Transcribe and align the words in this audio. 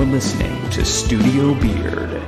You're 0.00 0.14
listening 0.14 0.68
to 0.68 0.82
Studio 0.84 1.54
Beard. 1.54 2.22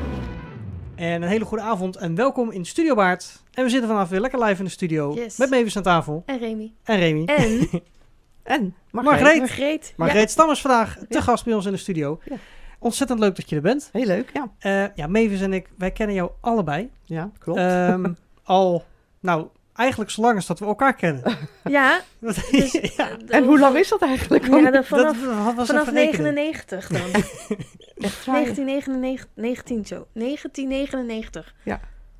En 0.94 1.22
een 1.22 1.28
hele 1.28 1.44
goede 1.44 1.62
avond 1.62 1.96
en 1.96 2.14
welkom 2.14 2.50
in 2.50 2.64
Studio 2.64 2.94
Baard. 2.94 3.42
En 3.52 3.64
we 3.64 3.70
zitten 3.70 3.88
vanaf 3.88 4.08
weer 4.08 4.20
lekker 4.20 4.44
live 4.44 4.58
in 4.58 4.64
de 4.64 4.70
studio 4.70 5.14
Yes. 5.14 5.36
met 5.36 5.50
Mavis 5.50 5.76
aan 5.76 5.82
tafel 5.82 6.22
En 6.26 6.38
Remy. 6.38 6.72
en 6.84 6.98
Remy. 6.98 7.24
En 7.24 7.68
En 8.42 8.74
Margreet. 8.90 9.38
Margreet. 9.38 9.94
Margreet 9.96 10.30
Stam 10.30 10.50
is 10.50 10.60
vandaag 10.60 10.94
te 10.94 11.04
Ja. 11.08 11.20
gast 11.20 11.44
bij 11.44 11.54
ons 11.54 11.66
in 11.66 11.72
de 11.72 11.78
studio. 11.78 12.20
Ja. 12.24 12.36
Ontzettend 12.78 13.18
leuk 13.18 13.36
dat 13.36 13.48
je 13.48 13.56
er 13.56 13.62
bent. 13.62 13.88
Heel 13.92 14.06
leuk, 14.06 14.30
ja. 14.32 14.50
Eh, 14.58 14.94
ja, 14.96 15.06
Mavis 15.06 15.40
en 15.40 15.52
ik, 15.52 15.68
wij 15.78 15.90
kennen 15.90 16.16
jou 16.16 16.30
allebei. 16.40 16.90
Ja, 17.04 17.30
klopt. 17.38 17.58
Ehm, 17.58 18.12
al, 18.44 18.84
nou, 19.20 19.46
eigenlijk 19.74 20.10
zolang 20.10 20.36
als 20.36 20.46
dat 20.46 20.58
we 20.58 20.64
elkaar 20.64 20.94
kennen. 20.94 21.22
Ja. 21.64 22.00
Dus, 22.20 22.72
ja, 22.96 23.08
en 23.28 23.44
hoe 23.44 23.58
lang 23.58 23.76
is 23.76 23.88
dat 23.88 24.02
eigenlijk? 24.02 24.46
Ja, 24.46 24.82
vanaf, 24.82 24.88
dat, 24.88 25.44
dat 25.44 25.54
was 25.54 25.66
vanaf 25.66 25.82
even 25.82 25.92
rekenen. 25.94 26.34
99 26.34 26.86
dan. 26.88 27.00
Echt 27.96 28.24
waar? 28.26 28.34
1999, 28.34 29.26
19 29.34 29.86
zo. 29.86 30.06
1999. 30.12 31.54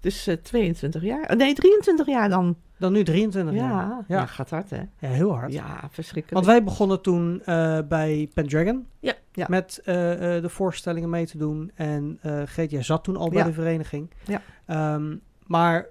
Dus 0.00 0.26
eh, 0.26 0.36
22 0.36 1.02
jaar. 1.02 1.30
Oh, 1.30 1.36
nee, 1.36 1.54
23 1.54 2.06
jaar 2.06 2.28
dan. 2.28 2.56
Dan 2.78 2.92
nu 2.92 3.02
23 3.04 3.54
jaar. 3.54 3.70
Ja, 3.70 4.04
Ja. 4.08 4.16
ja. 4.18 4.26
gaat 4.26 4.50
hard 4.50 4.70
hè. 4.70 4.76
Ja, 4.98 5.08
heel 5.08 5.34
hard. 5.34 5.52
Ja, 5.52 5.88
verschrikkelijk. 5.90 6.30
Want 6.30 6.46
wij 6.46 6.64
begonnen 6.64 7.00
toen 7.02 7.42
eh, 7.44 7.78
bij 7.88 8.28
Pendragon. 8.34 8.86
Ja. 9.00 9.14
Ja. 9.32 9.46
Met 9.48 9.80
eh, 9.84 10.36
eh, 10.36 10.42
de 10.42 10.48
voorstellingen 10.48 11.10
mee 11.10 11.26
te 11.26 11.38
doen. 11.38 11.70
En 11.74 12.18
eh 12.22 12.42
Geet, 12.44 12.70
jij 12.70 12.82
zat 12.82 13.04
toen 13.04 13.16
al 13.16 13.28
bij 13.28 13.38
Ja. 13.38 13.44
de 13.44 13.52
vereniging. 13.52 14.10
Ja. 14.24 14.42
Ehm, 14.66 15.16
maar 15.46 15.86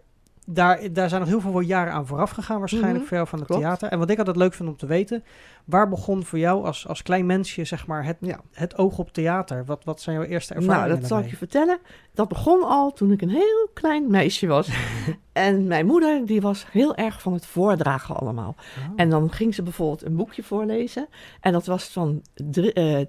daar, 0.54 0.80
daar 0.94 1.10
zijn 1.10 1.22
nog 1.22 1.30
heel 1.30 1.42
veel 1.42 1.60
jaren 1.60 1.94
aan 1.94 2.08
vooraf 2.08 2.30
gegaan 2.32 2.60
waarschijnlijk 2.60 2.96
Mhm, 2.98 3.06
voor 3.06 3.16
jou 3.18 3.28
van 3.30 3.40
het 3.40 3.48
klopt. 3.48 3.62
theater. 3.64 3.90
En 3.90 4.00
wat 4.00 4.10
ik 4.10 4.18
altijd 4.18 4.36
leuk 4.36 4.54
vind 4.54 4.70
om 4.70 4.78
te 4.78 4.86
weten. 4.86 5.24
Waar 5.66 5.90
begon 5.90 6.24
voor 6.24 6.40
jou 6.40 6.66
als, 6.66 6.88
als 6.88 7.02
klein 7.04 7.26
mensje 7.26 7.64
zeg 7.64 7.88
maar 7.88 8.06
het, 8.06 8.18
Ja. 8.20 8.40
het 8.52 8.78
oog 8.78 8.98
op 8.98 9.14
theater? 9.14 9.66
Wat, 9.66 9.84
wat 9.84 10.02
zijn 10.02 10.16
jouw 10.16 10.26
eerste 10.26 10.54
ervaringen 10.54 10.88
Nou, 10.88 11.00
dat 11.00 11.10
zal 11.10 11.20
ik 11.20 11.30
je 11.30 11.38
vertellen. 11.38 11.80
Dat 12.14 12.28
begon 12.28 12.64
al 12.64 12.92
toen 12.94 13.12
ik 13.12 13.22
een 13.22 13.30
heel 13.30 13.70
klein 13.74 14.10
meisje 14.12 14.48
was. 14.48 14.70
en 15.32 15.68
mijn 15.68 15.86
moeder, 15.86 16.26
die 16.26 16.42
was 16.42 16.66
heel 16.72 16.96
erg 16.96 17.22
van 17.22 17.34
het 17.34 17.46
voordragen 17.46 18.16
allemaal. 18.16 18.56
Oh. 18.58 18.94
En 18.96 19.10
dan 19.10 19.32
ging 19.32 19.56
ze 19.56 19.64
bijvoorbeeld 19.64 20.06
een 20.06 20.16
boekje 20.16 20.44
voorlezen. 20.44 21.08
En 21.42 21.52
dat 21.52 21.66
was 21.66 21.84
van 21.84 22.22
drie- 22.34 22.74
eh, 22.74 23.00
eh, 23.00 23.06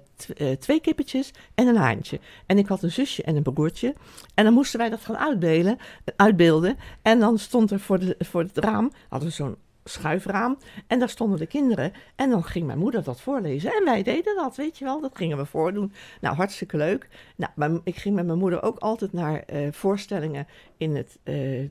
twee 0.59 0.79
kippetjes 0.81 1.31
en 1.55 1.67
een 1.67 1.75
haantje. 1.77 2.19
En 2.45 2.57
ik 2.57 2.67
had 2.67 2.83
een 2.83 2.91
zusje 2.91 3.23
en 3.23 3.35
een 3.35 3.43
broertje. 3.53 3.93
En 4.33 4.43
dan 4.43 4.53
moesten 4.53 4.79
wij 4.79 4.89
dat 4.89 5.01
gaan 5.01 5.17
uitbeelden. 5.17 5.77
uitbeelden. 6.15 6.77
En 7.01 7.19
dan 7.19 7.37
stond 7.37 7.71
er 7.71 7.79
voor, 7.79 7.99
de, 7.99 8.15
voor 8.19 8.41
het 8.41 8.57
raam, 8.57 8.91
hadden 9.09 9.29
we 9.29 9.35
zo'n 9.35 9.55
schuifraam. 9.83 10.57
En 10.87 10.99
daar 10.99 11.09
stonden 11.09 11.39
de 11.39 11.45
kinderen. 11.45 11.91
En 12.15 12.29
dan 12.29 12.43
ging 12.43 12.65
mijn 12.65 12.77
moeder 12.77 13.03
dat 13.03 13.21
voorlezen. 13.21 13.73
En 13.73 13.83
wij 13.85 14.03
deden 14.03 14.35
dat, 14.35 14.55
weet 14.55 14.77
je 14.77 14.85
wel. 14.85 15.01
Dat 15.01 15.17
gingen 15.17 15.37
we 15.37 15.45
voordoen. 15.45 15.93
Nou, 16.21 16.35
hartstikke 16.35 16.77
leuk. 16.77 17.07
Nou, 17.35 17.81
ik 17.83 17.95
ging 17.95 18.15
met 18.15 18.25
mijn 18.25 18.37
moeder 18.37 18.63
ook 18.63 18.77
altijd 18.77 19.13
naar 19.13 19.39
eh, 19.39 19.67
voorstellingen 19.71 20.47
in 20.77 20.95
het, 20.95 21.17
eh, 21.23 21.61
eh, 21.63 21.69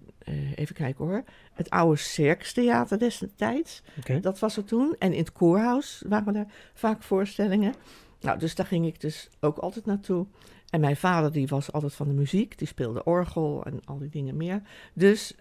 even 0.54 0.74
kijken 0.74 1.04
hoor, 1.04 1.24
het 1.52 1.70
oude 1.70 1.96
Circustheater 1.96 2.98
destijds. 2.98 3.82
Oké. 3.98 4.20
Dat 4.20 4.38
was 4.38 4.56
er 4.56 4.64
toen. 4.64 4.96
En 4.98 5.12
in 5.12 5.18
het 5.18 5.32
koorhuis 5.32 6.02
waren 6.08 6.36
er 6.36 6.46
vaak 6.74 7.02
voorstellingen. 7.02 7.74
Nou, 8.20 8.38
dus 8.38 8.54
daar 8.54 8.66
ging 8.66 8.86
ik 8.86 9.00
dus 9.00 9.28
ook 9.40 9.58
altijd 9.58 9.86
naartoe. 9.86 10.26
En 10.70 10.80
mijn 10.80 10.96
vader 10.96 11.32
die 11.32 11.46
was 11.46 11.72
altijd 11.72 11.94
van 11.94 12.08
de 12.08 12.14
muziek. 12.14 12.58
Die 12.58 12.66
speelde 12.66 13.04
orgel 13.04 13.64
en 13.64 13.80
al 13.84 13.98
die 13.98 14.08
dingen 14.08 14.36
meer. 14.36 14.62
Dus 14.92 15.34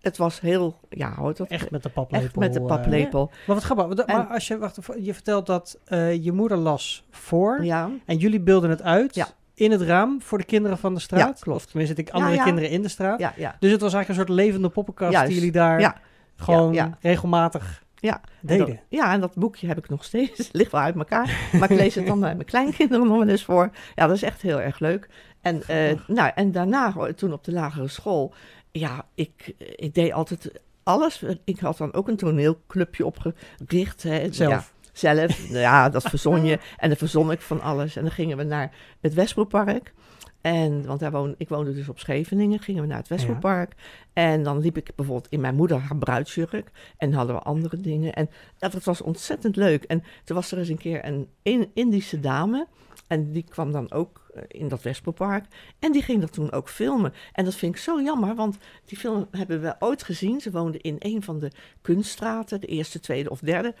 het 0.00 0.16
was 0.16 0.40
heel, 0.40 0.78
ja, 0.88 1.14
hoort 1.14 1.36
dat? 1.36 1.48
Echt 1.48 1.70
met 1.70 1.82
de 1.82 1.88
paplepel. 1.88 2.26
Echt 2.26 2.36
met 2.36 2.52
de 2.52 2.60
eh. 2.60 2.66
paplepel. 2.66 3.30
maar 3.46 3.56
wat 3.56 3.64
grappig. 3.64 3.98
En- 4.04 4.16
Maar 4.16 4.26
als 4.26 4.48
je, 4.48 4.58
wacht, 4.58 4.78
je 5.00 5.14
vertelt 5.14 5.46
dat 5.46 5.78
eh, 5.84 6.24
je 6.24 6.32
moeder 6.32 6.56
las 6.58 7.04
voor. 7.10 7.64
ja, 7.64 7.90
En 8.06 8.16
jullie 8.16 8.40
beelden 8.40 8.70
het 8.70 8.82
uit 8.82 9.14
Ja. 9.14 9.26
in 9.54 9.70
het 9.70 9.80
raam 9.80 10.22
voor 10.22 10.38
de 10.38 10.44
kinderen 10.44 10.78
van 10.78 10.94
de 10.94 11.00
straat? 11.00 11.20
Ja, 11.20 11.34
klopt. 11.40 11.68
Tenminste, 11.70 11.96
ik 11.96 12.10
andere 12.10 12.42
kinderen 12.42 12.70
in 12.70 12.82
de 12.82 12.88
straat. 12.88 13.18
ja, 13.20 13.32
ja. 13.36 13.56
Dus 13.60 13.70
het 13.72 13.80
was 13.80 13.94
eigenlijk 13.94 14.08
een 14.08 14.26
soort 14.34 14.44
levende 14.46 14.68
poppenkast 14.68 15.12
Juist. 15.12 15.26
die 15.26 15.36
jullie 15.36 15.52
daar 15.52 16.00
gewoon 16.36 16.72
ja. 16.72 16.96
regelmatig 17.00 17.84
Ja, 17.94 18.14
En 18.14 18.20
deden. 18.40 18.66
dat- 18.66 18.76
ja, 18.88 19.12
en 19.12 19.20
dat 19.20 19.34
boekje 19.34 19.66
heb 19.66 19.78
ik 19.78 19.88
nog 19.88 20.04
steeds. 20.04 20.38
Het 20.46 20.48
ligt 20.52 20.72
wel 20.72 20.80
uit 20.80 20.94
elkaar. 20.96 21.48
Maar 21.58 21.70
ik 21.70 21.78
lees 21.78 21.94
het 21.94 22.06
dan 22.06 22.20
bij 22.20 22.34
mijn 22.34 22.46
kleinkinderen 22.46 23.06
nog 23.06 23.18
wel 23.18 23.28
eens 23.28 23.44
voor. 23.44 23.70
Ja, 23.94 24.06
dat 24.06 24.16
is 24.16 24.22
echt 24.22 24.42
heel 24.42 24.60
erg 24.60 24.78
leuk. 24.78 25.08
En, 25.40 25.62
eh, 25.66 25.98
nou, 26.06 26.30
en 26.34 26.52
daarna, 26.52 26.92
hoor, 26.92 27.14
toen 27.14 27.32
op 27.32 27.44
de 27.44 27.52
lagere 27.52 27.88
school, 27.88 28.34
ja, 28.72 29.06
ik, 29.14 29.54
ik 29.76 29.94
deed 29.94 30.12
altijd 30.12 30.60
alles. 30.82 31.24
Ik 31.44 31.58
had 31.58 31.76
dan 31.76 31.92
ook 31.92 32.08
een 32.08 32.16
toneelclubje 32.16 33.06
opgericht. 33.06 34.02
Hè. 34.02 34.32
Zelf. 34.32 34.50
Ja, 34.50 34.64
zelf. 34.92 35.48
Nou 35.48 35.60
ja, 35.60 35.88
dat 35.88 36.02
verzon 36.02 36.44
je. 36.44 36.58
En 36.76 36.88
dan 36.88 36.98
verzon 36.98 37.30
ik 37.30 37.40
van 37.40 37.60
alles. 37.60 37.96
En 37.96 38.02
dan 38.02 38.12
gingen 38.12 38.36
we 38.36 38.42
naar 38.42 38.74
het 39.00 39.14
Westbroekpark. 39.14 39.92
En, 40.40 40.86
want 40.86 41.00
daar 41.00 41.10
woon, 41.10 41.34
ik 41.38 41.48
woonde 41.48 41.74
dus 41.74 41.88
op 41.88 41.98
Scheveningen, 41.98 42.58
gingen 42.58 42.82
we 42.82 42.88
naar 42.88 42.98
het 42.98 43.08
Westbroekpark. 43.08 43.74
En 44.12 44.42
dan 44.42 44.58
liep 44.58 44.76
ik 44.76 44.90
bijvoorbeeld 44.96 45.28
in 45.30 45.40
mijn 45.40 45.54
moeder 45.54 45.78
haar 45.78 45.96
bruidsjurk. 45.96 46.70
En 46.96 47.12
hadden 47.12 47.34
we 47.34 47.42
andere 47.42 47.76
dingen. 47.76 48.12
En 48.12 48.30
dat 48.58 48.84
was 48.84 49.00
ontzettend 49.00 49.56
leuk. 49.56 49.84
En 49.84 50.02
toen 50.24 50.36
was 50.36 50.52
er 50.52 50.58
eens 50.58 50.68
een 50.68 50.78
keer 50.78 51.04
een 51.04 51.28
In- 51.42 51.70
Indische 51.74 52.20
dame. 52.20 52.66
En 53.06 53.32
die 53.32 53.44
kwam 53.48 53.72
dan 53.72 53.92
ook 53.92 54.30
eh, 54.34 54.42
in 54.48 54.68
dat 54.68 54.82
Westbroekpark. 54.82 55.44
En 55.78 55.92
die 55.92 56.02
ging 56.02 56.20
dat 56.20 56.32
toen 56.32 56.52
ook 56.52 56.68
filmen. 56.68 57.12
En 57.32 57.44
dat 57.44 57.54
vind 57.54 57.74
ik 57.74 57.80
zo 57.80 58.02
jammer, 58.02 58.34
want 58.34 58.58
die 58.84 58.98
film 58.98 59.26
hebben 59.30 59.60
we 59.60 59.74
ooit 59.78 60.02
gezien. 60.02 60.40
Ze 60.40 60.50
woonde 60.50 60.78
in 60.78 60.96
een 60.98 61.22
van 61.22 61.38
de 61.38 61.50
kunststraten, 61.80 62.60
de 62.60 62.66
eerste, 62.66 63.00
tweede 63.00 63.30
of 63.30 63.40
derde. 63.40 63.74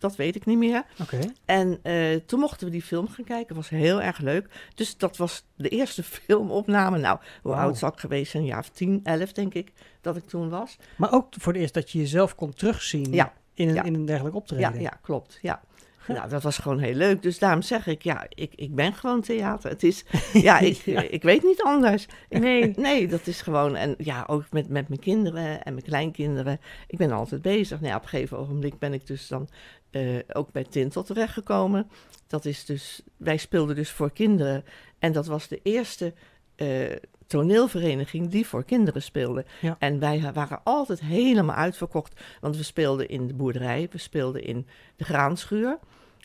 Dat 0.00 0.16
weet 0.16 0.36
ik 0.36 0.46
niet 0.46 0.58
meer. 0.58 0.84
Oké. 1.00 1.18
En 1.44 1.78
eh, 1.82 2.14
toen 2.26 2.40
mochten 2.40 2.66
we 2.66 2.72
die 2.72 2.82
film 2.82 3.08
gaan 3.08 3.24
kijken. 3.24 3.56
was 3.56 3.68
heel 3.68 4.02
erg 4.02 4.18
leuk. 4.18 4.68
Dus 4.74 4.96
dat 4.96 5.16
was 5.16 5.44
de 5.56 5.68
eerste 5.68 6.02
filmopname. 6.26 6.98
Nou, 6.98 7.18
hoe 7.42 7.54
oud 7.54 7.78
zou 7.78 7.92
ik 7.92 7.98
geweest 7.98 8.30
zijn? 8.30 8.42
Een 8.42 8.48
jaar 8.48 8.58
of 8.58 8.68
tien, 8.68 9.00
elf 9.02 9.32
denk 9.32 9.54
ik 9.54 9.72
dat 10.00 10.16
ik 10.16 10.28
toen 10.28 10.48
was. 10.48 10.76
Maar 10.96 11.12
ook 11.12 11.26
voor 11.38 11.52
het 11.52 11.62
eerst 11.62 11.74
dat 11.74 11.90
je 11.90 11.98
jezelf 11.98 12.34
kon 12.34 12.54
terugzien 12.54 13.12
Ja. 13.12 13.32
in, 13.54 13.68
een, 13.68 13.74
Ja. 13.74 13.82
in 13.82 13.94
een 13.94 14.04
dergelijk 14.04 14.34
optreden. 14.34 14.74
Ja, 14.74 14.80
ja 14.80 14.98
klopt. 15.02 15.38
Ja. 15.42 15.60
Nou, 16.06 16.28
dat 16.28 16.42
was 16.42 16.58
gewoon 16.58 16.78
heel 16.78 16.94
leuk. 16.94 17.22
Dus 17.22 17.38
daarom 17.38 17.62
zeg 17.62 17.86
ik, 17.86 18.02
ja, 18.02 18.26
ik, 18.28 18.52
ik 18.54 18.74
ben 18.74 18.94
gewoon 18.94 19.20
theater. 19.20 19.70
Het 19.70 19.82
is, 19.82 20.04
ja, 20.32 20.58
ik, 20.58 20.76
Ja. 20.76 21.00
ik 21.00 21.22
weet 21.22 21.42
niet 21.42 21.62
anders. 21.62 22.06
Nee. 22.28 22.72
Nee, 22.76 23.08
dat 23.08 23.26
is 23.26 23.42
gewoon, 23.42 23.76
en 23.76 23.94
ja, 23.98 24.24
ook 24.26 24.44
met, 24.50 24.68
met 24.68 24.88
mijn 24.88 25.00
kinderen 25.00 25.62
en 25.62 25.72
mijn 25.72 25.84
kleinkinderen. 25.84 26.60
Ik 26.86 26.98
ben 26.98 27.10
altijd 27.10 27.42
bezig. 27.42 27.80
Nou 27.80 27.90
ja, 27.90 27.96
op 27.96 28.02
een 28.02 28.08
gegeven 28.08 28.38
ogenblik 28.38 28.78
ben 28.78 28.92
ik 28.92 29.06
dus 29.06 29.28
dan 29.28 29.48
eh, 29.90 30.18
ook 30.32 30.52
bij 30.52 30.64
Tintel 30.64 31.02
terechtgekomen. 31.02 31.90
Dat 32.26 32.44
is 32.44 32.64
dus, 32.64 33.02
wij 33.16 33.36
speelden 33.36 33.76
dus 33.76 33.90
voor 33.90 34.12
kinderen. 34.12 34.64
En 34.98 35.12
dat 35.12 35.26
was 35.26 35.48
de 35.48 35.60
eerste 35.62 36.12
eh, 36.56 36.96
toneelvereniging 37.30 38.28
die 38.28 38.46
voor 38.46 38.64
kinderen 38.64 39.02
speelde. 39.02 39.44
Ja. 39.60 39.76
En 39.78 39.98
wij 39.98 40.30
waren 40.32 40.60
altijd 40.64 41.00
helemaal 41.00 41.56
uitverkocht. 41.56 42.20
Want 42.40 42.56
we 42.56 42.62
speelden 42.62 43.08
in 43.08 43.26
de 43.26 43.34
boerderij, 43.34 43.88
we 43.90 43.98
speelden 43.98 44.44
in 44.44 44.66
de 44.96 45.04
graanschuur. 45.04 45.78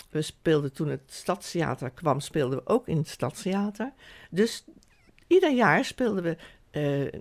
We 0.09 0.21
speelden 0.21 0.73
toen 0.73 0.87
het 0.87 1.01
Stadstheater 1.05 1.89
kwam, 1.89 2.19
speelden 2.19 2.57
we 2.57 2.67
ook 2.67 2.87
in 2.87 2.97
het 2.97 3.07
Stadstheater. 3.07 3.93
Dus 4.29 4.65
ieder 5.27 5.51
jaar 5.51 5.85
speelden 5.85 6.23
we 6.23 6.37
eh, 6.71 7.03
eh, 7.03 7.11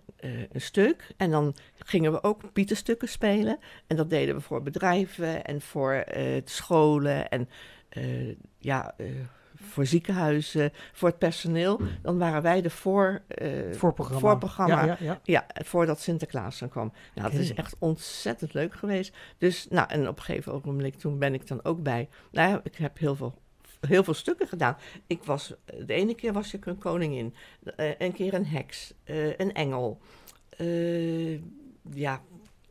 een 0.52 0.60
stuk. 0.60 1.14
En 1.16 1.30
dan 1.30 1.54
gingen 1.78 2.12
we 2.12 2.22
ook 2.22 2.52
Pieterstukken 2.52 3.08
spelen. 3.08 3.58
En 3.86 3.96
dat 3.96 4.10
deden 4.10 4.34
we 4.34 4.40
voor 4.40 4.62
bedrijven 4.62 5.44
en 5.44 5.60
voor 5.60 5.92
eh, 5.92 6.42
scholen 6.44 7.28
en 7.28 7.48
ja, 8.58 8.94
voor 9.64 9.86
ziekenhuizen, 9.86 10.72
voor 10.92 11.08
het 11.08 11.18
personeel. 11.18 11.80
Dan 12.02 12.18
waren 12.18 12.42
wij 12.42 12.62
de 12.62 12.70
voor, 12.70 13.22
eh, 13.28 13.48
Voorprogramma. 13.72 14.20
voorprogramma. 14.20 14.84
Ja, 14.84 14.86
ja, 14.86 14.96
ja. 15.00 15.20
ja, 15.22 15.46
voordat 15.64 16.00
Sinterklaas 16.00 16.58
dan 16.58 16.68
kwam. 16.68 16.92
Nou, 17.14 17.30
dat 17.30 17.40
is 17.40 17.54
echt 17.54 17.76
ontzettend 17.78 18.54
leuk 18.54 18.74
geweest. 18.74 19.16
Dus, 19.38 19.66
nou, 19.70 19.88
en 19.88 20.08
op 20.08 20.16
een 20.16 20.22
gegeven 20.22 20.52
ogenblik, 20.52 20.94
toen 20.94 21.18
ben 21.18 21.34
ik 21.34 21.46
dan 21.46 21.64
ook 21.64 21.82
bij. 21.82 22.08
Nou, 22.30 22.60
ik 22.62 22.76
heb 22.76 22.98
heel 22.98 23.16
veel, 23.16 23.34
heel 23.80 24.04
veel 24.04 24.14
stukken 24.14 24.48
gedaan. 24.48 24.76
Ik 25.06 25.24
was, 25.24 25.54
de 25.86 25.94
ene 25.94 26.14
keer 26.14 26.32
was 26.32 26.54
ik 26.54 26.66
een 26.66 26.78
koningin, 26.78 27.34
eh, 27.76 27.90
een 27.98 28.12
keer 28.12 28.34
een 28.34 28.46
heks, 28.46 28.94
eh, 29.04 29.38
een 29.38 29.52
engel. 29.52 30.00
Ja, 31.92 32.22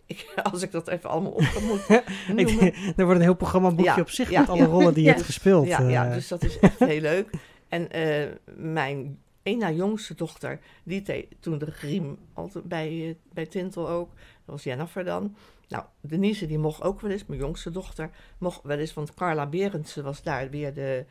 ik, 0.06 0.34
als 0.52 0.62
ik 0.62 0.72
dat 0.72 0.88
even 0.88 1.10
allemaal 1.10 1.32
op 1.32 1.42
moet 1.62 1.88
noemen. 2.46 2.74
Er 2.74 3.06
wordt 3.06 3.20
een 3.20 3.26
heel 3.26 3.36
programma 3.36 3.70
boekje 3.70 3.94
Ja, 3.96 4.02
op 4.02 4.10
zich 4.10 4.30
ja, 4.30 4.40
met 4.40 4.50
alle 4.50 4.62
ja. 4.62 4.66
rollen 4.66 4.94
die 4.94 5.04
je 5.04 5.10
hebt 5.10 5.22
gespeeld. 5.22 5.68
Ja, 5.68 5.82
ja, 5.82 6.08
eh. 6.08 6.14
dus 6.14 6.28
dat 6.28 6.44
is 6.44 6.60
echt 6.60 6.80
heel 6.80 7.02
leuk. 7.02 7.30
En 7.68 7.92
eh, 7.92 8.28
mijn 8.56 9.22
een 9.44 9.58
na 9.58 9.72
jongste 9.72 10.16
dochter, 10.16 10.60
die 10.84 11.28
toen 11.40 11.58
de 11.58 11.72
griem 11.72 12.18
altijd 12.34 12.64
bij, 12.64 13.08
eh, 13.10 13.16
bij 13.34 13.46
Tintel 13.46 13.90
ook. 13.90 14.10
Dat 14.16 14.56
was 14.56 14.64
Jennifer 14.64 15.04
dan. 15.04 15.36
Nou, 15.68 15.84
Denise 16.02 16.46
die 16.46 16.58
mocht 16.58 16.82
ook 16.82 17.02
wel 17.02 17.12
eens, 17.12 17.26
mijn 17.26 17.40
jongste 17.40 17.72
dochter, 17.72 18.10
mocht 18.38 18.64
wel 18.64 18.78
eens, 18.78 18.94
want 18.94 19.14
Carla 19.14 19.48
Berendsen 19.48 20.04
was 20.04 20.24
daar 20.24 20.50
weer 20.50 20.74
de 20.74 21.06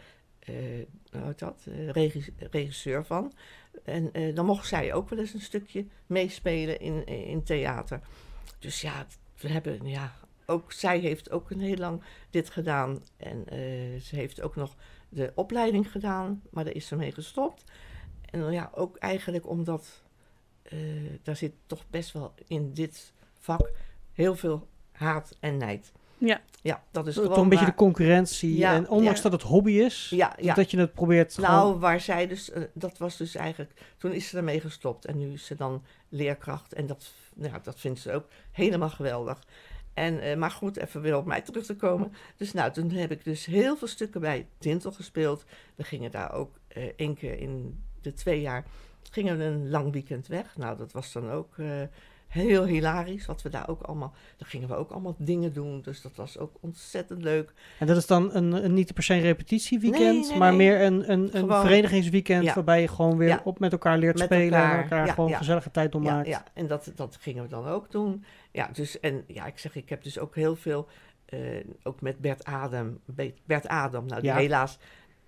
hoe 1.13 1.23
heet 1.25 1.39
dat, 1.39 1.67
regis- 1.89 2.31
regisseur 2.51 3.05
van. 3.05 3.33
En 3.85 4.35
dan 4.35 4.47
mocht 4.47 4.67
zij 4.67 4.95
ook 4.95 5.09
wel 5.09 5.19
eens 5.19 5.35
een 5.35 5.41
stukje 5.41 5.87
meespelen 6.07 6.81
in, 6.81 7.07
in 7.07 7.43
theater. 7.43 8.01
Dus 8.59 8.81
ja, 8.81 9.07
we 9.41 9.49
hebben, 9.49 9.87
ja, 9.87 10.15
ook 10.47 10.73
zij 10.73 10.99
heeft 10.99 11.31
ook 11.31 11.51
een 11.51 11.61
heel 11.61 11.77
lang 11.77 12.03
dit 12.31 12.51
gedaan. 12.51 13.03
En 13.17 13.49
eh, 13.49 14.01
ze 14.01 14.17
heeft 14.17 14.41
ook 14.41 14.57
nog 14.57 14.77
de 15.09 15.33
opleiding 15.35 15.91
gedaan, 15.91 16.43
maar 16.51 16.65
daar 16.65 16.75
is 16.75 16.87
ze 16.87 16.97
mee 16.97 17.13
gestopt. 17.13 17.65
En 18.31 18.53
ja, 18.53 18.71
ook 18.75 18.97
eigenlijk 18.97 19.49
omdat 19.49 20.03
eh, 20.63 20.79
daar 21.23 21.37
zit 21.37 21.53
toch 21.67 21.85
best 21.91 22.13
wel 22.13 22.35
in 22.47 22.75
dit 22.75 23.13
vak 23.39 23.71
heel 24.13 24.37
veel 24.37 24.69
haat 24.93 25.37
en 25.41 25.57
nijd. 25.57 25.93
Ja. 26.27 26.41
Ja, 26.63 26.83
dat 26.91 27.07
is 27.07 27.15
Toch 27.15 27.25
gewoon 27.25 27.43
een 27.43 27.49
beetje 27.49 27.65
de 27.65 27.71
waar- 27.71 27.81
concurrentie. 27.81 28.57
Ja, 28.57 28.75
en 28.75 28.89
ondanks 28.89 29.17
ja. 29.17 29.23
dat 29.23 29.33
het 29.33 29.43
hobby 29.51 29.73
is, 29.73 30.09
Ja, 30.15 30.37
ja. 30.41 30.55
dat 30.55 30.71
je 30.71 30.79
het 30.79 30.93
probeert 30.93 31.37
Nou, 31.39 31.61
gewoon... 31.67 31.81
waar 31.81 32.01
zij 32.01 32.27
dus, 32.27 32.51
eh, 32.51 32.63
dat 32.75 32.99
was 32.99 33.17
dus 33.17 33.35
eigenlijk, 33.35 33.71
toen 33.97 34.13
is 34.13 34.29
ze 34.29 34.37
ermee 34.37 34.61
gestopt. 34.61 35.05
En 35.05 35.19
nu 35.19 35.33
is 35.33 35.47
ze 35.47 35.55
dan 35.55 35.83
leerkracht. 36.09 36.73
En 36.73 36.87
dat, 36.87 37.13
nou, 37.35 37.53
ja, 37.53 37.59
dat 37.63 37.81
vindt 37.81 38.01
ze 38.01 38.13
ook 38.13 38.27
helemaal 38.53 38.91
geweldig. 38.91 39.39
En, 39.95 40.21
eh, 40.21 40.37
maar 40.37 40.51
goed, 40.51 40.77
even 40.77 41.01
weer 41.01 41.17
op 41.17 41.27
mij 41.27 41.41
terug 41.41 41.65
te 41.67 41.77
komen. 41.77 42.13
Dus 42.37 42.53
nou, 42.53 42.73
toen 42.73 42.91
heb 42.91 43.11
ik 43.11 43.25
dus 43.25 43.47
heel 43.47 43.77
veel 43.77 43.89
stukken 43.89 44.21
bij 44.21 44.47
Tintel 44.59 44.93
gespeeld. 44.93 45.45
We 45.75 45.85
gingen 45.85 46.11
daar 46.11 46.33
ook 46.33 46.59
eh 46.69 46.83
één 46.97 47.15
keer 47.15 47.39
in 47.41 47.83
de 48.01 48.13
twee 48.13 48.41
jaar, 48.41 48.65
gingen 49.11 49.39
we 49.39 49.45
een 49.45 49.71
lang 49.71 49.93
weekend 49.93 50.27
weg. 50.27 50.57
Nou, 50.57 50.77
dat 50.77 50.93
was 50.93 51.13
dan 51.13 51.31
ook 51.31 51.59
eh, 51.59 51.67
heel 52.33 52.65
hilarisch, 52.65 53.27
wat 53.27 53.43
we 53.43 53.49
daar 53.49 53.69
ook 53.69 53.83
allemaal, 53.83 54.13
daar 54.37 54.49
gingen 54.49 54.69
we 54.69 54.75
ook 54.75 54.91
allemaal 54.91 55.15
dingen 55.19 55.53
doen. 55.53 55.81
Dus 55.83 56.01
dat 56.03 56.15
was 56.17 56.39
ook 56.39 56.57
ontzettend 56.61 57.23
leuk. 57.23 57.53
En 57.79 57.87
dat 57.87 57.97
is 57.97 58.07
dan 58.07 58.35
een, 58.35 58.65
een 58.65 58.75
niet 58.75 58.95
per 58.95 59.03
se 59.03 59.15
een 59.15 59.21
repetitieweekend, 59.21 60.21
Nee, 60.21 60.29
nee, 60.29 60.39
maar 60.39 60.55
nee. 60.55 60.69
meer 60.69 60.83
een, 60.83 61.13
een, 61.13 61.37
een 61.37 61.49
verenigingsweekend 61.61 62.45
Ja. 62.45 62.55
waarbij 62.55 62.81
je 62.81 62.89
gewoon 62.89 63.17
weer 63.17 63.29
Ja. 63.29 63.41
op 63.45 63.59
met 63.59 63.73
elkaar 63.73 63.99
leert 63.99 64.17
Met 64.19 64.25
spelen 64.25 64.59
en 64.59 64.65
elkaar, 64.65 64.83
elkaar 64.83 65.07
ja, 65.07 65.13
gewoon 65.13 65.35
gezellige 65.35 65.71
tijd 65.71 65.93
Ja, 65.93 65.99
doormaakt. 66.01 66.27
ja, 66.29 66.45
en 66.53 66.67
dat, 66.67 66.93
dat 66.95 67.17
gingen 67.21 67.43
we 67.43 67.49
dan 67.49 67.67
ook 67.67 67.91
doen. 67.91 68.25
Ja, 68.53 68.69
dus, 68.73 69.01
en 69.01 69.25
ja, 69.27 69.47
ik 69.47 69.59
zeg, 69.59 69.77
ik 69.77 69.89
heb 69.89 70.03
dus 70.03 70.19
ook 70.19 70.35
heel 70.35 70.57
veel, 70.57 70.89
eh, 71.25 71.39
ook 71.83 72.01
met 72.01 72.19
Bert 72.19 72.45
Adam, 72.45 72.99
Be- 73.05 73.35
Bert 73.45 73.69
Adam, 73.69 74.07
nou, 74.07 74.21
die 74.23 74.33
helaas 74.33 74.79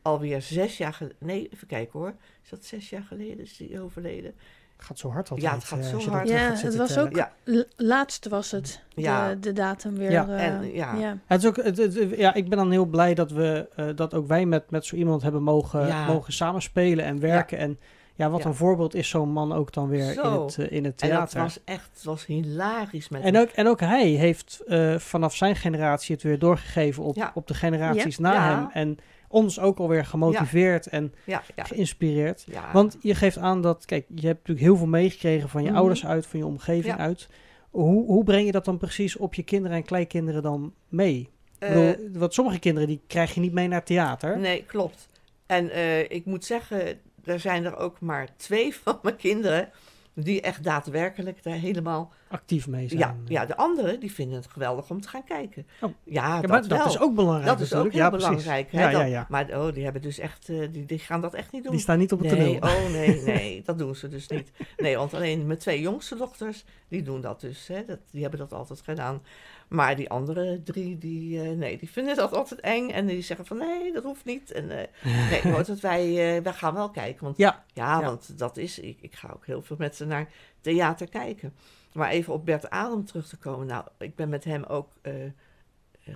alweer 0.03 0.43
zes 0.43 0.77
jaar 0.77 0.93
geleden, 0.93 1.17
nee, 1.21 1.49
even 1.53 1.67
kijken 1.67 1.99
hoor, 1.99 2.15
is 2.43 2.49
dat 2.51 2.65
zes 2.65 2.91
jaar 2.91 3.03
geleden, 3.03 3.41
is 3.41 3.57
die 3.57 3.81
overleden? 3.81 4.35
Gaat 4.77 4.99
zo 4.99 5.09
hard 5.11 5.31
altijd. 5.31 5.49
Ja, 5.49 5.55
het 5.55 5.65
gaat 5.65 5.79
eh, 5.79 5.99
zo 5.99 6.11
hard. 6.11 6.29
eh, 6.29 6.35
Ja, 6.37 6.49
gaat 6.49 6.63
het 6.63 6.77
was 6.77 6.93
tellen. 6.93 7.09
ook- 7.09 7.17
Ja, 7.17 7.33
laatst 7.77 8.29
was 8.29 8.51
het, 8.51 8.81
Ja. 8.95 9.29
de, 9.29 9.39
de 9.41 9.53
datum 9.53 9.95
weer. 9.97 10.11
Ja. 10.11 10.29
eh, 10.29 10.45
En, 10.47 10.73
ja. 10.73 10.95
ja. 10.95 11.17
Het 11.27 11.43
is 11.43 11.49
ook, 11.49 11.57
het, 11.57 11.77
het- 11.77 12.15
ja, 12.17 12.35
ik 12.35 12.49
ben 12.49 12.59
dan 12.59 12.71
heel 12.71 12.85
blij 12.87 13.15
dat, 13.15 13.31
we, 13.31 13.69
eh, 13.77 13.87
dat 13.95 14.15
ook 14.15 14.27
wij 14.27 14.47
met, 14.47 14.71
met 14.71 14.87
zo 14.87 14.97
iemand 14.97 15.23
hebben 15.23 15.43
mogen, 15.43 15.87
Ja. 15.87 16.07
mogen 16.07 16.33
samenspelen 16.33 17.05
en 17.05 17.21
werken. 17.21 17.59
En 17.59 17.79
ja, 18.15 18.31
wat 18.31 18.43
Ja. 18.43 18.47
een 18.49 18.55
voorbeeld 18.55 18.95
is 18.95 19.09
zo'n 19.09 19.29
man 19.33 19.53
ook 19.53 19.73
dan 19.73 19.89
weer 19.89 20.11
in 20.25 20.31
het, 20.43 20.59
eh, 20.59 20.71
in 20.73 20.85
het 20.85 21.03
En 21.03 21.09
dat 21.09 21.19
theater. 21.31 21.41
was 21.41 21.59
echt, 21.65 21.91
het 21.95 22.05
was 22.05 22.27
hilarisch 22.27 23.09
met 23.09 23.23
En 23.23 23.39
ook, 23.39 23.49
en 23.49 23.67
ook 23.69 23.81
hij 23.81 24.09
heeft 24.09 24.63
eh, 24.67 24.97
vanaf 24.99 25.35
zijn 25.35 25.57
generatie 25.57 26.15
het 26.15 26.25
weer 26.25 26.39
doorgegeven 26.39 27.03
op, 27.03 27.17
Ja. 27.17 27.31
op 27.35 27.47
de 27.47 27.55
generaties 27.55 28.17
Ja. 28.17 28.23
na 28.23 28.33
Ja. 28.33 28.49
hem. 28.57 28.69
En 28.73 28.99
ons 29.35 29.61
ook 29.61 29.79
alweer 29.79 30.05
gemotiveerd 30.05 30.87
en 30.87 31.15
geïnspireerd. 31.57 32.45
Want 32.73 32.97
je 33.01 33.15
geeft 33.15 33.39
aan 33.39 33.61
dat, 33.63 33.85
kijk, 33.85 34.07
je 34.15 34.27
hebt 34.27 34.39
natuurlijk 34.39 34.67
heel 34.67 34.77
veel 34.77 34.87
meegekregen 34.87 35.49
van 35.49 35.63
je 35.63 35.69
Mhm. 35.69 35.79
ouders 35.79 36.07
uit, 36.07 36.27
van 36.27 36.39
je 36.39 36.47
omgeving 36.47 36.97
uit. 36.99 37.29
Hoe, 37.71 38.07
hoe 38.07 38.25
breng 38.25 38.47
je 38.47 38.53
dat 38.53 38.65
dan 38.65 38.79
precies 38.79 39.17
op 39.17 39.35
je 39.35 39.43
kinderen 39.43 39.77
en 39.77 39.85
kleinkinderen 39.85 40.43
dan 40.43 40.75
mee? 40.89 41.19
Ik 41.59 41.69
Eh, 41.69 41.69
bedoel, 41.69 42.09
want 42.21 42.35
sommige 42.35 42.59
kinderen 42.59 42.89
die 42.89 43.01
krijg 43.07 43.35
je 43.35 43.41
niet 43.41 43.53
mee 43.53 43.69
naar 43.69 43.85
theater. 43.85 44.39
Nee, 44.39 44.65
klopt. 44.65 45.09
En 45.47 45.71
eh, 45.71 46.01
ik 46.01 46.25
moet 46.25 46.45
zeggen, 46.45 46.99
er 47.25 47.41
zijn 47.41 47.65
er 47.65 47.77
ook 47.77 48.01
maar 48.01 48.29
twee 48.37 48.75
van 48.85 48.99
mijn 49.03 49.17
kinderen 49.17 49.69
die 50.15 50.41
echt 50.41 50.65
daadwerkelijk 50.65 51.43
daar 51.43 51.55
helemaal... 51.57 52.13
Actief 52.35 52.67
mee 52.67 52.89
zijn. 52.89 53.01
Ja, 53.01 53.17
ja, 53.27 53.47
de 53.47 53.57
anderen 53.57 54.01
die 54.01 54.13
vinden 54.13 54.37
het 54.37 54.47
geweldig 54.51 54.91
om 54.91 55.01
te 55.01 55.09
gaan 55.09 55.25
kijken. 55.25 55.67
Oh. 55.81 55.91
Ja, 56.05 56.27
Ja, 56.27 56.41
dat, 56.41 56.51
maar 56.51 56.61
dat 56.69 56.79
wel. 56.79 56.87
is 56.87 56.99
ook 56.99 57.15
belangrijk 57.15 57.47
Dat 57.47 57.61
is 57.61 57.75
ook 57.75 57.93
heel 57.93 58.01
ja, 58.01 58.11
belangrijk. 58.11 58.73
Hè, 58.73 58.81
Ja, 58.81 58.91
dat- 58.91 59.01
ja, 59.01 59.07
ja. 59.07 59.27
Maar 59.29 59.49
oh, 59.67 59.73
die 59.75 59.85
hebben 59.85 60.03
dus 60.03 60.19
echt, 60.19 60.49
eh, 60.49 60.59
die, 60.73 60.85
die 60.85 60.99
gaan 60.99 61.21
dat 61.21 61.35
echt 61.35 61.53
niet 61.53 61.63
doen. 61.63 61.73
Die 61.73 61.81
staan 61.81 61.99
niet 61.99 62.13
op 62.13 62.19
het 62.19 62.31
nee, 62.39 62.59
toneel. 62.59 62.77
oh 62.87 62.91
nee, 62.93 63.23
nee, 63.35 63.63
dat 63.65 63.79
doen 63.79 63.95
ze 63.95 64.09
dus 64.09 64.29
niet. 64.29 64.51
Nee, 64.77 64.97
want 64.97 65.15
alleen 65.15 65.47
mijn 65.47 65.59
twee 65.59 65.81
jongste 65.81 66.17
dochters, 66.17 66.65
die 66.89 67.03
doen 67.03 67.21
dat 67.21 67.41
dus. 67.41 67.67
Hè, 67.69 67.85
dat, 67.85 67.99
die 68.11 68.23
hebben 68.23 68.39
dat 68.41 68.53
altijd 68.53 68.81
gedaan. 68.81 69.23
Maar 69.69 69.97
die 69.97 70.11
andere 70.11 70.63
drie, 70.63 70.99
die, 70.99 71.41
eh, 71.43 71.51
nee, 71.51 71.79
die 71.79 71.91
vinden 71.91 72.17
dat 72.17 72.33
altijd 72.33 72.61
eng. 72.61 72.91
En 72.91 73.07
die 73.07 73.23
zeggen 73.23 73.47
van, 73.47 73.57
nee, 73.57 73.93
dat 73.93 74.03
hoeft 74.03 74.25
niet. 74.25 74.53
En 74.53 74.71
eh, 74.71 74.87
nee, 75.43 75.53
hoort 75.53 75.67
dat 75.67 75.81
wij, 75.81 76.13
wij 76.43 76.53
gaan 76.53 76.75
wel 76.75 76.91
kijken. 76.91 77.25
Want 77.25 77.37
Ja, 77.37 77.65
ja, 77.73 78.01
Ja. 78.01 78.05
want 78.05 78.39
dat 78.39 78.57
is, 78.57 78.79
ik, 78.79 78.99
ik 79.01 79.15
ga 79.15 79.31
ook 79.35 79.47
heel 79.47 79.63
veel 79.63 79.77
met 79.79 79.97
ze 79.97 80.07
naar 80.07 80.29
theater 80.61 81.09
kijken. 81.09 81.55
Maar 81.95 82.11
even 82.11 82.33
op 82.33 82.45
Bert 82.45 82.71
Adem 82.71 83.05
terug 83.05 83.29
te 83.29 83.37
komen. 83.37 83.67
Nou, 83.67 83.85
ik 83.99 84.15
ben 84.17 84.29
met 84.29 84.45
hem 84.45 84.63
ook 84.63 84.93
eh, 85.03 85.15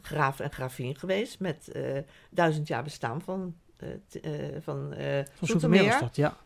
graaf 0.02 0.40
en 0.40 0.50
gravin 0.52 0.96
geweest. 0.96 1.40
Met 1.40 1.68
eh, 1.68 1.98
duizend 2.30 2.68
jaar 2.68 2.82
bestaan 2.82 3.20
van, 3.22 3.54
t- 4.08 4.20
eh, 4.20 4.32
van 4.60 4.92
eh 4.92 5.24
van 5.60 5.70
ja. 5.84 5.98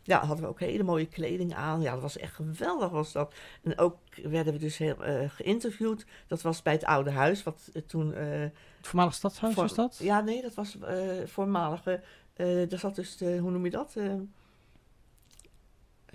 Ja, 0.02 0.18
hadden 0.24 0.44
we 0.44 0.50
ook 0.50 0.60
hele 0.60 0.82
mooie 0.82 1.06
kleding 1.06 1.54
aan. 1.54 1.80
Ja, 1.80 1.92
dat 1.92 2.02
was 2.02 2.18
echt 2.18 2.34
geweldig 2.34 2.90
was 2.90 3.12
dat. 3.12 3.34
En 3.62 3.78
ook 3.78 3.96
werden 4.22 4.52
we 4.52 4.58
dus 4.58 4.78
heel 4.78 4.96
geïnterviewd. 5.28 6.06
Dat 6.26 6.42
was 6.42 6.62
bij 6.62 6.72
het 6.72 6.84
oude 6.84 7.10
huis, 7.10 7.42
wat 7.42 7.70
toen... 7.86 8.14
Het 8.14 8.52
voormalig 8.80 9.14
stadshuis 9.14 9.54
voor- 9.54 9.62
was 9.62 9.74
dat? 9.74 9.98
Ja, 10.00 10.20
nee, 10.20 10.42
dat 10.42 10.54
was 10.54 10.78
voormalige... 11.24 12.00
daar 12.68 12.78
zat 12.78 12.94
dus, 12.94 13.16
de, 13.16 13.38
hoe 13.38 13.50
noem 13.50 13.64
je 13.64 13.70
dat? 13.70 13.96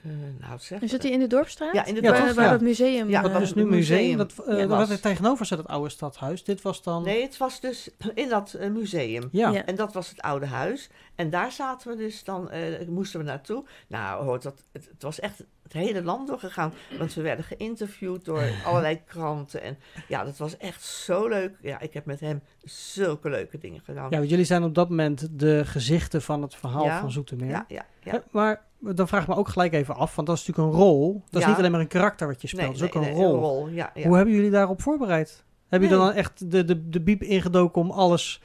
Eh, 0.08 0.48
nou, 0.48 0.60
zeg. 0.60 0.82
En 0.82 0.90
zit 0.90 1.04
hij 1.04 1.12
in 1.12 1.20
de 1.20 1.28
Dorpstraat? 1.28 1.74
Ja, 1.74 1.86
in 1.86 1.94
de 1.94 2.02
Ja, 2.02 2.12
waar, 2.12 2.26
toch? 2.28 2.36
waar 2.36 2.46
Ja. 2.46 2.52
dat 2.52 2.62
museum... 2.62 3.10
Ja, 3.10 3.22
dat 3.22 3.42
is 3.42 3.54
nu 3.54 3.62
het 3.62 3.72
museum. 3.72 4.00
museum. 4.00 4.18
Dat, 4.18 4.34
eh 4.48 4.60
Ja, 4.60 4.68
wat 4.68 4.78
was- 4.78 4.90
er 4.90 5.00
tegenover 5.00 5.46
zit, 5.46 5.58
het 5.58 5.68
oude 5.68 5.90
stadhuis. 5.90 6.44
Dit 6.44 6.62
was 6.62 6.84
dan... 6.84 7.04
Nee, 7.04 7.22
het 7.22 7.38
was 7.38 7.60
dus 7.60 7.90
in 8.14 8.30
dat 8.30 8.54
eh, 8.54 8.70
museum. 8.70 9.30
Ja. 9.32 9.50
Ja. 9.52 9.66
En 9.66 9.76
dat 9.76 9.94
was 9.94 10.10
het 10.10 10.22
oude 10.22 10.46
huis. 10.46 10.90
En 11.16 11.30
daar 11.30 11.52
zaten 11.52 11.92
we 11.92 11.98
dus 11.98 12.24
dan, 12.24 12.50
eh, 12.50 12.88
moesten 12.88 13.20
we 13.20 13.26
naartoe. 13.26 13.66
Nou, 13.88 14.24
hoort 14.26 14.42
dat, 14.44 14.64
het, 14.72 14.88
het 14.92 15.04
was 15.04 15.20
echt 15.20 15.44
het 15.64 15.74
hele 15.74 16.04
land 16.04 16.28
doorgegaan. 16.28 16.74
Want 16.98 17.14
we 17.14 17.22
werden 17.22 17.46
geïnterviewd 17.46 18.26
door 18.26 18.44
allerlei 18.66 19.02
kranten. 19.06 19.62
En 19.62 19.78
ja, 20.08 20.24
dat 20.24 20.38
was 20.38 20.58
echt 20.58 20.84
zo 20.84 21.28
leuk. 21.28 21.58
Ja, 21.62 21.80
ik 21.80 21.94
heb 21.94 22.06
met 22.06 22.20
hem 22.20 22.42
zulke 22.64 23.30
leuke 23.30 23.58
dingen 23.58 23.82
gedaan. 23.86 24.10
Ja, 24.10 24.18
want 24.18 24.30
jullie 24.30 24.46
zijn 24.46 24.64
op 24.64 24.76
dat 24.76 24.90
moment 24.90 25.28
de 25.40 25.62
gezichten 25.66 26.22
van 26.22 26.42
het 26.42 26.56
verhaal 26.56 26.86
Ja. 26.86 27.00
van 27.00 27.12
Zoetermeer. 27.12 27.50
ja, 27.50 27.66
ja. 27.68 27.86
ja. 28.04 28.24
Maar 28.32 28.66
dan 28.80 29.08
vraag 29.08 29.22
ik 29.22 29.28
me 29.28 29.36
ook 29.36 29.48
gelijk 29.48 29.74
even 29.74 29.96
af, 29.96 30.16
want 30.16 30.28
dat 30.28 30.38
is 30.38 30.46
natuurlijk 30.48 30.76
een 30.76 30.82
rol. 30.82 31.24
Dat 31.30 31.42
is 31.42 31.48
niet 31.48 31.58
alleen 31.58 31.72
maar 31.72 31.80
een 31.80 31.88
karakter 31.88 32.28
wat 32.28 32.42
je 32.42 32.48
speelt, 32.48 32.62
Nee, 32.62 32.72
dat 32.72 32.82
is 32.90 32.96
ook 32.96 33.02
nee, 33.02 33.12
een 33.12 33.18
nee, 33.18 33.28
rol. 33.28 33.68
ja, 33.68 33.92
ja. 33.94 34.08
Hoe 34.08 34.16
hebben 34.16 34.34
jullie 34.36 34.50
daarop 34.52 34.82
voorbereid? 34.82 35.44
Jullie 35.70 35.90
Nee. 35.90 35.98
dan 35.98 36.12
echt 36.14 36.52
de, 36.52 36.66
de, 36.66 36.90
de 36.90 37.02
biep 37.02 37.24
ingedoken 37.24 37.82
om 37.82 37.92
alles 37.92 38.42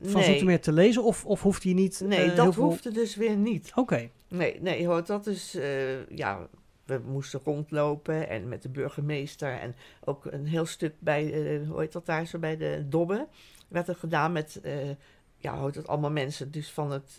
van 0.00 0.12
nee, 0.20 0.24
Zoetermeer 0.24 0.60
te 0.60 0.72
lezen? 0.72 1.04
Of, 1.04 1.24
of 1.26 1.42
hoeft 1.42 1.62
hij 1.62 1.72
niet... 1.72 2.02
nee 2.04 2.30
eh, 2.30 2.36
dat 2.36 2.54
veel- 2.54 2.62
hoefde 2.62 2.90
dus 2.90 3.16
weer 3.16 3.36
niet. 3.36 3.72
Oké, 3.74 4.08
Nee, 4.28 4.58
nee, 4.60 4.86
hoor, 4.86 5.04
dat 5.06 5.26
is, 5.26 5.54
eh, 5.54 6.06
ja, 6.06 6.46
we 6.84 7.00
moesten 7.06 7.40
rondlopen 7.44 8.28
en 8.28 8.48
met 8.48 8.62
de 8.62 8.68
burgemeester 8.68 9.58
en 9.58 9.74
ook 10.04 10.24
een 10.24 10.46
heel 10.46 10.66
stuk 10.66 10.94
bij, 10.98 11.32
eh, 11.32 11.68
hoe 11.68 11.80
heet 11.80 11.92
dat 11.92 12.06
daar 12.06 12.26
zo, 12.26 12.38
bij 12.38 12.56
de 12.56 12.84
Dobbe 12.88 13.26
werd 13.68 13.88
er 13.88 13.94
gedaan 13.96 14.32
met, 14.32 14.60
ja, 15.36 15.64
heet 15.64 15.74
dat, 15.74 15.86
allemaal 15.86 16.10
mensen 16.10 16.50
dus 16.50 16.70
van 16.70 16.90
het, 16.90 17.18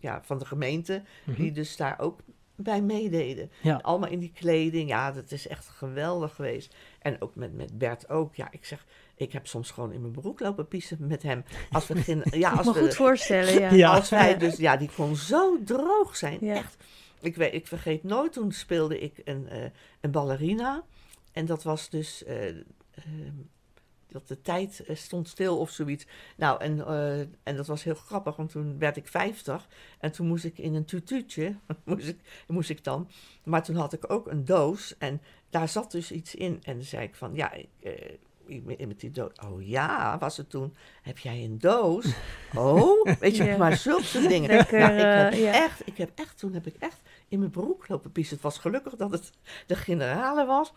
ja, 0.00 0.20
van 0.24 0.38
de 0.38 0.46
gemeente, 0.46 1.02
Mhm. 1.24 1.36
die 1.42 1.52
dus 1.52 1.76
daar 1.76 1.98
ook 1.98 2.20
bij 2.56 2.82
meededen. 2.82 3.50
Ja. 3.62 3.76
Allemaal 3.82 4.10
in 4.10 4.18
die 4.18 4.32
kleding, 4.34 4.88
ja, 4.88 5.12
dat 5.12 5.30
is 5.30 5.46
echt 5.48 5.68
geweldig 5.68 6.34
geweest. 6.34 6.74
En 6.98 7.20
ook 7.20 7.34
met, 7.34 7.54
met 7.54 7.78
Bert 7.78 8.08
ook, 8.08 8.34
ja, 8.34 8.48
ik 8.50 8.64
zeg, 8.64 8.86
ik 9.16 9.32
heb 9.32 9.46
soms 9.46 9.70
gewoon 9.70 9.92
in 9.92 10.00
mijn 10.00 10.12
broek 10.12 10.40
lopen 10.40 10.68
piezen 10.68 11.06
met 11.06 11.22
hem. 11.22 11.44
Als 11.70 11.86
we 11.86 11.94
ja, 12.30 12.52
Ik 12.52 12.56
als 12.58 12.66
me 12.66 12.72
we, 12.72 12.78
goed 12.78 12.94
voorstellen, 12.94 13.60
ja. 13.60 13.72
Ja. 13.84 13.94
als 13.94 14.08
wij 14.08 14.36
dus, 14.38 14.56
ja, 14.56 14.76
die 14.76 14.90
kon 14.96 15.16
zo 15.16 15.58
droog 15.64 16.16
zijn. 16.16 16.38
Ja. 16.40 16.54
Echt. 16.54 16.76
Ik, 17.20 17.36
weet, 17.36 17.54
ik 17.54 17.66
vergeet 17.66 18.02
nooit, 18.02 18.32
toen 18.32 18.52
speelde 18.52 18.98
ik 19.00 19.20
een, 19.24 19.48
eh, 19.48 19.64
een 20.00 20.10
ballerina. 20.10 20.84
En 21.32 21.46
dat 21.46 21.62
was 21.62 21.88
dus, 21.90 22.24
eh, 22.24 22.48
eh, 22.48 22.54
dat 24.12 24.28
de 24.28 24.40
tijd 24.40 24.84
eh, 24.86 24.96
stond 24.96 25.28
stil 25.28 25.58
of 25.58 25.70
zoiets. 25.70 26.06
Nou, 26.36 26.60
en, 26.60 26.86
eh, 26.86 27.18
en 27.20 27.56
dat 27.56 27.66
was 27.66 27.84
heel 27.84 27.94
grappig, 27.94 28.36
want 28.36 28.50
toen 28.50 28.78
werd 28.78 28.96
ik 28.96 29.08
50. 29.08 29.68
En 29.98 30.12
toen 30.12 30.26
moest 30.26 30.44
ik 30.44 30.58
in 30.58 30.74
een 30.74 30.84
tutuutje, 30.84 31.56
moest 31.84 32.08
ik, 32.08 32.18
moest 32.48 32.70
ik 32.70 32.84
dan. 32.84 33.08
Maar 33.44 33.62
toen 33.64 33.76
had 33.76 33.92
ik 33.92 34.10
ook 34.12 34.26
een 34.26 34.44
doos 34.44 34.94
en 34.98 35.22
daar 35.50 35.68
zat 35.68 35.90
dus 35.90 36.12
iets 36.12 36.34
in. 36.34 36.60
En 36.62 36.74
dan 36.74 36.84
zei 36.84 37.02
ik 37.04 37.14
van, 37.14 37.34
ja, 37.34 37.52
ik... 37.52 37.68
ik- 37.78 38.86
met 38.86 39.00
die 39.00 39.10
doos. 39.10 39.30
Oh 39.44 39.66
ja, 39.66 40.18
was 40.18 40.36
het 40.36 40.50
toen. 40.50 40.74
Heb 41.02 41.18
jij 41.18 41.44
een 41.44 41.58
doos? 41.58 42.06
Oh, 42.54 43.06
weet 43.18 43.36
je, 43.36 43.44
Ja. 43.44 43.56
maar 43.56 43.76
zulke 43.76 44.26
dingen. 44.28 44.50
Lekker, 44.50 44.78
Nou, 44.78 44.92
ik, 44.92 44.98
heb 45.00 45.32
ja. 45.32 45.52
echt, 45.52 45.86
ik 45.86 45.96
heb 45.96 46.10
echt, 46.14 46.38
toen 46.38 46.52
heb 46.52 46.66
ik 46.66 46.74
echt 46.78 47.00
in 47.28 47.38
mijn 47.38 47.50
broek 47.50 47.88
lopen 47.88 48.12
piezen. 48.12 48.34
Het 48.34 48.42
was 48.42 48.58
gelukkig 48.58 48.96
dat 48.96 49.10
het 49.10 49.30
de 49.66 49.76
generale 49.76 50.46
was. 50.46 50.72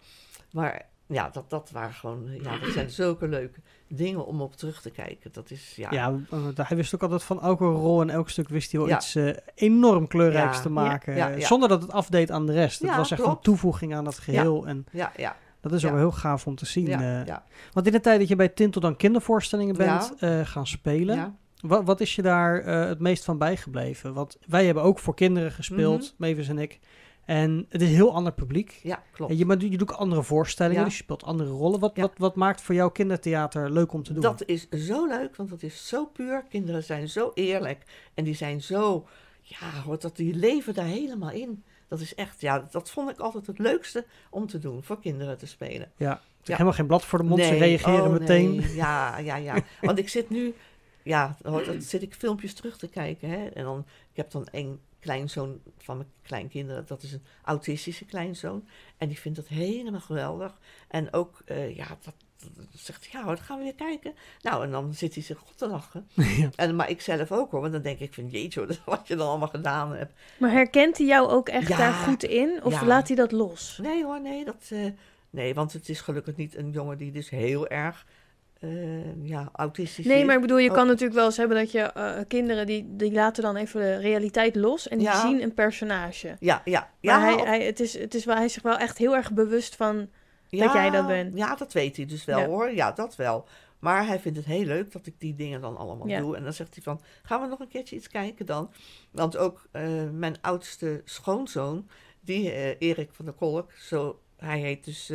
Maar 0.52 0.90
ja, 1.14 1.30
dat, 1.30 1.50
dat 1.50 1.70
waren 1.72 1.94
gewoon, 1.94 2.28
ja, 2.42 2.58
dat 2.58 2.70
zijn 2.74 2.90
zulke 3.02 3.28
leuke 3.28 3.60
dingen 3.88 4.26
om 4.26 4.42
op 4.42 4.56
terug 4.56 4.82
te 4.82 4.90
kijken. 4.90 5.32
Dat 5.32 5.52
is, 5.52 5.74
ja, 5.76 5.88
Ja, 5.92 6.20
want 6.30 6.58
hij 6.68 6.78
wist 6.78 6.96
ook 6.96 7.02
altijd 7.02 7.24
van 7.24 7.42
elke 7.42 7.66
rol 7.66 8.02
en 8.02 8.10
elk 8.10 8.30
stuk 8.30 8.50
wist 8.50 8.72
hij 8.72 8.80
wel 8.80 8.90
Ja. 8.90 8.96
iets 8.96 9.16
eh, 9.16 9.30
enorm 9.56 10.08
kleurrijks 10.08 10.56
Ja. 10.58 10.62
te 10.64 10.70
maken. 10.70 11.16
Ja, 11.16 11.28
ja, 11.28 11.36
ja. 11.36 11.46
Zonder 11.48 11.70
dat 11.70 11.82
het 11.82 11.92
afdeed 11.92 12.32
aan 12.32 12.46
de 12.46 12.54
rest. 12.54 12.80
Het 12.80 12.90
Ja, 12.90 12.98
was 12.98 13.12
echt 13.12 13.22
klopt. 13.22 13.36
een 13.36 13.42
toevoeging 13.44 13.96
aan 13.96 14.06
het 14.06 14.20
geheel. 14.20 14.68
En 14.68 14.86
ja, 14.92 15.12
ja, 15.18 15.36
dat 15.62 15.74
is 15.74 15.84
ook 15.86 15.92
wel 15.92 16.00
heel 16.00 16.12
gaaf 16.12 16.48
om 16.48 16.56
te 16.56 16.66
zien. 16.66 16.86
ja, 16.86 17.02
eh. 17.20 17.26
ja, 17.26 17.44
Want 17.74 17.86
in 17.86 17.92
de 17.92 18.00
tijd 18.00 18.20
dat 18.20 18.28
je 18.28 18.36
bij 18.36 18.50
Tintel 18.50 18.82
dan 18.82 18.96
kindervoorstellingen 18.96 19.76
bent 19.78 20.14
Ja. 20.20 20.40
eh, 20.40 20.46
gaan 20.46 20.68
spelen. 20.68 21.16
ja. 21.16 21.36
Wat, 21.62 21.84
wat 21.86 22.02
is 22.02 22.16
je 22.16 22.22
daar 22.22 22.60
eh, 22.60 22.88
het 22.88 23.00
meest 23.00 23.24
van 23.24 23.38
bijgebleven? 23.38 24.14
Want 24.14 24.38
wij 24.48 24.66
hebben 24.66 24.84
ook 24.84 25.00
voor 25.00 25.16
kinderen 25.16 25.52
gespeeld. 25.52 26.14
Mavis 26.18 26.48
en 26.50 26.58
ik. 26.58 26.80
En 27.26 27.66
het 27.70 27.82
is 27.82 27.88
een 27.90 27.94
heel 27.96 28.14
ander 28.14 28.34
publiek. 28.34 28.80
Ja, 28.84 29.04
klopt. 29.12 29.32
En 29.32 29.38
je, 29.38 29.46
maar 29.46 29.58
je 29.62 29.78
doet 29.78 29.92
ook 29.92 29.98
andere 29.98 30.24
voorstellingen, 30.24 30.80
Ja. 30.80 30.86
dus 30.86 30.98
je 30.98 31.04
speelt 31.04 31.24
andere 31.24 31.50
rollen. 31.50 31.80
Wat, 31.80 31.92
Ja. 31.96 32.02
wat, 32.02 32.12
wat 32.18 32.36
maakt 32.36 32.62
voor 32.62 32.76
jou 32.76 32.92
kindertheater 32.92 33.72
leuk 33.72 33.94
om 33.94 34.04
te 34.04 34.14
doen? 34.14 34.22
Dat 34.22 34.44
is 34.46 34.70
zo 34.70 35.08
leuk, 35.08 35.36
want 35.36 35.50
dat 35.50 35.64
is 35.64 35.88
zo 35.88 36.06
puur. 36.06 36.44
Kinderen 36.50 36.84
zijn 36.84 37.10
zo 37.10 37.32
eerlijk 37.34 37.84
en 38.14 38.24
die 38.24 38.36
zijn 38.36 38.62
zo, 38.62 39.08
ja, 39.42 39.82
hoort 39.86 40.02
dat 40.02 40.16
die 40.16 40.34
leven 40.36 40.74
daar 40.74 40.86
helemaal 40.86 41.32
in. 41.32 41.64
Dat 41.88 42.00
is 42.00 42.16
echt, 42.16 42.42
ja, 42.42 42.68
dat 42.72 42.90
vond 42.92 43.10
ik 43.10 43.20
altijd 43.20 43.48
het 43.48 43.60
leukste 43.60 44.06
om 44.30 44.48
te 44.48 44.60
doen, 44.60 44.84
voor 44.84 45.00
kinderen 45.00 45.38
te 45.38 45.48
spelen. 45.48 45.92
ja, 45.98 46.22
het 46.40 46.48
helemaal 46.48 46.74
geen 46.74 46.88
blad 46.88 47.06
voor 47.06 47.20
de 47.20 47.26
mond, 47.26 47.44
ze 47.44 47.56
reageren 47.56 48.04
oh, 48.06 48.12
meteen. 48.12 48.56
nee. 48.56 48.76
Ja, 48.76 49.18
ja, 49.18 49.36
ja. 49.36 49.56
Want 49.82 49.98
ik 49.98 50.10
zit 50.10 50.30
nu, 50.30 50.54
ja, 51.04 51.38
hoor, 51.44 51.64
dan 51.66 51.82
zit 51.82 52.02
ik 52.02 52.14
filmpjes 52.14 52.54
terug 52.54 52.78
te 52.78 52.88
kijken. 52.88 53.30
Hè? 53.30 53.46
En 53.48 53.64
dan, 53.64 53.80
ik 54.12 54.16
heb 54.18 54.32
dan 54.32 54.48
een 54.52 54.80
kleinzoon 55.04 55.62
van 55.78 55.98
mijn 55.98 56.10
kleinkinderen, 56.22 56.86
dat 56.88 57.04
is 57.04 57.12
een 57.12 57.24
autistische 57.44 58.06
kleinzoon. 58.06 58.68
En 58.98 59.08
die 59.08 59.20
vindt 59.20 59.38
dat 59.38 59.48
helemaal 59.48 60.00
geweldig. 60.02 60.60
En 60.88 61.14
ook, 61.14 61.42
eh, 61.46 61.76
ja, 61.76 61.88
dat, 61.88 62.14
dat 62.40 62.66
zegt 62.76 63.04
hij, 63.12 63.20
ja, 63.20 63.26
hoor, 63.26 63.36
dan 63.36 63.44
gaan 63.46 63.58
we 63.58 63.64
weer 63.64 63.76
kijken. 63.76 64.14
Nou, 64.42 64.64
en 64.64 64.72
dan 64.72 64.94
zit 64.94 65.14
hij 65.14 65.24
zich 65.24 65.38
goed 65.38 65.58
te 65.58 65.68
lachen. 65.68 66.08
Ja. 66.38 66.50
En, 66.56 66.76
maar 66.76 66.90
ik 66.90 67.02
zelf 67.02 67.32
ook 67.32 67.52
hoor, 67.52 67.62
want 67.62 67.74
dan 67.74 67.82
denk 67.82 68.00
ik 68.00 68.14
van, 68.14 68.28
jeetje, 68.30 68.60
hoor, 68.60 68.78
wat 68.98 69.08
je 69.08 69.16
dan 69.16 69.28
allemaal 69.28 69.48
gedaan 69.48 69.96
hebt. 69.96 70.14
Maar 70.38 70.52
herkent 70.52 70.98
hij 70.98 71.08
jou 71.08 71.30
ook 71.30 71.50
echt 71.50 71.68
Ja. 71.68 71.78
daar 71.78 71.94
goed 71.94 72.24
in? 72.24 72.64
Of 72.64 72.74
Ja. 72.74 72.86
laat 72.86 73.08
hij 73.08 73.16
dat 73.18 73.32
los? 73.32 73.80
Nee 73.82 74.04
hoor, 74.04 74.22
nee, 74.22 74.46
dat, 74.46 74.68
eh, 74.70 74.86
nee, 75.30 75.54
want 75.54 75.74
het 75.74 75.90
is 75.90 76.02
gelukkig 76.02 76.36
niet 76.36 76.56
een 76.56 76.72
jongen 76.72 76.98
die 76.98 77.12
dus 77.12 77.30
heel 77.30 77.68
erg, 77.68 78.06
eh, 78.64 79.24
ja, 79.28 79.50
autistisch 79.54 80.06
Nee, 80.06 80.26
maar 80.26 80.36
ik 80.36 80.42
bedoel, 80.42 80.58
je 80.58 80.70
Oh. 80.70 80.76
kan 80.76 80.88
natuurlijk 80.88 81.14
wel 81.14 81.26
eens 81.26 81.38
hebben 81.38 81.58
dat 81.58 81.72
je 81.72 81.80
eh, 81.82 82.20
kinderen 82.28 82.66
die, 82.66 82.86
die 82.96 83.12
laten 83.12 83.44
dan 83.44 83.56
even 83.56 83.82
de 83.82 83.96
realiteit 83.96 84.56
los 84.56 84.88
en 84.88 84.98
die 84.98 85.08
Ja. 85.08 85.22
zien 85.22 85.42
een 85.42 85.54
personage. 85.54 86.36
Ja, 86.40 86.62
ja. 86.66 86.80
Maar 86.80 86.90
ja, 87.00 87.20
hij, 87.20 87.34
op- 87.34 87.46
hij, 87.46 87.64
het 87.66 87.80
is, 87.80 87.98
het 87.98 88.14
is 88.14 88.26
wel, 88.26 88.36
hij 88.36 88.46
is 88.46 88.54
zich 88.54 88.62
wel 88.64 88.78
echt 88.78 88.98
heel 88.98 89.16
erg 89.16 89.32
bewust 89.34 89.76
van. 89.76 90.10
ja, 90.50 90.64
dat 90.66 90.74
jij 90.74 90.90
dat 90.90 91.08
bent. 91.08 91.38
Ja, 91.38 91.56
dat 91.56 91.74
weet 91.74 91.96
hij 91.98 92.06
dus 92.06 92.26
wel 92.26 92.40
Ja. 92.40 92.46
hoor. 92.46 92.72
Ja, 92.74 92.92
dat 92.92 93.16
wel. 93.16 93.48
Maar 93.80 94.08
hij 94.08 94.20
vindt 94.20 94.38
het 94.38 94.48
heel 94.48 94.66
leuk 94.66 94.92
dat 94.92 95.06
ik 95.06 95.14
die 95.18 95.36
dingen 95.36 95.62
dan 95.62 95.78
allemaal 95.78 96.08
Ja. 96.08 96.20
doe. 96.20 96.36
En 96.36 96.44
dan 96.44 96.54
zegt 96.54 96.74
hij 96.74 96.84
van, 96.84 97.02
gaan 97.24 97.42
we 97.42 97.48
nog 97.48 97.60
een 97.60 97.68
keertje 97.68 97.96
iets 97.96 98.08
kijken 98.08 98.46
dan? 98.46 98.72
Want 99.12 99.38
ook 99.38 99.68
eh, 99.72 99.84
mijn 100.12 100.36
oudste 100.42 101.02
schoonzoon, 101.06 101.88
die 102.20 102.78
Erik 102.78 103.10
van 103.12 103.26
der 103.26 103.34
Kolk, 103.34 103.72
zo, 103.72 104.20
hij 104.38 104.60
heet 104.60 104.86
dus 104.86 105.12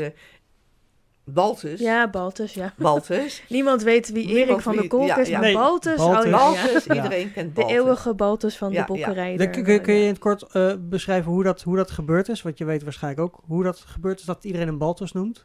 Baltus. 1.32 1.80
Ja, 1.80 2.08
Baltus, 2.10 2.54
ja. 2.54 2.72
Baltus. 2.78 3.42
Niemand 3.48 3.82
weet 3.82 4.12
wie 4.12 4.26
Niemand 4.26 4.48
Erik 4.48 4.60
van 4.60 4.72
der 4.72 4.80
wie- 4.82 4.90
Kolk 4.90 5.06
ja, 5.06 5.16
is, 5.16 5.28
ja. 5.28 5.32
maar 5.38 5.46
Nee, 5.46 5.54
Baltus, 5.54 5.96
Baltus. 5.96 6.24
oh. 6.24 6.30
Baltus, 6.38 6.84
Ja. 6.84 6.94
iedereen 6.94 7.32
kent 7.32 7.46
De 7.54 7.60
Baltus. 7.60 7.76
eeuwige 7.76 8.14
Baltus 8.14 8.56
van 8.56 8.72
Ja, 8.72 8.86
de 8.86 9.48
kun, 9.50 9.64
kun- 9.64 9.80
kun 9.82 9.94
je 9.94 10.02
in 10.02 10.08
het 10.08 10.18
kort 10.18 10.42
eh, 10.52 10.72
beschrijven 10.78 11.32
hoe 11.32 11.42
dat, 11.44 11.62
hoe 11.62 11.76
dat 11.76 11.90
gebeurd 11.90 12.28
is? 12.28 12.42
Want 12.42 12.58
je 12.58 12.64
weet 12.64 12.82
waarschijnlijk 12.82 13.22
ook 13.22 13.40
hoe 13.46 13.62
dat 13.64 13.78
gebeurd 13.86 14.18
is 14.20 14.24
dat 14.24 14.44
iedereen 14.44 14.68
een 14.68 14.78
Baltus 14.78 15.12
noemt. 15.12 15.44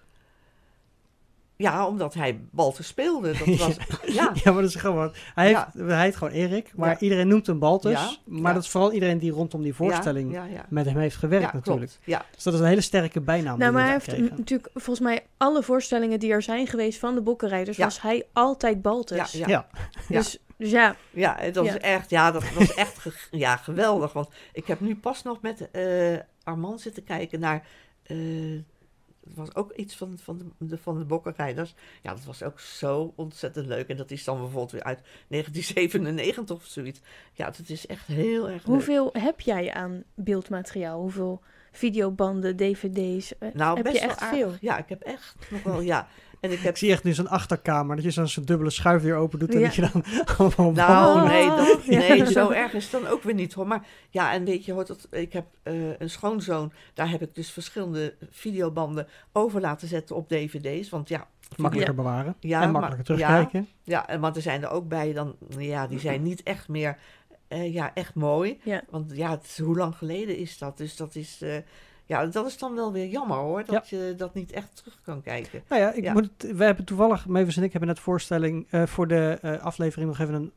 Ja, 1.55 1.87
omdat 1.87 2.13
hij 2.13 2.39
Baltus 2.51 2.87
speelde. 2.87 3.31
Dat 3.37 3.47
was, 3.57 3.75
ja, 4.05 4.31
Ja, 4.43 4.51
maar 4.51 4.61
dat 4.61 4.69
is 4.71 4.75
gewoon. 4.75 5.13
Hij, 5.35 5.49
Ja. 5.49 5.69
heeft, 5.73 5.89
hij 5.89 6.03
heet 6.03 6.15
gewoon 6.15 6.33
Erik, 6.33 6.71
maar 6.75 6.89
Ja. 6.89 6.99
iedereen 6.99 7.27
noemt 7.27 7.47
hem 7.47 7.59
Baltus. 7.59 7.91
Ja, 7.91 8.15
Maar 8.25 8.41
ja. 8.41 8.53
dat 8.53 8.63
is 8.63 8.69
vooral 8.69 8.91
iedereen 8.91 9.17
die 9.17 9.31
rondom 9.31 9.61
die 9.61 9.73
voorstelling 9.73 10.31
Ja, 10.33 10.43
ja, 10.45 10.53
ja. 10.53 10.65
met 10.69 10.85
hem 10.85 10.97
heeft 10.97 11.15
gewerkt 11.15 11.53
natuurlijk. 11.53 11.91
Ja, 12.03 12.25
Dus 12.35 12.43
dat 12.43 12.53
is 12.53 12.59
een 12.59 12.65
hele 12.65 12.81
sterke 12.81 13.21
bijnaam. 13.21 13.57
Nou, 13.59 13.71
die 13.71 13.71
maar 13.71 13.83
hij 13.89 13.91
heeft 14.05 14.37
natuurlijk 14.37 14.69
volgens 14.73 14.99
mij 14.99 15.25
alle 15.37 15.63
voorstellingen 15.63 16.19
die 16.19 16.31
er 16.31 16.41
zijn 16.41 16.67
geweest 16.67 16.99
van 16.99 17.15
de 17.15 17.21
bokkenrijders, 17.21 17.77
Ja. 17.77 17.83
was 17.83 18.01
hij 18.01 18.25
altijd 18.33 18.81
Baltus. 18.81 19.31
ja, 19.31 19.39
ja. 19.39 19.47
Ja. 19.47 19.67
Ja. 20.07 20.17
Dus, 20.19 20.37
dus 20.57 20.69
ja, 20.71 20.95
Ja, 21.11 21.37
dat 21.51 21.65
Ja. 21.65 21.71
is 21.73 21.77
echt, 21.77 22.09
ja, 22.09 22.31
dat 22.31 22.43
was 22.53 22.73
echt 22.73 22.99
ge- 22.99 23.27
ja, 23.37 23.55
geweldig. 23.57 24.13
Want 24.13 24.27
ik 24.53 24.67
heb 24.67 24.79
nu 24.79 24.95
pas 24.95 25.23
nog 25.23 25.41
met 25.41 25.71
eh, 25.71 25.83
Armand 26.43 26.81
zitten 26.81 27.03
kijken 27.03 27.39
naar. 27.39 27.63
eh, 28.03 28.17
het 29.25 29.35
was 29.35 29.55
ook 29.55 29.71
iets 29.71 29.95
van, 29.95 30.17
van, 30.21 30.53
de, 30.57 30.77
van 30.77 30.97
de 30.97 31.05
bokkenrijders. 31.05 31.73
Ja, 32.01 32.13
dat 32.13 32.23
was 32.23 32.43
ook 32.43 32.59
zo 32.59 33.13
ontzettend 33.15 33.65
leuk. 33.65 33.87
En 33.87 33.97
dat 33.97 34.11
is 34.11 34.23
dan 34.23 34.37
bijvoorbeeld 34.37 34.71
weer 34.71 34.83
uit 34.83 34.99
1997 35.27 36.55
of 36.55 36.65
zoiets. 36.65 37.01
Ja, 37.33 37.45
dat 37.45 37.69
is 37.69 37.85
echt 37.87 38.07
heel 38.07 38.43
erg 38.49 38.53
leuk. 38.55 38.65
hoeveel 38.65 39.09
heb 39.13 39.39
jij 39.39 39.73
aan 39.73 40.03
beeldmateriaal? 40.15 40.99
Hoeveel 40.99 41.41
videobanden, 41.71 42.55
dvd's? 42.55 43.37
Eh, 43.37 43.49
Nou, 43.53 43.75
heb 43.75 43.85
best 43.85 43.97
je 43.97 44.01
echt 44.03 44.19
wel 44.19 44.29
veel? 44.29 44.53
Ja, 44.61 44.77
ik 44.77 44.89
heb 44.89 45.01
echt 45.01 45.35
nog 45.49 45.63
wel, 45.63 45.81
ja. 45.81 46.07
En 46.43 46.51
ik 46.51 46.59
heb 46.59 46.71
Ik 46.71 46.77
zie 46.77 46.91
echt 46.91 47.03
nu 47.03 47.13
zo'n 47.13 47.27
achterkamer, 47.27 47.95
dat 47.95 48.05
je 48.15 48.25
zo'n 48.25 48.43
dubbele 48.45 48.69
schuifdeur 48.69 49.15
open 49.15 49.39
doet 49.39 49.53
en 49.53 49.59
Ja. 49.59 49.65
dat 49.65 49.75
je 49.75 49.81
dan 49.91 50.03
allemaal 50.37 50.71
Nou, 50.71 51.19
Oh, 51.19 51.27
nee, 51.27 51.47
dat, 51.47 51.85
ja. 51.85 51.99
nee, 51.99 52.25
zo 52.31 52.49
erg 52.49 52.73
is 52.73 52.91
het 52.91 53.01
dan 53.01 53.11
ook 53.11 53.23
weer 53.23 53.33
niet 53.33 53.53
hoor. 53.53 53.67
Maar 53.67 53.87
ja, 54.09 54.33
en 54.33 54.45
weet 54.45 54.65
je, 54.65 54.71
hoort 54.73 54.87
dat, 54.87 55.07
ik 55.11 55.33
heb 55.33 55.45
eh, 55.63 55.99
een 55.99 56.09
schoonzoon, 56.09 56.71
daar 56.93 57.09
heb 57.09 57.21
ik 57.21 57.35
dus 57.35 57.51
verschillende 57.51 58.15
videobanden 58.31 59.07
over 59.31 59.61
laten 59.61 59.87
zetten 59.87 60.15
op 60.15 60.29
dvd's. 60.29 60.89
Want 60.89 61.09
ja, 61.09 61.27
makkelijker 61.57 61.95
bewaren 61.95 62.35
Ja, 62.39 62.61
en 62.61 62.71
makkelijker 62.71 63.17
ja. 63.17 63.27
terugkijken. 63.27 63.67
ja, 63.83 64.07
en 64.07 64.19
want 64.19 64.35
er 64.35 64.41
zijn 64.41 64.63
er 64.63 64.69
ook 64.69 64.87
bij 64.87 65.13
dan, 65.13 65.35
ja, 65.57 65.87
die 65.87 65.99
zijn 65.99 66.23
niet 66.23 66.43
echt 66.43 66.67
meer, 66.67 66.97
eh, 67.47 67.73
ja, 67.73 67.91
echt 67.93 68.15
mooi. 68.15 68.59
Ja. 68.63 68.81
Want 68.89 69.11
ja, 69.15 69.29
het 69.31 69.59
hoe 69.63 69.77
lang 69.77 69.95
geleden 69.95 70.37
is 70.37 70.57
dat? 70.57 70.77
Dus 70.77 70.95
dat 70.95 71.15
is, 71.15 71.41
eh, 71.41 71.55
ja, 72.05 72.25
dat 72.25 72.45
is 72.45 72.57
dan 72.57 72.75
wel 72.75 72.91
weer 72.91 73.07
jammer 73.07 73.37
hoor, 73.37 73.65
dat 73.65 73.89
je 73.89 74.13
dat 74.17 74.33
niet 74.33 74.51
echt 74.51 74.75
terug 74.75 74.99
kan 75.03 75.21
kijken. 75.21 75.63
Nou 75.69 75.81
ja, 75.81 75.91
ik 75.91 76.03
Ja. 76.03 76.13
Moet 76.13 76.29
het, 76.37 76.55
we 76.57 76.63
hebben 76.63 76.85
toevallig, 76.85 77.27
Mavis 77.27 77.57
en 77.57 77.63
ik 77.63 77.71
hebben 77.71 77.89
net 77.89 77.99
voorstelling 77.99 78.67
eh, 78.69 78.83
voor 78.85 79.07
de 79.07 79.37
eh, 79.41 79.59
aflevering 79.61 80.09
nog 80.09 80.19
even 80.19 80.33
een 80.33 80.51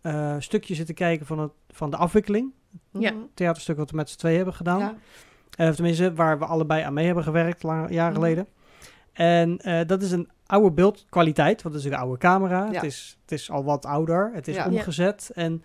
eh, 0.00 0.36
stukje 0.38 0.74
zitten 0.74 0.94
kijken 0.94 1.26
van, 1.26 1.38
het, 1.38 1.52
van 1.70 1.90
de 1.90 1.96
afwikkeling. 1.96 2.52
Ja. 2.92 3.10
Mhm. 3.12 3.20
Theaterstuk 3.34 3.76
wat 3.76 3.90
we 3.90 3.96
met 3.96 4.10
z'n 4.10 4.18
twee 4.18 4.36
hebben 4.36 4.54
gedaan. 4.54 4.78
Ja. 5.56 5.68
Of 5.68 5.74
tenminste, 5.74 6.14
waar 6.14 6.38
we 6.38 6.44
allebei 6.44 6.82
aan 6.82 6.92
mee 6.92 7.06
hebben 7.06 7.24
gewerkt, 7.24 7.62
lang, 7.62 7.90
jaren 7.90 8.12
Mhm. 8.12 8.20
geleden. 8.22 8.46
En 9.12 9.58
eh, 9.58 9.86
dat 9.86 10.02
is 10.02 10.10
een 10.10 10.28
oude 10.46 10.70
beeldkwaliteit, 10.70 11.62
want 11.62 11.74
het 11.74 11.84
is 11.84 11.90
een 11.90 11.96
oude 11.98 12.18
camera. 12.18 12.64
Ja. 12.64 12.72
Het, 12.72 12.82
is, 12.82 13.18
het 13.22 13.32
is 13.32 13.50
al 13.50 13.64
wat 13.64 13.86
ouder, 13.86 14.30
het 14.34 14.48
is 14.48 14.54
Ja. 14.56 14.66
omgezet. 14.66 15.30
En 15.34 15.62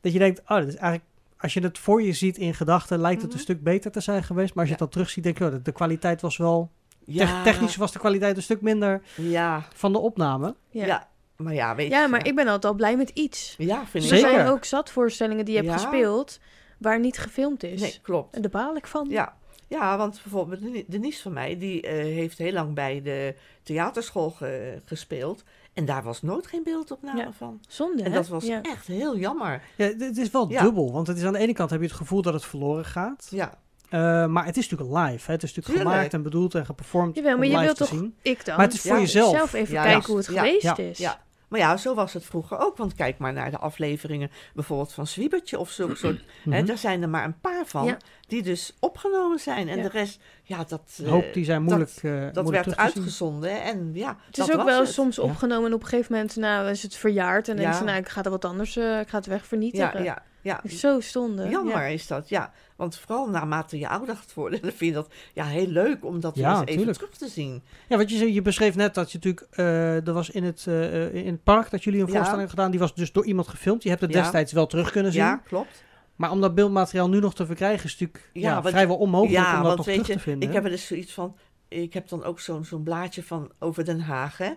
dat 0.00 0.12
je 0.12 0.18
denkt, 0.18 0.40
oh, 0.40 0.48
dat 0.48 0.66
is 0.66 0.76
eigenlijk... 0.76 1.12
Als 1.44 1.54
je 1.54 1.60
het 1.60 1.78
voor 1.78 2.02
je 2.02 2.12
ziet 2.12 2.38
in 2.38 2.54
gedachten, 2.54 2.98
lijkt 3.00 3.20
het 3.20 3.26
Mhm. 3.30 3.38
een 3.38 3.44
stuk 3.44 3.62
beter 3.62 3.90
te 3.90 4.00
zijn 4.00 4.22
geweest. 4.24 4.54
Maar 4.54 4.64
als 4.64 4.72
je 4.72 4.78
Ja. 4.78 4.82
het 4.84 4.92
dan 4.92 5.02
terugziet, 5.02 5.24
denk 5.24 5.38
je, 5.38 5.44
oh, 5.44 5.50
de, 5.50 5.62
de 5.62 5.72
kwaliteit 5.72 6.20
was 6.20 6.36
wel... 6.36 6.70
Ja, 7.06 7.24
tech- 7.26 7.42
technisch 7.52 7.76
was 7.76 7.92
de 7.92 7.98
kwaliteit 7.98 8.36
een 8.36 8.42
stuk 8.42 8.60
minder 8.60 9.02
Ja, 9.16 9.62
van 9.74 9.92
de 9.92 9.98
opname. 9.98 10.54
Ja. 10.70 10.86
ja. 10.86 11.08
maar 11.36 11.54
ja, 11.54 11.74
weet 11.74 11.90
Ja, 11.90 12.02
je. 12.02 12.08
maar 12.08 12.26
ik 12.26 12.34
ben 12.34 12.44
altijd 12.46 12.64
al 12.64 12.74
blij 12.74 12.96
met 12.96 13.10
iets. 13.10 13.54
Ja, 13.58 13.86
vind 13.86 14.04
ik 14.04 14.10
Er 14.10 14.18
zijn 14.18 14.46
ook 14.46 14.64
zat 14.64 14.90
voorstellingen 14.90 15.44
die 15.44 15.54
je 15.54 15.60
hebt 15.60 15.72
Ja. 15.72 15.78
gespeeld 15.88 16.38
waar 16.78 17.00
niet 17.00 17.18
gefilmd 17.18 17.62
is. 17.62 17.80
Nee, 17.80 17.98
klopt. 18.02 18.34
En 18.34 18.42
daar 18.42 18.50
baal 18.50 18.76
ik 18.76 18.86
van. 18.86 19.06
Ja. 19.10 19.36
ja, 19.68 19.96
want 19.96 20.20
bijvoorbeeld 20.22 20.90
Denise 20.90 21.22
van 21.22 21.32
mij, 21.32 21.58
die 21.58 21.80
eh, 21.82 21.92
heeft 21.94 22.38
heel 22.38 22.52
lang 22.52 22.74
bij 22.74 23.02
de 23.02 23.34
theaterschool 23.62 24.30
ge- 24.30 24.80
gespeeld. 24.84 25.44
En 25.74 25.84
daar 25.84 26.02
was 26.02 26.22
nooit 26.22 26.46
geen 26.46 26.62
beeldopname 26.62 27.20
Ja. 27.20 27.32
van. 27.32 27.60
Zonde, 27.68 28.02
En 28.02 28.10
hè? 28.10 28.16
dat 28.16 28.28
was 28.28 28.44
Ja. 28.44 28.62
echt 28.62 28.86
heel 28.86 29.16
jammer. 29.16 29.62
Ja, 29.76 29.86
het- 29.86 30.16
is 30.18 30.30
wel 30.30 30.50
Ja. 30.50 30.62
dubbel, 30.62 30.92
want 30.92 31.06
het 31.06 31.16
is 31.16 31.24
aan 31.24 31.32
de 31.32 31.38
ene 31.38 31.52
kant 31.52 31.70
heb 31.70 31.80
je 31.80 31.86
het 31.86 31.96
gevoel 31.96 32.22
dat 32.22 32.32
het 32.34 32.44
verloren 32.44 32.84
gaat. 32.84 33.26
Ja, 33.30 33.54
Eh, 33.88 34.26
maar 34.26 34.44
het 34.44 34.56
is 34.56 34.68
natuurlijk 34.68 34.98
live. 35.10 35.26
Hè? 35.26 35.32
Het 35.32 35.42
is 35.42 35.48
natuurlijk 35.54 35.66
Tuurlijk. 35.66 35.90
gemaakt 35.90 36.14
en 36.14 36.22
bedoeld 36.22 36.54
en 36.54 36.66
geperformed 36.66 37.14
Jawel, 37.14 37.30
maar 37.36 37.44
om 37.46 37.50
je 37.52 37.56
live 37.58 37.64
wilt 37.64 37.76
te 37.76 37.82
toch, 37.84 37.92
zien. 37.92 38.14
ik 38.22 38.44
dan, 38.44 38.56
Maar 38.56 38.64
het 38.64 38.74
is 38.74 38.80
voor 38.80 38.90
Ja, 38.94 38.98
jezelf. 39.00 39.36
zelf 39.36 39.52
even 39.52 39.74
Ja, 39.74 39.82
kijken 39.82 40.00
ja. 40.00 40.06
hoe 40.06 40.16
het 40.16 40.26
Ja, 40.26 40.32
geweest 40.32 40.62
ja, 40.62 40.76
is. 40.76 40.98
ja. 40.98 41.20
Maar 41.48 41.60
ja, 41.60 41.76
zo 41.76 41.94
was 41.94 42.12
het 42.12 42.24
vroeger 42.24 42.58
ook. 42.58 42.76
Want 42.76 42.94
kijk 42.94 43.18
maar 43.18 43.32
naar 43.32 43.50
de 43.50 43.58
afleveringen 43.58 44.30
bijvoorbeeld 44.54 44.92
van 44.92 45.06
Zwiebertje 45.06 45.58
of 45.58 45.70
zulke 45.70 45.94
soort. 45.96 46.24
hè, 46.44 46.50
Mhm. 46.58 46.64
daar 46.66 46.78
zijn 46.78 47.02
er 47.02 47.08
maar 47.08 47.24
een 47.24 47.40
paar 47.40 47.66
van 47.66 47.84
Ja. 47.84 47.96
Die 48.34 48.42
dus 48.42 48.72
opgenomen 48.80 49.38
zijn. 49.38 49.68
En 49.68 49.76
Ja. 49.76 49.82
de 49.82 49.88
rest, 49.88 50.18
ja, 50.42 50.64
dat, 50.68 50.98
eh, 51.02 51.08
hoop 51.08 51.24
die 51.32 51.44
zijn 51.44 51.62
moeilijk, 51.62 51.94
dat, 52.02 52.12
eh, 52.12 52.20
dat 52.32 52.42
moeilijk 52.42 52.64
werd 52.64 52.78
uitgezonden. 52.78 53.62
En 53.62 53.90
ja, 53.94 54.08
Het 54.26 54.38
is 54.38 54.46
dat 54.46 54.50
ook 54.50 54.56
was 54.62 54.70
wel 54.72 54.80
het. 54.80 54.92
soms 54.92 55.16
Ja. 55.16 55.22
opgenomen 55.22 55.66
en 55.68 55.74
op 55.74 55.82
een 55.82 55.86
gegeven 55.88 56.12
moment 56.12 56.36
nou, 56.36 56.68
is 56.70 56.82
het 56.82 56.94
verjaard. 56.96 57.48
En 57.48 57.56
dan 57.56 57.64
Ja. 57.64 57.70
denk 57.70 57.82
je, 57.82 57.88
nou, 57.90 57.98
ik 58.02 58.08
ga 58.08 58.22
er 58.22 58.30
wat 58.30 58.44
anders, 58.44 58.76
eh, 58.76 59.00
ik 59.00 59.08
ga 59.08 59.16
het 59.16 59.26
weg 59.26 59.40
Ja, 59.40 59.46
vernietigen. 59.46 60.02
ja, 60.04 60.22
ja. 60.40 60.60
Dat 60.62 60.72
Zo 60.72 61.00
zonde. 61.00 61.48
Jammer 61.48 61.74
Ja. 61.80 61.86
is 61.86 62.06
dat, 62.06 62.28
ja. 62.28 62.52
Want 62.76 62.96
vooral 62.98 63.28
naarmate 63.28 63.78
je 63.78 63.88
ouder 63.88 64.16
gaat 64.16 64.34
worden, 64.34 64.60
dan 64.62 64.70
vind 64.70 64.90
je 64.90 64.96
dat 64.96 65.08
ja, 65.34 65.44
heel 65.44 65.66
leuk 65.66 66.04
om 66.04 66.20
dat 66.20 66.34
Ja, 66.36 66.50
weer 66.58 66.68
eens 66.68 66.80
even 66.80 66.92
terug 66.92 67.16
te 67.16 67.28
zien. 67.28 67.62
Ja, 67.88 67.96
want 67.96 68.10
je, 68.10 68.32
je 68.32 68.42
beschreef 68.42 68.74
net 68.76 68.94
dat 68.94 69.12
je 69.12 69.18
natuurlijk... 69.22 69.46
eh 69.50 70.06
er 70.06 70.12
was 70.12 70.30
in 70.30 70.44
het, 70.44 70.64
eh, 70.66 71.14
in 71.14 71.26
het 71.32 71.42
park 71.44 71.70
dat 71.70 71.84
jullie 71.84 72.00
een 72.00 72.06
Ja. 72.06 72.12
voorstelling 72.12 72.40
hebben 72.40 72.56
gedaan. 72.56 72.70
Die 72.70 72.80
was 72.80 72.94
dus 72.94 73.12
door 73.12 73.24
iemand 73.26 73.48
gefilmd. 73.48 73.82
Je 73.82 73.88
hebt 73.88 74.00
het 74.00 74.12
Ja. 74.12 74.20
destijds 74.20 74.52
wel 74.52 74.66
terug 74.66 74.90
kunnen 74.90 75.12
zien. 75.12 75.22
Ja, 75.22 75.36
klopt. 75.46 75.82
Maar 76.16 76.30
om 76.30 76.40
dat 76.40 76.54
beeldmateriaal 76.54 77.08
nu 77.08 77.20
nog 77.20 77.34
te 77.34 77.46
verkrijgen 77.46 77.84
is 77.84 77.98
natuurlijk 77.98 78.30
Ja, 78.32 78.40
ja, 78.40 78.54
want- 78.62 78.74
vrijwel 78.74 78.96
onmogelijk 78.96 79.44
ja, 79.44 79.56
om 79.56 79.62
dat 79.62 79.76
nog 79.76 79.86
terug 79.86 80.06
je, 80.06 80.12
te 80.12 80.18
vinden. 80.18 80.48
ik 80.48 80.54
heb 80.54 80.64
er 80.64 80.70
dus 80.70 80.86
zoiets 80.86 81.12
van... 81.12 81.36
Ik 81.68 81.92
heb 81.94 82.08
dan 82.08 82.24
ook 82.24 82.40
zo'n 82.40 82.64
zo'n 82.64 82.82
blaadje 82.82 83.22
van 83.22 83.52
over 83.58 83.84
Den 83.84 84.00
Haag, 84.00 84.38
hè. 84.38 84.52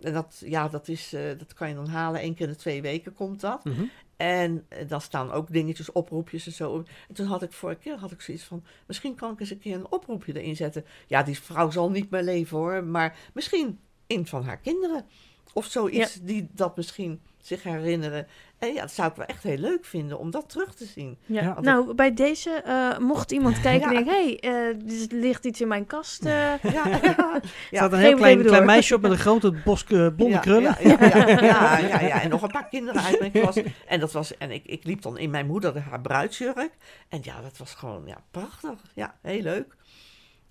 En 0.00 0.12
dat, 0.12 0.42
ja, 0.44 0.68
dat, 0.68 0.88
is, 0.88 1.12
eh, 1.12 1.22
dat 1.38 1.54
kan 1.54 1.68
je 1.68 1.74
dan 1.74 1.86
halen. 1.88 2.24
Eén 2.24 2.34
keer 2.34 2.46
in 2.46 2.52
de 2.52 2.58
twee 2.58 2.82
weken 2.82 3.12
komt 3.12 3.40
dat. 3.40 3.64
Mhm. 3.64 3.82
En 4.16 4.64
eh, 4.68 4.88
dan 4.88 5.00
staan 5.00 5.30
ook 5.32 5.52
dingetjes, 5.52 5.92
oproepjes 5.92 6.46
en 6.46 6.52
zo. 6.52 6.84
En 7.08 7.14
toen 7.14 7.26
had 7.26 7.42
ik 7.42 7.52
vorige 7.52 7.78
keer 7.80 7.96
had 7.98 8.10
ik 8.10 8.20
zoiets 8.20 8.44
van... 8.44 8.64
Misschien 8.86 9.14
kan 9.14 9.32
ik 9.32 9.40
eens 9.40 9.50
een 9.50 9.58
keer 9.58 9.74
een 9.74 9.90
oproepje 9.90 10.40
erin 10.40 10.56
zetten. 10.56 10.84
Ja, 11.06 11.22
die 11.22 11.38
vrouw 11.38 11.70
zal 11.70 11.90
niet 11.90 12.10
meer 12.10 12.22
leven, 12.22 12.56
hoor. 12.58 12.84
Maar 12.84 13.16
misschien 13.34 13.78
een 14.06 14.26
van 14.26 14.44
haar 14.44 14.58
kinderen. 14.58 15.04
of 15.52 15.66
zoiets 15.66 16.14
die 16.22 16.48
dat 16.52 16.76
misschien 16.76 17.20
zich 17.40 17.62
herinneren. 17.62 18.26
En 18.62 18.72
ja, 18.72 18.80
dat 18.80 18.90
zou 18.92 19.08
ik 19.10 19.16
wel 19.16 19.26
echt 19.26 19.42
heel 19.42 19.56
leuk 19.56 19.84
vinden 19.84 20.18
om 20.18 20.30
dat 20.30 20.48
terug 20.50 20.74
te 20.74 20.84
zien. 20.84 21.18
Ja. 21.26 21.42
Ja. 21.42 21.60
Nou, 21.60 21.94
bij 21.94 22.14
deze, 22.14 22.50
eh, 22.50 22.98
mocht 22.98 23.32
iemand 23.32 23.60
kijken 23.68 23.88
en 23.88 24.04
Ja. 24.04 24.04
denken... 24.04 24.14
hé, 24.14 24.24
hey, 24.24 24.38
eh, 24.40 24.66
er 24.68 24.76
ligt 25.08 25.44
iets 25.44 25.60
in 25.60 25.68
mijn 25.68 25.86
kast. 25.86 26.24
eh, 26.24 26.32
Ja, 26.32 26.58
ja, 27.02 27.02
Er 27.02 27.40
ja. 27.70 27.78
staat 27.78 27.92
een 27.92 27.98
heel 27.98 28.16
klein, 28.16 28.42
klein 28.42 28.64
meisje 28.64 28.94
op 28.94 29.00
met 29.00 29.10
een 29.10 29.18
grote 29.18 29.52
bos 29.64 29.84
eh, 29.84 29.88
blonde 30.16 30.28
ja, 30.34 30.38
krullen. 30.38 30.76
Ja, 30.80 30.96
ja, 31.00 31.06
ja, 31.16 31.26
ja, 31.46 31.78
ja, 31.78 32.00
ja. 32.00 32.20
En 32.22 32.30
nog 32.30 32.42
een 32.42 32.50
paar 32.50 32.68
kinderen 32.68 33.02
uit 33.02 33.18
mijn 33.18 33.32
klas. 33.32 33.56
En, 33.86 34.00
dat 34.00 34.12
was, 34.12 34.36
en 34.38 34.50
ik, 34.50 34.64
ik 34.66 34.84
liep 34.84 35.02
dan 35.02 35.18
in 35.18 35.30
mijn 35.30 35.46
moeder 35.46 35.80
haar 35.80 36.00
bruidsjurk. 36.00 36.70
En 37.08 37.18
ja, 37.22 37.40
dat 37.40 37.56
was 37.58 37.74
gewoon 37.74 38.02
ja, 38.06 38.16
prachtig. 38.30 38.80
Ja, 38.94 39.14
heel 39.22 39.42
leuk. 39.42 39.76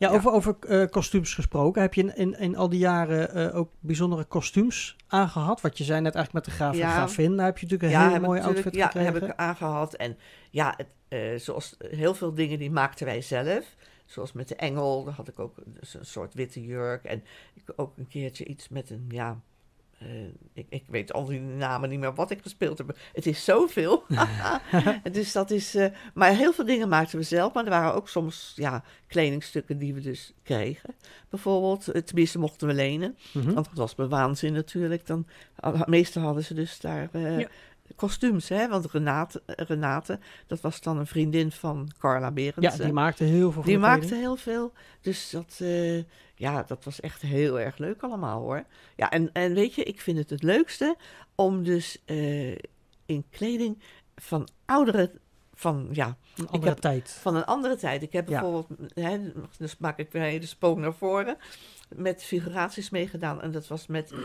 Ja, 0.01 0.09
Ja. 0.09 0.15
over, 0.15 0.31
over 0.31 0.55
eh, 0.59 0.89
kostuums 0.89 1.33
gesproken. 1.33 1.81
Heb 1.81 1.93
je 1.93 2.01
in, 2.01 2.15
in, 2.15 2.39
in 2.39 2.55
al 2.55 2.69
die 2.69 2.79
jaren 2.79 3.33
eh, 3.33 3.55
ook 3.57 3.69
bijzondere 3.79 4.23
kostuums 4.23 4.95
aangehad? 5.07 5.61
Wat 5.61 5.77
je 5.77 5.83
zei 5.83 6.01
net 6.01 6.15
eigenlijk 6.15 6.45
met 6.45 6.55
de 6.55 6.61
graaf 6.63 6.73
en 6.73 6.77
Ja. 6.77 7.07
Daar 7.35 7.45
heb 7.45 7.57
je 7.57 7.65
natuurlijk 7.65 7.81
een 7.81 7.89
ja, 7.89 8.07
hele 8.07 8.19
mooie 8.19 8.41
outfit 8.41 8.75
ja, 8.75 8.85
gekregen. 8.85 9.13
heb 9.13 9.23
ik 9.23 9.35
aangehad. 9.35 9.93
En 9.93 10.17
ja, 10.49 10.73
het, 10.77 10.87
eh, 11.07 11.39
zoals 11.39 11.75
heel 11.79 12.13
veel 12.13 12.33
dingen 12.33 12.59
die 12.59 12.71
maakten 12.71 13.05
wij 13.05 13.21
zelf. 13.21 13.75
Zoals 14.05 14.31
met 14.31 14.47
de 14.47 14.55
engel, 14.55 15.03
daar 15.03 15.13
had 15.13 15.27
ik 15.27 15.39
ook 15.39 15.55
dus 15.65 15.93
een 15.93 16.05
soort 16.05 16.33
witte 16.33 16.65
jurk. 16.65 17.03
En 17.03 17.23
ik 17.53 17.63
ook 17.75 17.97
een 17.97 18.07
keertje 18.07 18.45
iets 18.45 18.69
met 18.69 18.89
een, 18.89 19.05
ja... 19.09 19.41
eh, 20.01 20.23
ik, 20.53 20.65
ik 20.69 20.83
weet 20.87 21.13
al 21.13 21.25
die 21.25 21.39
namen 21.39 21.89
niet 21.89 21.99
meer 21.99 22.13
wat 22.13 22.31
ik 22.31 22.41
gespeeld 22.41 22.77
heb. 22.77 22.97
Het 23.13 23.25
is 23.25 23.43
zoveel. 23.43 24.03
dus 25.11 25.31
dat 25.31 25.51
is... 25.51 25.75
eh, 25.75 25.91
maar 26.13 26.35
heel 26.35 26.53
veel 26.53 26.65
dingen 26.65 26.89
maakten 26.89 27.17
we 27.17 27.23
zelf. 27.23 27.53
Maar 27.53 27.63
er 27.63 27.69
waren 27.69 27.93
ook 27.93 28.09
soms 28.09 28.53
ja, 28.55 28.83
kledingstukken 29.07 29.77
die 29.77 29.93
we 29.93 29.99
dus 30.01 30.33
kregen. 30.43 30.95
Bijvoorbeeld, 31.29 31.87
eh, 31.87 32.01
tenminste 32.01 32.39
mochten 32.39 32.67
we 32.67 32.73
lenen. 32.73 33.17
Mhm. 33.33 33.53
Want 33.53 33.65
dat 33.65 33.77
was 33.77 33.95
mijn 33.95 34.09
waanzin 34.09 34.53
natuurlijk. 34.53 35.05
Dan, 35.07 35.25
meestal 35.85 36.23
hadden 36.23 36.43
ze 36.43 36.53
dus 36.53 36.79
daar 36.79 37.09
eh, 37.11 37.39
Ja. 37.39 37.47
kostuums. 37.95 38.49
Hè? 38.49 38.67
Want 38.69 38.91
Renate, 38.91 39.41
Renate, 39.45 40.19
dat 40.47 40.61
was 40.61 40.81
dan 40.81 40.97
een 40.97 41.07
vriendin 41.07 41.51
van 41.51 41.91
Carla 41.99 42.25
Ja, 42.25 42.31
Berendsen. 42.31 42.83
die 42.83 42.93
maakte 42.93 43.23
heel 43.23 43.51
veel 43.51 43.61
Die 43.63 43.77
maakte 43.77 44.15
heel 44.15 44.35
veel. 44.35 44.71
Dus 45.01 45.29
dat, 45.29 45.57
eh, 45.59 45.97
ja, 46.41 46.63
dat 46.63 46.83
was 46.83 46.99
echt 46.99 47.21
heel 47.21 47.59
erg 47.59 47.77
leuk 47.77 48.01
allemaal 48.01 48.41
hoor. 48.41 48.63
Ja, 48.95 49.09
en, 49.09 49.29
en 49.33 49.53
weet 49.53 49.73
je, 49.75 49.83
ik 49.83 50.01
vind 50.01 50.17
het 50.17 50.29
het 50.29 50.43
leukste 50.43 50.95
om 51.35 51.63
dus 51.63 52.01
eh, 52.05 52.51
in 53.05 53.25
kleding 53.29 53.81
van 54.15 54.47
ouderen, 54.65 55.11
van 55.53 55.89
ja, 55.91 56.17
Een 56.35 56.47
andere 56.47 56.71
heb- 56.71 56.81
tijd. 56.81 57.11
van 57.11 57.35
een 57.35 57.45
andere 57.45 57.75
tijd. 57.75 58.01
Ik 58.01 58.11
heb 58.11 58.29
Ja. 58.29 58.41
bijvoorbeeld, 58.41 58.93
hè, 58.93 59.31
dus 59.57 59.77
maak 59.77 59.97
ik 59.97 60.11
weer 60.11 60.39
de 60.39 60.45
spook 60.45 60.77
naar 60.77 60.93
voren, 60.93 61.37
met 61.95 62.23
figuraties 62.23 62.89
meegedaan. 62.89 63.41
En 63.41 63.51
dat 63.51 63.67
was 63.67 63.87
met 63.87 64.11
eh, 64.11 64.17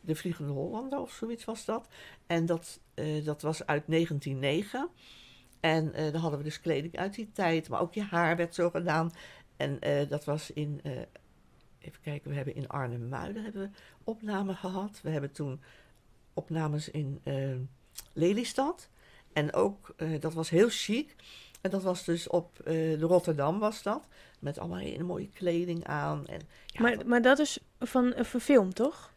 de 0.00 0.14
Vliegende 0.14 0.52
Hollander 0.52 0.98
of 1.00 1.12
zoiets 1.12 1.44
was 1.44 1.64
dat. 1.64 1.88
En 2.26 2.46
dat, 2.46 2.80
eh, 2.94 3.24
dat 3.24 3.42
was 3.42 3.66
uit 3.66 3.82
1909. 3.86 4.88
En 5.60 5.94
eh, 5.94 6.12
dan 6.12 6.20
hadden 6.20 6.38
we 6.38 6.44
dus 6.44 6.60
kleding 6.60 6.96
uit 6.96 7.14
die 7.14 7.30
tijd, 7.32 7.68
maar 7.68 7.80
ook 7.80 7.94
je 7.94 8.02
haar 8.02 8.36
werd 8.36 8.54
zo 8.54 8.70
gedaan. 8.70 9.10
En 9.56 9.78
dat 10.08 10.24
was 10.24 10.50
in, 10.52 10.80
even 11.80 12.00
kijken, 12.02 12.30
we 12.30 12.36
hebben 12.36 12.54
in 12.54 12.68
Arnhem-Muiden 12.68 13.42
hebben 13.42 13.62
we 13.62 13.78
opnamen 14.04 14.56
gehad. 14.56 15.00
We 15.02 15.10
hebben 15.10 15.32
toen 15.32 15.60
opnames 16.34 16.88
in 16.88 17.20
eh, 17.24 17.56
Lelystad. 18.12 18.88
En 19.32 19.52
ook, 19.52 19.94
eh, 19.96 20.20
dat 20.20 20.34
was 20.34 20.50
heel 20.50 20.68
chic. 20.68 21.14
En 21.60 21.70
dat 21.70 21.82
was 21.82 22.04
dus 22.04 22.28
op 22.28 22.58
eh, 22.58 22.74
de 22.74 23.00
Rotterdam 23.00 23.58
was 23.58 23.82
dat. 23.82 24.08
Met 24.38 24.58
allemaal 24.58 24.78
hele 24.78 25.02
mooie 25.02 25.28
kleding 25.28 25.84
aan. 25.84 26.26
En, 26.26 26.40
ja, 26.66 26.80
maar, 26.80 26.96
dat, 26.96 27.06
maar 27.06 27.22
dat 27.22 27.38
is 27.38 27.58
van 27.78 28.12
een 28.14 28.24
verfilm, 28.24 28.74
toch? 28.74 29.09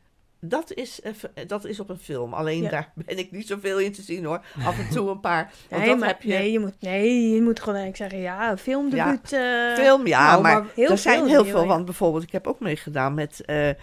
Dat, 0.45 0.73
is, 0.73 1.01
even- 1.03 1.31
dat 1.47 1.65
is 1.65 1.79
op 1.79 1.89
een 1.89 1.97
film. 1.97 2.33
Alleen 2.33 2.61
Ja. 2.61 2.69
daar 2.69 2.91
ben 2.95 3.17
ik 3.17 3.31
niet 3.31 3.47
zoveel 3.47 3.79
in 3.79 3.91
te 3.91 4.01
zien 4.01 4.25
hoor. 4.25 4.45
Af 4.65 4.79
en 4.79 4.89
toe 4.89 5.09
een 5.09 5.19
paar. 5.19 5.53
Want 5.69 5.81
Nee, 5.81 5.89
dat 5.91 5.99
maar 5.99 6.07
heb 6.07 6.21
je. 6.21 6.27
nee, 6.29 6.51
je 6.51 6.59
moet, 6.59 6.75
nee, 6.81 7.29
je 7.29 7.41
moet 7.41 7.59
gelijk 7.59 7.95
zeggen, 7.95 8.19
ja, 8.19 8.57
filmdebuut. 8.57 9.33
eh, 9.33 9.73
Film, 9.75 10.07
ja, 10.07 10.29
Nou, 10.31 10.41
maar, 10.41 10.63
maar 10.63 10.71
heel 10.75 10.89
er 10.89 10.97
zijn 10.97 11.27
heel 11.27 11.45
veel. 11.45 11.61
ja. 11.61 11.67
Want 11.67 11.85
bijvoorbeeld, 11.85 12.23
ik 12.23 12.31
heb 12.31 12.47
ook 12.47 12.59
meegedaan 12.59 13.13
met 13.13 13.41
eh 13.45 13.69
eh 13.69 13.75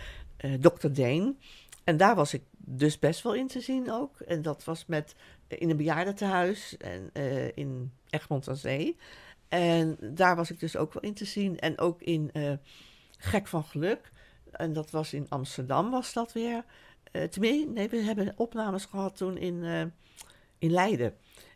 Dr. 0.61 0.89
Deen. 0.93 1.39
En 1.85 1.97
daar 1.97 2.15
was 2.15 2.35
ik 2.35 2.43
dus 2.59 2.99
best 2.99 3.23
wel 3.23 3.35
in 3.35 3.47
te 3.47 3.61
zien 3.61 3.91
ook. 3.93 4.21
En 4.21 4.43
dat 4.43 4.65
was 4.65 4.85
met, 4.87 5.15
in 5.49 5.71
een 5.71 5.77
bejaardentehuis 5.77 6.77
en 6.77 7.11
eh, 7.13 7.57
in 7.57 7.93
Egmond 8.11 8.49
aan 8.49 8.57
Zee. 8.57 8.97
En 9.49 9.97
daar 10.01 10.37
was 10.37 10.51
ik 10.51 10.61
dus 10.61 10.77
ook 10.77 10.93
wel 10.93 11.03
in 11.03 11.15
te 11.15 11.25
zien. 11.25 11.59
En 11.59 11.79
ook 11.79 12.03
in 12.03 12.31
eh, 12.33 12.53
Gek 13.19 13.47
van 13.47 13.65
Geluk. 13.65 14.11
En 14.53 14.73
dat 14.73 14.91
was 14.91 15.13
in 15.13 15.27
Amsterdam, 15.29 15.91
was 15.91 16.13
dat 16.13 16.33
weer. 16.33 16.65
Eh 17.13 17.23
tenminste, 17.23 17.69
nee, 17.71 17.89
we 17.89 17.97
hebben 18.03 18.33
opnames 18.37 18.85
gehad 18.85 19.17
toen 19.17 19.37
in, 19.37 19.65
eh, 19.65 19.81
in 20.59 20.71
Leiden. 20.71 21.15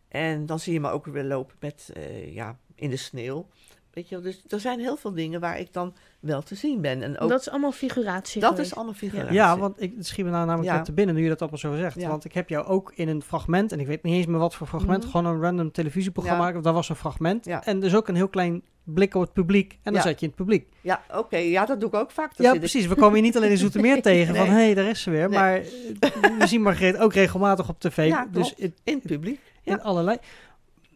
En 0.08 0.46
dan 0.46 0.58
zie 0.58 0.72
je 0.72 0.80
me 0.80 0.90
ook 0.90 1.06
weer 1.06 1.24
lopen 1.24 1.56
met, 1.60 1.90
eh, 1.94 2.34
ja, 2.34 2.58
in 2.74 2.90
de 2.90 2.96
sneeuw. 2.96 3.46
Weet 3.90 4.08
je 4.08 4.14
wel, 4.14 4.24
dus 4.24 4.44
er 4.48 4.60
zijn 4.60 4.78
heel 4.80 4.96
veel 4.96 5.12
dingen 5.12 5.40
waar 5.40 5.58
ik 5.58 5.72
dan 5.72 5.94
wel 6.20 6.42
te 6.42 6.54
zien 6.54 6.80
ben. 6.80 7.02
En 7.02 7.18
ook, 7.18 7.28
dat 7.28 7.40
is 7.40 7.50
allemaal 7.50 7.72
figuratie 7.72 8.40
dat 8.40 8.50
geweest. 8.50 8.70
is 8.70 8.76
allemaal 8.76 8.94
figuratie. 8.94 9.34
Ja, 9.34 9.58
want 9.58 9.82
ik 9.82 9.94
schiet 10.00 10.24
me 10.24 10.30
nou 10.30 10.46
namelijk 10.46 10.76
Ja. 10.76 10.82
te 10.82 10.92
binnen 10.92 11.14
nu 11.14 11.22
je 11.22 11.28
dat 11.28 11.40
allemaal 11.40 11.58
zo 11.58 11.74
zegt. 11.76 12.00
Ja. 12.00 12.08
Want 12.08 12.24
ik 12.24 12.32
heb 12.32 12.48
jou 12.48 12.66
ook 12.66 12.92
in 12.94 13.08
een 13.08 13.22
fragment, 13.22 13.72
en 13.72 13.80
ik 13.80 13.86
weet 13.86 14.02
niet 14.02 14.14
eens 14.14 14.26
meer 14.26 14.38
wat 14.38 14.54
voor 14.54 14.66
fragment, 14.66 15.02
Mhm. 15.02 15.10
gewoon 15.10 15.26
een 15.34 15.40
random 15.40 15.72
televisieprogramma. 15.72 16.48
Ja. 16.48 16.60
Dat 16.60 16.74
was 16.74 16.88
een 16.88 16.96
fragment. 16.96 17.44
Ja. 17.44 17.64
En 17.64 17.80
dus 17.80 17.94
ook 17.94 18.08
een 18.08 18.14
heel 18.14 18.28
klein 18.28 18.62
blik 18.84 19.14
op 19.14 19.20
het 19.22 19.32
publiek. 19.32 19.78
En 19.82 19.92
dan 19.92 20.02
zet 20.02 20.20
je 20.20 20.26
in 20.26 20.32
het 20.36 20.36
publiek. 20.46 20.66
Ja, 20.80 21.02
oké. 21.14 21.36
Ja, 21.36 21.66
dat 21.66 21.80
doe 21.80 21.88
ik 21.88 21.94
ook 21.94 22.10
vaak. 22.10 22.36
Dan 22.36 22.46
ja, 22.46 22.52
ik- 22.52 22.58
precies. 22.58 22.86
We 22.86 22.94
komen 22.94 23.14
hier 23.14 23.22
niet 23.22 23.36
alleen 23.36 23.50
in 23.50 23.58
Zoetermeer 23.58 24.02
tegen 24.12 24.34
van, 24.36 24.46
hé, 24.46 24.52
Nee. 24.52 24.64
hey, 24.64 24.74
daar 24.74 24.84
is 24.86 25.02
ze 25.02 25.10
weer. 25.10 25.28
Nee. 25.28 25.38
Maar 25.38 25.54
eh, 25.56 26.10
we 26.38 26.46
zien 26.46 26.62
Margreet 26.62 26.96
ook 26.98 27.12
regelmatig 27.12 27.68
op 27.68 27.80
tv. 27.80 28.08
Ja, 28.08 28.28
dus 28.30 28.54
in, 28.56 28.74
in 28.84 28.94
het 28.94 29.06
publiek. 29.06 29.40
in 29.62 29.82
allerlei... 29.82 30.16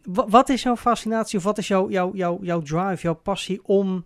Wa- 0.03 0.27
Wat 0.27 0.49
is 0.49 0.63
jouw 0.63 0.75
fascinatie 0.75 1.37
of 1.37 1.43
wat 1.43 1.57
is 1.57 1.67
jouw, 1.67 1.89
jouw, 1.89 2.11
jouw, 2.13 2.39
jouw 2.41 2.61
drive, 2.61 2.97
jouw 3.01 3.13
passie 3.13 3.59
om 3.63 4.05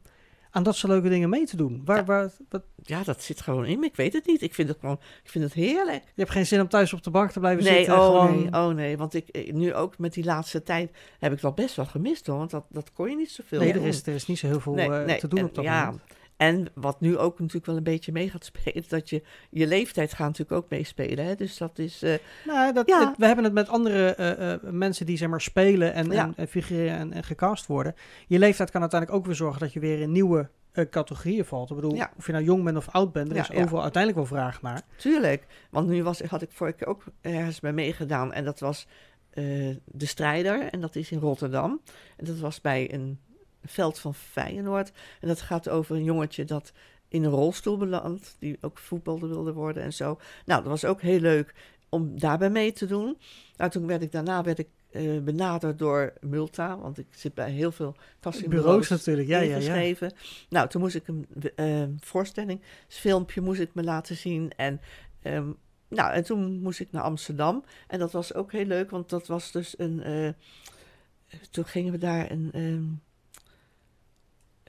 aan 0.56 0.64
dat 0.64 0.76
soort 0.76 0.92
leuke 0.92 1.10
dingen 1.10 1.30
mee 1.30 1.46
te 1.46 1.56
doen? 1.58 1.82
Waar, 1.86 1.98
Ja. 1.98 2.04
waar, 2.04 2.32
wat, 2.50 2.64
Ja, 2.84 3.04
dat 3.04 3.24
zit 3.24 3.42
gewoon 3.42 3.66
in 3.66 3.80
me. 3.80 3.86
Ik 3.86 3.96
weet 3.96 4.14
het 4.14 4.26
niet. 4.26 4.42
Ik 4.42 4.54
vind 4.54 4.70
het 4.70 4.78
gewoon, 4.80 5.00
ik 5.24 5.30
vind 5.30 5.44
het 5.44 5.54
heerlijk. 5.54 6.04
je 6.04 6.12
hebt 6.16 6.32
geen 6.32 6.46
zin 6.46 6.62
om 6.62 6.68
thuis 6.68 6.94
op 6.94 7.04
de 7.04 7.10
bank 7.10 7.32
te 7.32 7.40
blijven 7.40 7.64
Nee, 7.64 7.76
zitten? 7.76 7.94
oh 7.94 8.06
gewoon... 8.06 8.36
nee, 8.36 8.54
oh 8.54 8.68
nee. 8.68 8.98
Want 8.98 9.14
ik, 9.14 9.28
eh, 9.28 9.54
nu 9.54 9.74
ook 9.74 9.98
met 9.98 10.14
die 10.14 10.24
laatste 10.24 10.64
tijd 10.64 10.92
heb 11.20 11.32
ik 11.34 11.42
dat 11.42 11.56
best 11.56 11.76
wel 11.76 11.86
gemist 11.86 12.28
hoor. 12.28 12.38
Want 12.38 12.50
dat, 12.52 12.66
dat 12.70 12.94
kon 12.94 13.10
je 13.10 13.16
niet 13.16 13.32
zoveel 13.32 13.60
Nee, 13.60 13.74
er 13.74 13.86
is, 13.86 14.08
er 14.08 14.14
is 14.14 14.26
niet 14.28 14.40
zo 14.40 14.48
heel 14.48 14.60
veel 14.60 14.74
Nee, 14.74 14.90
eh, 14.92 15.06
nee, 15.06 15.20
te 15.20 15.28
doen 15.28 15.40
en 15.40 15.46
op 15.46 15.56
dat 15.56 15.64
ja, 15.64 15.86
moment. 15.86 16.02
En 16.44 16.66
wat 16.74 17.00
nu 17.02 17.18
ook 17.18 17.40
natuurlijk 17.40 17.66
wel 17.66 17.78
een 17.78 17.84
beetje 17.84 18.12
mee 18.12 18.30
gaat 18.30 18.46
spelen, 18.46 18.84
dat 18.88 19.10
je 19.10 19.22
je 19.50 19.68
leeftijd 19.68 20.14
gaat 20.14 20.28
natuurlijk 20.28 20.52
ook 20.64 20.70
meespelen. 20.70 21.26
Hè? 21.26 21.36
Dus 21.36 21.58
dat 21.58 21.80
is. 21.80 22.02
eh, 22.04 22.14
Nou, 22.46 22.74
dat, 22.74 22.88
Ja. 22.88 23.08
het- 23.08 23.18
we 23.18 23.26
hebben 23.26 23.44
het 23.44 23.54
met 23.54 23.68
andere 23.70 24.16
eh, 24.16 24.54
eh, 24.54 24.60
mensen 24.62 25.06
die 25.06 25.18
zeg 25.18 25.30
maar 25.30 25.42
spelen 25.42 25.94
en, 25.94 26.12
Ja. 26.12 26.24
en, 26.24 26.34
en 26.36 26.48
figureren 26.48 26.98
en, 26.98 27.14
en 27.14 27.24
gecast 27.24 27.66
worden. 27.68 27.96
Je 28.28 28.40
leeftijd 28.40 28.72
kan 28.72 28.82
uiteindelijk 28.82 29.20
ook 29.20 29.26
weer 29.26 29.36
zorgen 29.36 29.60
dat 29.60 29.74
je 29.74 29.80
weer 29.80 30.00
in 30.00 30.12
nieuwe 30.12 30.50
categorieën 30.90 31.46
valt. 31.46 31.70
Ik 31.70 31.76
bedoel, 31.76 31.96
Ja. 31.96 32.12
of 32.18 32.26
je 32.26 32.32
nou 32.32 32.44
jong 32.44 32.64
bent 32.64 32.78
of 32.78 32.90
oud 32.90 33.12
bent, 33.12 33.30
er 33.32 33.38
is 33.38 33.52
overal 33.52 33.82
uiteindelijk 33.82 34.28
wel 34.28 34.38
vraag 34.40 34.62
naar. 34.62 34.82
tuurlijk. 34.96 35.46
Want 35.70 35.88
nu 35.88 36.04
was, 36.04 36.22
had 36.22 36.42
ik 36.42 36.52
vorige 36.52 36.78
keer 36.78 36.88
ook 36.88 37.04
ergens 37.22 37.60
bij 37.60 37.74
meegedaan. 37.74 38.34
En 38.34 38.44
dat 38.46 38.60
was 38.60 38.88
De 39.86 40.06
Strijder. 40.06 40.62
En 40.72 40.82
dat 40.82 40.96
is 40.96 41.12
in 41.12 41.20
Rotterdam. 41.20 41.82
En 42.18 42.26
dat 42.26 42.40
was 42.40 42.62
bij 42.62 42.94
een 42.94 43.20
veld 43.66 44.00
van 44.00 44.16
Feyenoord. 44.16 44.92
En 45.20 45.28
dat 45.28 45.42
gaat 45.42 45.70
over 45.70 45.96
een 45.96 46.04
jongetje 46.04 46.46
dat 46.46 46.72
in 47.08 47.24
een 47.24 47.32
rolstoel 47.32 47.78
belandt. 47.78 48.36
Die 48.40 48.58
ook 48.62 48.78
voetballer 48.78 49.30
wilde 49.30 49.54
worden 49.54 49.84
en 49.84 49.94
zo. 49.94 50.20
Nou, 50.46 50.62
dat 50.62 50.70
was 50.72 50.86
ook 50.86 51.02
heel 51.02 51.20
leuk 51.20 51.54
om 51.90 52.20
daarbij 52.20 52.50
mee 52.50 52.72
te 52.72 52.86
doen. 52.86 53.18
Nou, 53.58 53.72
toen 53.72 53.88
werd 53.88 54.02
ik 54.02 54.12
daarna 54.12 54.44
werd 54.44 54.60
ik, 54.60 54.68
eh, 54.92 55.20
benaderd 55.20 55.80
door 55.80 56.14
Multa. 56.22 56.78
Want 56.78 56.98
ik 56.98 57.08
zit 57.10 57.34
bij 57.34 57.52
heel 57.52 57.72
veel 57.72 57.92
Bureaus 57.92 58.20
castingbureaus 58.20 58.90
natuurlijk, 58.90 59.28
ja, 59.28 59.40
ja, 59.40 59.58
ja. 59.58 60.10
Nou, 60.50 60.70
toen 60.70 60.82
moest 60.82 60.96
ik 60.96 61.08
een 61.08 61.28
eh, 61.56 61.84
voorstelling, 62.00 62.60
een 62.60 62.68
filmpje 62.88 63.42
moest 63.42 63.60
ik 63.60 63.74
me 63.74 63.84
laten 63.84 64.16
zien. 64.16 64.52
En, 64.56 64.82
ehm, 65.22 65.48
nou, 65.88 66.14
en 66.14 66.24
toen 66.24 66.60
moest 66.62 66.80
ik 66.80 66.92
naar 66.92 67.04
Amsterdam. 67.04 67.64
En 67.88 68.00
dat 68.00 68.12
was 68.12 68.34
ook 68.34 68.52
heel 68.52 68.66
leuk, 68.66 68.90
want 68.90 69.10
dat 69.10 69.28
was 69.28 69.52
dus 69.52 69.80
een... 69.80 70.04
eh, 70.04 70.30
toen 71.52 71.66
gingen 71.66 71.92
we 71.92 71.98
daar 71.98 72.32
een... 72.32 72.50
ehm, 72.52 72.62
eh, 72.64 72.72
hoe 72.74 72.84
heet 72.84 74.54
het? 74.54 74.63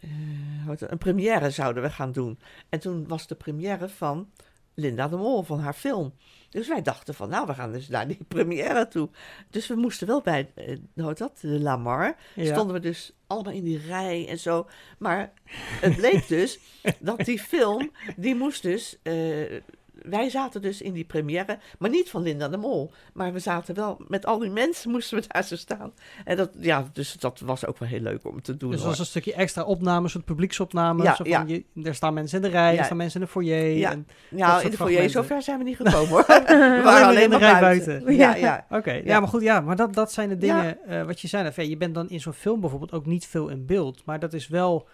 Een 0.78 0.98
première 0.98 1.50
zouden 1.50 1.82
we 1.82 1.90
gaan 1.90 2.12
doen. 2.12 2.38
En 2.68 2.80
toen 2.80 3.08
was 3.08 3.26
de 3.26 3.34
première 3.34 3.88
van 3.88 4.28
Linda 4.74 5.08
de 5.08 5.16
Mol, 5.16 5.42
van 5.42 5.58
haar 5.58 5.74
film. 5.74 6.14
Dus 6.50 6.68
wij 6.68 6.82
dachten 6.82 7.14
van, 7.14 7.28
nou, 7.28 7.46
we 7.46 7.54
gaan 7.54 7.72
dus 7.72 7.88
naar 7.88 8.08
die 8.08 8.24
première 8.28 8.88
toe. 8.88 9.08
Dus 9.50 9.66
we 9.66 9.74
moesten 9.74 10.06
wel 10.06 10.20
bij, 10.20 10.50
eh, 10.54 10.78
hoe 10.94 11.14
dat, 11.14 11.38
de 11.40 11.60
Lamar. 11.60 12.16
Ja. 12.34 12.52
Stonden 12.52 12.74
we 12.74 12.80
dus 12.80 13.12
allemaal 13.26 13.52
in 13.52 13.64
die 13.64 13.86
rij 13.86 14.28
en 14.28 14.38
zo. 14.38 14.66
Maar 14.98 15.32
het 15.80 15.96
bleek 15.96 16.28
dus 16.28 16.58
dat 16.98 17.18
die 17.18 17.38
film, 17.38 17.90
die 18.16 18.34
moest 18.34 18.62
dus 18.62 18.98
eh, 19.02 19.60
wij 20.02 20.28
zaten 20.28 20.62
dus 20.62 20.82
in 20.82 20.92
die 20.92 21.04
première, 21.04 21.58
maar 21.78 21.90
niet 21.90 22.10
van 22.10 22.22
Linda 22.22 22.48
de 22.48 22.56
Mol. 22.56 22.92
Maar 23.12 23.32
we 23.32 23.38
zaten 23.38 23.74
wel, 23.74 24.00
met 24.08 24.26
al 24.26 24.38
die 24.38 24.50
mensen 24.50 24.90
moesten 24.90 25.18
we 25.18 25.24
daar 25.32 25.44
zo 25.44 25.56
staan. 25.56 25.92
En 26.24 26.36
dat, 26.36 26.50
ja, 26.58 26.88
dus 26.92 27.12
dat 27.12 27.40
was 27.40 27.66
ook 27.66 27.78
wel 27.78 27.88
heel 27.88 28.00
leuk 28.00 28.24
om 28.26 28.42
te 28.42 28.56
doen. 28.56 28.70
Dus 28.70 28.78
dat 28.80 28.88
was 28.88 28.98
een 28.98 29.04
stukje 29.06 29.34
extra 29.34 29.62
opnames, 29.64 30.12
soort 30.12 30.24
publieksopnames. 30.24 31.04
Ja, 31.04 31.14
zo 31.14 31.24
ja. 31.26 31.38
van 31.38 31.48
Je, 31.48 31.64
er 31.82 31.94
staan 31.94 32.14
mensen 32.14 32.36
in 32.36 32.42
de 32.44 32.50
rij, 32.50 32.72
Ja. 32.72 32.78
er 32.78 32.84
staan 32.84 32.96
mensen 32.96 33.20
in 33.20 33.26
de 33.26 33.32
foyer. 33.32 33.76
Ja. 33.76 33.90
en- 33.90 34.06
soort 34.30 34.62
in 34.62 34.70
de 34.70 34.76
foyer, 34.76 35.10
zover 35.10 35.42
zijn 35.42 35.58
we 35.58 35.64
niet 35.64 35.76
gekomen 35.76 36.08
hoor. 36.14 36.24
We 36.26 36.80
waren 36.84 37.00
in 37.00 37.06
alleen 37.08 37.30
de 37.30 37.38
maar 37.38 37.50
rij 37.50 37.60
buiten. 37.60 37.86
buiten. 38.04 38.14
Ja, 38.16 38.34
ja. 38.34 38.66
Oké, 38.78 38.92
ja. 38.92 39.00
Ja. 39.04 39.20
maar 39.20 39.28
goed, 39.28 39.42
ja, 39.42 39.60
maar 39.60 39.76
dat, 39.76 39.94
dat 39.94 40.12
zijn 40.12 40.28
de 40.38 40.46
Ja. 40.46 40.60
dingen 40.60 40.78
eh, 40.86 41.02
wat 41.06 41.20
je 41.20 41.28
zei. 41.28 41.50
ja, 41.56 41.62
je 41.62 41.76
bent 41.76 41.94
dan 41.94 42.08
in 42.08 42.20
zo'n 42.20 42.32
film 42.32 42.60
bijvoorbeeld 42.60 42.92
ook 42.92 43.06
niet 43.06 43.26
veel 43.26 43.48
in 43.48 43.66
beeld, 43.66 44.02
maar 44.04 44.18
dat 44.18 44.32
is 44.32 44.48
wel 44.48 44.88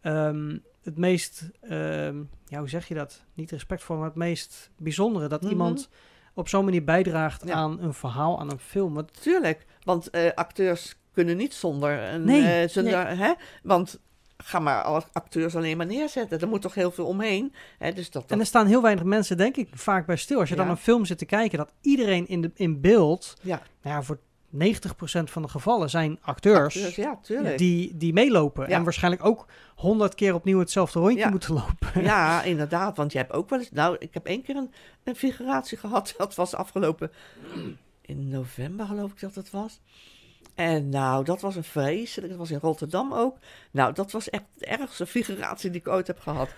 ehm, 0.00 0.56
het 0.82 0.98
meest, 0.98 1.50
ehm, 1.60 2.16
ja, 2.46 2.58
hoe 2.58 2.68
zeg 2.68 2.88
je 2.88 2.94
dat? 2.94 3.24
Niet 3.34 3.50
respectvol, 3.50 3.96
maar 3.96 4.06
het 4.06 4.14
meest 4.14 4.70
bijzondere 4.78 5.28
dat 5.28 5.40
Mhm. 5.42 5.50
iemand 5.50 5.88
op 6.34 6.48
zo'n 6.48 6.64
manier 6.64 6.84
bijdraagt 6.84 7.42
Ja. 7.46 7.54
aan 7.54 7.80
een 7.80 7.94
verhaal, 7.94 8.40
aan 8.40 8.50
een 8.50 8.58
film. 8.58 8.94
Want, 8.94 9.22
Tuurlijk, 9.22 9.66
want 9.82 10.10
eh, 10.10 10.30
acteurs 10.34 10.94
kunnen 11.12 11.36
niet 11.36 11.54
zonder 11.54 12.02
een... 12.12 12.24
Nee, 12.24 12.62
eh, 12.62 12.68
zonder, 12.68 13.16
Hè? 13.18 13.32
Want 13.62 14.00
ga 14.36 14.58
maar 14.58 14.82
alle 14.82 15.02
acteurs 15.12 15.56
alleen 15.56 15.76
maar 15.76 15.86
neerzetten. 15.86 16.40
Er 16.40 16.48
moet 16.48 16.62
toch 16.62 16.74
heel 16.74 16.90
veel 16.90 17.06
omheen. 17.06 17.54
Hè? 17.78 17.92
Dus 17.92 18.10
dat, 18.10 18.24
en 18.30 18.40
er 18.40 18.46
staan 18.46 18.66
heel 18.66 18.82
weinig 18.82 19.04
mensen, 19.04 19.36
denk 19.36 19.56
ik, 19.56 19.68
vaak 19.72 20.06
bij 20.06 20.16
stil. 20.16 20.38
Als 20.40 20.48
je 20.48 20.56
dan 20.56 20.68
een 20.70 20.76
film 20.76 21.04
zit 21.04 21.18
te 21.18 21.24
kijken, 21.24 21.58
dat 21.58 21.72
iedereen 21.80 22.26
in, 22.28 22.40
de, 22.40 22.50
in 22.54 22.80
beeld, 22.80 23.34
ja, 23.42 23.62
nou 23.82 23.94
ja, 23.96 24.02
voor 24.02 24.18
90% 24.54 24.58
van 25.24 25.42
de 25.42 25.48
gevallen 25.48 25.90
zijn 25.90 26.18
acteurs. 26.20 26.76
acteurs, 26.76 26.96
ja, 26.96 27.18
tuurlijk. 27.22 27.58
die, 27.58 27.96
die 27.96 28.12
meelopen. 28.12 28.68
Ja. 28.68 28.76
En 28.76 28.84
waarschijnlijk 28.84 29.24
ook 29.24 29.46
honderd 29.74 30.14
keer 30.14 30.34
opnieuw 30.34 30.58
hetzelfde 30.58 30.98
rondje 30.98 31.18
Ja. 31.18 31.30
moeten 31.30 31.54
lopen. 31.54 32.02
Ja, 32.02 32.42
inderdaad. 32.52 32.96
Want 32.96 33.12
je 33.12 33.18
hebt 33.18 33.32
ook 33.32 33.50
wel 33.50 33.58
eens... 33.58 33.70
Nou, 33.70 33.96
ik 33.98 34.14
heb 34.14 34.26
één 34.26 34.42
keer 34.42 34.56
een, 34.56 34.72
een 35.04 35.16
figuratie 35.16 35.78
gehad. 35.78 36.14
Dat 36.18 36.34
was 36.34 36.54
afgelopen... 36.54 37.10
In 38.00 38.28
november 38.28 38.86
geloof 38.86 39.10
ik 39.10 39.20
dat 39.20 39.34
het 39.34 39.50
was. 39.50 39.80
En 40.54 40.88
nou, 40.88 41.24
dat 41.24 41.40
was 41.40 41.56
een 41.56 41.64
vreselijk. 41.64 42.28
Dat 42.28 42.38
was 42.38 42.50
in 42.50 42.58
Rotterdam 42.62 43.12
ook. 43.14 43.38
Nou, 43.70 43.92
dat 43.92 44.10
was 44.12 44.30
echt 44.30 44.44
de 44.58 44.66
ergste 44.66 45.06
figuratie 45.16 45.70
die 45.70 45.80
ik 45.80 45.88
ooit 45.88 46.06
heb 46.06 46.18
gehad. 46.18 46.54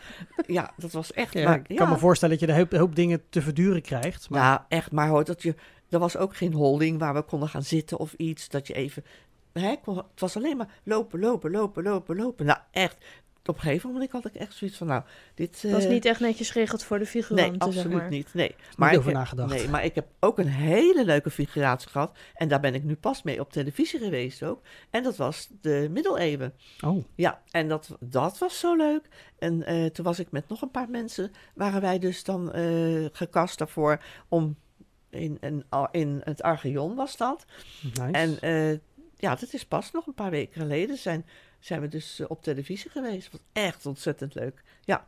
Ja, 0.46 0.70
dat 0.76 0.92
was 0.92 1.12
echt... 1.12 1.32
Ja, 1.34 1.44
maar, 1.44 1.58
ik 1.58 1.68
ja. 1.68 1.76
kan 1.76 1.88
me 1.88 1.98
voorstellen 1.98 2.38
dat 2.38 2.48
je 2.48 2.54
een 2.54 2.58
hoop, 2.60 2.72
hoop 2.72 2.96
dingen 2.96 3.22
te 3.28 3.42
verduren 3.42 3.82
krijgt. 3.82 4.30
Maar 4.30 4.40
Ja, 4.40 4.66
echt. 4.68 4.92
Maar 4.92 5.08
hoor, 5.08 5.24
dat 5.24 5.42
je, 5.42 5.54
er 5.92 5.98
was 5.98 6.16
ook 6.16 6.36
geen 6.36 6.52
holding 6.52 6.98
waar 6.98 7.14
we 7.14 7.22
konden 7.22 7.48
gaan 7.48 7.62
zitten 7.62 7.98
of 7.98 8.12
iets. 8.16 8.48
Dat 8.48 8.66
je 8.66 8.74
even. 8.74 9.04
Hè, 9.52 9.74
kon- 9.84 9.96
het 9.96 10.20
was 10.20 10.36
alleen 10.36 10.56
maar 10.56 10.68
lopen, 10.84 11.20
lopen, 11.20 11.50
lopen, 11.50 11.82
lopen, 11.82 12.16
lopen. 12.16 12.46
Nou, 12.46 12.58
echt. 12.70 12.96
Op 13.46 13.54
een 13.54 13.60
gegeven 13.60 13.92
moment 13.92 14.10
had 14.10 14.26
ik 14.26 14.34
echt 14.34 14.54
zoiets 14.54 14.76
van, 14.76 14.86
nou, 14.86 15.02
dit... 15.34 15.62
Dat 15.62 15.70
was 15.70 15.84
eh, 15.84 15.90
niet 15.90 16.04
echt 16.04 16.20
netjes 16.20 16.50
geregeld 16.50 16.82
voor 16.84 16.98
de 16.98 17.02
Nee, 17.04 17.12
figuranten, 17.12 17.58
absoluut 17.60 17.82
zeg 17.90 17.92
maar. 18.00 18.08
niet. 18.10 18.34
Nee. 18.34 18.54
maar 18.76 18.90
ik 18.92 18.98
over 18.98 19.08
heb, 19.10 19.18
nagedacht. 19.18 19.54
nee, 19.54 19.68
maar 19.68 19.84
ik 19.84 19.94
heb 19.94 20.06
ook 20.20 20.38
een 20.38 20.48
hele 20.48 21.04
leuke 21.04 21.30
figuratie 21.30 21.88
gehad. 21.90 22.16
En 22.34 22.48
daar 22.48 22.60
ben 22.60 22.74
ik 22.74 22.82
nu 22.84 22.94
pas 22.96 23.22
mee 23.22 23.40
op 23.40 23.52
televisie 23.52 23.98
geweest 23.98 24.42
ook. 24.42 24.60
En 24.90 25.02
dat 25.02 25.16
was 25.16 25.48
de 25.60 25.88
middeleeuwen. 25.90 26.54
Oh, 26.84 27.04
Ja, 27.14 27.42
en 27.50 27.68
dat, 27.68 27.96
dat 28.00 28.38
was 28.38 28.58
zo 28.58 28.76
leuk. 28.76 29.08
En 29.38 29.62
eh, 29.66 29.84
toen 29.86 30.04
was 30.04 30.18
ik 30.18 30.30
met 30.30 30.48
nog 30.48 30.62
een 30.62 30.70
paar 30.70 30.90
mensen, 30.90 31.32
waren 31.54 31.80
wij 31.80 31.98
dus 31.98 32.24
dan 32.24 32.52
eh 32.52 33.04
gecast 33.12 33.58
daarvoor 33.58 34.00
om 34.28 34.56
in, 35.12 35.38
in, 35.40 35.64
in 35.90 36.20
het 36.24 36.42
Archeon 36.42 36.94
was 36.94 37.16
dat. 37.16 37.44
nice. 37.82 38.10
En 38.12 38.40
eh, 38.40 38.78
ja, 39.16 39.34
dat 39.34 39.52
is 39.52 39.64
pas 39.64 39.90
nog 39.90 40.06
een 40.06 40.14
paar 40.14 40.30
weken 40.30 40.60
geleden 40.60 40.98
zijn, 40.98 41.26
zijn 41.60 41.80
we 41.80 41.88
dus 41.88 42.20
eh, 42.20 42.26
op 42.28 42.42
televisie 42.42 42.90
geweest. 42.90 43.32
Wat 43.32 43.40
echt 43.52 43.86
ontzettend 43.86 44.34
leuk. 44.34 44.62
Ja, 44.84 45.06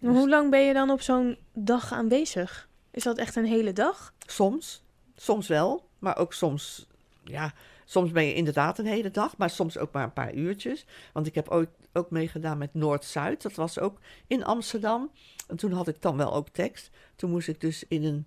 Maar 0.00 0.12
hoe 0.12 0.28
lang 0.28 0.50
ben 0.50 0.60
je 0.60 0.72
dan 0.72 0.90
op 0.90 1.00
zo'n 1.00 1.38
dag 1.52 1.92
aanwezig? 1.92 2.68
Is 2.90 3.02
dat 3.02 3.18
echt 3.18 3.36
een 3.36 3.44
hele 3.44 3.72
dag? 3.72 4.14
soms, 4.26 4.82
soms 5.16 5.48
wel, 5.48 5.88
maar 5.98 6.16
ook 6.16 6.32
soms, 6.32 6.86
ja, 7.24 7.52
soms 7.84 8.10
ben 8.10 8.24
je 8.24 8.34
inderdaad 8.34 8.78
een 8.78 8.86
hele 8.86 9.10
dag, 9.10 9.36
maar 9.36 9.50
soms 9.50 9.78
ook 9.78 9.92
maar 9.92 10.04
een 10.04 10.12
paar 10.12 10.34
uurtjes. 10.34 10.86
Want 11.12 11.26
ik 11.26 11.34
heb 11.34 11.48
ook, 11.48 11.68
ook 11.92 12.10
meegedaan 12.10 12.58
met 12.58 12.74
Noord-Zuid, 12.74 13.42
dat 13.42 13.54
was 13.54 13.78
ook 13.78 13.98
in 14.26 14.44
Amsterdam. 14.44 15.10
En 15.48 15.56
toen 15.56 15.72
had 15.72 15.88
ik 15.88 16.02
dan 16.02 16.16
wel 16.16 16.34
ook 16.34 16.48
tekst. 16.48 16.90
Toen 17.16 17.30
moest 17.30 17.48
ik 17.48 17.60
dus 17.60 17.84
in 17.88 18.04
een, 18.04 18.26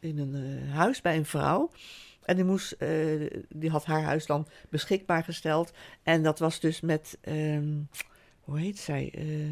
in 0.00 0.18
een 0.18 0.34
eh, 0.34 0.74
huis 0.74 1.00
bij 1.00 1.16
een 1.16 1.26
vrouw. 1.26 1.70
En 2.24 2.36
die, 2.36 2.44
moest, 2.44 2.72
eh, 2.72 3.30
die 3.48 3.70
had 3.70 3.84
haar 3.84 4.02
huis 4.02 4.26
dan 4.26 4.46
beschikbaar 4.68 5.24
gesteld. 5.24 5.72
En 6.02 6.22
dat 6.22 6.38
was 6.38 6.60
dus 6.60 6.80
met, 6.80 7.18
ehm, 7.20 7.72
hoe 8.40 8.58
heet 8.58 8.78
zij? 8.78 9.10
Eh, 9.14 9.50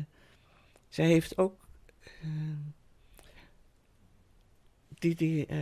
zij 0.89 1.07
heeft 1.07 1.39
ook, 1.39 1.61
ehm, 2.23 2.57
die, 4.99 5.15
die, 5.15 5.47
eh, 5.47 5.59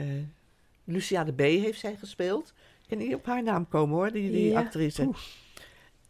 Lucia 0.85 1.25
de 1.25 1.33
B 1.33 1.41
heeft 1.41 1.81
zij 1.81 1.97
gespeeld. 1.97 2.53
Kan 2.89 2.99
niet 2.99 3.15
op 3.15 3.27
haar 3.27 3.43
naam 3.43 3.69
komen 3.69 3.97
hoor, 3.97 4.13
die, 4.13 4.31
die 4.31 4.51
Ja. 4.51 4.59
actrice. 4.59 5.11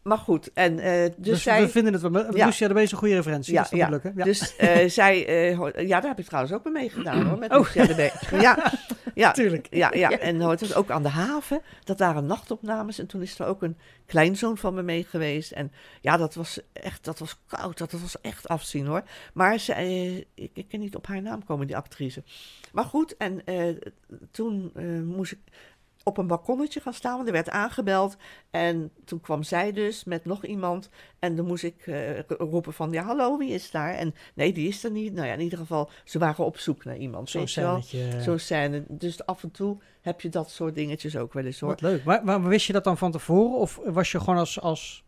Maar 0.08 0.18
goed, 0.18 0.52
en 0.52 0.78
eh, 0.78 1.02
dus, 1.02 1.12
dus 1.16 1.42
zij... 1.42 1.60
we 1.60 1.68
vinden 1.68 1.92
het 1.92 2.02
wel. 2.02 2.36
Ja. 2.36 2.46
Lucia 2.46 2.68
de 2.68 2.74
Bees 2.74 2.92
een 2.92 2.98
goede 2.98 3.14
referentie. 3.14 3.52
Ja, 3.52 3.62
dus 3.62 3.70
ja. 3.70 3.88
lukken. 3.88 4.12
Ja. 4.16 4.24
Dus 4.24 4.56
eh, 4.56 4.88
zij, 4.98 5.54
hoor- 5.54 5.80
ja, 5.82 6.00
daar 6.00 6.10
heb 6.10 6.18
ik 6.18 6.26
trouwens 6.26 6.54
ook 6.54 6.64
mee 6.64 6.72
meegedaan 6.72 7.26
hoor, 7.26 7.38
met 7.38 7.50
Oh. 7.52 7.58
Lucia 7.58 7.86
de. 7.86 8.12
Ja, 8.40 8.72
ja, 9.14 9.32
Tuurlijk. 9.32 9.66
ja, 9.70 9.90
ja. 9.94 10.10
en 10.10 10.40
hoort 10.40 10.60
het 10.60 10.74
ook 10.74 10.90
aan 10.90 11.02
de 11.02 11.08
haven. 11.08 11.60
Dat 11.84 11.98
waren 11.98 12.26
nachtopnames. 12.26 12.98
En 12.98 13.06
toen 13.06 13.22
is 13.22 13.38
er 13.38 13.46
ook 13.46 13.62
een 13.62 13.76
kleinzoon 14.06 14.58
van 14.58 14.74
me 14.74 14.82
mee 14.82 15.04
geweest. 15.04 15.52
En 15.52 15.72
ja, 16.00 16.16
dat 16.16 16.34
was 16.34 16.60
echt, 16.72 17.04
dat 17.04 17.18
was 17.18 17.36
koud. 17.46 17.78
Dat 17.78 17.92
was 17.92 18.20
echt 18.20 18.48
afzien 18.48 18.86
hoor. 18.86 19.02
Maar 19.32 19.64
eh, 19.66 20.16
ik, 20.16 20.50
ik 20.54 20.68
kan 20.68 20.80
niet 20.80 20.96
op 20.96 21.06
haar 21.06 21.22
naam 21.22 21.44
komen, 21.44 21.66
die 21.66 21.76
actrice. 21.76 22.22
Maar 22.72 22.84
goed, 22.84 23.16
en 23.16 23.42
toen 24.30 24.72
moest 25.04 25.32
ik 25.32 25.38
op 26.08 26.18
een 26.18 26.26
balkonnetje 26.26 26.80
gaan 26.80 26.92
staan, 26.92 27.14
want 27.16 27.26
er 27.26 27.32
werd 27.32 27.50
aangebeld. 27.50 28.16
En 28.50 28.90
toen 29.04 29.20
kwam 29.20 29.42
zij 29.42 29.72
dus 29.72 30.04
met 30.04 30.24
nog 30.24 30.44
iemand. 30.44 30.88
En 31.18 31.36
dan 31.36 31.46
moest 31.46 31.64
ik 31.64 31.86
eh, 31.86 32.20
roepen 32.28 32.72
van, 32.72 32.92
ja, 32.92 33.02
hallo, 33.04 33.36
wie 33.38 33.50
is 33.52 33.70
daar? 33.70 33.94
En 33.94 34.14
nee, 34.34 34.52
die 34.52 34.68
is 34.68 34.84
er 34.84 34.90
niet. 34.90 35.12
Nou 35.12 35.26
ja, 35.26 35.32
in 35.32 35.40
ieder 35.40 35.58
geval, 35.58 35.90
ze 36.04 36.18
waren 36.18 36.44
op 36.44 36.58
zoek 36.58 36.84
naar 36.84 36.96
iemand. 36.96 37.30
Zo'n 37.30 37.48
scènetje. 37.48 38.20
Zo'n 38.22 38.38
scène. 38.38 38.84
Dus 38.88 39.26
af 39.26 39.42
en 39.42 39.50
toe 39.50 39.76
heb 40.00 40.20
je 40.20 40.28
dat 40.28 40.50
soort 40.50 40.74
dingetjes 40.74 41.16
ook 41.16 41.32
wel 41.32 41.44
eens 41.44 41.60
hoor. 41.60 41.70
Wat 41.70 41.80
leuk. 41.80 42.04
Maar, 42.04 42.24
maar 42.24 42.42
wist 42.42 42.66
je 42.66 42.72
dat 42.72 42.84
dan 42.84 42.96
van 42.98 43.12
tevoren? 43.12 43.58
Of 43.58 43.80
was 43.84 44.12
je 44.12 44.18
gewoon 44.18 44.38
als... 44.38 44.60
als 44.60 45.04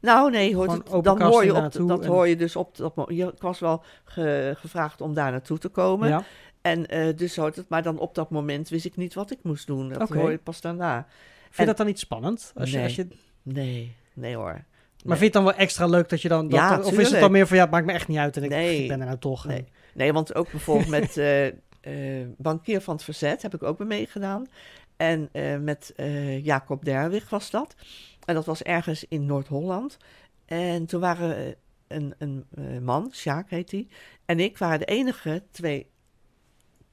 Nou 0.00 0.30
nee, 0.30 0.56
hoort 0.56 0.72
het, 0.72 1.04
dan 1.04 1.22
hoor 1.22 1.44
je, 1.44 1.54
op, 1.54 1.72
dat 1.88 2.02
en- 2.02 2.08
hoor 2.08 2.28
je 2.28 2.36
dus 2.36 2.56
op 2.56 2.76
dat 2.76 2.92
je, 3.08 3.26
Ik 3.26 3.42
was 3.42 3.58
wel 3.58 3.82
ge- 4.04 4.54
gevraagd 4.58 5.00
om 5.00 5.14
daar 5.14 5.30
naartoe 5.30 5.58
te 5.58 5.68
komen. 5.68 6.08
ja? 6.08 6.24
En 6.64 6.86
eh, 6.86 7.16
dus 7.16 7.36
hoort 7.36 7.56
het, 7.56 7.68
maar 7.68 7.82
dan 7.82 7.98
op 7.98 8.14
dat 8.14 8.30
moment 8.30 8.68
wist 8.68 8.84
ik 8.84 8.96
niet 8.96 9.14
wat 9.14 9.30
ik 9.30 9.38
moest 9.42 9.66
doen. 9.66 9.88
Dat 9.88 10.02
Oké. 10.02 10.18
hoor 10.18 10.30
je 10.30 10.38
pas 10.38 10.60
daarna. 10.60 11.06
Vind 11.42 11.56
je 11.56 11.64
dat 11.64 11.76
dan 11.76 11.86
niet 11.86 11.98
spannend? 11.98 12.52
Als 12.56 12.70
je, 12.70 12.76
Nee. 12.76 12.84
als 12.84 12.94
je, 12.94 13.08
Nee, 13.42 13.94
nee 14.12 14.34
hoor. 14.36 14.52
maar 14.52 14.64
vind 15.16 15.18
je 15.18 15.24
het 15.24 15.32
dan 15.32 15.44
wel 15.44 15.54
extra 15.54 15.86
leuk 15.86 16.08
dat 16.08 16.22
je 16.22 16.28
dan... 16.28 16.48
Dat 16.48 16.58
Ja, 16.58 16.80
of 16.80 16.98
is 16.98 17.10
het 17.10 17.20
dan 17.20 17.32
meer 17.32 17.46
van, 17.46 17.56
ja, 17.56 17.62
het 17.62 17.72
maakt 17.72 17.86
me 17.86 17.92
echt 17.92 18.08
niet 18.08 18.18
uit 18.18 18.36
en 18.36 18.42
ik, 18.42 18.50
Nee. 18.50 18.82
ik 18.82 18.88
ben 18.88 19.00
er 19.00 19.06
nou 19.06 19.18
toch. 19.18 19.44
Nee. 19.46 19.56
En- 19.58 19.66
Nee, 19.94 20.12
want 20.12 20.34
ook 20.34 20.50
bijvoorbeeld 20.50 20.88
met 20.88 21.16
eh 21.16 21.46
eh, 21.46 22.28
Bankier 22.36 22.80
van 22.80 22.94
het 22.94 23.04
Verzet 23.04 23.42
heb 23.42 23.54
ik 23.54 23.62
ook 23.62 23.78
mee 23.78 23.88
meegedaan. 23.88 24.46
En 24.96 25.28
met 25.64 25.92
Jacob 26.42 26.84
Derwig 26.84 27.30
was 27.30 27.50
dat. 27.50 27.74
En 28.24 28.34
dat 28.34 28.44
was 28.46 28.62
ergens 28.62 29.04
in 29.08 29.26
Noord-Holland. 29.26 29.96
En 30.46 30.86
toen 30.86 31.00
waren 31.00 31.54
een, 31.88 32.14
een 32.18 32.44
man, 32.84 33.10
Sjaak 33.12 33.50
heet 33.50 33.70
hij, 33.70 33.86
en 34.24 34.40
ik 34.40 34.58
waren 34.58 34.78
de 34.78 34.84
enige 34.84 35.42
twee 35.50 35.86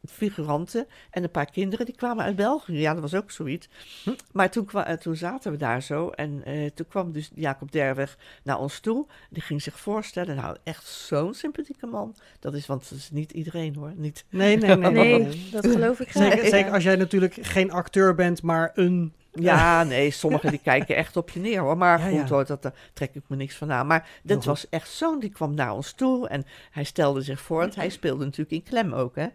figuranten 0.10 0.88
en 1.12 1.24
een 1.24 1.32
paar 1.32 1.52
kinderen 1.52 1.86
die 1.86 1.96
kwamen 1.96 2.26
uit 2.26 2.36
België. 2.36 2.80
Ja, 2.80 2.94
dat 2.94 3.02
was 3.02 3.14
ook 3.14 3.32
zoiets. 3.32 3.70
Hm. 4.04 4.12
Maar 4.32 4.52
toen, 4.52 4.70
eh, 4.70 4.94
toen 4.94 5.16
zaten 5.16 5.52
we 5.52 5.58
daar 5.58 5.82
zo 5.82 6.10
en 6.10 6.44
eh, 6.46 6.70
toen 6.74 6.88
kwam 6.88 7.12
dus 7.12 7.32
Jacob 7.36 7.72
Derweg 7.72 8.18
naar 8.44 8.60
ons 8.60 8.80
toe. 8.80 9.08
Die 9.30 9.42
ging 9.42 9.62
zich 9.62 9.80
voorstellen. 9.80 10.36
Nou, 10.36 10.56
echt 10.64 10.86
zo'n 10.86 11.34
sympathieke 11.34 11.86
man. 11.86 12.16
Dat 12.40 12.54
is, 12.54 12.66
want 12.66 12.90
dat 12.90 12.98
is 12.98 13.12
niet 13.12 13.32
iedereen 13.32 13.76
hoor. 13.76 13.94
Niet, 13.96 14.26
Nee, 14.30 14.58
nee, 14.58 14.76
nee. 14.76 14.92
Nee, 14.92 15.20
nee. 15.20 15.50
dat 15.52 15.68
geloof 15.68 16.00
ik 16.00 16.10
graag. 16.10 16.24
Zeker, 16.32 16.44
Ja. 16.44 16.50
zeker 16.50 16.72
als 16.72 16.84
jij 16.84 16.96
natuurlijk 16.96 17.34
geen 17.42 17.72
acteur 17.72 18.16
bent, 18.16 18.42
maar 18.42 18.72
een... 18.74 19.14
ja, 19.32 19.84
nee, 19.84 20.12
sommigen 20.12 20.50
die 20.50 20.60
kijken 20.64 20.96
echt 20.96 21.18
op 21.18 21.30
je 21.30 21.40
neer 21.40 21.60
hoor. 21.60 21.78
Maar 21.78 22.00
Ja, 22.00 22.06
goed 22.06 22.30
ja. 22.30 22.36
hoor, 22.36 22.46
dat, 22.46 22.62
daar 22.62 22.74
trek 22.94 23.16
ik 23.16 23.24
me 23.28 23.36
niks 23.36 23.56
van 23.56 23.72
aan. 23.72 23.88
Maar 23.88 24.10
goed. 24.28 24.46
was 24.46 24.70
echt 24.70 24.90
zo'n, 24.90 25.20
die 25.20 25.30
kwam 25.30 25.54
naar 25.54 25.74
ons 25.74 25.92
toe 25.92 26.28
en 26.28 26.46
hij 26.72 26.84
stelde 26.84 27.22
zich 27.22 27.42
voor. 27.42 27.60
Want 27.60 27.76
hij 27.76 27.90
speelde 27.90 28.24
natuurlijk 28.24 28.52
in 28.52 28.64
klem 28.64 28.94
ook 28.94 29.16
hè. 29.16 29.28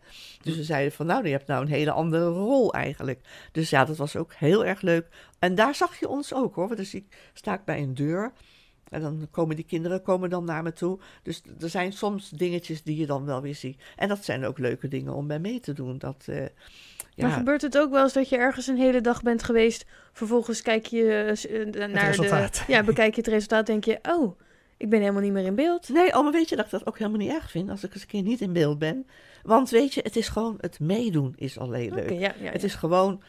Dus 0.43 0.57
we 0.57 0.65
zeiden 0.65 0.93
van 0.93 1.07
nou, 1.07 1.25
je 1.25 1.31
hebt 1.31 1.47
nou 1.47 1.63
een 1.63 1.71
hele 1.71 1.91
andere 1.91 2.29
rol 2.29 2.73
eigenlijk. 2.73 3.21
Dus 3.53 3.71
ja, 3.71 3.85
dat 3.85 3.97
was 3.97 4.17
ook 4.17 4.35
heel 4.35 4.65
erg 4.65 4.81
leuk. 4.81 5.07
En 5.39 5.55
daar 5.55 5.75
zag 5.75 6.01
je 6.01 6.09
ons 6.09 6.35
ook 6.35 6.55
hoor. 6.55 6.77
Dus 6.77 6.95
ik 6.95 7.05
sta 7.33 7.55
ik 7.55 7.65
bij 7.65 7.83
een 7.83 7.95
deur. 7.95 8.33
En 8.91 9.01
dan 9.01 9.29
komen 9.31 9.57
die 9.57 9.65
kinderen 9.65 10.03
komen 10.03 10.31
dan 10.31 10.45
naar 10.45 10.63
me 10.63 10.73
toe. 10.73 10.99
Dus 11.23 11.43
er 11.61 11.69
zijn 11.69 11.93
soms 11.93 12.31
dingetjes 12.31 12.83
die 12.83 12.97
je 12.97 13.07
dan 13.07 13.25
wel 13.25 13.43
weer 13.43 13.55
ziet. 13.55 13.83
En 13.97 14.09
dat 14.09 14.25
zijn 14.25 14.45
ook 14.45 14.59
leuke 14.59 14.89
dingen 14.89 15.15
om 15.15 15.27
bij 15.27 15.39
mee 15.39 15.61
te 15.61 15.73
doen. 15.73 15.99
Dat, 15.99 16.25
eh, 16.27 16.37
Maar 16.37 16.51
ja, 17.15 17.31
gebeurt 17.31 17.63
het 17.63 17.79
ook 17.79 17.91
wel 17.91 18.03
eens 18.03 18.13
dat 18.13 18.29
je 18.29 18.37
ergens 18.37 18.67
een 18.67 18.77
hele 18.77 19.01
dag 19.01 19.23
bent 19.23 19.43
geweest, 19.43 19.85
vervolgens 20.13 20.63
kijk 20.63 20.87
je 20.87 21.05
eh, 21.05 21.61
eh, 21.61 21.91
naar 21.91 22.07
resultaat. 22.07 22.55
de... 22.55 22.63
Ja, 22.73 22.83
bekijk 22.83 23.15
je 23.15 23.21
het 23.21 23.31
resultaat, 23.31 23.67
denk 23.67 23.85
je, 23.85 23.99
oh, 24.03 24.39
Ik 24.77 24.91
ben 24.91 25.01
helemaal 25.01 25.23
niet 25.23 25.33
meer 25.33 25.45
in 25.45 25.55
beeld. 25.55 25.89
Nee, 25.89 26.15
oh, 26.15 26.23
maar 26.23 26.33
weet 26.33 26.49
je 26.49 26.57
dat 26.57 26.65
ik 26.65 26.71
dat 26.71 26.87
ook 26.87 26.99
helemaal 26.99 27.21
niet 27.21 27.33
erg 27.33 27.51
vind 27.51 27.71
als 27.71 27.85
ik 27.85 27.93
eens 27.93 28.03
een 28.03 28.09
keer 28.09 28.23
niet 28.23 28.41
in 28.41 28.53
beeld 28.53 28.79
ben? 28.79 29.07
Want 29.43 29.71
weet 29.71 29.95
je, 29.95 30.01
het 30.03 30.17
is 30.17 30.29
gewoon, 30.29 30.59
het 30.61 30.81
meedoen 30.81 31.33
is 31.37 31.59
al 31.59 31.73
heel 31.73 31.91
leuk. 31.91 32.05
Oké, 32.05 32.15
ja, 32.15 32.35
ja, 32.41 32.51
Het 32.51 32.65
is 32.65 32.75
gewoon, 32.75 33.23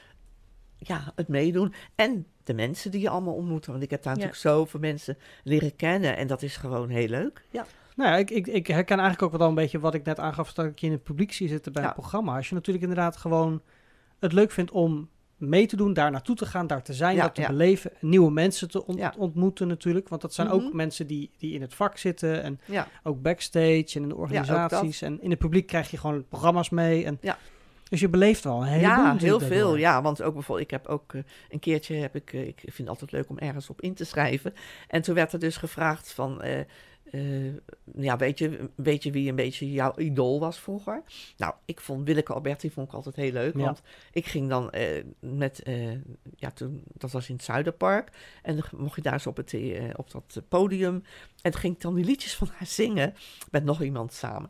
ja, 0.77 1.11
het 1.15 1.27
meedoen. 1.27 1.73
En 1.95 2.25
de 2.43 2.53
mensen 2.53 2.91
die 2.91 3.01
je 3.01 3.09
allemaal 3.09 3.33
ontmoet. 3.33 3.65
Want 3.65 3.83
ik 3.83 3.89
heb 3.89 4.03
daar 4.03 4.17
Ja. 4.17 4.19
natuurlijk 4.23 4.55
zoveel 4.55 4.79
mensen 4.79 5.17
leren 5.43 5.75
kennen. 5.75 6.17
En 6.17 6.27
dat 6.27 6.41
is 6.41 6.57
gewoon 6.57 6.89
heel 6.89 7.07
leuk. 7.07 7.45
Ja, 7.51 7.65
Nou 7.95 8.09
ja, 8.11 8.17
ik, 8.17 8.29
ik, 8.31 8.47
ik 8.47 8.67
herken 8.67 8.99
eigenlijk 8.99 9.33
ook 9.33 9.39
wel 9.39 9.47
een 9.49 9.55
beetje 9.55 9.79
wat 9.79 9.93
ik 9.93 10.03
net 10.05 10.19
aangaf, 10.19 10.53
dat 10.53 10.65
ik 10.65 10.79
je 10.79 10.85
in 10.85 10.91
het 10.91 11.03
publiek 11.03 11.31
zie 11.33 11.47
zitten 11.47 11.71
bij 11.73 11.81
Ja. 11.81 11.87
een 11.87 11.93
programma. 11.93 12.35
Als 12.35 12.49
je 12.49 12.55
natuurlijk 12.55 12.85
inderdaad 12.85 13.17
gewoon 13.17 13.61
het 14.19 14.33
leuk 14.33 14.51
vindt 14.51 14.71
om 14.71 15.09
mee 15.37 15.65
te 15.67 15.75
doen, 15.75 15.93
daar 15.93 16.11
naartoe 16.11 16.35
te 16.35 16.45
gaan, 16.45 16.67
daar 16.67 16.83
te 16.83 16.93
zijn, 16.93 17.15
Ja, 17.15 17.21
dat 17.21 17.35
te 17.35 17.41
ja. 17.41 17.47
beleven, 17.47 17.91
nieuwe 17.99 18.31
mensen 18.31 18.69
te 18.69 18.85
ont- 18.85 19.17
ontmoeten 19.17 19.67
natuurlijk. 19.67 20.09
Want 20.09 20.21
dat 20.21 20.33
zijn 20.33 20.49
ook 20.49 20.61
Mhm. 20.61 20.75
mensen 20.75 21.07
die, 21.07 21.31
die 21.37 21.53
in 21.53 21.61
het 21.61 21.73
vak 21.73 21.97
zitten 21.97 22.43
en 22.43 22.59
ja, 22.65 22.87
ook 23.03 23.21
backstage 23.21 23.85
en 23.93 24.01
in 24.01 24.09
de 24.09 24.15
organisaties. 24.15 25.01
en 25.01 25.21
in 25.21 25.29
het 25.29 25.39
publiek 25.39 25.67
krijg 25.67 25.91
je 25.91 25.97
gewoon 25.97 26.27
programma's 26.27 26.69
mee. 26.69 27.05
En 27.05 27.17
Ja. 27.21 27.37
Dus 27.89 27.99
je 27.99 28.09
beleeft 28.09 28.43
wel 28.43 28.61
een 28.61 28.67
heleboel 28.67 29.05
ja 29.05 29.17
heel 29.17 29.39
veel. 29.39 29.75
Ja, 29.75 30.01
want 30.01 30.21
ook 30.21 30.33
bijvoorbeeld, 30.33 30.71
ik 30.71 30.71
heb 30.71 30.87
ook 30.87 31.13
eh, 31.13 31.21
een 31.49 31.59
keertje, 31.59 31.95
heb 31.95 32.15
ik, 32.15 32.33
eh, 32.33 32.47
ik 32.47 32.59
vind 32.59 32.77
het 32.77 32.87
altijd 32.87 33.11
leuk 33.11 33.29
om 33.29 33.37
ergens 33.37 33.69
op 33.69 33.81
in 33.81 33.93
te 33.93 34.05
schrijven. 34.05 34.53
En 34.87 35.01
toen 35.01 35.15
werd 35.15 35.33
er 35.33 35.39
dus 35.39 35.57
gevraagd 35.57 36.11
van, 36.11 36.41
eh, 36.41 36.65
ja, 37.97 38.17
weet 38.17 38.39
je, 38.39 38.69
weet 38.75 39.03
je 39.03 39.11
wie 39.11 39.29
een 39.29 39.35
beetje 39.35 39.71
jouw 39.71 39.93
idool 39.97 40.39
was 40.39 40.59
vroeger? 40.59 41.03
Nou, 41.37 41.53
ik 41.65 41.79
vond 41.79 42.05
Willeke 42.05 42.33
Alberti 42.33 42.71
vond 42.71 42.87
ik 42.87 42.93
altijd 42.93 43.15
heel 43.15 43.31
leuk, 43.31 43.53
Ja. 43.53 43.63
want 43.63 43.81
ik 44.11 44.25
ging 44.25 44.49
dan 44.49 44.73
met, 45.19 45.61
ja, 46.35 46.51
toen, 46.51 46.83
dat 46.93 47.11
was 47.11 47.29
in 47.29 47.35
het 47.35 47.43
Zuiderpark, 47.43 48.09
en 48.41 48.55
dan 48.55 48.65
mocht 48.81 48.95
je 48.95 49.01
daar 49.01 49.21
zo 49.21 49.29
op, 49.29 49.37
het, 49.37 49.55
op 49.95 50.11
dat 50.11 50.41
podium, 50.47 51.03
en 51.41 51.51
toen 51.51 51.59
ging 51.59 51.73
ik 51.73 51.81
dan 51.81 51.95
die 51.95 52.05
liedjes 52.05 52.35
van 52.35 52.49
haar 52.53 52.67
zingen 52.67 53.13
met 53.51 53.63
nog 53.63 53.81
iemand 53.81 54.13
samen. 54.13 54.49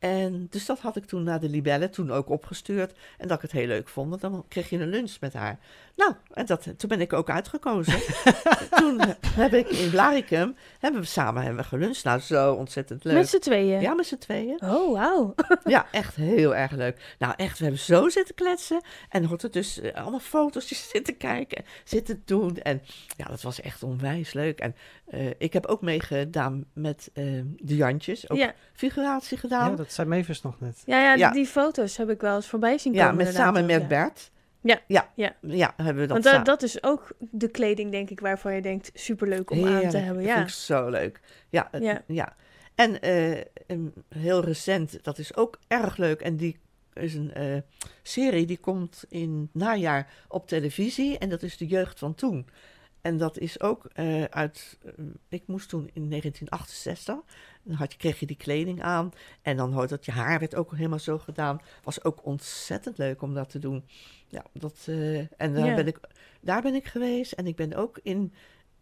En 0.00 0.46
dus 0.50 0.66
dat 0.66 0.80
had 0.80 0.96
ik 0.96 1.04
toen 1.04 1.22
naar 1.22 1.40
de 1.40 1.48
Libelle 1.48 1.90
toen 1.90 2.10
ook 2.10 2.28
opgestuurd. 2.28 2.92
En 3.18 3.28
dat 3.28 3.36
ik 3.36 3.42
het 3.42 3.52
heel 3.52 3.66
leuk 3.66 3.88
vond. 3.88 4.20
Dan 4.20 4.44
kreeg 4.48 4.70
je 4.70 4.78
een 4.78 4.88
lunch 4.88 5.16
met 5.20 5.32
haar. 5.32 5.58
Nou, 6.00 6.12
en 6.32 6.46
dat, 6.46 6.62
toen 6.62 6.88
ben 6.88 7.00
ik 7.00 7.12
ook 7.12 7.30
uitgekozen. 7.30 8.00
toen 8.78 9.00
eh, 9.00 9.08
heb 9.26 9.52
ik 9.54 9.68
in 9.68 9.90
Blaricum, 9.90 10.56
hebben 10.78 11.00
we 11.00 11.06
samen 11.06 11.42
hebben 11.42 11.62
we 11.62 11.68
geluncht. 11.68 12.04
Nou, 12.04 12.20
zo 12.20 12.52
ontzettend 12.52 13.04
leuk. 13.04 13.14
Met 13.14 13.28
z'n 13.28 13.38
tweeën. 13.38 13.80
ja, 13.80 13.94
met 13.94 14.06
z'n 14.06 14.18
tweeën. 14.18 14.60
Oh, 14.64 14.92
wauw. 14.92 15.34
Ja, 15.64 15.86
echt 15.90 16.16
heel 16.16 16.54
erg 16.56 16.70
leuk. 16.70 17.14
Nou, 17.18 17.34
echt, 17.36 17.58
we 17.58 17.64
hebben 17.64 17.82
zo 17.82 18.08
zitten 18.08 18.34
kletsen. 18.34 18.80
En 19.08 19.22
er 19.22 19.50
dus 19.50 19.80
eh, 19.80 19.94
allemaal 19.94 20.20
foto's 20.20 20.68
zitten 20.92 21.16
kijken, 21.16 21.64
zitten 21.84 22.22
doen. 22.24 22.56
En 22.56 22.82
ja, 23.16 23.24
dat 23.24 23.42
was 23.42 23.60
echt 23.60 23.82
onwijs 23.82 24.32
leuk. 24.32 24.58
En 24.58 24.74
eh, 25.06 25.26
ik 25.38 25.52
heb 25.52 25.66
ook 25.66 25.80
meegedaan 25.80 26.64
met 26.72 27.10
eh, 27.14 27.24
de 27.56 27.76
Jantjes. 27.76 28.30
Ook 28.30 28.38
Ja. 28.38 28.52
figuratie 28.72 29.38
gedaan. 29.38 29.70
Ja, 29.70 29.76
dat 29.76 29.92
zei 29.92 30.08
Mavis 30.08 30.42
nog 30.42 30.60
net. 30.60 30.82
Ja, 30.86 31.02
ja, 31.02 31.14
Ja. 31.14 31.30
die 31.30 31.46
foto's 31.46 31.96
heb 31.96 32.10
ik 32.10 32.20
wel 32.20 32.34
eens 32.36 32.46
voorbij 32.48 32.78
zien 32.78 32.92
komen. 32.92 33.08
Ja, 33.08 33.12
met, 33.14 33.34
samen 33.34 33.62
ook, 33.62 33.66
met 33.68 33.80
ja. 33.80 33.86
Bert. 33.86 34.30
Ja, 34.62 34.80
Ja, 34.86 35.10
ja. 35.14 35.36
ja 35.40 35.72
hebben 35.76 36.02
we 36.02 36.06
dat 36.06 36.24
Want 36.24 36.46
dat, 36.46 36.62
is 36.62 36.82
ook 36.82 37.12
de 37.18 37.48
kleding, 37.48 37.90
denk 37.90 38.10
ik, 38.10 38.20
waarvan 38.20 38.54
je 38.54 38.62
denkt 38.62 38.90
superleuk 38.94 39.50
om 39.50 39.66
aan 39.66 39.88
te 39.88 39.96
hebben. 39.96 40.22
Ja. 40.22 40.34
vind 40.34 40.48
ik 40.48 40.54
zo 40.54 40.88
leuk. 40.88 41.20
Ja, 41.48 41.68
Ja. 41.78 42.02
ja. 42.06 42.36
En 42.74 43.00
eh, 43.00 43.40
heel 44.08 44.44
recent, 44.44 44.98
dat 45.02 45.18
is 45.18 45.36
ook 45.36 45.58
erg 45.68 45.96
leuk. 45.96 46.20
En 46.20 46.36
die 46.36 46.58
is 46.92 47.14
een 47.14 47.34
eh, 47.34 47.56
serie 48.02 48.46
die 48.46 48.58
komt 48.58 49.04
in 49.08 49.48
het 49.52 49.62
najaar 49.62 50.12
op 50.28 50.46
televisie. 50.46 51.18
En 51.18 51.28
dat 51.28 51.42
is 51.42 51.56
De 51.56 51.66
Jeugd 51.66 51.98
van 51.98 52.14
Toen. 52.14 52.46
En 53.00 53.16
dat 53.16 53.38
is 53.38 53.60
ook 53.60 53.84
eh, 53.84 54.24
uit. 54.24 54.78
eh, 54.84 55.04
ik 55.28 55.42
moest 55.46 55.68
toen 55.68 55.90
in 55.92 56.08
1968. 56.08 57.14
Dan 57.62 57.74
had 57.74 57.92
je, 57.92 57.98
kreeg 57.98 58.20
je 58.20 58.26
die 58.26 58.36
kleding 58.36 58.82
aan. 58.82 59.12
En 59.42 59.56
dan 59.56 59.72
hoort 59.72 59.88
dat 59.88 60.04
je 60.04 60.12
haar 60.12 60.38
werd 60.38 60.54
ook 60.54 60.76
helemaal 60.76 60.98
zo 60.98 61.18
gedaan. 61.18 61.60
Was 61.82 62.04
ook 62.04 62.24
ontzettend 62.24 62.98
leuk 62.98 63.22
om 63.22 63.34
dat 63.34 63.50
te 63.50 63.58
doen. 63.58 63.84
Ja, 64.28 64.44
dat, 64.52 64.84
eh, 64.86 65.18
en 65.18 65.54
daar, 65.54 65.74
ben 65.74 65.86
ik, 65.86 66.00
daar 66.40 66.62
ben 66.62 66.74
ik 66.74 66.86
geweest. 66.86 67.32
En 67.32 67.46
ik 67.46 67.56
ben 67.56 67.74
ook 67.74 68.00
in 68.02 68.32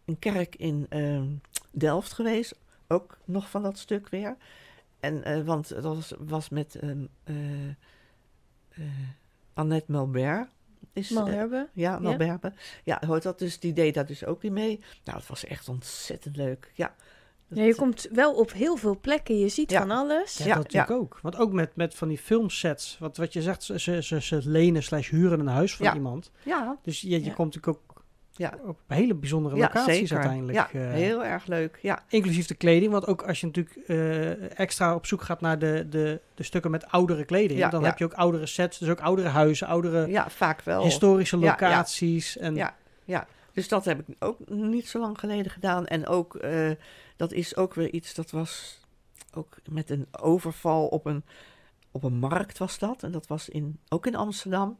een 0.05 0.19
kerk 0.19 0.55
in 0.55 0.85
ehm, 0.89 1.27
Delft 1.71 2.13
geweest. 2.13 2.59
Ook 2.87 3.17
nog 3.25 3.49
van 3.49 3.63
dat 3.63 3.77
stuk 3.77 4.09
weer. 4.09 4.37
En, 4.99 5.45
want 5.45 5.69
dat 5.69 5.83
was, 5.83 6.13
was 6.17 6.49
met 6.49 6.79
eh, 6.79 6.85
Annette 9.53 9.91
Melbert. 9.91 10.49
Is, 10.99 11.09
eh, 11.09 11.15
Malherbe. 11.17 11.67
ja, 11.73 11.99
Malberbe. 11.99 12.53
Ja, 12.83 13.01
hoort 13.07 13.23
dat 13.23 13.39
dus, 13.39 13.59
die 13.59 13.73
deed 13.73 13.93
daar 13.93 14.05
dus 14.05 14.25
ook 14.25 14.43
in 14.43 14.53
mee. 14.53 14.79
Nou, 15.03 15.17
het 15.17 15.27
was 15.27 15.45
echt 15.45 15.69
ontzettend 15.69 16.35
leuk. 16.35 16.71
Ja, 16.73 16.95
Ja, 17.53 17.63
je 17.63 17.75
komt 17.75 18.07
wel 18.11 18.33
op 18.33 18.51
heel 18.53 18.75
veel 18.75 18.97
plekken. 18.99 19.37
Je 19.39 19.49
ziet 19.49 19.71
Ja. 19.71 19.79
van 19.79 19.91
alles. 19.91 20.37
Ja, 20.37 20.45
Ja, 20.45 20.53
dat 20.55 20.63
natuurlijk 20.63 20.91
ook. 20.91 21.19
Want 21.21 21.35
ook 21.37 21.51
met, 21.51 21.75
met 21.75 21.95
van 21.95 22.07
die 22.07 22.17
filmsets. 22.17 22.97
Wat, 22.99 23.17
wat 23.17 23.33
je 23.33 23.41
zegt, 23.41 23.63
ze, 23.63 23.79
ze, 23.79 24.03
ze, 24.03 24.21
ze 24.21 24.41
lenen 24.43 24.83
slash 24.83 25.09
huren 25.09 25.39
een 25.39 25.47
huis 25.47 25.75
van 25.75 25.85
Ja. 25.85 25.93
iemand. 25.93 26.31
ja, 26.43 26.77
Dus 26.83 27.01
je, 27.01 27.09
je 27.09 27.23
Ja. 27.23 27.33
komt 27.33 27.53
natuurlijk 27.55 27.77
ook 27.87 27.88
ja. 28.39 28.53
op 28.65 28.79
hele 28.87 29.15
bijzondere 29.15 29.55
ja 29.55 29.61
locaties 29.61 29.95
zeker. 29.95 30.15
uiteindelijk. 30.15 30.57
Ja, 30.57 30.69
eh, 30.71 30.91
heel 30.91 31.25
erg 31.25 31.45
leuk. 31.45 31.79
Ja, 31.81 32.03
Inclusief 32.07 32.47
de 32.47 32.55
kleding. 32.55 32.91
Want 32.91 33.07
ook 33.07 33.21
als 33.21 33.39
je 33.39 33.45
natuurlijk 33.45 33.75
eh, 33.87 34.59
extra 34.59 34.95
op 34.95 35.05
zoek 35.05 35.21
gaat 35.21 35.41
naar 35.41 35.59
de, 35.59 35.87
de, 35.89 36.21
de 36.33 36.43
stukken 36.43 36.71
met 36.71 36.87
oudere 36.87 37.25
kleding. 37.25 37.59
Ja, 37.59 37.69
dan 37.69 37.83
heb 37.83 37.97
je 37.97 38.05
ook 38.05 38.13
oudere 38.13 38.45
sets. 38.45 38.77
Dus 38.77 38.89
ook 38.89 38.99
oudere 38.99 39.27
huizen, 39.27 39.67
oudere 39.67 40.07
ja 40.07 40.29
vaak 40.29 40.61
wel. 40.61 40.83
historische 40.83 41.37
locaties. 41.37 42.37
En 42.37 42.55
Ja, 42.55 42.75
ja. 43.03 43.27
Dus 43.53 43.67
dat 43.67 43.85
heb 43.85 43.99
ik 44.07 44.15
ook 44.19 44.49
niet 44.49 44.87
zo 44.87 44.99
lang 44.99 45.19
geleden 45.19 45.51
gedaan. 45.51 45.87
En 45.87 46.07
ook, 46.07 46.35
eh, 46.35 46.71
dat 47.15 47.31
is 47.31 47.55
ook 47.55 47.73
weer 47.73 47.89
iets, 47.89 48.13
dat 48.13 48.31
was 48.31 48.79
ook 49.33 49.57
met 49.69 49.89
een 49.89 50.07
overval 50.11 50.87
op 50.87 51.05
een, 51.05 51.23
op 51.91 52.03
een 52.03 52.19
markt 52.19 52.57
was 52.57 52.79
dat. 52.79 53.03
En 53.03 53.11
dat 53.11 53.27
was 53.27 53.49
in, 53.49 53.79
ook 53.89 54.05
in 54.05 54.15
Amsterdam. 54.15 54.79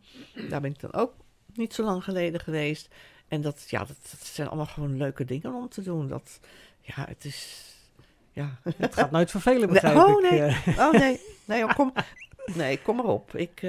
Daar 0.50 0.62
ben 0.62 0.72
ik 0.72 0.80
dan 0.80 0.94
ook 0.94 1.14
niet 1.54 1.74
zo 1.74 1.84
lang 1.84 2.04
geleden 2.04 2.40
geweest. 2.40 2.88
En 3.30 3.42
dat, 3.42 3.66
ja, 3.68 3.80
dat, 3.80 3.98
dat 4.12 4.26
zijn 4.26 4.48
allemaal 4.48 4.66
gewoon 4.66 4.98
leuke 4.98 5.26
dingen 5.26 5.54
om 5.54 5.70
te 5.70 5.82
doen. 5.82 6.08
Dat, 6.08 6.40
ja, 6.82 7.06
het 7.08 7.26
is, 7.26 7.66
ja. 8.32 8.60
het 8.78 8.94
gaat 8.94 9.12
nooit 9.12 9.32
vervelen, 9.32 9.60
Nee, 9.60 9.82
begrijp 9.82 9.98
oh, 9.98 10.24
ik. 10.24 10.32
nee. 10.32 10.42
eh. 10.42 10.78
Oh 10.78 10.92
nee, 10.92 11.22
nee, 11.46 11.64
oh, 11.64 11.76
kom, 11.76 11.94
nee 12.54 12.82
kom 12.82 12.96
maar 12.96 13.06
op. 13.06 13.36
Ik, 13.36 13.62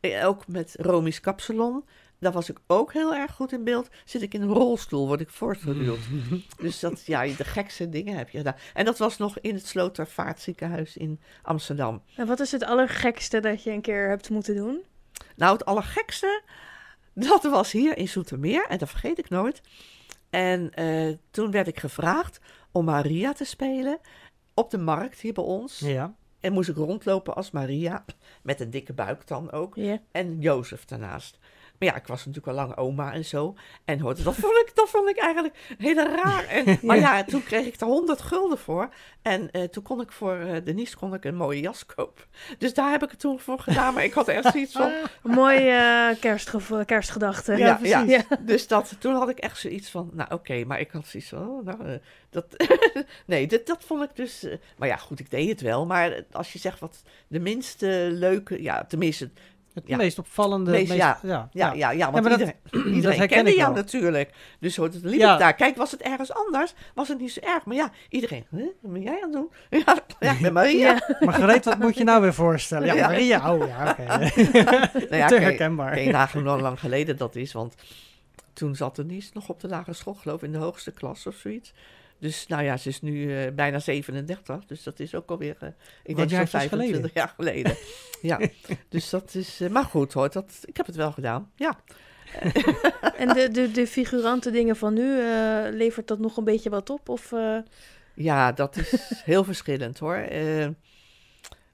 eh, 0.00 0.26
ook 0.26 0.46
met 0.46 0.74
Romi's 0.78 1.20
Kapsalon, 1.20 1.84
daar 2.18 2.32
was 2.32 2.50
ik 2.50 2.58
ook 2.66 2.92
heel 2.92 3.14
erg 3.14 3.32
goed 3.34 3.52
in 3.52 3.64
beeld. 3.64 3.88
Zit 4.04 4.22
ik 4.22 4.34
in 4.34 4.42
een 4.42 4.52
rolstoel, 4.52 5.06
word 5.06 5.20
ik 5.20 5.30
voortgeduwd. 5.30 5.98
dus 6.58 6.80
dat, 6.80 7.06
ja, 7.06 7.22
de 7.26 7.44
gekste 7.44 7.88
dingen 7.88 8.16
heb 8.16 8.28
je 8.28 8.38
gedaan. 8.38 8.56
En 8.74 8.84
dat 8.84 8.98
was 8.98 9.18
nog 9.18 9.38
in 9.38 9.54
het 9.54 9.66
Slotervaartziekenhuis 9.66 10.96
in 10.96 11.20
Amsterdam. 11.42 12.02
En 12.16 12.26
wat 12.26 12.40
is 12.40 12.52
het 12.52 12.64
allergekste 12.64 13.40
dat 13.40 13.62
je 13.62 13.70
een 13.70 13.80
keer 13.80 14.08
hebt 14.08 14.30
moeten 14.30 14.54
doen? 14.54 14.84
Nou, 15.36 15.52
het 15.52 15.64
allergekste, 15.64 16.42
dat 17.16 17.42
was 17.42 17.72
hier 17.72 17.96
in 17.96 18.08
Zoetermeer. 18.08 18.66
En 18.68 18.78
dat 18.78 18.88
vergeet 18.88 19.18
ik 19.18 19.28
nooit. 19.28 19.60
En 20.30 20.74
eh, 20.74 21.14
toen 21.30 21.50
werd 21.50 21.66
ik 21.66 21.78
gevraagd 21.80 22.40
om 22.72 22.84
Maria 22.84 23.32
te 23.32 23.44
spelen 23.44 23.98
op 24.54 24.70
de 24.70 24.78
markt 24.78 25.20
hier 25.20 25.32
bij 25.32 25.44
ons. 25.44 25.78
ja. 25.78 26.14
En 26.40 26.52
moest 26.52 26.68
ik 26.68 26.76
rondlopen 26.76 27.34
als 27.34 27.50
Maria, 27.50 28.04
met 28.42 28.60
een 28.60 28.70
dikke 28.70 28.92
buik 28.92 29.26
dan 29.26 29.50
ook. 29.50 29.74
Ja. 29.74 30.00
En 30.12 30.40
Jozef 30.40 30.84
daarnaast. 30.84 31.38
Maar 31.78 31.88
ja, 31.88 31.96
ik 31.96 32.06
was 32.06 32.24
natuurlijk 32.24 32.46
al 32.46 32.66
lang 32.66 32.76
oma 32.76 33.12
en 33.12 33.24
zo. 33.24 33.54
En 33.84 34.00
hoorde, 34.00 34.22
dat, 34.22 34.34
vond 34.34 34.52
ik, 34.52 34.70
dat 34.74 34.88
vond 34.88 35.08
ik 35.08 35.18
eigenlijk 35.18 35.54
heel 35.78 35.94
raar. 35.94 36.46
En, 36.46 36.78
maar 36.86 36.98
ja, 36.98 37.24
toen 37.24 37.42
kreeg 37.42 37.66
ik 37.66 37.80
er 37.80 37.86
100 37.86 38.22
gulden 38.22 38.58
voor. 38.58 38.88
En 39.22 39.50
eh, 39.50 39.62
toen 39.62 39.82
kon 39.82 40.00
ik 40.00 40.12
voor 40.12 40.38
uh, 40.38 40.56
Denise 40.64 40.96
kon 40.96 41.14
ik 41.14 41.24
een 41.24 41.36
mooie 41.36 41.60
jas 41.60 41.86
kopen. 41.86 42.24
Dus 42.58 42.74
daar 42.74 42.90
heb 42.90 43.02
ik 43.02 43.10
het 43.10 43.20
toen 43.20 43.40
voor 43.40 43.58
gedaan. 43.58 43.94
Maar 43.94 44.04
ik 44.04 44.12
had 44.12 44.28
echt 44.28 44.52
zoiets 44.52 44.72
van... 44.72 44.92
Mooie 45.22 46.16
uh, 46.20 46.84
kerstgedachte. 46.86 47.56
Ja, 47.56 47.78
ja, 47.82 48.00
ja. 48.00 48.22
Dus 48.40 48.66
dat, 48.66 48.96
toen 48.98 49.14
had 49.14 49.28
ik 49.28 49.38
echt 49.38 49.58
zoiets 49.58 49.90
van... 49.90 50.10
Nou, 50.12 50.32
oké, 50.32 50.34
okay, 50.34 50.62
maar 50.62 50.80
ik 50.80 50.90
had 50.90 51.06
zoiets 51.06 51.28
van... 51.28 51.48
Oh, 51.48 51.64
nou, 51.64 51.98
dat, 52.30 52.46
nee, 53.26 53.46
dit, 53.46 53.66
dat 53.66 53.84
vond 53.84 54.02
ik 54.02 54.10
dus... 54.14 54.46
Maar 54.76 54.88
ja, 54.88 54.96
goed, 54.96 55.20
ik 55.20 55.30
deed 55.30 55.48
het 55.48 55.60
wel. 55.60 55.86
Maar 55.86 56.24
als 56.32 56.52
je 56.52 56.58
zegt 56.58 56.80
wat 56.80 57.02
de 57.28 57.40
minste 57.40 58.08
leuke... 58.12 58.62
Ja, 58.62 58.84
tenminste... 58.84 59.30
Het 59.76 59.88
ja. 59.88 59.96
meest 59.96 60.18
opvallende. 60.18 60.70
Meest, 60.70 60.88
meest, 60.88 61.00
ja, 61.00 61.18
ja, 61.22 61.48
ja, 61.52 61.72
ja, 61.72 61.90
ja, 61.90 62.10
want 62.10 62.28
iedereen, 62.28 62.54
dat, 62.62 62.72
iedereen 62.84 63.02
dat 63.02 63.16
herken 63.16 63.28
kende 63.28 63.50
ik 63.50 63.56
jou 63.56 63.72
wel. 63.72 63.82
natuurlijk. 63.82 64.30
Dus 64.60 64.76
hoort 64.76 64.94
het 64.94 65.04
liep 65.04 65.14
ik 65.14 65.20
daar. 65.20 65.54
Kijk, 65.54 65.76
was 65.76 65.90
het 65.90 66.00
ergens 66.02 66.34
anders, 66.34 66.74
was 66.94 67.08
het 67.08 67.18
niet 67.18 67.32
zo 67.32 67.40
erg. 67.40 67.64
Maar 67.64 67.76
ja, 67.76 67.90
iedereen, 68.08 68.44
huh? 68.50 68.66
wat 68.80 68.92
ben 68.92 69.02
jij 69.02 69.22
aan 69.22 69.32
het 69.32 69.32
doen? 69.32 69.50
Ja, 69.84 69.98
ja 70.20 70.32
ik 70.32 70.40
ben 70.40 70.52
Maria. 70.62 71.16
Maar 71.20 71.34
gereed, 71.34 71.64
wat 71.64 71.78
moet 71.78 71.96
je 71.96 72.04
nou 72.04 72.22
weer 72.22 72.34
voorstellen? 72.34 72.94
Ja. 72.94 73.08
Maria. 73.08 73.54
Oh 73.54 73.66
ja, 73.66 73.90
oké. 73.90 74.06
Nou 75.10 75.16
ja, 75.16 75.26
Te 75.26 75.38
herkenbaar. 75.38 75.92
Kun 75.92 76.02
je 76.02 76.10
nagaan 76.10 76.48
hoe 76.48 76.60
lang 76.60 76.80
geleden 76.80 77.16
dat 77.16 77.36
is, 77.36 77.52
want 77.52 77.74
toen 78.52 78.76
zat 78.76 78.96
Denise 78.96 79.30
nog 79.32 79.48
op 79.48 79.60
de 79.60 79.68
lagere 79.68 79.92
school, 79.92 80.14
geloof 80.14 80.36
ik, 80.36 80.42
in 80.42 80.52
de 80.52 80.58
hoogste 80.58 80.92
klas 80.92 81.26
of 81.26 81.34
zoiets. 81.34 81.72
Dus 82.18 82.46
nou 82.46 82.62
ja, 82.62 82.76
ze 82.76 82.88
is 82.88 83.00
nu 83.00 83.12
uh, 83.12 83.52
bijna 83.52 83.78
37, 83.78 84.64
dus 84.66 84.82
dat 84.82 85.00
is 85.00 85.14
ook 85.14 85.30
alweer, 85.30 85.56
uh, 85.62 85.68
ik 86.02 86.16
denk 86.16 86.28
zo'n 86.28 86.38
jaartjes 86.38 86.50
25 86.50 86.88
geleden? 86.88 87.10
jaar 87.14 87.32
geleden. 87.36 87.76
ja, 88.30 88.40
dus 88.88 89.10
dat 89.10 89.34
is, 89.34 89.60
uh, 89.60 89.68
maar 89.68 89.84
goed 89.84 90.12
hoor, 90.12 90.30
dat, 90.30 90.60
ik 90.64 90.76
heb 90.76 90.86
het 90.86 90.96
wel 90.96 91.12
gedaan, 91.12 91.52
ja. 91.56 91.78
En 93.16 93.28
de, 93.28 93.48
de, 93.50 93.70
de 93.70 93.86
figurante 93.86 94.50
dingen 94.50 94.76
van 94.76 94.94
nu, 94.94 95.02
uh, 95.02 95.66
levert 95.70 96.08
dat 96.08 96.18
nog 96.18 96.36
een 96.36 96.44
beetje 96.44 96.70
wat 96.70 96.90
op? 96.90 97.08
Of, 97.08 97.32
uh... 97.32 97.58
Ja, 98.16 98.52
dat 98.52 98.76
is 98.76 99.22
heel 99.24 99.44
verschillend 99.44 99.98
hoor. 99.98 100.14
Eh, 100.14 100.68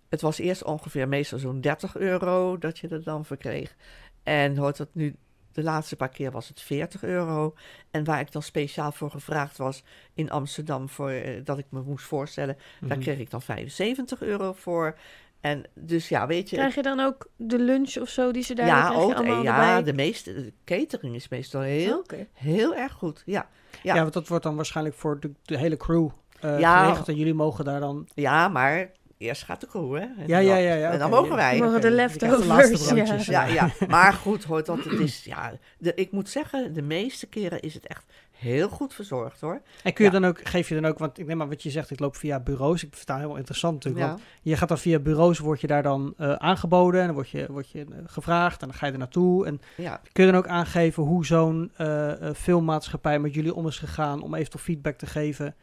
het 0.09 0.21
was 0.21 0.39
eerst 0.39 0.65
ongeveer 0.65 1.09
meestal 1.09 1.39
zo'n 1.39 1.61
30 1.61 1.97
euro 1.97 2.59
dat 2.59 2.79
je 2.79 2.89
er 2.89 3.03
dan 3.03 3.25
voor 3.25 3.37
kreeg. 3.37 3.77
En 4.23 4.57
hoort 4.57 4.77
dat 4.77 4.89
nu, 4.93 5.17
de 5.53 5.63
laatste 5.63 5.97
paar 5.97 6.09
keer 6.09 6.31
was 6.31 6.49
het 6.49 6.61
40 6.61 7.03
euro. 7.03 7.55
En 7.91 8.05
waar 8.05 8.21
ik 8.21 8.33
dan 8.33 8.43
speciaal 8.43 8.93
voor 8.93 9.11
gevraagd 9.11 9.57
was 9.59 9.83
in 10.15 10.31
Amsterdam, 10.31 10.89
voor, 10.89 11.11
eh, 11.11 11.41
dat 11.45 11.59
ik 11.59 11.67
me 11.69 11.81
moest 11.83 12.05
voorstellen, 12.05 12.57
daar 12.81 12.91
Mhm. 12.91 13.01
kreeg 13.01 13.19
ik 13.19 13.31
dan 13.31 13.43
75 13.43 14.23
euro 14.23 14.53
voor. 14.53 14.97
En 15.41 15.65
dus 15.75 16.09
ja, 16.09 16.27
weet 16.27 16.51
je. 16.51 16.57
Krijg 16.57 16.75
je 16.75 16.83
dan 16.83 17.01
ook 17.01 17.27
de 17.37 17.59
lunch 17.59 17.97
of 17.97 18.09
zo 18.09 18.31
die 18.31 18.43
ze 18.43 18.55
daar 18.55 18.67
ja, 18.67 18.93
ook, 18.95 19.15
allemaal 19.15 19.43
ja, 19.43 19.55
erbij? 19.75 19.83
de 19.93 19.97
meeste 19.97 20.35
de 20.35 20.53
catering 20.65 21.15
is 21.15 21.29
meestal 21.29 21.61
heel, 21.61 22.05
heel 22.33 22.75
erg 22.75 22.93
goed. 22.93 23.23
Ja, 23.27 23.49
Ja. 23.83 23.95
Ja. 23.95 24.01
want 24.03 24.13
dat 24.13 24.29
wordt 24.29 24.45
dan 24.45 24.57
waarschijnlijk 24.57 24.97
voor 24.97 25.21
de, 25.21 25.31
de 25.43 25.59
hele 25.59 25.77
crew 25.77 26.09
eh 26.41 26.59
Ja. 26.61 26.83
geregeld. 26.83 27.09
En 27.09 27.17
jullie 27.17 27.35
mogen 27.35 27.65
daar 27.65 27.81
dan... 27.81 28.09
ja 28.15 28.49
maar 28.49 28.91
eerst 29.23 29.43
gaat 29.43 29.61
de 29.61 29.67
crew, 29.67 29.95
hè? 29.95 30.01
En 30.01 30.15
Ja, 30.27 30.37
dan- 30.37 30.45
ja, 30.45 30.57
ja. 30.57 30.75
ja 30.75 30.91
En 30.91 30.99
dan 30.99 31.11
mogen 31.11 31.37
wij. 31.37 31.59
Mogen 31.59 31.81
de 31.81 31.91
leftovers, 31.91 33.27
ja. 33.27 33.47
Ja, 33.47 33.47
ja, 33.47 33.71
maar 33.89 34.13
goed 34.13 34.45
hoor, 34.45 34.65
dat 34.65 34.85
het 34.85 35.01
is, 35.01 35.25
ja, 35.25 35.53
de, 35.79 35.95
ik 35.95 36.13
moet 36.13 36.29
zeggen, 36.29 36.73
de 36.73 36.83
meeste 36.83 37.27
keren 37.27 37.61
is 37.61 37.75
het 37.75 37.87
echt 37.87 38.05
heel 38.31 38.69
goed 38.69 38.95
verzorgd 38.95 39.41
hoor. 39.41 39.61
En 39.83 39.93
kun 39.93 40.05
je 40.05 40.11
Ja. 40.13 40.19
dan 40.21 40.29
ook, 40.31 40.41
geef 40.49 40.69
je 40.69 40.75
dan 40.81 40.85
ook, 40.91 40.99
want 40.99 41.19
ik 41.19 41.27
neem 41.27 41.37
maar 41.37 41.49
wat 41.49 41.63
je 41.63 41.71
zegt, 41.71 41.91
ik 41.91 42.01
loop 42.01 42.17
via 42.17 42.41
bureaus. 42.41 42.75
Ik 42.75 42.81
vind 42.89 42.99
het 42.99 43.07
daar 43.07 43.19
heel 43.19 43.37
interessant 43.37 43.75
natuurlijk. 43.75 44.05
Ja. 44.05 44.11
Want 44.11 44.23
je 44.43 44.57
gaat 44.57 44.69
dan 44.69 44.79
via 44.79 44.99
bureaus, 44.99 45.39
word 45.39 45.61
je 45.61 45.67
daar 45.67 45.83
dan 45.83 46.15
eh, 46.17 46.33
aangeboden 46.33 47.01
en 47.01 47.07
dan 47.07 47.15
word 47.15 47.31
je, 47.31 47.47
word 47.51 47.71
je 47.71 47.81
eh, 47.81 47.97
gevraagd 48.07 48.63
en 48.63 48.69
dan 48.69 48.77
ga 48.77 48.87
je 48.87 48.93
er 48.93 48.99
naartoe. 48.99 49.47
En 49.47 49.61
Ja, 49.77 50.01
kun 50.13 50.25
je 50.27 50.31
dan 50.33 50.41
ook 50.41 50.47
aangeven 50.49 51.03
hoe 51.03 51.27
zo'n 51.27 51.71
eh, 51.77 52.13
filmmaatschappij 52.35 53.19
met 53.19 53.35
jullie 53.35 53.55
om 53.55 53.67
is 53.67 53.79
gegaan 53.79 54.23
om 54.23 54.35
eventueel 54.35 54.65
feedback 54.65 54.97
te 54.99 55.07
geven? 55.07 55.55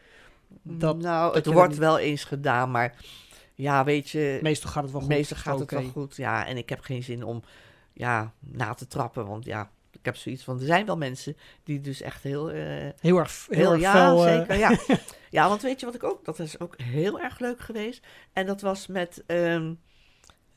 Dat, 0.63 0.97
nou, 0.97 1.25
dat 1.33 1.45
het 1.45 1.53
wordt 1.53 1.71
dan- 1.71 1.79
wel 1.79 1.99
eens 1.99 2.23
gedaan, 2.23 2.71
maar 2.71 2.95
ja, 3.59 3.83
weet 3.83 4.09
je, 4.09 4.39
meestal 4.41 4.69
gaat 4.71 4.83
het 4.83 4.91
wel 4.91 5.01
goed. 5.01 5.09
meestal 5.09 5.37
gaat 5.37 5.59
het 5.59 5.71
wel 5.71 5.83
goed. 5.83 6.15
Ja, 6.15 6.45
en 6.45 6.57
ik 6.57 6.69
heb 6.69 6.79
geen 6.79 7.03
zin 7.03 7.23
om 7.23 7.43
ja, 7.93 8.33
na 8.39 8.73
te 8.73 8.87
trappen, 8.87 9.27
want 9.27 9.45
ja, 9.45 9.71
ik 9.91 10.05
heb 10.05 10.15
zoiets 10.15 10.43
van, 10.43 10.59
er 10.59 10.65
zijn 10.65 10.85
wel 10.85 10.97
mensen 10.97 11.37
die 11.63 11.81
dus 11.81 12.01
echt 12.01 12.23
heel... 12.23 12.51
eh, 12.51 12.89
Heel 12.99 13.17
erg, 13.17 13.45
heel, 13.49 13.57
Heel, 13.59 13.71
erg 13.71 13.81
ja, 13.81 13.91
fel, 13.93 14.27
eh, 14.27 14.37
zeker. 14.37 14.57
Ja. 14.57 14.77
ja, 15.39 15.47
want 15.49 15.61
weet 15.61 15.79
je 15.79 15.85
wat 15.85 15.95
ik 15.95 16.03
ook... 16.03 16.25
Dat 16.25 16.39
is 16.39 16.59
ook 16.59 16.81
heel 16.81 17.19
erg 17.19 17.39
leuk 17.39 17.59
geweest. 17.59 18.05
En 18.33 18.45
dat 18.45 18.61
was 18.61 18.87
met 18.87 19.23
ehm, 19.25 19.73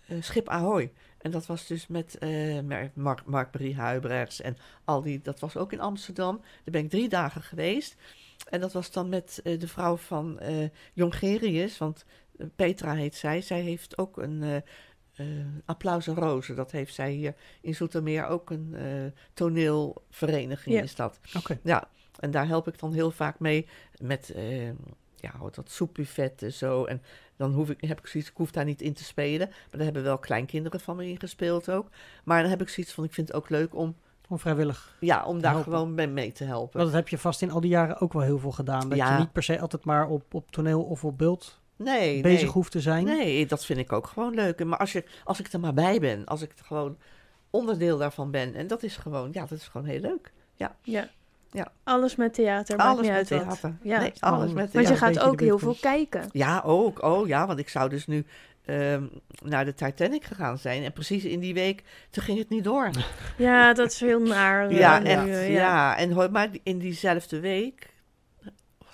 eh, 0.06 0.16
Schip 0.20 0.48
Ahoy. 0.48 0.92
En 1.18 1.30
dat 1.30 1.46
was 1.46 1.66
dus 1.66 1.86
met 1.86 2.18
eh, 2.18 2.60
Mar- 2.60 2.90
Mark, 2.94 3.24
Mark 3.24 3.52
Marie 3.52 3.76
Huibrechts 3.76 4.40
en 4.40 4.56
al 4.84 5.02
die... 5.02 5.20
Dat 5.22 5.40
was 5.40 5.56
ook 5.56 5.72
in 5.72 5.80
Amsterdam. 5.80 6.36
Daar 6.40 6.72
ben 6.72 6.84
ik 6.84 6.90
drie 6.90 7.08
dagen 7.08 7.42
geweest. 7.42 7.96
En 8.50 8.60
dat 8.60 8.72
was 8.72 8.90
dan 8.90 9.08
met 9.08 9.40
de 9.42 9.68
vrouw 9.68 9.96
van 9.96 10.40
Jongerius. 10.92 11.78
Want 11.78 12.04
Petra 12.56 12.94
heet 12.94 13.14
zij. 13.14 13.40
Zij 13.40 13.60
heeft 13.60 13.98
ook 13.98 14.16
een... 14.16 14.42
eh, 14.42 15.26
Applaus 15.64 16.06
en 16.06 16.14
Rozen, 16.14 16.56
dat 16.56 16.70
heeft 16.70 16.94
zij 16.94 17.10
hier 17.10 17.34
in 17.60 17.74
Zoetermeer 17.74 18.26
ook 18.26 18.50
een 18.50 18.74
eh, 18.74 18.84
toneelvereniging 19.34 20.76
Ja. 20.76 20.82
is 20.82 20.94
dat. 20.94 21.20
Oké. 21.36 21.58
Ja, 21.62 21.88
en 22.18 22.30
daar 22.30 22.46
help 22.46 22.68
ik 22.68 22.78
dan 22.78 22.92
heel 22.92 23.10
vaak 23.10 23.38
mee 23.38 23.66
met 24.00 24.34
ja, 25.16 25.32
wat 25.38 25.54
dat 25.54 25.70
soepbuffet 25.70 26.42
en 26.42 26.52
zo. 26.52 26.84
En 26.84 27.02
dan 27.36 27.52
hoef 27.52 27.70
ik, 27.70 27.80
heb 27.80 27.98
ik 27.98 28.06
zoiets, 28.06 28.30
ik 28.30 28.36
hoef 28.36 28.50
daar 28.50 28.64
niet 28.64 28.82
in 28.82 28.92
te 28.92 29.04
spelen. 29.04 29.46
Maar 29.48 29.68
daar 29.70 29.84
hebben 29.84 30.02
wel 30.02 30.18
kleinkinderen 30.18 30.80
van 30.80 30.96
me 30.96 31.08
in 31.08 31.18
gespeeld 31.20 31.70
ook. 31.70 31.88
Maar 32.24 32.40
dan 32.40 32.50
heb 32.50 32.60
ik 32.60 32.68
zoiets 32.68 32.92
van, 32.92 33.04
ik 33.04 33.12
vind 33.12 33.28
het 33.28 33.36
ook 33.36 33.48
leuk 33.48 33.74
om, 33.74 33.96
Gewoon 34.22 34.38
vrijwillig. 34.38 34.96
ja, 35.00 35.24
om 35.24 35.40
daar 35.40 35.52
helpen. 35.52 35.72
gewoon 35.72 35.94
mee, 35.94 36.06
mee 36.06 36.32
te 36.32 36.44
helpen. 36.44 36.78
Want 36.78 36.90
dat 36.90 37.00
heb 37.00 37.08
je 37.08 37.18
vast 37.18 37.42
in 37.42 37.50
al 37.50 37.60
die 37.60 37.70
jaren 37.70 38.00
ook 38.00 38.12
wel 38.12 38.22
heel 38.22 38.38
veel 38.38 38.52
gedaan. 38.52 38.88
Dat 38.88 38.98
Ja. 38.98 39.12
je 39.12 39.18
niet 39.18 39.32
per 39.32 39.42
se 39.42 39.60
altijd 39.60 39.84
maar 39.84 40.08
op, 40.08 40.34
op 40.34 40.50
toneel 40.50 40.82
of 40.82 41.04
op 41.04 41.18
beeld 41.18 41.60
nee, 41.76 42.22
bezig 42.22 42.42
nee. 42.42 42.50
hoeft 42.50 42.70
te 42.72 42.80
zijn. 42.80 43.04
Nee, 43.04 43.46
dat 43.46 43.64
vind 43.64 43.78
ik 43.78 43.92
ook 43.92 44.06
gewoon 44.06 44.34
leuk. 44.34 44.58
En 44.60 44.68
Maar 44.68 44.78
als, 44.78 44.92
je, 44.92 45.04
als 45.24 45.40
ik 45.40 45.52
er 45.52 45.60
maar 45.60 45.74
bij 45.74 46.00
ben, 46.00 46.24
als 46.24 46.42
ik 46.42 46.52
er 46.58 46.64
gewoon 46.64 46.96
onderdeel 47.50 47.98
daarvan 47.98 48.30
ben. 48.30 48.54
En 48.54 48.66
dat 48.66 48.82
is 48.82 48.96
gewoon, 48.96 49.28
ja, 49.32 49.40
dat 49.46 49.58
is 49.58 49.68
gewoon 49.68 49.86
heel 49.86 50.00
leuk. 50.00 50.32
Ja. 50.54 50.76
Ja. 50.82 51.72
Alles 51.84 52.16
met 52.16 52.34
theater, 52.34 52.76
maakt 52.76 52.88
alles 52.90 53.02
niet 53.02 53.10
met 53.10 53.32
uit 53.32 53.44
wat. 53.46 53.60
theater. 53.60 53.76
Ja. 53.82 54.00
Nee, 54.00 54.12
alles 54.20 54.52
met 54.52 54.70
theater. 54.70 54.90
je 54.92 54.96
gaat 54.98 55.18
ook 55.18 55.40
heel 55.40 55.58
veel 55.58 55.76
kijken. 55.80 56.28
Ja, 56.32 56.62
ook. 56.64 57.02
Oh 57.02 57.26
ja, 57.26 57.46
want 57.46 57.58
ik 57.58 57.68
zou 57.68 57.88
dus 57.90 58.06
nu 58.06 58.24
ehm, 58.64 59.04
naar 59.44 59.64
de 59.64 59.74
Titanic 59.74 60.24
gegaan 60.24 60.58
zijn. 60.58 60.82
En 60.84 60.92
precies 60.92 61.24
in 61.24 61.40
die 61.40 61.54
week, 61.54 61.82
toen 62.10 62.22
ging 62.22 62.38
het 62.38 62.48
niet 62.48 62.64
door. 62.64 62.90
Ja, 63.36 63.72
dat 63.72 63.90
is 63.92 64.00
heel 64.00 64.20
naar. 64.20 64.68
eh, 64.68 64.78
Ja, 64.78 64.98
nu, 64.98 65.08
echt. 65.08 65.26
eh, 65.26 65.52
Ja, 65.52 65.96
en 65.96 66.10
hoor, 66.12 66.30
maar 66.30 66.48
in 66.62 66.78
diezelfde 66.78 67.40
week, 67.40 67.91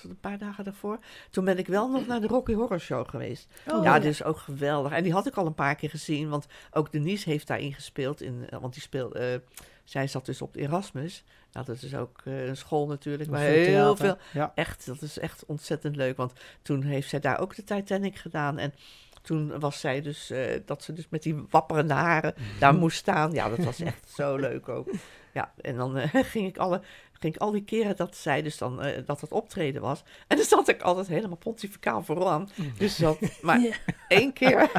een 0.05 0.21
paar 0.21 0.39
dagen 0.39 0.65
daarvoor, 0.65 0.99
toen 1.31 1.45
ben 1.45 1.59
ik 1.59 1.67
wel 1.67 1.89
nog 1.91 2.07
naar 2.07 2.21
de 2.21 2.27
Rocky 2.27 2.55
Horror 2.55 2.81
Show 2.81 3.09
geweest. 3.09 3.49
Oh, 3.71 3.85
ja, 3.85 3.95
ja. 3.95 4.01
dus 4.01 4.23
ook 4.23 4.39
geweldig. 4.39 4.93
En 4.93 5.03
die 5.03 5.13
had 5.13 5.27
ik 5.27 5.35
al 5.37 5.47
een 5.47 5.55
paar 5.55 5.75
keer 5.75 5.91
gezien, 5.91 6.29
want 6.29 6.47
ook 6.71 6.93
Denise 6.93 7.31
heeft 7.31 7.47
daarin 7.47 7.75
gespeeld. 7.75 8.21
In, 8.21 8.47
eh, 8.51 8.59
want 8.61 8.73
die 8.73 8.83
speelde, 8.83 9.19
eh, 9.19 9.59
zij 9.85 10.07
zat 10.07 10.27
dus 10.27 10.43
op 10.43 10.57
Erasmus. 10.57 11.25
Nou, 11.53 11.67
dat 11.67 11.83
is 11.83 11.95
ook 11.95 12.21
eh, 12.25 12.47
een 12.47 12.57
school 12.57 12.87
natuurlijk, 12.87 13.31
Veel 13.31 13.39
heel 13.39 13.65
theater. 13.65 13.97
veel 14.33 14.41
Ja. 14.41 14.53
echt, 14.55 14.87
dat 14.87 15.03
is 15.03 15.19
echt 15.19 15.45
ontzettend 15.47 15.97
leuk. 15.97 16.17
Want 16.17 16.33
toen 16.63 16.83
heeft 16.83 17.09
zij 17.09 17.21
daar 17.21 17.39
ook 17.41 17.55
de 17.55 17.65
Titanic 17.65 18.17
gedaan. 18.17 18.59
En 18.59 18.75
toen 19.23 19.59
was 19.61 19.81
zij 19.81 20.01
dus, 20.03 20.33
dat 20.65 20.83
ze 20.83 20.93
dus 20.93 21.07
met 21.09 21.23
die 21.23 21.45
wapperende 21.51 21.95
haren 21.95 22.35
daar 22.61 22.75
moest 22.75 22.97
staan. 22.99 23.33
Ja, 23.33 23.49
dat 23.49 23.65
was 23.65 23.81
echt 23.81 24.11
zo 24.11 24.37
leuk 24.37 24.69
ook. 24.69 24.89
Ja, 25.33 25.53
en 25.61 25.77
dan 25.77 25.99
ging 26.33 26.47
ik 26.47 26.57
alle, 26.57 26.81
ging 27.19 27.35
ik 27.35 27.41
al 27.41 27.51
die 27.51 27.65
keren 27.65 27.97
dat 27.97 28.17
zij 28.17 28.43
dus 28.43 28.59
dan, 28.59 28.83
eh, 28.83 29.03
dat 29.07 29.21
het 29.21 29.33
optreden 29.33 29.83
was. 29.83 30.03
En 30.27 30.37
dan 30.37 30.47
zat 30.47 30.69
ik 30.69 30.83
altijd 30.83 31.07
helemaal 31.07 31.37
pontificaal 31.37 32.03
vooraan. 32.03 32.49
Dus 32.79 32.97
dat, 32.97 33.19
maar 33.43 33.81
één 34.09 34.33
keer, 34.33 34.71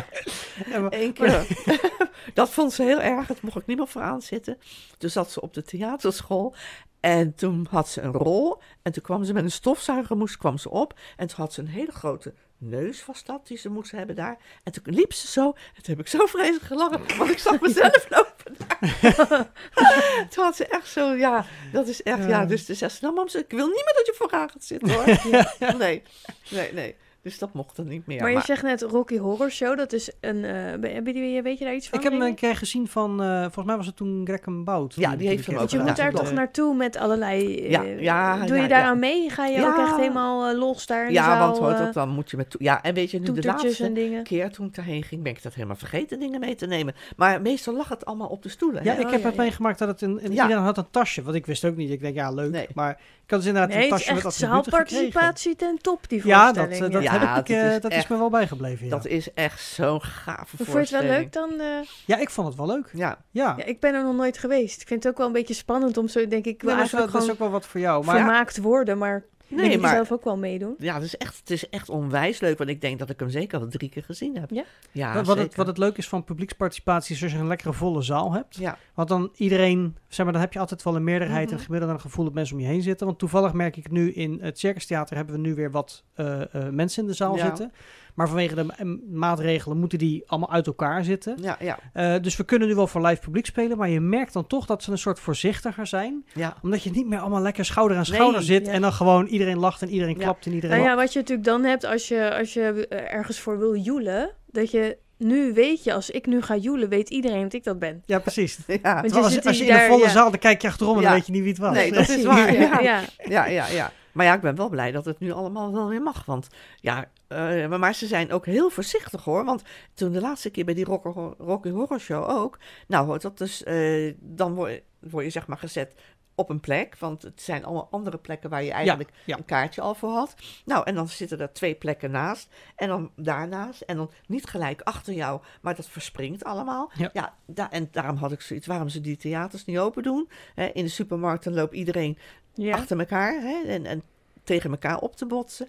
Ja, 0.69 0.79
maar- 0.79 0.91
één 0.91 1.13
keer, 1.13 1.47
dat 2.33 2.49
vond 2.49 2.73
ze 2.73 2.83
heel 2.83 3.01
erg. 3.01 3.27
Dat 3.27 3.41
mocht 3.41 3.55
ik 3.57 3.65
niet 3.65 3.77
meer 3.77 3.87
vooraan 3.87 4.21
zitten. 4.21 4.57
Toen 4.97 5.09
zat 5.09 5.31
ze 5.31 5.41
op 5.41 5.53
de 5.53 5.63
theaterschool. 5.63 6.55
En 6.99 7.35
toen 7.35 7.67
had 7.69 7.89
ze 7.89 8.01
een 8.01 8.11
rol. 8.11 8.61
En 8.81 8.91
toen 8.91 9.03
kwam 9.03 9.23
ze 9.23 9.33
met 9.33 9.43
een 9.43 9.51
stofzuiger, 9.51 10.17
moest, 10.17 10.37
kwam 10.37 10.57
ze 10.57 10.69
op. 10.69 10.93
En 11.17 11.27
toen 11.27 11.37
had 11.37 11.53
ze 11.53 11.61
een 11.61 11.67
hele 11.67 11.91
grote 11.91 12.33
neus, 12.59 13.05
was 13.05 13.23
dat, 13.23 13.47
die 13.47 13.57
ze 13.57 13.69
moest 13.69 13.91
hebben 13.91 14.15
daar. 14.15 14.37
En 14.63 14.71
toen 14.71 14.83
liep 14.93 15.13
ze 15.13 15.27
zo. 15.27 15.45
En 15.47 15.83
toen 15.83 15.95
heb 15.95 15.99
ik 15.99 16.07
zo 16.07 16.25
vreselijk 16.25 16.63
gelachen, 16.63 17.17
want 17.17 17.31
ik 17.31 17.37
zag 17.39 17.61
mezelf 17.61 18.07
lopen 18.15 18.55
daar. 18.57 19.49
toen 20.29 20.43
had 20.43 20.55
ze 20.55 20.65
echt 20.65 20.87
zo, 20.87 21.13
ja, 21.15 21.45
dat 21.71 21.87
is 21.87 22.03
echt, 22.03 22.19
ja. 22.19 22.27
Ja. 22.27 22.45
Dus 22.45 22.65
toen 22.65 22.75
zei 22.75 22.91
ze, 22.91 22.97
nou 23.01 23.13
mam, 23.13 23.27
ze- 23.27 23.37
ik 23.39 23.49
wil 23.51 23.65
niet 23.67 23.75
meer 23.85 23.93
dat 23.95 24.05
je 24.05 24.13
vooraan 24.17 24.49
gaat 24.49 24.63
zitten 24.63 24.89
hoor. 24.91 25.05
Nee, 25.77 26.03
nee, 26.49 26.73
nee. 26.73 26.95
Dus 27.21 27.39
dat 27.39 27.53
mocht 27.53 27.75
dan 27.75 27.87
niet 27.87 28.05
meer. 28.07 28.21
maar 28.21 28.31
je 28.31 28.41
zegt 28.41 28.63
net 28.63 28.81
Rocky 28.81 29.17
Horror 29.17 29.51
Show, 29.51 29.77
dat 29.77 29.93
is 29.93 30.11
een... 30.19 30.43
eh, 30.45 31.33
je, 31.33 31.41
weet 31.41 31.57
je 31.59 31.65
daar 31.65 31.75
iets 31.75 31.89
van? 31.89 31.97
Ik 31.97 32.03
heb 32.03 32.13
hem 32.13 32.21
een 32.21 32.35
keer 32.35 32.55
gezien 32.55 32.87
van, 32.87 33.21
eh, 33.21 33.41
volgens 33.41 33.65
mij 33.65 33.75
was 33.77 33.85
het 33.85 33.95
toen 33.95 34.21
Greg 34.25 34.39
en 34.39 34.63
Bout. 34.63 34.93
Ja, 34.95 35.15
die 35.15 35.27
heeft 35.27 35.45
hem 35.45 35.53
ook 35.53 35.59
Want 35.59 35.71
je 35.71 35.79
moet 35.79 35.95
daar 35.95 36.11
toch 36.13 36.31
naartoe 36.31 36.75
met 36.75 36.97
allerlei... 36.97 37.55
eh, 37.57 37.69
Ja, 37.69 37.81
ja, 37.83 38.45
doe 38.45 38.55
ja, 38.55 38.61
je 38.61 38.67
daar 38.69 38.79
ja. 38.81 38.85
aan 38.85 38.99
mee? 38.99 39.29
Ga 39.29 39.45
je 39.45 39.57
Ja. 39.59 39.67
ook 39.67 39.77
echt 39.79 39.95
helemaal 39.95 40.55
los 40.55 40.85
daar 40.85 41.07
in 41.07 41.13
Ja, 41.13 41.23
zaal? 41.23 41.47
want 41.47 41.57
hoort 41.57 41.87
ook, 41.87 41.93
dan 41.93 42.09
moet 42.09 42.31
je 42.31 42.37
met... 42.37 42.55
Ja, 42.59 42.81
en 42.81 42.93
weet 42.93 43.11
je, 43.11 43.19
nu 43.19 43.31
de 43.31 43.43
laatste 43.43 43.83
en 43.85 43.93
dingen? 43.93 44.23
keer 44.23 44.51
toen 44.51 44.65
ik 44.67 44.75
daarheen 44.75 45.03
ging, 45.03 45.23
ben 45.23 45.31
ik 45.31 45.43
dat 45.43 45.53
helemaal 45.53 45.75
vergeten 45.75 46.19
dingen 46.19 46.39
mee 46.39 46.55
te 46.55 46.65
nemen. 46.65 46.95
Maar 47.17 47.41
meestal 47.41 47.75
lag 47.75 47.89
het 47.89 48.05
allemaal 48.05 48.27
op 48.29 48.43
de 48.43 48.49
stoelen. 48.49 48.83
Ja, 48.83 48.93
hè? 48.93 48.99
ik 48.99 49.05
Oh, 49.05 49.11
heb 49.11 49.21
ja, 49.21 49.27
het 49.27 49.35
ja. 49.35 49.41
meegemaakt 49.41 49.79
dat 49.79 49.87
het 49.87 50.01
een, 50.01 50.19
iedereen 50.21 50.57
had 50.57 50.77
een 50.77 50.89
tasje, 50.91 51.21
wat 51.21 51.35
ik 51.35 51.45
wist 51.45 51.65
ook 51.65 51.75
niet. 51.75 51.89
Ik 51.89 51.99
denk, 51.99 52.15
ja, 52.15 52.31
leuk. 52.31 52.51
Nee. 52.51 52.67
Maar 52.73 52.99
ik 53.29 53.35
had 53.35 53.43
dus 53.43 53.53
inderdaad 53.53 53.75
Nee, 53.77 53.83
een 53.83 53.89
tasje 53.89 54.13
met 54.13 54.33
zaalparticipatie 54.33 55.55
ten 55.55 55.77
top, 55.81 56.09
die 56.09 56.27
Ja, 56.27 56.45
dat, 56.51 56.55
voorstelling. 56.65 56.85
eh, 56.85 56.91
dat, 56.93 57.03
Ja, 57.03 57.11
heb 57.11 57.21
ik, 57.21 57.35
dat 57.35 57.49
eh, 57.63 57.75
is 57.75 57.81
dat 57.81 57.91
is 57.91 58.07
me 58.07 58.17
wel 58.17 58.29
bijgebleven, 58.29 58.85
ja. 58.85 58.91
Dat 58.91 59.05
is 59.05 59.33
echt 59.33 59.61
zo'n 59.61 60.01
gave 60.01 60.37
Vond 60.45 60.49
je 60.49 60.57
het 60.57 60.65
wel 60.67 60.75
voorstelling. 60.75 61.09
leuk 61.09 61.33
dan? 61.33 61.49
eh? 61.59 61.65
Ja, 62.05 62.17
ik 62.17 62.29
vond 62.29 62.47
het 62.47 62.57
wel 62.57 62.67
leuk. 62.67 62.89
Ja, 62.93 63.17
Ja. 63.31 63.53
Ja, 63.57 63.63
ik 63.65 63.79
ben 63.79 63.93
er 63.93 64.03
nog 64.03 64.15
nooit 64.15 64.37
geweest. 64.37 64.81
Ik 64.81 64.87
vind 64.87 65.03
het 65.03 65.11
ook 65.11 65.17
wel 65.17 65.27
een 65.27 65.33
beetje 65.33 65.53
spannend 65.53 65.97
om 65.97 66.07
zo, 66.07 66.27
denk 66.27 66.31
ik, 66.45 66.45
Nee, 66.45 66.53
dat, 66.55 66.65
wel- 66.69 66.75
eigenlijk 66.77 67.11
dat 67.11 67.23
is 67.23 67.29
ook 67.31 67.39
wel 67.39 67.49
wat 67.49 67.65
voor 67.65 67.79
jou. 67.79 68.05
Maar 68.05 68.15
vermaakt 68.15 68.57
worden, 68.57 68.97
maar 68.97 69.23
nee, 69.49 69.77
maar 69.77 69.89
zelf 69.93 70.11
ook 70.11 70.23
wel 70.23 70.37
meedoen. 70.37 70.75
ja, 70.77 70.93
het, 70.93 71.03
is 71.03 71.17
echt, 71.17 71.37
het 71.39 71.49
is 71.49 71.69
echt 71.69 71.89
onwijs 71.89 72.39
leuk. 72.39 72.57
Want 72.57 72.69
ik 72.69 72.81
denk 72.81 72.99
dat 72.99 73.09
ik 73.09 73.19
hem 73.19 73.29
zeker 73.29 73.59
al 73.59 73.67
drie 73.67 73.89
keer 73.89 74.03
gezien 74.03 74.37
heb. 74.37 74.49
Ja? 74.49 74.63
Ja, 74.91 75.13
wat, 75.13 75.25
wat, 75.25 75.35
het, 75.35 75.37
zeker. 75.43 75.57
wat 75.57 75.67
het 75.67 75.77
leuk 75.77 75.97
is 75.97 76.07
van 76.07 76.23
publieksparticipatie 76.23 77.15
is 77.15 77.23
als 77.23 77.31
je 77.31 77.37
een 77.37 77.47
lekkere 77.47 77.73
volle 77.73 78.01
zaal 78.01 78.33
hebt. 78.33 78.55
Ja, 78.55 78.77
Want 78.93 79.07
dan 79.09 79.29
iedereen, 79.35 79.97
zeg 80.07 80.23
maar, 80.25 80.33
dan 80.33 80.41
heb 80.41 80.53
je 80.53 80.59
altijd 80.59 80.83
wel 80.83 80.95
een 80.95 81.03
meerderheid 81.03 81.45
Mhm. 81.49 81.57
en 81.57 81.63
gemiddeld 81.65 81.91
een 81.91 81.99
gevoel 81.99 82.25
dat 82.25 82.33
mensen 82.33 82.55
om 82.55 82.61
je 82.61 82.67
heen 82.67 82.81
zitten. 82.81 83.05
Want 83.07 83.19
toevallig 83.19 83.53
merk 83.53 83.77
ik 83.77 83.91
nu 83.91 84.11
in 84.11 84.37
het 84.41 84.59
Circus 84.59 84.85
Theater 84.85 85.15
hebben 85.15 85.35
we 85.35 85.41
nu 85.41 85.55
weer 85.55 85.71
wat 85.71 86.03
eh, 86.13 86.41
eh, 86.41 86.69
mensen 86.73 87.01
in 87.01 87.07
de 87.09 87.15
zaal 87.15 87.35
Ja. 87.35 87.45
zitten. 87.45 87.71
Maar 88.19 88.27
vanwege 88.27 88.55
de 88.55 88.99
maatregelen 89.11 89.77
moeten 89.77 89.97
die 89.97 90.23
allemaal 90.25 90.51
uit 90.51 90.67
elkaar 90.67 91.03
zitten. 91.03 91.37
ja, 91.41 91.57
ja. 91.59 91.79
Eh, 91.93 92.21
dus 92.21 92.37
we 92.37 92.43
kunnen 92.43 92.67
nu 92.67 92.75
wel 92.75 92.87
voor 92.87 93.05
live 93.05 93.21
publiek 93.21 93.45
spelen, 93.45 93.77
maar 93.77 93.89
je 93.89 93.99
merkt 93.99 94.33
dan 94.33 94.47
toch 94.47 94.65
dat 94.65 94.83
ze 94.83 94.91
een 94.91 94.97
soort 94.97 95.19
voorzichtiger 95.19 95.87
zijn. 95.87 96.25
ja. 96.33 96.57
Omdat 96.61 96.83
je 96.83 96.91
niet 96.91 97.07
meer 97.07 97.19
allemaal 97.19 97.41
lekker 97.41 97.65
schouder 97.65 97.97
aan 97.97 98.03
Nee, 98.07 98.15
schouder 98.15 98.41
zit 98.43 98.65
ja. 98.65 98.71
en 98.71 98.81
dan 98.81 98.93
gewoon 98.93 99.25
iedereen 99.25 99.57
lacht 99.57 99.81
en 99.81 99.89
iedereen 99.89 100.15
Ja. 100.17 100.23
klapt 100.23 100.45
en 100.45 100.53
iedereen... 100.53 100.77
Nou 100.77 100.89
ja, 100.89 100.95
wat 100.95 101.13
je 101.13 101.19
natuurlijk 101.19 101.47
dan 101.47 101.63
hebt 101.63 101.83
als 101.83 102.07
je, 102.07 102.37
als 102.37 102.53
je 102.53 102.87
eh, 102.87 103.13
ergens 103.13 103.39
voor 103.39 103.59
wil 103.59 103.75
joelen, 103.75 104.31
dat 104.45 104.71
je 104.71 104.97
nu 105.17 105.53
weet 105.53 105.83
je, 105.83 105.93
als 105.93 106.09
ik 106.09 106.25
nu 106.25 106.41
ga 106.41 106.55
joelen, 106.55 106.89
weet 106.89 107.09
iedereen 107.09 107.43
dat 107.43 107.53
ik 107.53 107.63
dat 107.63 107.79
ben. 107.79 108.03
Ja, 108.05 108.19
precies. 108.19 108.59
ja. 108.83 109.01
Want 109.01 109.13
je 109.13 109.19
als, 109.19 109.33
zit 109.33 109.45
als 109.45 109.57
je 109.57 109.63
in 109.63 109.69
daar, 109.69 109.87
volle 109.87 110.03
ja. 110.03 110.09
zaal, 110.09 110.29
dan 110.29 110.39
kijk 110.39 110.61
je 110.61 110.67
achterom 110.67 110.97
en 110.97 111.03
dan 111.03 111.11
weet 111.13 111.25
je 111.25 111.31
niet 111.31 111.41
wie 111.41 111.51
het 111.51 111.61
was. 111.61 111.73
Nee, 111.73 111.91
dat 111.91 112.09
is 112.09 112.23
waar, 112.23 112.53
ja. 112.53 112.79
ja. 112.79 113.01
ja, 113.23 113.45
ja, 113.45 113.67
ja. 113.67 113.91
Maar 114.11 114.25
ja, 114.25 114.33
ik 114.33 114.41
ben 114.41 114.55
wel 114.55 114.69
blij 114.69 114.91
dat 114.91 115.05
het 115.05 115.19
nu 115.19 115.31
allemaal 115.31 115.73
wel 115.73 115.87
weer 115.87 116.01
mag. 116.01 116.25
Want 116.25 116.47
ja, 116.79 117.05
eh, 117.29 117.77
maar, 117.77 117.95
ze 117.95 118.07
zijn 118.07 118.31
ook 118.31 118.45
heel 118.45 118.69
voorzichtig 118.69 119.23
hoor. 119.23 119.45
Want 119.45 119.63
toen 119.93 120.11
de 120.11 120.21
laatste 120.21 120.49
keer 120.49 120.65
bij 120.65 120.73
die 120.73 120.85
Rocky, 120.85 121.09
Rocky 121.43 121.69
Horror 121.69 121.99
Show 121.99 122.29
ook. 122.29 122.57
Nou, 122.87 123.05
hoort 123.05 123.21
dat 123.21 123.37
dus. 123.37 123.63
eh, 123.63 124.13
dan 124.19 124.53
word, 124.53 124.81
word 124.99 125.25
je 125.25 125.31
zeg 125.31 125.47
maar 125.47 125.57
gezet 125.57 125.95
op 126.35 126.49
een 126.49 126.59
plek. 126.59 126.97
Want 126.99 127.21
het 127.21 127.41
zijn 127.41 127.65
allemaal 127.65 127.87
andere 127.91 128.17
plekken 128.17 128.49
waar 128.49 128.63
je 128.63 128.71
eigenlijk 128.71 129.09
ja. 129.25 129.37
een 129.37 129.45
kaartje 129.45 129.81
al 129.81 129.95
voor 129.95 130.09
had. 130.11 130.35
Nou, 130.65 130.85
en 130.85 130.95
dan 130.95 131.07
zitten 131.07 131.39
er 131.39 131.53
twee 131.53 131.75
plekken 131.75 132.11
naast. 132.11 132.53
En 132.75 132.87
dan 132.87 133.11
daarnaast. 133.15 133.81
En 133.81 133.95
dan 133.97 134.11
niet 134.27 134.45
gelijk 134.45 134.81
achter 134.81 135.13
jou, 135.13 135.41
maar 135.61 135.75
dat 135.75 135.89
verspringt 135.89 136.43
allemaal. 136.43 136.91
Ja. 137.13 137.33
da- 137.45 137.71
en 137.71 137.87
daarom 137.91 138.15
had 138.15 138.31
ik 138.31 138.41
zoiets. 138.41 138.67
Waarom 138.67 138.89
ze 138.89 139.01
die 139.01 139.17
theaters 139.17 139.65
niet 139.65 139.77
open 139.79 140.03
doen. 140.03 140.29
Hè, 140.55 140.65
in 140.65 140.83
de 140.83 140.89
supermarkten 140.89 141.53
loopt 141.53 141.73
iedereen 141.73 142.17
Ja. 142.53 142.75
achter 142.75 142.99
elkaar 142.99 143.41
hè, 143.41 143.61
en, 143.67 143.85
en 143.85 144.03
tegen 144.43 144.71
elkaar 144.71 144.99
op 144.99 145.15
te 145.15 145.25
botsen. 145.25 145.67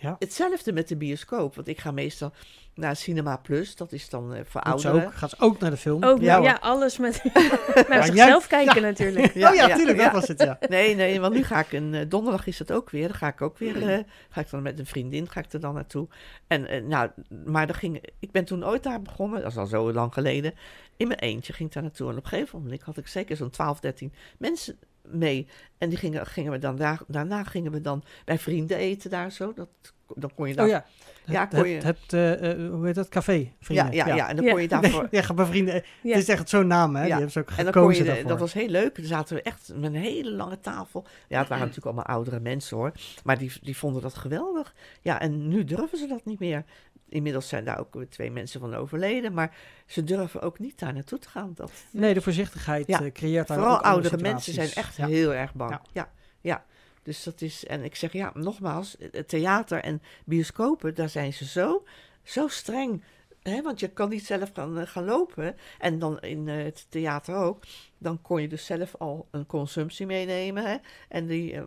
Ja. 0.00 0.16
Hetzelfde 0.18 0.72
met 0.72 0.88
de 0.88 0.96
bioscoop, 0.96 1.54
want 1.54 1.68
ik 1.68 1.80
ga 1.80 1.90
meestal 1.90 2.32
naar 2.74 2.96
Cinema 2.96 3.36
Plus, 3.36 3.76
dat 3.76 3.92
is 3.92 4.08
dan 4.08 4.34
eh, 4.34 4.40
voor 4.44 4.60
ouderen. 4.60 5.06
ook, 5.06 5.14
gaat 5.14 5.30
ze 5.30 5.36
ook 5.38 5.58
naar 5.58 5.70
de 5.70 5.76
film. 5.76 6.04
Ook, 6.04 6.20
ja, 6.20 6.36
ja, 6.36 6.58
alles 6.60 6.98
met 6.98 7.22
naar 7.88 8.04
zichzelf 8.04 8.46
kijken 8.46 8.82
natuurlijk. 8.82 9.26
oh 9.48 9.54
ja, 9.54 9.76
tuurlijk, 9.76 9.98
ja. 9.98 10.04
dat 10.04 10.12
was 10.12 10.28
het, 10.28 10.40
ja. 10.40 10.58
Nee, 10.68 10.94
nee, 10.94 11.20
want 11.20 11.34
nu 11.34 11.44
ga 11.44 11.60
ik 11.60 11.72
een 11.72 11.94
eh, 11.94 12.04
donderdag 12.08 12.46
is 12.46 12.58
het 12.58 12.72
ook 12.72 12.90
weer. 12.90 13.08
Dan 13.08 13.16
ga 13.16 13.28
ik 13.28 13.42
ook 13.42 13.58
weer, 13.58 13.88
eh, 13.88 13.98
ga 14.30 14.40
ik 14.40 14.50
dan 14.50 14.62
met 14.62 14.78
een 14.78 14.86
vriendin, 14.86 15.28
ga 15.28 15.40
ik 15.40 15.52
er 15.52 15.60
dan 15.60 15.74
naartoe. 15.74 16.08
En 16.46 16.88
nou, 16.88 17.10
maar 17.44 17.66
dan 17.66 17.76
ging, 17.76 18.00
ik 18.18 18.30
ben 18.30 18.44
toen 18.44 18.64
ooit 18.64 18.82
daar 18.82 19.02
begonnen, 19.02 19.42
dat 19.42 19.50
is 19.50 19.56
al 19.56 19.66
zo 19.66 19.92
lang 19.92 20.12
geleden. 20.12 20.54
In 20.96 21.08
mijn 21.08 21.20
eentje 21.20 21.52
ging 21.52 21.68
ik 21.68 21.74
daar 21.74 21.82
naartoe. 21.82 22.10
En 22.10 22.16
op 22.16 22.22
een 22.24 22.28
gegeven 22.28 22.62
moment 22.62 22.82
had 22.82 22.96
ik 22.96 23.06
zeker 23.06 23.36
zo'n 23.36 23.50
12, 23.50 23.80
13 23.80 24.12
mensen 24.38 24.78
mee. 25.12 25.46
En 25.78 25.88
die 25.88 25.98
gingen, 25.98 26.26
gingen 26.26 26.52
we 26.52 26.58
dan 26.58 26.76
daar, 26.76 27.00
daarna 27.06 27.44
gingen 27.44 27.72
we 27.72 27.80
dan 27.80 28.02
bij 28.24 28.38
vrienden 28.38 28.76
eten 28.76 29.10
daar 29.10 29.32
zo. 29.32 29.52
Dat, 29.52 29.68
dan 30.14 30.30
kon 30.34 30.48
je 30.48 30.54
daar. 30.54 30.64
Oh 30.64 30.70
ja. 30.70 30.84
Ja, 31.26 31.40
het, 31.40 31.54
kon 31.60 31.68
je- 31.68 31.74
het, 31.76 31.84
het, 31.84 32.12
eh, 32.12 32.50
eh, 32.52 32.70
hoe 32.72 32.86
heet 32.86 32.94
dat? 32.94 33.08
Café, 33.08 33.32
ja, 33.32 33.46
vrienden. 33.60 33.92
ja, 33.94 34.06
ja, 34.14 34.28
en 34.28 34.36
dan 34.36 34.44
Ja. 34.44 34.50
kon 34.52 34.60
je 34.62 34.68
Nee, 34.70 34.80
daarvoor. 34.80 35.08
ja, 35.10 35.22
ga 35.22 35.34
bij 35.34 35.44
vrienden. 35.44 35.74
Ja. 36.02 36.10
Het 36.14 36.22
is 36.22 36.28
echt 36.28 36.48
zo'n 36.48 36.66
naam, 36.66 36.94
hè? 36.94 37.00
Ja. 37.00 37.04
Die 37.04 37.12
hebben 37.14 37.30
ze 37.32 37.38
ook 37.38 37.50
En 37.56 37.64
dan 37.64 37.72
kon 37.72 37.94
je, 37.94 38.04
daarvoor. 38.04 38.28
dat 38.28 38.38
was 38.38 38.52
heel 38.52 38.68
leuk. 38.68 38.96
Dan 38.96 39.04
zaten 39.04 39.36
we 39.36 39.42
echt 39.42 39.72
met 39.74 39.94
een 39.94 40.00
hele 40.00 40.30
lange 40.30 40.60
tafel. 40.60 41.06
Ja, 41.28 41.38
het 41.38 41.48
waren 41.48 41.66
natuurlijk 41.66 41.86
allemaal 41.96 42.14
oudere 42.16 42.40
mensen 42.40 42.76
hoor. 42.76 42.92
Maar 43.24 43.38
die, 43.38 43.52
die 43.62 43.76
vonden 43.76 44.02
dat 44.02 44.14
geweldig. 44.14 44.74
Ja, 45.00 45.20
en 45.20 45.48
nu 45.48 45.64
durven 45.64 45.98
ze 45.98 46.06
dat 46.06 46.24
niet 46.24 46.38
meer. 46.40 46.64
Inmiddels 47.10 47.48
zijn 47.48 47.64
daar 47.64 47.78
ook 47.78 48.04
twee 48.08 48.30
mensen 48.30 48.60
van 48.60 48.74
overleden. 48.74 49.32
Maar 49.32 49.56
ze 49.86 50.04
durven 50.04 50.40
ook 50.42 50.58
niet 50.58 50.78
daar 50.78 50.92
naartoe 50.92 51.18
te 51.18 51.28
gaan. 51.28 51.52
Dat, 51.54 51.72
Nee, 51.90 52.14
de 52.14 52.20
voorzichtigheid 52.20 52.86
Ja. 52.86 53.02
eh, 53.02 53.12
creëert 53.12 53.48
daar 53.48 53.56
vooral 53.58 53.76
ook 53.76 53.82
oudere 53.84 54.16
mensen 54.16 54.52
zijn 54.52 54.70
echt 54.72 54.96
Ja. 54.96 55.06
heel 55.06 55.32
erg 55.34 55.54
bang. 55.54 55.70
Ja. 55.70 55.80
Ja. 55.92 56.10
ja, 56.40 56.64
Dus 57.02 57.22
dat 57.22 57.40
is, 57.40 57.66
en 57.66 57.84
ik 57.84 57.96
zeg 57.96 58.12
ja, 58.12 58.30
nogmaals, 58.34 58.96
het 59.12 59.28
theater 59.28 59.82
en 59.82 60.02
bioscopen, 60.24 60.94
daar 60.94 61.08
zijn 61.08 61.32
ze 61.32 61.44
zo, 61.44 61.84
zo 62.22 62.48
streng. 62.48 63.02
Hè? 63.42 63.62
Want 63.62 63.80
je 63.80 63.88
kan 63.88 64.08
niet 64.08 64.26
zelf 64.26 64.50
gaan, 64.54 64.78
eh, 64.78 64.86
gaan 64.86 65.04
lopen. 65.04 65.56
En 65.78 65.98
dan 65.98 66.20
in 66.20 66.48
eh, 66.48 66.64
het 66.64 66.86
theater 66.88 67.34
ook. 67.34 67.62
Dan 68.02 68.22
kon 68.22 68.42
je 68.42 68.48
dus 68.48 68.66
zelf 68.66 68.94
al 68.98 69.28
een 69.30 69.46
consumptie 69.46 70.06
meenemen. 70.06 70.64
Hè? 70.64 70.76
En 71.08 71.26
die 71.26 71.52
eh, 71.54 71.62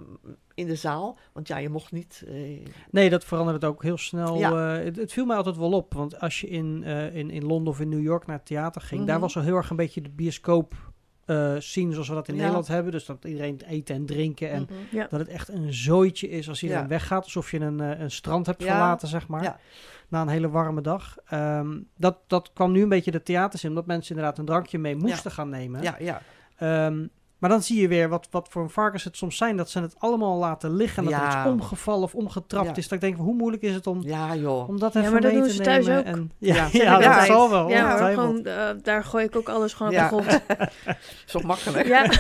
in 0.53 0.67
de 0.67 0.75
zaal. 0.75 1.17
Want 1.34 1.47
ja, 1.47 1.57
je 1.57 1.69
mocht 1.69 1.91
niet. 1.91 2.23
eh, 2.27 2.34
Nee, 2.91 3.09
dat 3.09 3.23
verandert 3.25 3.63
ook 3.65 3.84
heel 3.84 3.97
snel. 3.97 4.38
Ja. 4.38 4.77
eh, 4.77 4.84
het, 4.84 4.95
het 4.95 5.13
viel 5.13 5.25
mij 5.25 5.38
altijd 5.38 5.57
wel 5.57 5.71
op. 5.71 5.93
Want 5.93 6.19
als 6.19 6.41
je 6.41 6.47
in, 6.47 6.84
eh, 6.84 7.15
in, 7.15 7.29
in 7.29 7.45
Londen 7.45 7.73
of 7.73 7.79
in 7.79 7.89
New 7.89 8.01
York 8.01 8.25
naar 8.25 8.38
het 8.38 8.45
theater 8.45 8.81
ging, 8.81 9.05
daar 9.05 9.11
Mhm. 9.15 9.23
was 9.23 9.36
al 9.38 9.43
heel 9.43 9.55
erg 9.55 9.69
een 9.69 9.75
beetje 9.75 10.01
de 10.01 10.09
bioscoop 10.09 10.91
eh 11.26 11.53
scene 11.57 11.91
zoals 11.91 12.07
we 12.07 12.13
dat 12.13 12.28
in 12.28 12.34
Ja. 12.34 12.39
Nederland 12.39 12.67
hebben. 12.67 12.91
Dus 12.91 13.05
dat 13.05 13.26
iedereen 13.26 13.61
eten 13.67 13.95
en 13.95 14.05
drinken. 14.05 14.49
En 14.49 14.61
mhm. 14.61 14.95
Ja. 14.95 15.07
dat 15.09 15.19
het 15.19 15.30
echt 15.30 15.49
een 15.49 15.74
zooitje 15.74 16.30
is 16.30 16.49
als 16.49 16.61
iedereen 16.63 16.84
Ja. 16.84 16.89
weggaat. 16.89 17.24
Alsof 17.24 17.51
je 17.51 17.59
een, 17.59 17.80
eh, 17.80 17.99
een 17.99 18.11
strand 18.11 18.45
hebt 18.45 18.61
Ja. 18.61 18.67
verlaten, 18.67 19.07
zeg 19.07 19.28
maar. 19.28 19.43
Ja. 19.43 19.59
Na 20.07 20.21
een 20.21 20.28
hele 20.28 20.49
warme 20.49 20.82
dag. 20.82 21.17
Ehm, 21.26 21.80
dat, 21.97 22.17
dat 22.28 22.51
kwam 22.53 22.71
nu 22.71 22.82
een 22.82 22.89
beetje 22.89 23.11
de 23.11 23.24
theaters 23.24 23.63
in. 23.63 23.69
Omdat 23.69 23.86
mensen 23.86 24.15
inderdaad 24.15 24.38
een 24.38 24.45
drankje 24.45 24.78
mee 24.80 24.95
moesten 24.95 25.32
gaan 25.32 25.49
nemen. 25.49 25.82
Ja, 25.82 25.95
ja. 25.99 26.21
Ehm, 26.57 27.07
maar 27.44 27.52
dan 27.52 27.64
zie 27.64 27.82
je 27.82 27.88
weer 27.88 28.10
wat, 28.10 28.28
wat 28.32 28.48
voor 28.50 28.70
varkens 28.70 29.04
het 29.04 29.18
soms 29.18 29.38
zijn. 29.38 29.58
Dat 29.58 29.70
ze 29.70 29.80
het 29.80 29.96
allemaal 29.98 30.38
laten 30.38 30.76
liggen. 30.76 31.04
En 31.06 31.10
dat 31.12 31.20
er 31.20 31.26
Ja. 31.28 31.39
iets 31.41 31.50
omgevallen 31.52 32.04
of 32.04 32.16
omgetrapt 32.16 32.66
Ja. 32.68 32.76
is. 32.76 32.84
Dat 32.84 32.91
ik 32.94 33.02
denk, 33.02 33.16
van, 33.16 33.26
hoe 33.26 33.36
moeilijk 33.36 33.64
is 33.64 33.74
het 33.74 33.88
om, 33.88 34.02
ja, 34.02 34.36
joh. 34.36 34.70
om 34.70 34.80
dat 34.80 34.94
Ja, 34.94 35.00
even 35.00 35.12
maar 35.12 35.22
dat 35.22 35.32
mee 35.32 35.39
doen 35.39 35.50
te 35.50 35.56
ze 35.56 35.62
thuis 35.64 35.86
nemen? 35.86 36.00
ook. 36.00 36.06
En, 36.16 36.32
ja, 36.38 36.56
Ja. 36.56 36.68
ja, 36.72 36.84
Ja. 36.84 36.94
dat 36.96 37.04
Ja. 37.04 37.26
zal 37.26 37.50
wel. 37.50 37.70
Ja, 37.70 37.98
gewoon, 38.14 38.46
eh, 38.46 38.70
daar 38.84 39.04
gooi 39.04 39.26
ik 39.26 39.36
ook 39.36 39.50
alles 39.50 39.74
gewoon 39.74 39.91
Ja. 39.91 40.10
op 40.12 40.24
de 40.24 40.30
grond. 40.30 40.41
Zo 41.26 41.39
makkelijk. 41.39 41.88
Ja. 41.88 42.06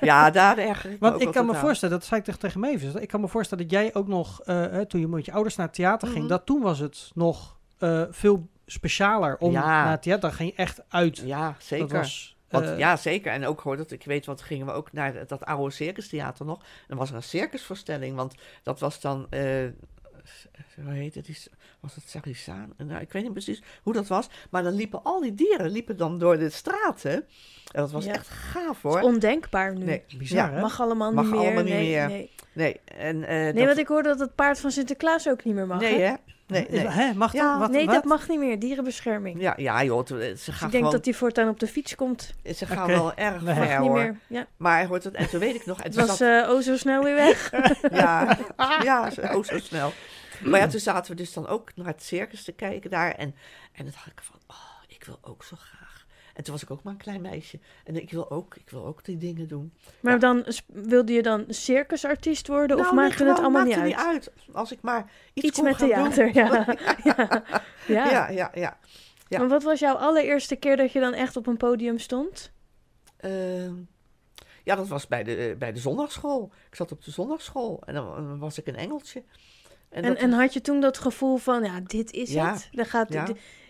Ja, 0.00 0.30
daar 0.30 0.56
me 0.56 0.96
Want 1.00 1.20
ik 1.20 1.32
kan 1.32 1.46
me 1.46 1.54
aan. 1.54 1.60
voorstellen, 1.60 1.94
dat 1.98 2.04
zei 2.04 2.20
ik 2.20 2.26
tegen- 2.26 2.40
tegen 2.40 2.60
Mavis, 2.60 2.94
ik 2.94 3.08
kan 3.08 3.20
me 3.20 3.28
voorstellen 3.28 3.68
dat 3.68 3.72
jij 3.72 3.94
ook 3.94 4.06
nog, 4.08 4.40
eh, 4.42 4.56
hè, 4.56 4.86
toen 4.86 5.00
je 5.00 5.08
met 5.08 5.24
je 5.24 5.32
ouders 5.32 5.56
naar 5.56 5.66
het 5.66 5.74
theater 5.74 6.08
ging, 6.08 6.18
Mhm. 6.20 6.28
dat 6.28 6.46
toen 6.46 6.62
was 6.62 6.78
het 6.78 7.10
nog 7.14 7.52
eh, 7.78 8.02
veel 8.10 8.48
specialer 8.66 9.36
om 9.38 9.52
Ja. 9.52 9.64
naar 9.66 9.90
het 9.90 10.02
theater. 10.02 10.22
Dan 10.28 10.32
ging 10.32 10.50
je 10.50 10.56
echt 10.56 10.82
uit. 10.88 11.18
Ja, 11.18 11.46
Dat 11.46 11.54
zeker. 11.58 11.96
was, 11.98 12.33
Want, 12.48 12.66
eh, 12.66 12.78
ja, 12.78 12.96
zeker. 12.96 13.32
En 13.32 13.46
ook 13.46 13.60
hoor 13.60 13.76
dat 13.76 13.90
ik 13.90 14.04
weet, 14.04 14.26
want 14.26 14.42
gingen 14.42 14.66
we 14.66 14.72
ook 14.72 14.92
naar 14.92 15.26
dat 15.26 15.44
oude 15.44 15.74
circustheater 15.74 16.46
nog. 16.46 16.62
Dan 16.88 16.98
was 16.98 17.10
er 17.10 17.16
een 17.16 17.22
circusvoorstelling, 17.22 18.16
want 18.16 18.34
dat 18.62 18.80
was 18.80 19.00
dan, 19.00 19.26
eh, 19.30 19.40
hoe 20.84 20.92
heet 20.92 21.14
het? 21.14 21.48
Was 21.80 21.94
het 21.94 22.08
Sarisaan? 22.08 22.72
Nou, 22.76 23.00
ik 23.00 23.12
weet 23.12 23.22
niet 23.22 23.32
precies 23.32 23.62
hoe 23.82 23.92
dat 23.92 24.06
was. 24.06 24.28
Maar 24.50 24.62
dan 24.62 24.72
liepen 24.72 25.02
al 25.02 25.20
die 25.20 25.34
dieren 25.34 25.70
liepen 25.70 25.96
dan 25.96 26.18
door 26.18 26.38
de 26.38 26.50
straten. 26.50 27.12
En 27.12 27.24
dat 27.80 27.90
was 27.90 28.04
Ja. 28.04 28.12
echt 28.12 28.28
gaaf 28.28 28.66
Het 28.66 28.76
is 28.76 28.82
hoor. 28.82 29.00
ondenkbaar 29.00 29.74
nu. 29.76 29.84
Nee, 29.84 30.02
bizar, 30.18 30.36
ja, 30.50 30.54
hè? 30.54 30.60
Mag 30.60 30.80
allemaal 30.80 31.12
Mag 31.12 31.24
niet 31.24 31.32
meer. 31.32 31.42
allemaal 31.42 31.62
niet 31.62 31.72
nee, 31.72 31.90
meer. 31.96 32.08
Nee, 32.08 32.30
nee. 32.52 32.80
En, 32.84 33.24
eh, 33.24 33.36
nee 33.36 33.52
dat, 33.52 33.64
want 33.64 33.78
ik 33.78 33.86
hoorde 33.88 34.08
dat 34.08 34.18
het 34.18 34.34
paard 34.34 34.58
van 34.60 34.70
Sinterklaas 34.70 35.28
ook 35.28 35.44
niet 35.44 35.54
meer 35.54 35.66
mag. 35.66 35.80
nee 35.80 35.98
hè? 36.00 36.06
hè? 36.06 36.14
Nee, 36.46 36.66
nee. 36.70 36.86
Hè, 36.88 37.14
mag 37.14 37.32
dat? 37.32 37.58
Wat, 37.58 37.70
nee, 37.70 37.84
wat? 37.86 37.94
dat 37.94 38.04
mag 38.04 38.28
niet 38.28 38.38
meer. 38.38 38.58
Dierenbescherming. 38.58 39.40
Ja, 39.40 39.52
ja 39.56 39.84
joh, 39.84 40.06
ze 40.06 40.14
Dus 40.16 40.42
gaan 40.44 40.54
ik 40.54 40.60
denk 40.60 40.72
gewoon, 40.72 40.90
dat 40.90 41.04
hij 41.04 41.14
voortaan 41.14 41.48
op 41.48 41.60
de 41.60 41.66
fiets 41.66 41.94
komt. 41.94 42.34
ze 42.56 42.66
gaan 42.66 42.86
wel 42.86 43.14
erg 43.14 43.40
Nee. 43.42 43.54
ver 43.54 43.64
Mag 43.68 43.78
niet 43.78 43.88
hoor. 43.88 43.98
meer. 43.98 44.16
Ja. 44.26 44.46
Maar 44.56 44.76
hij 44.76 44.86
hoort 44.86 45.04
het, 45.04 45.14
en 45.14 45.28
toen 45.28 45.40
weet 45.40 45.54
ik 45.54 45.66
nog, 45.66 45.78
en 45.78 45.82
Het 45.84 45.92
toen 45.92 46.06
was 46.06 46.16
zat- 46.16 46.44
eh 46.44 46.50
oh 46.50 46.60
zo 46.60 46.76
snel 46.76 47.02
weer 47.02 47.14
weg. 47.14 47.50
Ja, 47.92 48.38
ja 48.82 49.10
zo, 49.10 49.20
oh, 49.20 49.44
zo 49.44 49.58
snel. 49.58 49.92
Maar 50.42 50.60
ja, 50.60 50.66
toen 50.66 50.80
zaten 50.80 51.10
we 51.10 51.16
dus 51.16 51.32
dan 51.32 51.46
ook 51.46 51.70
naar 51.74 51.86
het 51.86 52.02
circus 52.02 52.44
te 52.44 52.52
kijken 52.52 52.90
daar. 52.90 53.10
En, 53.14 53.34
en 53.72 53.84
dan 53.84 53.92
dacht 53.92 54.06
ik 54.06 54.20
van, 54.22 54.36
oh, 54.46 54.56
ik 54.88 55.04
wil 55.04 55.18
ook 55.22 55.44
zo 55.44 55.56
graag. 55.58 55.83
En 56.34 56.44
toen 56.44 56.52
was 56.52 56.62
ik 56.62 56.70
ook 56.70 56.82
maar 56.82 56.92
een 56.92 56.98
klein 56.98 57.20
meisje. 57.20 57.58
En 57.84 57.96
ik 57.96 58.10
wil 58.10 58.30
ook, 58.30 58.56
ik 58.56 58.70
wil 58.70 58.84
ook 58.86 59.04
die 59.04 59.16
dingen 59.18 59.48
doen. 59.48 59.72
Maar 60.00 60.12
Ja. 60.12 60.18
dan 60.18 60.44
wilde 60.66 61.12
je 61.12 61.22
dan 61.22 61.44
circusartiest 61.48 62.46
worden 62.48 62.76
of 62.76 62.82
Nou, 62.82 62.94
nee, 62.96 63.04
maakte 63.04 63.24
het 63.24 63.38
allemaal 63.38 63.64
niet 63.64 63.76
maakte 63.76 63.96
uit? 63.96 64.32
Als 64.52 64.72
ik 64.72 64.78
maar 64.82 65.10
iets, 65.32 65.46
Iets 65.46 65.56
kon 65.58 65.64
met 65.68 65.76
gaan 65.76 65.88
doen. 65.88 66.10
theater, 66.10 66.34
ja. 66.34 66.66
ja. 67.94 68.30
ja. 68.30 68.30
Ja, 68.30 68.50
ja. 68.54 69.40
En 69.40 69.48
wat 69.48 69.62
was 69.62 69.78
jouw 69.78 69.94
allereerste 69.94 70.56
keer 70.56 70.76
dat 70.76 70.92
je 70.92 71.00
dan 71.00 71.12
echt 71.12 71.36
op 71.36 71.46
een 71.46 71.56
podium 71.56 71.98
stond? 71.98 72.52
Ehm, 73.16 73.74
ja, 74.64 74.74
dat 74.74 74.88
was 74.88 75.06
bij 75.08 75.24
de, 75.24 75.56
bij 75.58 75.72
de 75.72 75.80
zondagschool. 75.80 76.52
Ik 76.68 76.74
zat 76.74 76.92
op 76.92 77.04
de 77.04 77.10
zondagschool 77.10 77.82
en 77.86 77.94
dan, 77.94 78.38
was 78.38 78.58
ik 78.58 78.66
een 78.66 78.76
engeltje. 78.76 79.22
En, 79.88 80.16
en 80.16 80.32
had 80.32 80.52
je 80.52 80.60
toen 80.60 80.80
dat 80.80 80.98
gevoel 80.98 81.36
van, 81.36 81.64
ja, 81.64 81.80
dit 81.80 82.12
is 82.12 82.32
Ja. 82.32 82.52
het? 82.52 82.68
Dan 82.72 82.86
gaat, 82.86 83.12
Ja. 83.12 83.26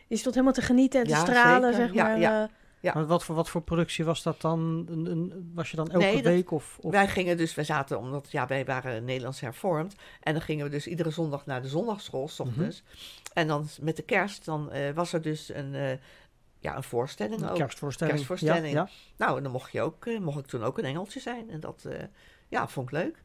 Je 0.08 0.16
stond 0.16 0.34
helemaal 0.34 0.54
te 0.54 0.62
genieten 0.62 1.00
en 1.00 1.06
te 1.06 1.12
Ja, 1.12 1.20
stralen, 1.20 1.72
zeker. 1.74 1.86
zeg 1.86 1.94
Ja, 1.96 2.04
maar. 2.04 2.18
ja. 2.18 2.42
eh. 2.42 2.48
Ja. 2.80 2.94
Maar 2.94 3.06
wat 3.06 3.24
voor, 3.24 3.34
wat 3.34 3.48
voor 3.50 3.62
productie 3.62 4.04
was 4.04 4.22
dat 4.22 4.40
dan? 4.40 4.86
Een, 4.90 5.06
een, 5.06 5.50
was 5.54 5.70
je 5.70 5.76
dan 5.76 5.90
elke 5.90 6.04
Nee, 6.04 6.14
dat- 6.14 6.24
week? 6.32 6.50
Of, 6.50 6.78
of... 6.80 6.90
Wij 6.92 7.08
gingen 7.08 7.36
dus, 7.36 7.54
wij 7.54 7.64
zaten, 7.64 7.98
omdat 7.98 8.30
ja, 8.30 8.46
wij 8.46 8.64
waren 8.64 9.04
Nederlands 9.04 9.40
hervormd. 9.40 9.94
En 10.20 10.32
dan 10.32 10.42
gingen 10.42 10.64
we 10.64 10.70
dus 10.70 10.86
iedere 10.86 11.10
zondag 11.10 11.46
naar 11.46 11.62
de 11.62 11.68
zondagschool, 11.68 12.28
s 12.28 12.40
ochtends. 12.40 12.82
En 13.32 13.46
dan 13.46 13.68
met 13.80 13.96
de 13.96 14.02
kerst, 14.02 14.44
dan 14.44 14.70
eh, 14.72 14.90
was 14.94 15.12
er 15.12 15.22
dus 15.22 15.54
een, 15.54 15.74
eh, 15.74 15.96
ja, 16.58 16.76
een 16.76 16.82
voorstelling 16.82 17.42
Een 17.42 17.48
ook. 17.48 17.56
kerstvoorstelling. 17.56 18.14
Kerstvoorstelling. 18.16 18.74
Ja, 18.74 18.80
ja. 18.80 18.88
Nou, 19.26 19.36
en 19.36 19.42
dan 19.42 19.52
mocht, 19.52 19.72
je 19.72 19.82
ook, 19.82 20.06
eh, 20.06 20.18
mocht 20.18 20.38
ik 20.38 20.46
toen 20.46 20.62
ook 20.64 20.78
een 20.78 20.84
engeltje 20.84 21.20
zijn. 21.20 21.50
En 21.50 21.60
dat, 21.60 21.84
eh, 21.88 21.98
ja, 22.48 22.68
vond 22.68 22.86
ik 22.86 22.92
leuk. 22.92 23.22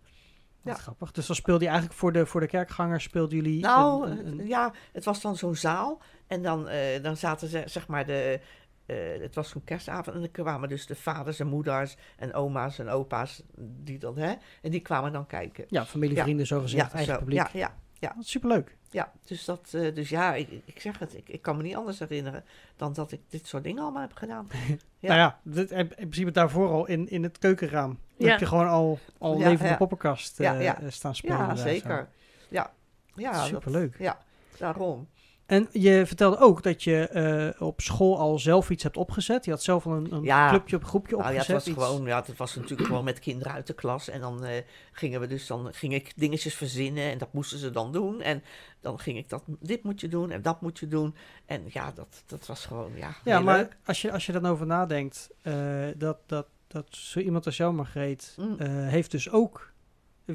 Ja. 0.64 0.74
grappig. 0.74 1.12
Dus 1.12 1.26
dan 1.26 1.36
speelde 1.36 1.64
je 1.64 1.70
eigenlijk 1.70 2.00
voor 2.00 2.12
de, 2.12 2.26
voor 2.26 2.42
de 2.42 2.48
kerkgangers, 2.48 3.04
speelden 3.04 3.36
jullie... 3.36 3.62
Nou, 3.62 4.10
een- 4.10 4.28
een- 4.28 4.48
ja, 4.48 4.74
het 4.92 5.04
was 5.06 5.22
dan 5.22 5.36
zo'n 5.36 5.56
zaal. 5.56 6.02
En 6.30 6.42
dan, 6.42 6.68
eh, 6.68 7.04
dan 7.04 7.18
zaten 7.18 7.48
ze, 7.48 7.64
zeg 7.66 7.88
maar, 7.88 8.06
de, 8.06 8.40
eh, 8.86 8.96
het 9.22 9.36
was 9.36 9.50
zo'n 9.50 9.64
kerstavond. 9.64 10.16
En 10.16 10.22
dan 10.22 10.32
kwamen 10.32 10.70
dus 10.70 10.86
de 10.86 10.96
vaders 10.96 11.40
en 11.40 11.48
moeders 11.48 11.96
en 12.18 12.34
oma's 12.34 12.80
en 12.80 12.90
opa's, 12.90 13.42
die 13.58 13.98
dan, 13.98 14.18
hè. 14.18 14.34
En 14.62 14.72
die 14.72 14.80
kwamen 14.82 15.12
dan 15.12 15.26
kijken. 15.26 15.66
ja, 15.68 15.86
familie, 15.86 16.16
Ja. 16.16 16.24
vrienden, 16.24 16.48
zo 16.48 16.60
gezegd, 16.62 16.94
eigen 16.94 17.14
zo, 17.14 17.20
publiek. 17.20 17.38
ja, 17.40 17.50
ja, 17.54 17.76
ja. 18.00 18.16
Superleuk. 18.20 18.78
Ja, 18.92 19.12
dus, 19.26 19.46
dat, 19.46 19.70
eh, 19.74 19.96
dus 19.96 20.10
ja, 20.10 20.36
ik, 20.36 20.50
ik 20.66 20.80
zeg 20.82 21.00
het, 21.00 21.18
ik, 21.18 21.30
ik 21.30 21.42
kan 21.42 21.58
me 21.58 21.64
niet 21.64 21.76
anders 21.76 22.00
herinneren 22.00 22.44
dan 22.76 22.94
dat 22.94 23.12
ik 23.12 23.20
dit 23.30 23.48
soort 23.48 23.64
dingen 23.64 23.82
allemaal 23.84 24.02
heb 24.02 24.14
gedaan. 24.16 24.48
Ja. 25.02 25.08
Nou 25.08 25.20
ja, 25.20 25.40
dit, 25.44 25.72
in 25.72 25.88
principe 25.88 26.32
daarvoor 26.32 26.70
al 26.70 26.86
in, 26.88 27.10
in 27.10 27.24
het 27.24 27.38
keukenraam. 27.38 27.90
Dan 27.90 28.00
Ja. 28.28 28.30
heb 28.30 28.40
je 28.40 28.46
gewoon 28.46 28.68
al, 28.68 29.00
al 29.18 29.38
Ja, 29.40 29.48
levende 29.50 29.72
ja. 29.72 29.78
poppenkast 29.78 30.38
Ja, 30.38 30.54
ja. 30.54 30.78
staan 30.88 31.16
spelen. 31.16 31.38
Ja, 31.38 31.56
zo. 31.56 31.64
zeker. 31.64 32.10
Ja, 32.50 32.74
ja 33.16 33.32
dat- 33.32 33.46
Superleuk. 33.46 33.96
ja, 34.00 34.18
daarom. 34.58 35.08
En 35.50 35.68
je 35.72 36.06
vertelde 36.06 36.38
ook 36.38 36.64
dat 36.64 36.84
je 36.84 37.08
eh, 37.08 37.62
op 37.68 37.82
school 37.82 38.18
al 38.20 38.40
zelf 38.40 38.70
iets 38.70 38.84
hebt 38.84 38.98
opgezet. 38.98 39.46
Je 39.46 39.52
had 39.52 39.64
zelf 39.64 39.86
al 39.86 39.92
een, 39.94 40.14
een 40.14 40.24
Ja. 40.24 40.50
clubje 40.50 40.76
op 40.76 40.84
groepje 40.84 41.16
Nou 41.18 41.34
ja, 41.34 41.40
opgezet. 41.40 41.56
het 41.66 41.66
was 41.66 41.76
iets- 41.76 41.86
gewoon, 41.88 42.08
ja, 42.08 42.24
het 42.26 42.38
was 42.38 42.56
natuurlijk 42.56 42.88
gewoon 42.88 43.04
met 43.04 43.20
kinderen 43.20 43.54
uit 43.54 43.68
de 43.68 43.74
klas. 43.74 44.10
En 44.10 44.20
dan 44.22 44.44
eh, 44.46 44.64
gingen 44.92 45.20
we 45.20 45.28
dus, 45.28 45.48
dan 45.48 45.70
ging 45.74 45.94
ik 45.94 46.12
dingetjes 46.16 46.56
verzinnen 46.56 47.12
en 47.12 47.18
dat 47.18 47.34
moesten 47.34 47.60
ze 47.60 47.72
dan 47.72 47.92
doen. 47.92 48.22
En 48.22 48.44
dan 48.82 49.00
ging 49.00 49.18
ik 49.18 49.30
dat, 49.30 49.44
dit 49.60 49.84
moet 49.84 50.02
je 50.02 50.08
doen 50.08 50.32
en 50.32 50.42
dat 50.42 50.62
moet 50.62 50.80
je 50.80 50.88
doen. 50.88 51.16
En 51.46 51.62
ja, 51.68 51.92
dat, 51.92 52.24
dat 52.26 52.46
was 52.46 52.66
gewoon, 52.66 52.92
ja, 52.96 53.16
Ja, 53.24 53.40
maar 53.40 53.58
leuk. 53.58 53.78
als 53.86 54.02
je, 54.02 54.12
als 54.12 54.26
je 54.26 54.32
dan 54.32 54.46
over 54.46 54.66
nadenkt, 54.66 55.30
eh, 55.42 55.54
dat, 55.98 56.18
dat, 56.26 56.48
dat 56.68 56.86
zo 56.90 57.20
iemand 57.20 57.46
als 57.46 57.58
jou, 57.58 57.74
Margreet, 57.74 58.36
Mm. 58.40 58.60
heeft 58.68 59.12
dus 59.12 59.30
ook... 59.30 59.72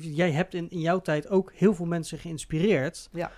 Jij 0.00 0.30
hebt 0.30 0.54
in, 0.54 0.70
in 0.70 0.80
jouw 0.80 1.00
tijd 1.00 1.28
ook 1.28 1.52
heel 1.54 1.74
veel 1.74 1.86
mensen 1.86 2.18
geïnspireerd 2.18 3.08
Ja. 3.12 3.30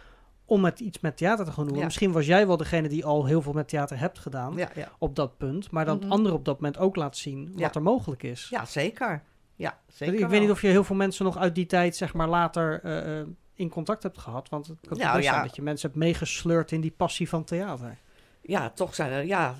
Om 0.46 0.60
met 0.60 0.80
iets 0.80 1.00
met 1.00 1.16
theater 1.16 1.44
te 1.44 1.52
gaan 1.52 1.66
doen. 1.66 1.76
Ja. 1.76 1.84
Misschien 1.84 2.12
was 2.12 2.26
jij 2.26 2.46
wel 2.46 2.56
degene 2.56 2.88
die 2.88 3.04
al 3.04 3.26
heel 3.26 3.42
veel 3.42 3.52
met 3.52 3.68
theater 3.68 3.98
hebt 3.98 4.18
gedaan 4.18 4.56
Ja, 4.56 4.70
ja. 4.74 4.92
op 4.98 5.16
dat 5.16 5.36
punt, 5.38 5.70
maar 5.70 5.84
dat 5.84 6.00
Mhm. 6.00 6.10
anderen 6.12 6.36
op 6.38 6.44
dat 6.44 6.54
moment 6.54 6.78
ook 6.78 6.96
laat 6.96 7.16
zien 7.16 7.52
wat 7.56 7.74
er 7.74 7.82
mogelijk 7.82 8.22
is. 8.22 8.48
ja, 8.48 8.64
zeker. 8.64 9.22
Ja, 9.54 9.78
zeker 9.86 10.18
ik 10.18 10.26
weet 10.26 10.40
niet 10.40 10.50
of 10.50 10.60
je 10.60 10.68
heel 10.68 10.84
veel 10.84 10.96
mensen 10.96 11.24
nog 11.24 11.36
uit 11.36 11.54
die 11.54 11.66
tijd, 11.66 11.96
zeg 11.96 12.14
maar, 12.14 12.28
later 12.28 12.80
eh, 12.82 13.20
eh, 13.20 13.26
in 13.54 13.68
contact 13.68 14.02
hebt 14.02 14.18
gehad. 14.18 14.48
Want 14.48 14.66
het 14.66 14.80
kan 14.88 14.98
Nou, 14.98 15.16
best 15.16 15.28
zijn 15.28 15.42
dat 15.42 15.56
je 15.56 15.62
mensen 15.62 15.88
hebt 15.88 16.00
meegesleurd 16.00 16.72
in 16.72 16.80
die 16.80 16.90
passie 16.90 17.28
van 17.28 17.44
theater. 17.44 17.96
Ja, 18.42 18.70
toch 18.70 18.94
zijn 18.94 19.10
er, 19.12 19.24
ja, 19.24 19.54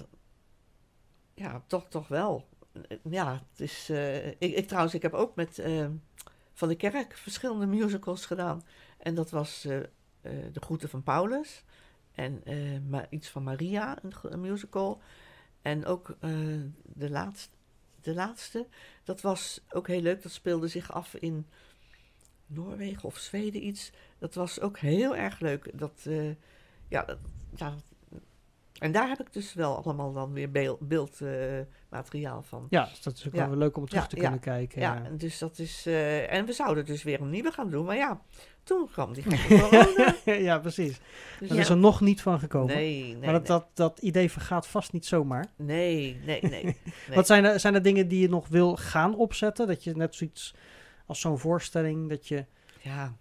ja, 1.35 1.63
toch, 1.67 1.87
toch 1.89 2.09
wel. 2.09 2.45
Ja, 3.11 3.33
het 3.51 3.61
is, 3.61 3.89
eh, 3.91 4.27
ik, 4.27 4.37
ik 4.39 4.67
trouwens, 4.67 4.95
ik 4.95 5.03
heb 5.03 5.13
ook 5.15 5.35
met 5.35 5.63
Van 6.53 6.69
de 6.69 6.75
Kerk 6.77 7.17
verschillende 7.17 7.67
musicals 7.67 8.27
gedaan. 8.27 8.63
En 8.99 9.15
dat 9.15 9.31
was 9.31 9.69
De 10.53 10.61
Groeten 10.61 10.89
van 10.89 11.03
Paulus 11.03 11.65
en 12.17 12.41
eh, 12.45 12.79
maar 12.89 13.07
iets 13.11 13.29
van 13.29 13.43
Maria, 13.43 13.99
een, 14.23 14.41
musical. 14.41 15.01
En 15.63 15.87
ook 15.87 16.17
eh, 16.21 16.31
de, 16.83 17.11
laatste, 17.11 17.57
de 18.01 18.15
laatste, 18.15 18.67
dat 19.05 19.21
was 19.21 19.61
ook 19.71 19.87
heel 19.87 20.01
leuk. 20.01 20.23
Dat 20.23 20.33
speelde 20.33 20.69
zich 20.69 20.93
af 20.93 21.15
in 21.15 21.47
Noorwegen 22.47 23.05
of 23.05 23.17
Zweden 23.17 23.67
iets. 23.67 23.93
Dat 24.19 24.35
was 24.35 24.61
ook 24.61 24.79
heel 24.79 25.17
erg 25.17 25.41
leuk. 25.41 25.79
Dat, 25.79 26.05
eh, 26.07 26.31
ja, 26.89 27.05
dat, 27.05 27.19
ja, 27.55 27.75
en 28.79 28.93
daar 28.93 29.09
heb 29.09 29.21
ik 29.21 29.33
dus 29.33 29.55
wel 29.55 29.83
allemaal 29.85 30.13
dan 30.13 30.33
weer 30.33 30.51
beeldmateriaal 30.81 32.43
van. 32.43 32.67
Ja, 32.71 32.85
dus 32.85 33.03
dat 33.03 33.17
is 33.17 33.27
ook 33.27 33.33
Ja. 33.33 33.39
wel 33.39 33.49
weer 33.49 33.59
leuk 33.59 33.77
om 33.77 33.87
terug 33.89 34.03
Ja, 34.03 34.09
te 34.09 34.17
ja. 34.17 34.23
kunnen 34.23 34.41
kijken. 34.41 34.81
Ja, 34.81 35.03
dus 35.17 35.39
dat 35.39 35.59
is. 35.59 35.87
eh, 35.87 36.33
en 36.33 36.45
we 36.47 36.53
zouden 36.53 36.85
dus 36.85 37.03
weer 37.03 37.21
een 37.21 37.31
nieuwe 37.31 37.51
gaan 37.51 37.71
doen, 37.71 37.85
maar 37.85 37.97
ja, 37.97 38.21
toen 38.63 38.89
kwam 38.93 39.13
die 39.13 39.25
corona. 39.49 40.15
ja, 40.25 40.59
precies. 40.59 41.01
Dus 41.41 41.49
Daar 41.49 41.59
is 41.59 41.69
er 41.69 41.77
nog 41.77 42.01
niet 42.01 42.23
van 42.23 42.39
gekomen. 42.39 42.75
Nee, 42.75 43.03
nee, 43.03 43.17
maar 43.17 43.33
dat, 43.33 43.49
nee. 43.49 43.59
dat, 43.59 43.67
dat 43.75 43.99
idee 43.99 44.31
vergaat 44.31 44.67
vast 44.67 44.93
niet 44.93 45.07
zomaar. 45.07 45.47
nee, 45.57 46.21
nee, 46.25 46.41
nee. 46.43 46.65
nee. 46.65 46.77
Wat 47.15 47.27
zijn 47.27 47.45
er, 47.45 47.61
zijn 47.61 47.75
er 47.75 47.83
dingen 47.83 48.09
die 48.09 48.21
je 48.21 48.29
nog 48.29 48.49
wil 48.49 48.77
gaan 48.77 49.17
opzetten? 49.17 49.67
Dat 49.67 49.85
je 49.85 49.97
net 49.97 50.15
zoiets 50.15 50.55
als 51.07 51.21
zo'n 51.21 51.39
voorstelling, 51.39 52.09
dat 52.09 52.29
je... 52.29 52.45
Ja, 52.81 53.15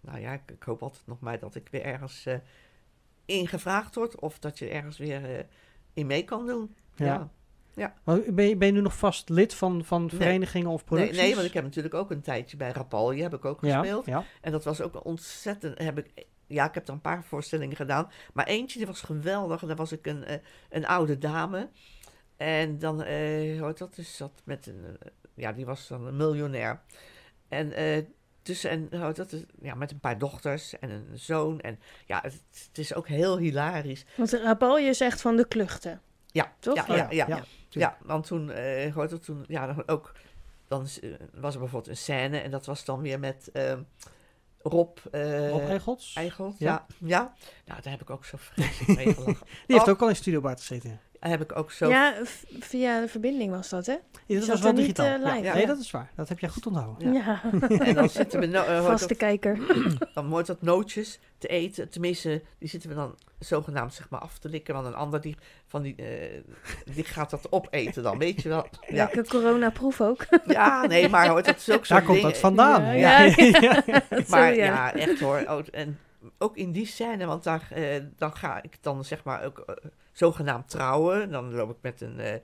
nou 0.00 0.20
ja, 0.20 0.32
ik, 0.32 0.40
ik 0.50 0.62
hoop 0.62 0.82
altijd 0.82 1.06
nog 1.06 1.20
maar 1.20 1.38
dat 1.38 1.54
ik 1.54 1.68
weer 1.70 1.82
ergens 1.82 2.26
eh 3.28 3.36
ingevraagd 3.36 3.94
word 3.94 4.20
of 4.20 4.38
dat 4.38 4.58
je 4.58 4.68
ergens 4.68 4.98
weer 4.98 5.36
eh, 5.38 5.44
in 5.92 6.06
mee 6.06 6.24
kan 6.24 6.46
doen. 6.46 6.74
Ja. 6.94 7.30
Ja. 7.74 7.94
Maar 8.04 8.20
Ben 8.32 8.48
je, 8.48 8.56
ben 8.56 8.66
je 8.68 8.72
nu 8.74 8.80
nog 8.80 8.96
vast 8.98 9.28
lid 9.28 9.54
van, 9.54 9.84
van 9.84 10.00
Nee. 10.00 10.10
verenigingen 10.10 10.68
of 10.70 10.76
Nee, 10.80 10.84
producties? 10.86 11.16
nee, 11.16 11.34
want 11.34 11.46
ik 11.46 11.52
heb 11.52 11.64
natuurlijk 11.64 11.94
ook 11.94 12.10
een 12.10 12.20
tijdje 12.20 12.56
bij 12.56 12.70
Rapalje 12.70 13.22
heb 13.22 13.34
ik 13.34 13.44
ook 13.44 13.60
ja, 13.64 13.78
gespeeld. 13.78 14.06
ja. 14.06 14.24
En 14.40 14.52
dat 14.52 14.64
was 14.64 14.80
ook 14.80 14.94
een 14.94 15.02
ontzettend. 15.02 15.78
Heb 15.78 15.98
ik, 15.98 16.26
ja, 16.46 16.68
ik 16.68 16.74
heb 16.74 16.86
er 16.88 16.94
een 16.94 17.00
paar 17.00 17.24
voorstellingen 17.24 17.76
gedaan. 17.76 18.10
Maar 18.32 18.46
eentje 18.46 18.78
die 18.78 18.86
was 18.86 19.00
geweldig. 19.00 19.60
En 19.62 19.68
daar 19.68 19.76
was 19.76 19.92
ik 19.92 20.06
een, 20.06 20.24
eh, 20.24 20.36
een 20.70 20.86
oude 20.86 21.18
dame. 21.18 21.68
En 22.36 22.78
dan, 22.78 23.02
eh, 23.02 23.58
hoe 23.58 23.66
heet 23.66 23.78
dat 23.78 23.98
is 23.98 24.16
dat 24.16 24.42
met 24.44 24.66
een. 24.66 24.84
eh, 24.84 25.08
ja, 25.34 25.52
die 25.52 25.66
was 25.66 25.88
dan 25.88 26.06
een 26.06 26.16
miljonair. 26.16 26.80
En 27.48 27.72
eh, 27.72 28.04
dus, 28.42 28.64
en 28.64 28.88
heet 28.90 29.16
dat 29.16 29.32
is, 29.32 29.42
ja, 29.62 29.74
met 29.74 29.90
een 29.90 30.00
paar 30.00 30.18
dochters 30.18 30.78
en 30.78 30.90
een 30.90 31.08
zoon. 31.14 31.60
En 31.60 31.78
ja, 32.06 32.20
het, 32.22 32.42
het 32.68 32.78
is 32.78 32.94
ook 32.94 33.08
heel 33.08 33.38
hilarisch. 33.38 34.04
Want 34.16 34.32
Rapalje 34.32 34.88
is 34.88 35.00
echt 35.00 35.20
van 35.20 35.36
de 35.36 35.48
kluchten. 35.48 36.00
Ja, 36.26 36.52
Toch? 36.58 36.74
Ja, 36.74 36.82
Oh 36.82 36.96
ja, 36.96 37.06
ja, 37.10 37.26
ja, 37.28 37.44
ja, 37.68 37.96
want 38.02 38.26
toen, 38.26 38.50
eh 38.50 38.92
hoe 38.92 39.02
heet 39.02 39.10
dat 39.10 39.24
toen, 39.24 39.44
ja, 39.48 39.66
dan 39.66 39.82
ook, 39.88 40.12
dan 40.68 40.86
eh, 41.00 41.10
was 41.34 41.54
er 41.54 41.60
bijvoorbeeld 41.60 41.86
een 41.86 41.96
scène 41.96 42.38
en 42.38 42.50
dat 42.50 42.66
was 42.66 42.84
dan 42.84 43.00
weer 43.00 43.18
met 43.18 43.50
ehm, 43.52 43.82
Rob. 44.62 44.98
eh, 45.10 45.50
Rob? 45.50 45.68
Eichelt, 45.68 46.04
Ja. 46.14 46.54
ja. 46.58 46.86
ja. 46.98 47.34
Nou, 47.66 47.82
daar 47.82 47.92
heb 47.92 48.00
ik 48.02 48.10
ook 48.10 48.24
zo 48.24 48.36
vreselijk 48.40 49.04
mee 49.04 49.14
gelachen. 49.14 49.46
Die 49.46 49.76
heeft 49.76 49.82
Oh. 49.82 49.88
ook 49.88 50.02
al 50.02 50.08
in 50.08 50.16
Studio 50.16 50.40
Bar 50.40 50.56
gezeten. 50.56 51.00
Heb 51.20 51.40
ik 51.40 51.58
ook 51.58 51.70
zo... 51.70 51.88
Ja, 51.88 52.14
via 52.58 53.00
de 53.00 53.08
verbinding 53.08 53.50
was 53.50 53.68
dat, 53.68 53.86
hè? 53.86 53.96
Ja, 54.26 54.38
dat 54.38 54.48
was 54.48 54.60
wel 54.60 54.72
niet, 54.72 54.80
digitaal. 54.80 55.06
eh, 55.36 55.42
Ja. 55.42 55.54
Nee, 55.54 55.66
dat 55.66 55.78
is 55.78 55.90
waar. 55.90 56.10
Dat 56.16 56.28
heb 56.28 56.38
jij 56.38 56.48
goed 56.48 56.66
onthouden. 56.66 57.12
Ja, 57.12 57.40
En 57.78 57.94
dan 57.94 58.08
zitten 58.08 58.40
we... 58.40 58.46
No, 58.46 58.62
eh, 58.64 58.84
vaste 58.84 59.06
dat, 59.08 59.16
kijker. 59.16 59.58
dan 60.14 60.28
wordt 60.28 60.46
dat 60.46 60.62
nootjes 60.62 61.18
te 61.38 61.46
eten. 61.48 61.88
Tenminste, 61.88 62.42
die 62.58 62.68
zitten 62.68 62.88
we 62.88 62.94
dan 62.96 63.14
zogenaamd 63.38 63.94
zeg 63.94 64.08
maar 64.10 64.20
af 64.20 64.38
te 64.38 64.48
likken. 64.48 64.74
Want 64.74 64.86
een 64.86 64.94
ander 64.94 65.20
die, 65.20 65.36
van 65.66 65.82
die, 65.82 65.94
eh, 65.96 66.40
die 66.94 67.04
gaat 67.04 67.30
dat 67.30 67.52
opeten 67.52 68.02
dan, 68.02 68.18
weet 68.18 68.42
je 68.42 68.48
wel. 68.48 68.66
Ja, 68.88 69.04
Lekker 69.04 69.26
coronaproef 69.28 70.00
ook. 70.00 70.26
ja 70.46 70.86
nee, 70.86 71.08
maar 71.08 71.28
hoor, 71.28 71.42
dat 71.42 71.56
is 71.56 71.70
ook 71.70 71.86
zo'n 71.86 71.96
Daar 71.96 72.06
komt 72.06 72.22
dat 72.22 72.38
vandaan. 72.38 72.96
Ja, 72.98 73.20
Ja. 73.22 73.82
ja. 73.86 74.02
Maar 74.06 74.24
Zo, 74.26 74.36
ja. 74.36 74.52
ja. 74.54 74.94
echt 74.94 75.20
hoor. 75.20 75.44
Oh, 75.48 75.58
en 75.70 75.98
ook 76.38 76.56
in 76.56 76.72
die 76.72 76.86
scène, 76.86 77.26
want 77.26 77.44
daar, 77.44 77.68
eh, 77.70 78.02
dan 78.16 78.36
ga 78.36 78.62
ik 78.62 78.76
dan 78.80 79.04
zeg 79.04 79.24
maar 79.24 79.44
ook 79.44 79.64
zogenaamd 80.18 80.68
trouwen. 80.70 81.30
Dan 81.30 81.54
loop 81.54 81.70
ik 81.70 81.76
met 81.82 82.00
een 82.00 82.18
eh, 82.20 82.34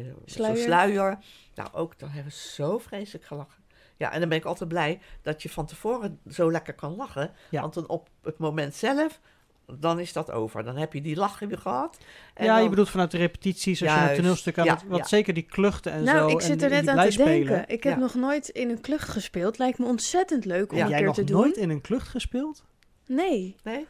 eh, 0.00 0.06
Sluier. 0.24 0.56
sluier. 0.56 1.18
Nou, 1.54 1.68
ook 1.72 1.98
dan 1.98 2.08
hebben 2.08 2.32
we 2.32 2.38
zo 2.38 2.78
vreselijk 2.78 3.24
gelachen. 3.24 3.62
Ja, 3.96 4.12
en 4.12 4.20
dan 4.20 4.28
ben 4.28 4.38
ik 4.38 4.44
altijd 4.44 4.68
blij 4.68 5.00
dat 5.22 5.42
je 5.42 5.48
van 5.48 5.66
tevoren 5.66 6.18
zo 6.30 6.50
lekker 6.50 6.74
kan 6.74 6.96
lachen. 6.96 7.30
Ja. 7.50 7.60
Want 7.60 7.74
dan 7.74 7.88
op 7.88 8.08
het 8.22 8.38
moment 8.38 8.74
zelf, 8.74 9.20
dan 9.66 10.00
is 10.00 10.12
dat 10.12 10.30
over. 10.30 10.64
Dan 10.64 10.76
heb 10.76 10.92
je 10.92 11.00
die 11.00 11.16
lach 11.16 11.38
weer 11.38 11.58
gehad. 11.58 11.98
En 12.34 12.44
ja, 12.44 12.58
je 12.58 12.68
bedoelt 12.68 12.90
vanuit 12.90 13.10
de 13.10 13.16
repetities, 13.16 13.82
als 13.82 13.94
je 13.94 14.00
een 14.10 14.14
toneelstuk 14.16 14.58
aan 14.58 14.64
Ja, 14.64 14.72
het... 14.74 14.82
Want 14.86 15.00
ja. 15.02 15.06
zeker 15.08 15.34
die 15.34 15.42
kluchten 15.42 15.92
en 15.92 16.06
zo. 16.06 16.12
Nou, 16.12 16.30
ik 16.30 16.36
en 16.40 16.46
zit 16.46 16.62
er 16.62 16.68
net 16.70 16.78
aan 16.78 16.84
te 16.84 16.92
blijspelen. 16.92 17.46
denken. 17.46 17.68
Ik 17.74 17.82
heb 17.82 17.92
Ja. 17.94 17.98
nog 18.00 18.14
nooit 18.14 18.48
in 18.48 18.70
een 18.70 18.80
klucht 18.80 19.08
gespeeld. 19.08 19.58
Lijkt 19.58 19.78
me 19.78 19.86
ontzettend 19.86 20.44
leuk 20.44 20.70
om 20.72 20.76
Ja. 20.78 20.82
een 20.84 20.88
Jij 20.88 20.98
keer 20.98 21.06
nog 21.06 21.16
te 21.16 21.24
doen. 21.24 21.40
nooit 21.40 21.56
in 21.56 21.70
een 21.70 21.80
klucht 21.80 22.08
gespeeld? 22.08 22.64
Nee. 23.06 23.56
Nee? 23.62 23.86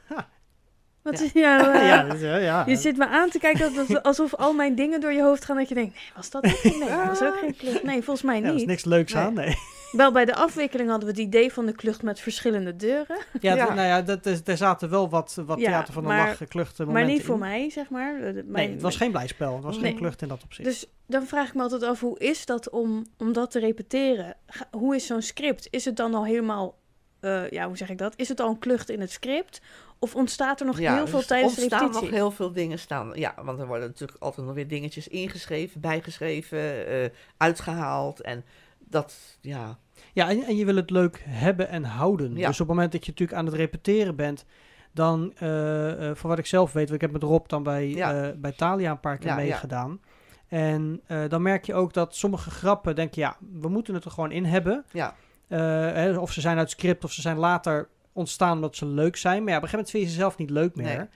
Wat 1.11 1.31
Ja. 1.35 1.61
is 2.15 2.21
nou... 2.21 2.35
eh, 2.35 2.43
ja. 2.45 2.65
Je 2.67 2.77
zit 2.77 2.97
me 2.97 3.07
aan 3.07 3.29
te 3.31 3.39
kijken 3.39 3.65
alsof, 3.67 3.97
alsof 4.03 4.35
al 4.35 4.53
mijn 4.53 4.75
dingen 4.75 5.01
door 5.01 5.13
je 5.13 5.23
hoofd 5.23 5.45
gaan. 5.45 5.57
Dat 5.57 5.69
je 5.69 5.75
denkt, 5.75 5.95
nee, 5.95 6.11
was 6.17 6.31
dat 6.31 6.45
ook 6.47 6.63
niet? 6.65 6.79
Nee, 6.79 6.89
dat 6.89 7.07
was 7.07 7.23
ook 7.23 7.39
geen 7.39 7.57
klucht. 7.57 7.83
Nee, 7.83 8.03
volgens 8.03 8.23
mij 8.27 8.41
Ja, 8.41 8.43
er 8.47 8.53
is 8.53 8.59
niet. 8.59 8.67
niks 8.67 8.85
leuks 8.85 9.13
Nee. 9.13 9.23
aan, 9.23 9.35
nee. 9.35 9.55
Wel 9.93 10.13
bij 10.13 10.25
de 10.25 10.35
afwikkeling 10.35 10.89
hadden 10.91 11.09
we 11.09 11.15
het 11.15 11.23
idee 11.27 11.53
van 11.53 11.67
de 11.67 11.73
klucht 11.73 12.03
met 12.03 12.21
verschillende 12.21 12.77
deuren. 12.77 13.19
Ja, 13.41 13.55
nou 13.55 13.81
ja, 13.81 14.03
dat 14.03 14.27
is, 14.27 14.41
er 14.45 14.57
zaten 14.57 14.91
wel 14.91 15.09
wat, 15.09 15.43
wat 15.47 15.59
Ja, 15.61 15.65
theater 15.67 15.93
van 15.93 16.03
de 16.03 16.09
maar- 16.09 16.27
lach, 16.39 16.49
kluchten 16.49 16.93
Maar 16.93 17.05
niet 17.05 17.25
voor 17.25 17.39
mij, 17.39 17.71
zeg 17.71 17.91
maar. 17.91 18.19
De- 18.21 18.33
Nee, 18.33 18.43
mijn- 18.47 18.71
het 18.73 18.83
was 18.83 18.97
geen 18.97 19.11
blijspel. 19.11 19.55
Het 19.55 19.65
was 19.65 19.77
Nee. 19.79 19.85
geen 19.91 19.97
klucht 19.99 20.23
in 20.23 20.29
dat 20.29 20.43
opzicht. 20.45 20.69
Dus 20.69 20.87
dan 21.07 21.27
vraag 21.27 21.49
ik 21.49 21.55
me 21.55 21.63
altijd 21.63 21.83
af, 21.83 22.01
hoe 22.01 22.19
is 22.19 22.47
dat 22.47 22.71
om, 22.71 23.07
om 23.19 23.33
dat 23.33 23.51
te 23.51 23.59
repeteren? 23.59 24.37
Hoe 24.71 24.95
is 24.95 25.07
zo'n 25.07 25.23
script? 25.23 25.67
Is 25.71 25.85
het 25.85 25.97
dan 25.97 26.15
al 26.15 26.25
helemaal, 26.25 26.79
eh, 27.21 27.51
ja, 27.51 27.67
hoe 27.67 27.77
zeg 27.77 27.89
ik 27.91 27.99
dat? 27.99 28.13
Is 28.17 28.29
het 28.29 28.41
al 28.41 28.49
een 28.49 28.59
klucht 28.59 28.91
in 28.91 29.01
het 29.01 29.11
script? 29.11 29.61
Of 29.99 30.15
ontstaat 30.15 30.61
er 30.61 30.67
nog 30.67 30.79
heel 30.79 31.07
veel 31.07 31.19
er 31.19 31.27
tijdens 31.27 31.55
de 31.55 31.61
ontstaan 31.61 31.81
repetitie? 31.81 32.09
nog 32.11 32.19
heel 32.19 32.31
veel 32.31 32.53
dingen 32.53 32.79
staan. 32.79 33.11
Ja, 33.15 33.35
want 33.43 33.59
er 33.61 33.67
worden 33.67 33.87
natuurlijk 33.89 34.23
altijd 34.23 34.47
nog 34.47 34.55
weer 34.55 34.69
dingetjes 34.69 35.09
ingeschreven, 35.09 35.81
bijgeschreven, 35.81 36.87
eh, 36.87 37.09
uitgehaald. 37.37 38.21
En 38.21 38.45
dat, 38.79 39.39
ja, 39.41 39.79
Ja, 40.13 40.29
en, 40.31 40.43
en 40.43 40.57
je 40.57 40.65
wil 40.65 40.77
het 40.77 40.91
leuk 40.91 41.23
hebben 41.29 41.69
en 41.69 41.85
houden. 41.85 42.37
Ja. 42.37 42.47
Dus 42.47 42.61
op 42.61 42.67
het 42.67 42.77
moment 42.77 42.93
dat 42.93 43.05
je 43.05 43.11
natuurlijk 43.11 43.39
aan 43.39 43.47
het 43.47 43.55
repeteren 43.55 44.17
bent, 44.17 44.45
dan, 44.93 45.33
eh 45.39 46.09
eh 46.11 46.17
voor 46.17 46.31
wat 46.31 46.39
ik 46.39 46.47
zelf 46.47 46.73
weet, 46.73 46.89
want 46.89 46.95
ik 46.95 47.01
heb 47.01 47.13
met 47.13 47.23
Rob 47.23 47.49
dan 47.49 47.63
bij, 47.63 47.89
Ja. 47.89 48.23
eh, 48.29 48.33
bij 48.37 48.53
Thalia 48.53 48.91
een 48.91 49.01
paar 49.01 49.19
keer 49.19 49.27
Ja, 49.31 49.39
ja. 49.39 49.43
meegedaan. 49.43 50.01
En 50.49 51.01
eh, 51.07 51.29
dan 51.29 51.43
merk 51.43 51.65
je 51.65 51.75
ook 51.75 51.93
dat 51.93 52.15
sommige 52.17 52.51
grappen, 52.51 52.95
denk 52.95 53.15
je, 53.15 53.21
ja, 53.21 53.37
we 53.61 53.69
moeten 53.69 53.95
het 53.95 54.05
er 54.05 54.11
gewoon 54.11 54.31
in 54.33 54.45
hebben. 54.45 54.85
ja, 54.93 55.15
Eh, 55.49 55.59
hè, 55.93 56.19
of 56.19 56.33
ze 56.33 56.41
zijn 56.41 56.59
uit 56.59 56.71
script, 56.71 57.05
of 57.05 57.13
ze 57.13 57.21
zijn 57.21 57.37
later 57.37 57.89
ontstaan 58.19 58.53
omdat 58.55 58.77
ze 58.77 58.87
leuk 58.87 59.17
zijn. 59.17 59.43
Maar 59.43 59.51
ja, 59.53 59.57
op 59.57 59.63
een 59.63 59.69
gegeven 59.69 59.77
moment 59.79 59.91
vind 59.91 60.03
je 60.05 60.09
ze 60.11 60.15
zelf 60.17 60.37
niet 60.37 60.51
leuk 60.51 60.75
meer. 60.75 60.97
Nee. 60.97 61.07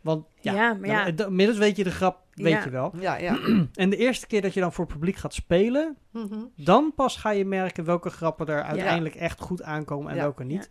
Want 0.00 0.26
ja, 0.40 0.54
Ja, 0.54 0.74
maar 0.74 0.88
ja. 0.88 1.04
dan- 1.04 1.14
dan- 1.16 1.28
inmiddels 1.28 1.58
weet 1.58 1.76
je 1.76 1.84
de 1.84 1.90
grap, 1.90 2.18
weet 2.34 2.52
Ja. 2.52 2.64
je 2.64 2.70
wel. 2.70 2.92
ja, 3.00 3.16
ja. 3.16 3.38
En 3.74 3.90
de 3.90 3.96
eerste 3.96 4.26
keer 4.26 4.42
dat 4.42 4.54
je 4.54 4.60
dan 4.60 4.72
voor 4.72 4.84
het 4.84 4.94
publiek 4.94 5.16
gaat 5.16 5.34
spelen, 5.34 5.96
Mhm. 6.12 6.38
dan 6.56 6.92
pas 6.96 7.16
ga 7.16 7.30
je 7.30 7.44
merken 7.44 7.84
welke 7.84 8.10
grappen 8.10 8.46
er 8.46 8.62
uiteindelijk 8.62 9.14
echt 9.14 9.40
goed 9.40 9.62
aankomen 9.62 10.10
en 10.10 10.16
Ja. 10.16 10.22
welke 10.22 10.44
niet. 10.44 10.70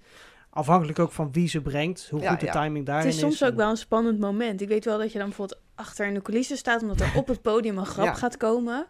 Afhankelijk 0.49 0.99
ook 0.99 1.11
van 1.11 1.31
wie 1.31 1.47
ze 1.47 1.61
brengt, 1.61 2.07
hoe 2.09 2.21
Ja, 2.21 2.29
goed 2.29 2.39
de 2.39 2.45
ja. 2.45 2.51
timing 2.51 2.85
daarin 2.85 3.05
Het 3.05 3.15
is. 3.15 3.21
is 3.23 3.27
soms 3.37 3.51
ook 3.51 3.55
wel 3.57 3.69
een 3.69 3.77
spannend 3.77 4.19
moment. 4.19 4.61
Ik 4.61 4.67
weet 4.67 4.85
wel 4.85 4.97
dat 4.97 5.11
je 5.11 5.17
dan 5.17 5.27
bijvoorbeeld 5.27 5.61
achter 5.75 6.05
in 6.07 6.13
de 6.13 6.21
coulissen 6.21 6.57
staat, 6.57 6.81
omdat 6.81 6.99
er 6.99 7.11
op 7.21 7.27
het 7.27 7.41
podium 7.41 7.77
een 7.77 7.85
grap 7.85 8.05
Ja. 8.05 8.13
gaat 8.13 8.37
komen. 8.37 8.87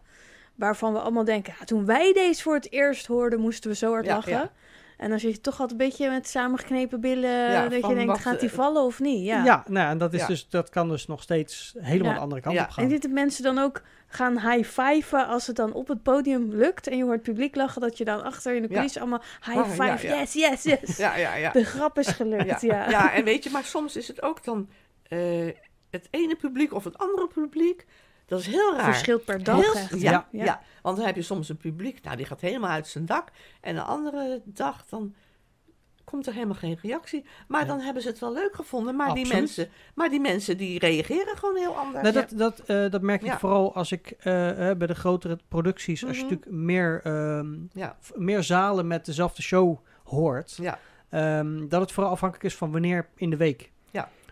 Waarvan 0.55 0.93
we 0.93 0.99
allemaal 0.99 1.23
denken, 1.25 1.53
ja, 1.59 1.65
toen 1.65 1.85
wij 1.85 2.13
deze 2.13 2.41
voor 2.41 2.53
het 2.53 2.71
eerst 2.71 3.05
hoorden, 3.07 3.39
moesten 3.39 3.69
we 3.69 3.75
zo 3.75 3.91
hard 3.91 4.05
Ja, 4.05 4.15
lachen. 4.15 4.49
En 4.99 5.09
dan 5.09 5.19
zit 5.19 5.31
je 5.35 5.41
toch 5.41 5.59
altijd 5.59 5.79
een 5.79 5.87
beetje 5.87 6.09
met 6.09 6.27
samengeknepen 6.27 7.01
billen. 7.01 7.29
Ja, 7.51 7.67
dat 7.67 7.87
je 7.87 7.93
denkt, 7.93 8.05
wat, 8.05 8.19
gaat 8.19 8.39
die 8.39 8.49
eh, 8.49 8.55
vallen 8.55 8.81
of 8.83 8.99
niet? 8.99 9.25
Ja. 9.25 9.43
Ja, 9.43 9.63
nou, 9.67 9.85
ja, 9.85 9.89
en 9.91 9.97
dat, 9.97 10.13
is 10.13 10.19
Ja. 10.19 10.27
dus, 10.27 10.49
dat 10.49 10.69
kan 10.69 10.89
dus 10.89 11.07
nog 11.07 11.21
steeds 11.21 11.75
helemaal 11.79 12.07
Ja. 12.07 12.13
de 12.13 12.19
andere 12.23 12.41
kant 12.41 12.55
Ja. 12.55 12.63
op 12.63 12.69
gaan. 12.69 12.83
En 12.83 12.89
dit 12.89 13.01
de 13.01 13.07
mensen 13.07 13.43
dan 13.43 13.57
ook 13.57 13.81
gaan 14.07 14.39
high-fiven 14.39 15.27
als 15.27 15.47
het 15.47 15.55
dan 15.55 15.73
op 15.73 15.87
het 15.87 16.03
podium 16.03 16.49
lukt. 16.53 16.87
En 16.87 16.97
je 16.97 17.03
hoort 17.03 17.15
het 17.15 17.23
publiek 17.23 17.55
lachen, 17.55 17.81
dat 17.81 17.97
je 17.97 18.05
dan 18.05 18.23
achter 18.23 18.55
in 18.55 18.61
de 18.61 18.67
Ja. 18.67 18.73
coulissen 18.73 19.01
allemaal 19.01 19.21
high-five, 19.45 20.07
ja. 20.07 20.19
yes, 20.19 20.33
yes, 20.33 20.63
yes. 20.63 20.97
Ja, 20.97 21.15
ja, 21.17 21.35
ja. 21.35 21.51
De 21.51 21.63
grap 21.65 21.99
is 21.99 22.07
gelukt, 22.07 22.61
ja. 22.61 22.89
ja, 22.89 23.13
en 23.13 23.23
weet 23.23 23.43
je, 23.43 23.49
maar 23.49 23.63
soms 23.63 23.95
is 23.95 24.07
het 24.07 24.21
ook 24.21 24.43
dan 24.43 24.69
eh, 25.07 25.19
het 25.89 26.07
ene 26.11 26.35
publiek 26.35 26.73
of 26.73 26.83
het 26.83 26.97
andere 26.97 27.27
publiek. 27.27 27.85
Dat 28.29 28.39
is 28.39 28.47
heel 28.47 28.75
raar. 28.75 28.83
Verschilt 28.93 29.25
per 29.25 29.43
dag 29.43 29.61
Heel- 29.61 29.73
echt. 29.73 30.01
Ja, 30.01 30.11
Ja. 30.31 30.43
ja. 30.43 30.61
want 30.81 30.97
dan 30.97 31.05
heb 31.05 31.15
je 31.15 31.21
soms 31.21 31.49
een 31.49 31.57
publiek, 31.57 32.03
nou 32.03 32.17
die 32.17 32.25
gaat 32.25 32.41
helemaal 32.41 32.69
uit 32.69 32.87
zijn 32.87 33.05
dak. 33.05 33.29
En 33.61 33.75
een 33.75 33.83
andere 33.83 34.41
dag 34.45 34.85
dan 34.85 35.13
komt 36.03 36.27
er 36.27 36.33
helemaal 36.33 36.55
geen 36.55 36.77
reactie. 36.81 37.25
Maar 37.47 37.61
Ja. 37.61 37.67
dan 37.67 37.79
hebben 37.79 38.01
ze 38.03 38.09
het 38.09 38.19
wel 38.19 38.33
leuk 38.33 38.55
gevonden. 38.55 38.95
Maar 38.95 39.13
die, 39.13 39.23
Absoluut. 39.23 39.39
mensen, 39.45 39.69
maar 39.95 40.09
die 40.09 40.19
mensen 40.19 40.57
die 40.57 40.79
reageren 40.79 41.37
gewoon 41.37 41.55
heel 41.55 41.75
anders. 41.77 42.01
Nou, 42.03 42.13
dat, 42.13 42.37
dat, 42.37 42.59
eh, 42.59 42.89
dat 42.91 43.01
merk 43.01 43.21
ik 43.21 43.27
Ja. 43.27 43.39
vooral 43.39 43.75
als 43.75 43.91
ik 43.91 44.11
eh, 44.19 44.69
eh, 44.69 44.77
bij 44.77 44.87
de 44.87 44.95
grotere 44.95 45.37
producties, 45.47 46.05
als 46.05 46.17
je 46.17 46.23
Mhm. 46.23 46.33
natuurlijk 46.33 46.61
meer, 46.61 47.01
ehm, 47.03 47.53
Ja. 47.73 47.97
meer 48.15 48.43
zalen 48.43 48.87
met 48.87 49.05
dezelfde 49.05 49.41
show 49.41 49.77
hoort, 50.03 50.57
Ja, 50.61 50.79
ehm, 51.09 51.67
dat 51.67 51.81
het 51.81 51.91
vooral 51.91 52.11
afhankelijk 52.11 52.45
is 52.47 52.55
van 52.57 52.71
wanneer 52.71 53.09
in 53.15 53.29
de 53.29 53.37
week. 53.37 53.71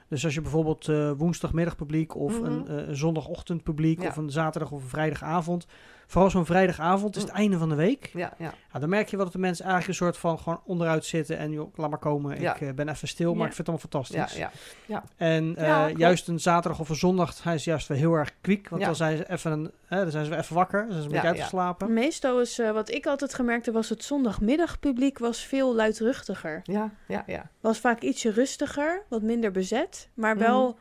Dus 0.10 0.24
als 0.26 0.34
je 0.34 0.42
bijvoorbeeld 0.42 0.88
eh 0.88 1.12
woensdagmiddag 1.18 1.76
publiek 1.76 2.16
of 2.16 2.42
Mhm. 2.42 2.52
een, 2.52 2.68
eh, 2.68 2.88
een 2.88 2.96
zondagochtend 2.96 3.64
publiek 3.64 4.02
Ja. 4.02 4.08
of 4.08 4.18
een 4.18 4.30
zaterdag 4.30 4.72
of 4.72 4.82
een 4.84 4.90
vrijdagavond, 4.90 5.66
vooral 6.10 6.30
zo'n 6.30 6.46
vrijdagavond 6.46 7.16
is 7.16 7.22
het 7.22 7.32
Mm. 7.32 7.38
einde 7.38 7.58
van 7.58 7.70
de 7.70 7.76
week. 7.76 8.10
ja, 8.14 8.34
ja. 8.38 8.54
Ja, 8.74 8.80
dan 8.80 8.90
merk 8.90 9.10
je 9.10 9.16
wel 9.16 9.26
dat 9.26 9.34
de 9.34 9.40
mensen 9.40 9.66
eigenlijk 9.66 10.00
een 10.00 10.06
soort 10.06 10.18
van 10.18 10.40
gewoon 10.40 10.62
onderuit 10.66 11.06
zitten 11.06 11.38
en 11.38 11.52
joh, 11.52 11.74
laat 11.78 11.90
maar 11.90 12.00
komen, 12.00 12.42
Ja. 12.42 12.56
ik 12.56 12.62
eh, 12.62 12.74
ben 12.74 12.90
even 12.90 13.08
stil, 13.08 13.32
maar 13.34 13.42
Ja. 13.42 13.48
ik 13.48 13.54
vind 13.54 13.68
het 13.68 13.76
allemaal 13.92 14.02
ja, 14.12 14.28
fantastisch. 14.28 14.62
ja. 14.86 15.04
En 15.16 15.56
eh, 15.56 15.68
Ja, 15.68 15.90
juist 15.90 16.28
een 16.28 16.40
zaterdag 16.40 16.80
of 16.80 16.90
een 16.90 16.96
zondag, 16.96 17.44
hij 17.44 17.56
is 17.56 17.64
juist 17.64 17.88
weer 17.88 17.98
heel 17.98 18.14
erg 18.14 18.32
kwiek. 18.42 18.70
Want 18.70 18.82
Ja. 18.82 18.88
dan 18.88 18.96
zijn 18.96 19.18
ze 19.18 19.30
even, 19.32 19.52
een, 19.52 19.72
hè, 19.86 20.02
dan 20.02 20.12
zijn 20.12 20.24
ze 20.24 20.30
weer 20.30 20.40
even 20.40 20.56
wakker. 20.56 20.80
Dan 20.82 20.90
zijn 20.92 21.02
ze 21.02 21.08
een 21.08 21.14
Ja, 21.16 21.22
beetje 21.22 21.36
ja. 21.38 21.42
uitgeslapen. 21.42 21.94
Meestal 21.94 22.42
is, 22.42 22.60
eh, 22.60 22.72
wat 22.72 22.90
ik 22.92 23.06
altijd 23.06 23.34
gemerkt 23.34 23.66
heb, 23.66 23.74
was 23.76 23.90
het 23.90 24.04
zondagmiddagpubliek 24.04 25.18
was 25.20 25.40
veel 25.46 25.76
luidruchtiger. 25.76 26.60
Ja, 26.64 26.92
ja, 27.08 27.24
ja. 27.28 27.50
Was 27.62 27.80
vaak 27.80 28.02
ietsje 28.02 28.32
rustiger, 28.32 29.02
wat 29.10 29.22
minder 29.22 29.52
bezet. 29.52 30.10
Maar 30.14 30.36
Mhm. 30.36 30.44
wel, 30.44 30.78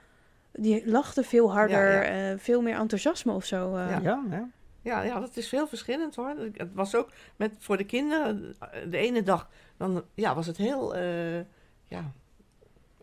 die 0.53 0.83
lachten 0.91 1.25
veel 1.25 1.53
harder, 1.53 1.93
Ja, 1.93 2.31
eh, 2.31 2.39
veel 2.39 2.61
meer 2.63 2.77
enthousiasme 2.77 3.33
of 3.33 3.45
zo. 3.45 3.75
eh. 3.77 3.91
Ja. 3.91 4.21
Ja, 4.31 4.49
ja. 4.87 5.03
Ja, 5.03 5.21
dat 5.21 5.37
is 5.37 5.49
veel 5.49 5.67
verschillend 5.67 6.15
hoor. 6.15 6.35
Het 6.53 6.75
was 6.75 6.95
ook 6.95 7.11
met, 7.37 7.55
voor 7.59 7.77
de 7.77 7.85
kinderen, 7.85 8.57
de 8.91 8.97
ene 8.97 9.23
dag, 9.23 9.49
dan 9.77 10.05
ja, 10.15 10.35
was 10.35 10.47
het 10.47 10.57
heel, 10.57 10.95
eh, 10.95 11.39
ja, 11.85 12.13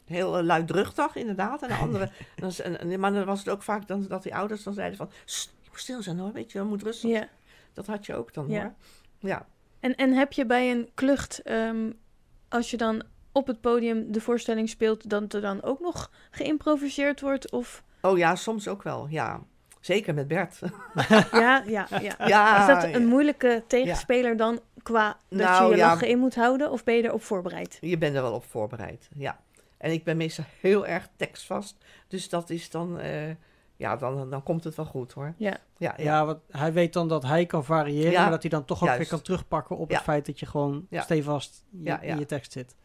heel 0.06 0.38
eh, 0.38 0.44
luidruchtig 0.44 1.16
inderdaad. 1.16 1.62
En 1.62 1.68
de 1.68 1.76
andere, 1.76 2.10
dan, 2.36 2.52
en, 2.52 3.00
maar 3.00 3.14
dan 3.14 3.26
was 3.26 3.40
het 3.40 3.50
ook 3.50 3.64
vaak 3.64 3.88
dan, 3.88 4.06
dat 4.08 4.24
die 4.24 4.36
ouders 4.36 4.64
dan 4.64 4.74
zeiden 4.74 4.98
van, 4.98 5.10
"Sst, 5.26 5.54
je 5.62 5.70
moet 5.70 5.80
stil 5.80 6.02
zijn 6.02 6.20
hoor, 6.20 6.32
weet 6.32 6.52
je, 6.52 6.58
je 6.60 6.64
moet 6.66 6.84
rustig. 6.84 7.10
Ja. 7.10 7.28
Dat 7.74 7.88
had 7.88 8.06
je 8.06 8.16
ook 8.16 8.34
dan 8.34 8.50
Ja. 8.50 8.62
hoor. 8.62 8.74
Ja, 9.20 9.46
En, 9.80 9.96
en 9.96 10.14
heb 10.14 10.32
je 10.34 10.46
bij 10.46 10.72
een 10.72 10.90
klucht, 10.94 11.42
ehm, 11.42 11.92
als 12.50 12.72
je 12.72 12.78
dan 12.78 13.04
op 13.32 13.48
het 13.48 13.62
podium 13.62 14.12
de 14.12 14.22
voorstelling 14.22 14.70
speelt, 14.70 15.10
dat 15.10 15.34
er 15.34 15.42
dan 15.42 15.62
ook 15.64 15.80
nog 15.80 16.12
geïmproviseerd 16.32 17.22
wordt? 17.22 17.52
Of 17.52 17.84
oh 18.02 18.18
ja, 18.18 18.36
soms 18.36 18.68
ook 18.68 18.84
wel, 18.84 19.08
ja. 19.08 19.42
Zeker 19.86 20.14
met 20.14 20.28
Bert. 20.28 20.60
ja, 21.32 21.64
ja, 21.68 21.88
ja. 22.02 22.16
ja, 22.28 22.60
Is 22.62 22.84
dat 22.84 22.94
een 22.94 23.06
moeilijke 23.08 23.64
tegenspeler 23.68 24.38
dan 24.38 24.60
qua 24.84 25.18
dat 25.30 25.40
Nou, 25.40 25.64
je 25.66 25.72
je 25.72 25.78
ja. 25.78 25.88
lachen 25.88 26.08
in 26.08 26.20
moet 26.20 26.36
houden? 26.36 26.72
Of 26.72 26.84
ben 26.84 26.96
je 26.96 27.04
erop 27.04 27.24
voorbereid? 27.24 27.78
Je 27.82 27.98
bent 27.98 28.16
er 28.16 28.22
wel 28.22 28.34
op 28.34 28.44
voorbereid, 28.46 29.10
ja. 29.18 29.40
En 29.78 29.92
ik 29.92 30.04
ben 30.04 30.18
meestal 30.18 30.46
heel 30.62 30.88
erg 30.88 31.10
tekstvast. 31.16 31.78
Dus 32.08 32.30
dat 32.30 32.50
is 32.50 32.70
dan, 32.70 33.00
eh, 33.00 33.30
ja, 33.76 33.96
dan, 33.96 34.30
dan 34.30 34.44
komt 34.44 34.64
het 34.64 34.76
wel 34.76 34.86
goed 34.86 35.12
hoor. 35.14 35.34
Ja. 35.38 35.58
Ja, 35.78 35.94
ja. 35.98 36.04
Ja, 36.04 36.26
want 36.26 36.40
hij 36.50 36.74
weet 36.74 36.94
dan 36.94 37.08
dat 37.08 37.24
hij 37.24 37.46
kan 37.46 37.66
variëren, 37.66 38.12
Ja, 38.12 38.22
maar 38.22 38.32
dat 38.32 38.42
hij 38.42 38.52
dan 38.52 38.66
toch 38.66 38.78
ook 38.82 38.84
juist. 38.84 39.00
weer 39.00 39.10
kan 39.10 39.22
terugpakken 39.22 39.78
op 39.78 39.90
Ja. 39.90 39.96
het 39.96 40.04
feit 40.04 40.26
dat 40.26 40.40
je 40.40 40.46
gewoon 40.46 40.86
Ja. 40.90 41.02
stevast 41.02 41.66
je- 41.70 41.84
Ja, 41.84 42.00
ja. 42.02 42.12
in 42.14 42.20
je 42.20 42.26
tekst 42.26 42.52
zit. 42.52 42.76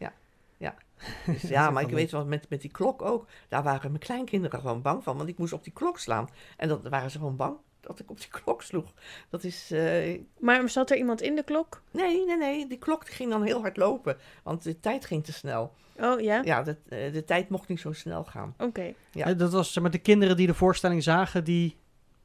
Dus 1.25 1.41
Dat 1.41 1.51
ja, 1.51 1.69
maar 1.69 1.83
ik 1.83 1.89
weet 1.89 2.11
wel, 2.11 2.25
met, 2.25 2.49
met 2.49 2.61
die 2.61 2.71
klok 2.71 3.01
ook, 3.01 3.27
daar 3.47 3.63
waren 3.63 3.91
mijn 3.91 4.03
kleinkinderen 4.03 4.59
gewoon 4.59 4.81
bang 4.81 5.03
van. 5.03 5.17
Want 5.17 5.29
ik 5.29 5.37
moest 5.37 5.53
op 5.53 5.63
die 5.63 5.73
klok 5.73 5.99
slaan. 5.99 6.29
En 6.57 6.67
dan 6.67 6.81
waren 6.89 7.11
ze 7.11 7.17
gewoon 7.17 7.35
bang 7.35 7.55
dat 7.81 7.99
ik 7.99 8.09
op 8.09 8.17
die 8.19 8.29
klok 8.43 8.61
sloeg. 8.61 8.93
Dat 9.29 9.43
is, 9.43 9.71
eh, 9.71 10.19
Maar 10.39 10.69
zat 10.69 10.89
er 10.91 10.97
iemand 10.97 11.21
in 11.21 11.35
de 11.35 11.43
klok? 11.43 11.81
nee, 11.91 12.25
nee, 12.25 12.37
nee, 12.37 12.67
die 12.67 12.77
klok 12.77 13.05
die 13.05 13.13
ging 13.15 13.29
dan 13.31 13.43
heel 13.43 13.61
hard 13.61 13.77
lopen. 13.77 14.17
Want 14.43 14.63
de 14.63 14.79
tijd 14.79 15.05
ging 15.05 15.23
te 15.25 15.33
snel. 15.33 15.73
Oh 15.99 16.19
ja? 16.21 16.41
Ja, 16.43 16.63
de, 16.63 16.75
eh, 16.89 17.13
de 17.13 17.23
tijd 17.23 17.49
mocht 17.49 17.67
niet 17.67 17.79
zo 17.79 17.91
snel 17.91 18.23
gaan. 18.23 18.53
Oké. 18.57 18.93
Ja. 19.11 19.25
Eh, 19.25 19.37
Dat 19.37 19.51
was 19.51 19.73
zeg 19.73 19.83
maar 19.83 19.91
de 19.91 19.97
kinderen 19.97 20.37
die 20.37 20.47
de 20.47 20.53
voorstelling 20.53 21.03
zagen, 21.03 21.43
die, 21.43 21.77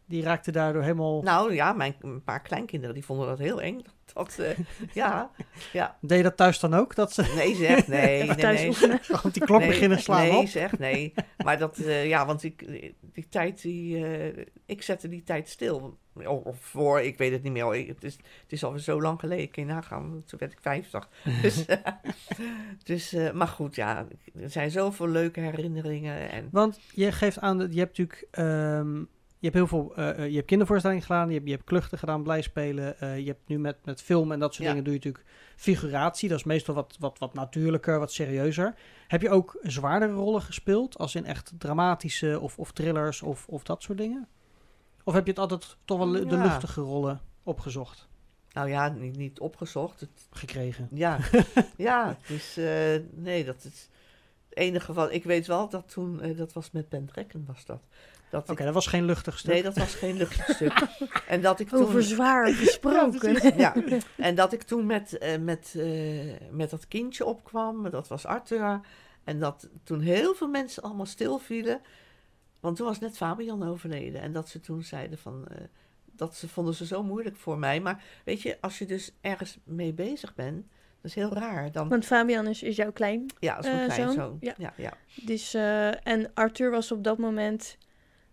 die 0.07 0.23
raakten 0.23 0.53
daardoor 0.53 0.83
helemaal... 0.83 1.23
Nou 1.23 1.55
ja, 1.55 1.73
mijn 1.73 1.95
een 2.01 2.23
paar 2.23 2.43
kleinkinderen 2.43 2.95
die 2.95 3.05
vonden 3.05 3.27
dat 3.27 3.39
heel 3.39 3.61
eng. 3.61 3.83
Dat, 4.15 4.39
eh, 4.39 4.59
ja, 4.93 5.31
ja. 5.73 5.97
Deed 6.01 6.17
je 6.17 6.23
dat 6.23 6.37
thuis 6.37 6.59
dan 6.61 6.75
ook? 6.75 6.95
Dat 6.95 7.13
ze 7.13 7.33
Nee 7.37 7.55
zeg, 7.55 7.87
nee, 7.89 8.23
nee, 8.25 8.37
thuis 8.37 8.63
nee. 8.63 8.99
gewoon 9.03 9.33
die 9.33 9.45
klok 9.45 9.59
nee, 9.59 9.69
beginnen 9.69 9.99
slaan 9.99 10.21
Nee, 10.21 10.37
op? 10.37 10.47
zeg, 10.47 10.79
nee. 10.79 11.15
Maar 11.45 11.59
dat, 11.59 11.79
eh, 11.79 12.07
ja, 12.09 12.27
want 12.27 12.43
ik, 12.43 12.65
die 13.13 13.29
tijd, 13.29 13.63
die, 13.63 14.07
eh, 14.07 14.45
ik 14.67 14.83
zette 14.83 15.09
die 15.09 15.23
tijd 15.23 15.49
stil. 15.49 15.99
Of, 16.25 16.57
voor, 16.61 17.01
ik 17.01 17.19
weet 17.19 17.33
het 17.33 17.43
niet 17.43 17.53
meer. 17.53 17.75
Ik- 17.75 17.87
Het 17.89 18.05
is, 18.05 18.15
het 18.43 18.53
is 18.53 18.65
alweer 18.65 18.81
zo 18.81 19.01
lang 19.03 19.21
geleden, 19.21 19.51
kun 19.51 19.67
je 19.67 19.73
nagaan. 19.73 20.23
Toen 20.27 20.39
werd 20.39 20.53
ik 20.53 20.59
50. 20.61 21.09
Dus, 21.43 21.65
dus 22.83 23.17
maar 23.33 23.49
goed, 23.49 23.75
ja, 23.75 24.07
er 24.41 24.51
zijn 24.51 24.71
zoveel 24.71 25.09
leuke 25.09 25.41
herinneringen. 25.41 26.31
En, 26.31 26.49
Want 26.53 26.81
je 26.93 27.13
geeft 27.13 27.39
aan, 27.39 27.59
dat 27.59 27.73
je 27.75 27.79
hebt 27.79 27.99
natuurlijk, 27.99 28.27
ehm, 28.31 29.03
je 29.45 29.51
hebt 29.51 29.55
heel 29.55 29.67
veel, 29.67 29.97
eh, 29.97 30.29
je 30.29 30.35
hebt 30.35 30.47
kindervoorstellingen 30.47 31.03
gedaan, 31.03 31.29
je 31.29 31.35
hebt, 31.35 31.47
je 31.47 31.53
hebt 31.53 31.65
kluchten 31.65 31.99
gedaan, 31.99 32.23
blijspelen. 32.23 33.01
eh 33.01 33.19
je 33.19 33.27
hebt 33.27 33.49
nu 33.49 33.59
met, 33.59 33.77
met 33.85 34.03
film 34.03 34.33
en 34.33 34.39
dat 34.39 34.53
soort 34.55 34.63
Ja. 34.65 34.69
dingen 34.69 34.85
doe 34.85 34.93
je 34.93 34.99
natuurlijk 34.99 35.25
figuratie. 35.57 36.29
Dat 36.29 36.39
is 36.39 36.45
meestal 36.45 36.75
wat, 36.75 36.97
wat, 36.99 37.19
wat 37.19 37.35
natuurlijker, 37.35 37.99
wat 37.99 38.13
serieuzer. 38.13 38.75
Heb 39.09 39.23
je 39.23 39.31
ook 39.31 39.59
zwaardere 39.63 40.13
rollen 40.13 40.43
gespeeld, 40.43 40.99
als 40.99 41.15
in 41.15 41.25
echt 41.25 41.53
dramatische 41.59 42.41
of, 42.41 42.59
of 42.59 42.73
thrillers 42.73 43.23
of, 43.23 43.47
of 43.49 43.63
dat 43.63 43.83
soort 43.83 43.99
dingen? 43.99 44.29
Of 45.05 45.15
heb 45.15 45.25
je 45.25 45.31
het 45.31 45.41
altijd 45.41 45.77
toch 45.85 45.99
wel 45.99 46.11
de 46.13 46.37
Ja. 46.37 46.43
luchtige 46.43 46.81
rollen 46.81 47.21
opgezocht, 47.43 48.09
nou 48.53 48.69
ja, 48.69 48.89
niet, 48.89 49.17
niet 49.17 49.41
opgezocht. 49.41 50.01
Het, 50.01 50.11
gekregen? 50.31 50.89
ja, 50.93 51.19
ja, 51.77 52.17
is, 52.27 52.57
eh, 52.57 52.97
nee, 53.15 53.45
dat 53.45 53.57
is 53.57 53.89
het 54.49 54.59
enige 54.59 54.93
wat, 54.93 55.13
ik 55.13 55.25
weet 55.25 55.47
wel 55.47 55.69
dat 55.69 55.89
toen, 55.89 56.35
dat 56.37 56.53
was 56.53 56.71
met 56.71 56.89
Ben 56.89 57.07
Trekken 57.07 57.45
was 57.47 57.65
dat. 57.65 57.83
Oké, 58.43 58.53
ik- 58.53 58.59
dat 58.65 58.75
was 58.75 58.87
geen 58.87 59.05
luchtig 59.05 59.39
stuk. 59.39 59.53
Nee, 59.53 59.63
dat 59.63 59.77
was 59.77 59.95
geen 59.95 60.17
luchtig 60.17 60.55
stuk. 60.55 60.73
En 61.29 61.41
dat 61.41 61.61
ik 61.61 61.69
toen... 61.69 61.83
Over 61.83 62.03
zwaar 62.03 62.49
Ja, 62.49 62.55
gesproken. 62.55 63.59
ja, 63.59 63.75
en 64.17 64.35
dat 64.35 64.53
ik 64.53 64.63
toen 64.63 64.87
met, 64.87 65.19
eh, 65.19 65.39
met, 65.39 65.75
eh, 65.79 66.33
met 66.51 66.71
dat 66.71 66.89
kindje 66.89 67.25
opkwam, 67.25 67.91
dat 67.91 68.09
was 68.09 68.27
Arthur. 68.27 68.81
En 69.25 69.39
dat 69.39 69.69
toen 69.85 70.01
heel 70.01 70.35
veel 70.35 70.49
mensen 70.49 70.83
allemaal 70.83 71.07
stilvielen. 71.07 71.81
Want 72.61 72.77
toen 72.77 72.87
was 72.87 72.99
net 73.01 73.17
Fabian 73.17 73.69
overleden. 73.69 74.21
En 74.21 74.33
dat 74.33 74.49
ze 74.49 74.61
toen 74.61 74.83
zeiden 74.83 75.19
van... 75.19 75.45
eh, 75.49 75.57
dat 76.17 76.35
ze 76.37 76.49
vonden 76.49 76.75
ze 76.75 76.87
zo 76.87 77.03
moeilijk 77.03 77.37
voor 77.37 77.59
mij. 77.59 77.81
Maar 77.81 78.03
weet 78.25 78.43
je, 78.43 78.57
als 78.61 78.79
je 78.79 78.87
dus 78.87 79.11
ergens 79.21 79.59
mee 79.65 79.93
bezig 79.93 80.35
bent... 80.35 80.67
Dat 81.01 81.11
is 81.11 81.15
heel 81.15 81.33
raar. 81.35 81.73
Dan, 81.73 81.89
Want 81.89 82.05
Fabian 82.05 82.47
is, 82.47 82.63
is 82.63 82.77
jouw 82.77 82.93
klein. 82.93 83.27
ja, 83.39 83.55
als 83.55 83.67
mijn 83.67 83.79
eh, 83.79 83.85
kleinzoon. 83.95 84.15
zoon, 84.15 84.37
ja. 84.41 84.55
Ja, 84.59 84.73
ja. 84.77 84.93
Dus, 85.25 85.55
eh, 85.55 86.07
en 86.07 86.31
Arthur 86.35 86.71
was 86.71 86.93
op 86.93 87.05
dat 87.05 87.19
moment, 87.19 87.77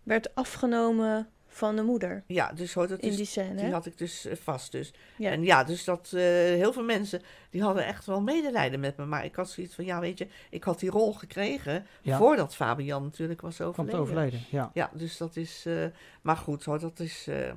werd 0.03 0.35
afgenomen 0.35 1.29
van 1.47 1.75
de 1.75 1.83
moeder 1.83 2.23
ja, 2.27 2.51
dus 2.53 2.73
hoort 2.73 2.89
het 2.89 3.01
in 3.01 3.07
dus, 3.07 3.17
die 3.17 3.25
scène. 3.25 3.55
die 3.55 3.71
had 3.71 3.85
ik 3.85 3.97
dus 3.97 4.25
eh, 4.25 4.35
vast. 4.35 4.71
Dus. 4.71 4.93
Ja. 5.17 5.31
En 5.31 5.43
ja, 5.43 5.63
dus 5.63 5.83
dat 5.83 6.11
eh, 6.13 6.21
heel 6.21 6.73
veel 6.73 6.83
mensen 6.83 7.21
die 7.49 7.61
hadden 7.63 7.85
echt 7.85 8.05
wel 8.05 8.21
medelijden 8.21 8.79
met 8.79 8.97
me. 8.97 9.05
Maar 9.05 9.25
ik 9.25 9.35
had 9.35 9.49
zoiets 9.49 9.75
van, 9.75 9.85
ja, 9.85 9.99
weet 9.99 10.17
je, 10.17 10.27
ik 10.49 10.63
had 10.63 10.79
die 10.79 10.89
rol 10.89 11.13
gekregen 11.13 11.85
Ja. 12.01 12.17
voordat 12.17 12.55
Fabian 12.55 13.03
natuurlijk 13.03 13.41
was 13.41 13.61
overleden. 13.61 13.95
te 13.95 14.01
overlijden, 14.01 14.39
ja. 14.49 14.71
Ja, 14.73 14.89
dus 14.93 15.17
dat 15.17 15.35
is, 15.35 15.63
eh, 15.65 15.85
maar 16.21 16.37
goed 16.37 16.63
hoor, 16.63 16.79
dat 16.79 16.99
is, 16.99 17.27
eh, 17.27 17.51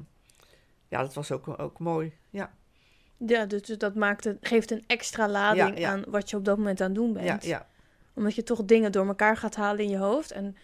ja, 0.89 1.01
dat 1.01 1.15
was 1.15 1.33
ook, 1.33 1.61
ook 1.61 1.79
mooi. 1.79 2.13
Ja, 2.31 2.53
Ja, 3.19 3.47
dus 3.47 3.63
dat 3.63 3.95
maakt 3.95 4.25
het, 4.25 4.39
geeft 4.41 4.71
een 4.71 4.85
extra 4.87 5.29
lading 5.29 5.69
Ja, 5.69 5.79
ja. 5.79 5.91
aan 5.91 6.05
wat 6.09 6.31
je 6.31 6.37
op 6.37 6.45
dat 6.45 6.57
moment 6.57 6.81
aan 6.81 6.87
het 6.87 6.95
doen 6.97 7.13
bent. 7.13 7.27
ja, 7.27 7.39
ja, 7.49 7.67
Omdat 8.15 8.35
je 8.35 8.43
toch 8.43 8.65
dingen 8.65 8.93
door 8.93 9.07
elkaar 9.07 9.37
gaat 9.37 9.57
halen 9.57 9.85
in 9.85 9.91
je 9.91 9.99
hoofd. 9.99 10.31
En 10.31 10.57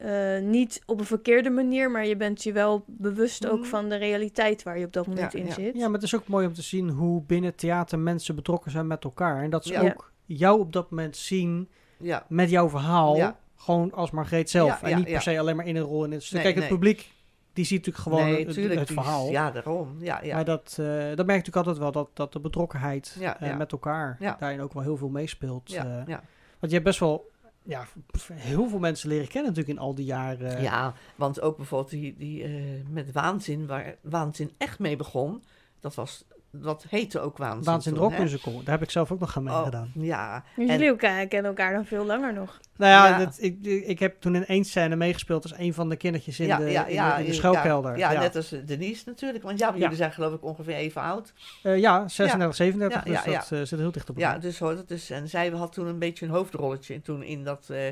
eh, 0.00 0.38
niet 0.42 0.82
op 0.86 0.98
een 1.00 1.04
verkeerde 1.06 1.50
manier, 1.50 1.90
maar 1.90 2.06
je 2.06 2.16
bent 2.16 2.42
je 2.42 2.52
wel 2.52 2.84
bewust 2.86 3.48
ook 3.48 3.58
Mhm. 3.58 3.68
van 3.68 3.88
de 3.88 3.96
realiteit 3.96 4.62
waar 4.62 4.78
je 4.78 4.84
op 4.84 4.92
dat 4.92 5.06
moment 5.06 5.32
Ja, 5.32 5.38
in 5.38 5.46
ja. 5.46 5.52
zit. 5.52 5.74
Ja, 5.74 5.84
maar 5.84 5.92
het 5.94 6.02
is 6.02 6.14
ook 6.14 6.26
mooi 6.28 6.46
om 6.46 6.52
te 6.52 6.62
zien 6.62 6.88
hoe 6.90 7.22
binnen 7.22 7.54
theater 7.54 7.98
mensen 7.98 8.34
betrokken 8.34 8.70
zijn 8.70 8.86
met 8.86 9.04
elkaar. 9.04 9.42
En 9.42 9.50
dat 9.50 9.64
ze 9.64 9.72
Ja. 9.72 9.82
ook 9.82 10.12
jou 10.24 10.60
op 10.60 10.72
dat 10.72 10.90
moment 10.90 11.16
zien 11.16 11.68
ja, 11.98 12.24
met 12.28 12.50
jouw 12.50 12.68
verhaal. 12.68 13.16
Ja. 13.16 13.38
Gewoon 13.56 13.92
als 13.92 14.10
Margreet 14.10 14.50
zelf. 14.50 14.68
Ja, 14.68 14.82
en 14.82 14.88
ja, 14.90 14.96
niet 14.96 15.04
per 15.04 15.12
ja. 15.14 15.20
se 15.20 15.38
alleen 15.38 15.56
maar 15.56 15.66
in 15.66 15.76
een 15.76 15.82
rol 15.82 16.04
in 16.04 16.12
het 16.12 16.22
stuk. 16.22 16.32
Nee, 16.34 16.42
Kijk, 16.42 16.54
het 16.54 16.64
nee. 16.64 16.72
publiek 16.72 17.12
die 17.52 17.64
ziet 17.64 17.86
natuurlijk 17.86 18.04
gewoon 18.04 18.24
nee, 18.32 18.44
het, 18.44 18.54
tuurlijk, 18.54 18.78
het 18.78 18.88
die- 18.88 18.96
verhaal. 18.96 19.30
Ja, 19.30 19.50
daarom. 19.50 19.96
Ja, 19.98 20.20
ja. 20.22 20.34
Maar 20.34 20.44
dat, 20.44 20.76
eh, 20.80 20.86
dat 20.86 20.96
merk 20.96 21.16
je 21.16 21.16
natuurlijk 21.16 21.56
altijd 21.56 21.78
wel, 21.78 21.92
dat, 21.92 22.08
dat 22.14 22.32
de 22.32 22.40
betrokkenheid 22.40 23.16
Ja, 23.18 23.40
eh, 23.40 23.48
ja. 23.48 23.56
met 23.56 23.72
elkaar 23.72 24.16
Ja. 24.20 24.36
daarin 24.38 24.60
ook 24.60 24.72
wel 24.72 24.82
heel 24.82 24.96
veel 24.96 25.08
meespeelt. 25.08 25.70
ja, 25.70 25.84
eh. 25.84 26.06
ja. 26.06 26.22
Want 26.58 26.72
je 26.72 26.78
hebt 26.78 26.84
best 26.84 26.98
wel 27.00 27.30
ja, 27.62 27.86
heel 28.32 28.68
veel 28.68 28.78
mensen 28.78 29.08
leren 29.08 29.28
kennen 29.28 29.50
natuurlijk 29.50 29.78
in 29.78 29.84
al 29.84 29.94
die 29.94 30.04
jaren. 30.04 30.62
ja, 30.62 30.94
want 31.16 31.40
ook 31.40 31.56
bijvoorbeeld 31.56 31.90
die, 31.90 32.16
die 32.16 32.42
eh, 32.42 32.52
met 32.88 33.12
Waanzin, 33.12 33.66
waar 33.66 33.96
Waanzin 34.00 34.52
echt 34.58 34.78
mee 34.78 34.96
begon, 34.96 35.42
dat 35.80 35.94
was, 35.94 36.24
dat 36.52 36.86
heette 36.88 37.20
ook 37.20 37.36
Waanzin. 37.38 37.64
Waanzin 37.64 37.94
toen, 37.94 38.02
hè? 38.02 38.08
Rockmusical, 38.08 38.52
daar 38.64 38.74
heb 38.74 38.82
ik 38.82 38.90
zelf 38.90 39.12
ook 39.12 39.20
nog 39.20 39.36
aan 39.36 39.48
Oh, 39.48 39.54
meegedaan. 39.56 39.90
ja. 39.94 40.44
Dus 40.56 40.66
En- 40.68 40.72
jullie 40.72 40.88
elkaar, 40.88 41.26
kennen 41.26 41.50
elkaar 41.50 41.72
dan 41.72 41.84
veel 41.84 42.04
langer 42.04 42.32
nog. 42.32 42.60
Nou 42.76 42.92
ja, 42.92 43.06
Ja. 43.18 43.24
Dat, 43.24 43.36
ik, 43.40 43.64
ik 43.64 43.98
heb 43.98 44.20
toen 44.20 44.34
in 44.34 44.46
één 44.46 44.64
scène 44.64 44.96
meegespeeld 44.96 45.42
als 45.42 45.58
een 45.58 45.74
van 45.74 45.88
de 45.88 45.96
kindertjes 45.96 46.40
in, 46.40 46.46
ja, 46.46 46.56
de, 46.56 46.70
ja, 46.70 46.86
in, 46.86 46.94
ja, 46.94 47.12
de, 47.14 47.18
in 47.20 47.26
de 47.26 47.32
ja, 47.32 47.36
schuilkelder. 47.38 47.96
Ja, 47.98 48.12
ja, 48.12 48.20
net 48.20 48.36
als 48.36 48.52
eh, 48.52 48.60
Denise 48.66 49.02
natuurlijk. 49.06 49.44
Want 49.44 49.58
ja, 49.58 49.74
jullie 49.76 49.96
zijn 49.96 50.12
geloof 50.12 50.34
ik 50.34 50.44
ongeveer 50.44 50.74
even 50.74 51.02
oud. 51.02 51.32
Eh, 51.62 51.78
ja 51.78 52.08
36, 52.08 52.56
37, 52.56 53.04
Ja, 53.04 53.10
dus 53.22 53.24
ja, 53.32 53.38
dat 53.38 53.52
eh, 53.52 53.62
zit 53.66 53.78
heel 53.78 53.90
dicht 53.92 54.10
op 54.10 54.18
Ja, 54.18 54.26
elkaar. 54.26 54.40
dus 54.40 54.58
hoor, 54.58 54.74
dat 54.74 54.90
is, 54.90 55.10
en 55.10 55.28
zij 55.28 55.48
had 55.50 55.72
toen 55.72 55.86
een 55.86 55.98
beetje 55.98 56.26
een 56.26 56.32
hoofdrolletje 56.32 57.00
toen 57.02 57.22
in 57.22 57.44
dat, 57.44 57.66
eh, 57.70 57.86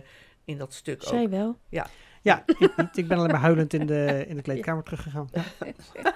in 0.45 0.59
dat 0.59 0.75
stuk 0.75 1.03
ook. 1.03 1.09
Zij 1.09 1.29
wel. 1.29 1.59
Ja, 1.69 1.87
ik, 2.47 2.77
niet. 2.77 2.97
ik 2.97 3.09
ben 3.09 3.17
alleen 3.19 3.31
maar 3.31 3.41
huilend 3.41 3.73
in 3.75 3.87
de, 3.87 4.25
in 4.29 4.37
de 4.37 4.43
kleedkamer 4.43 4.83
teruggegaan. 4.83 5.29
Ja. 5.33 5.43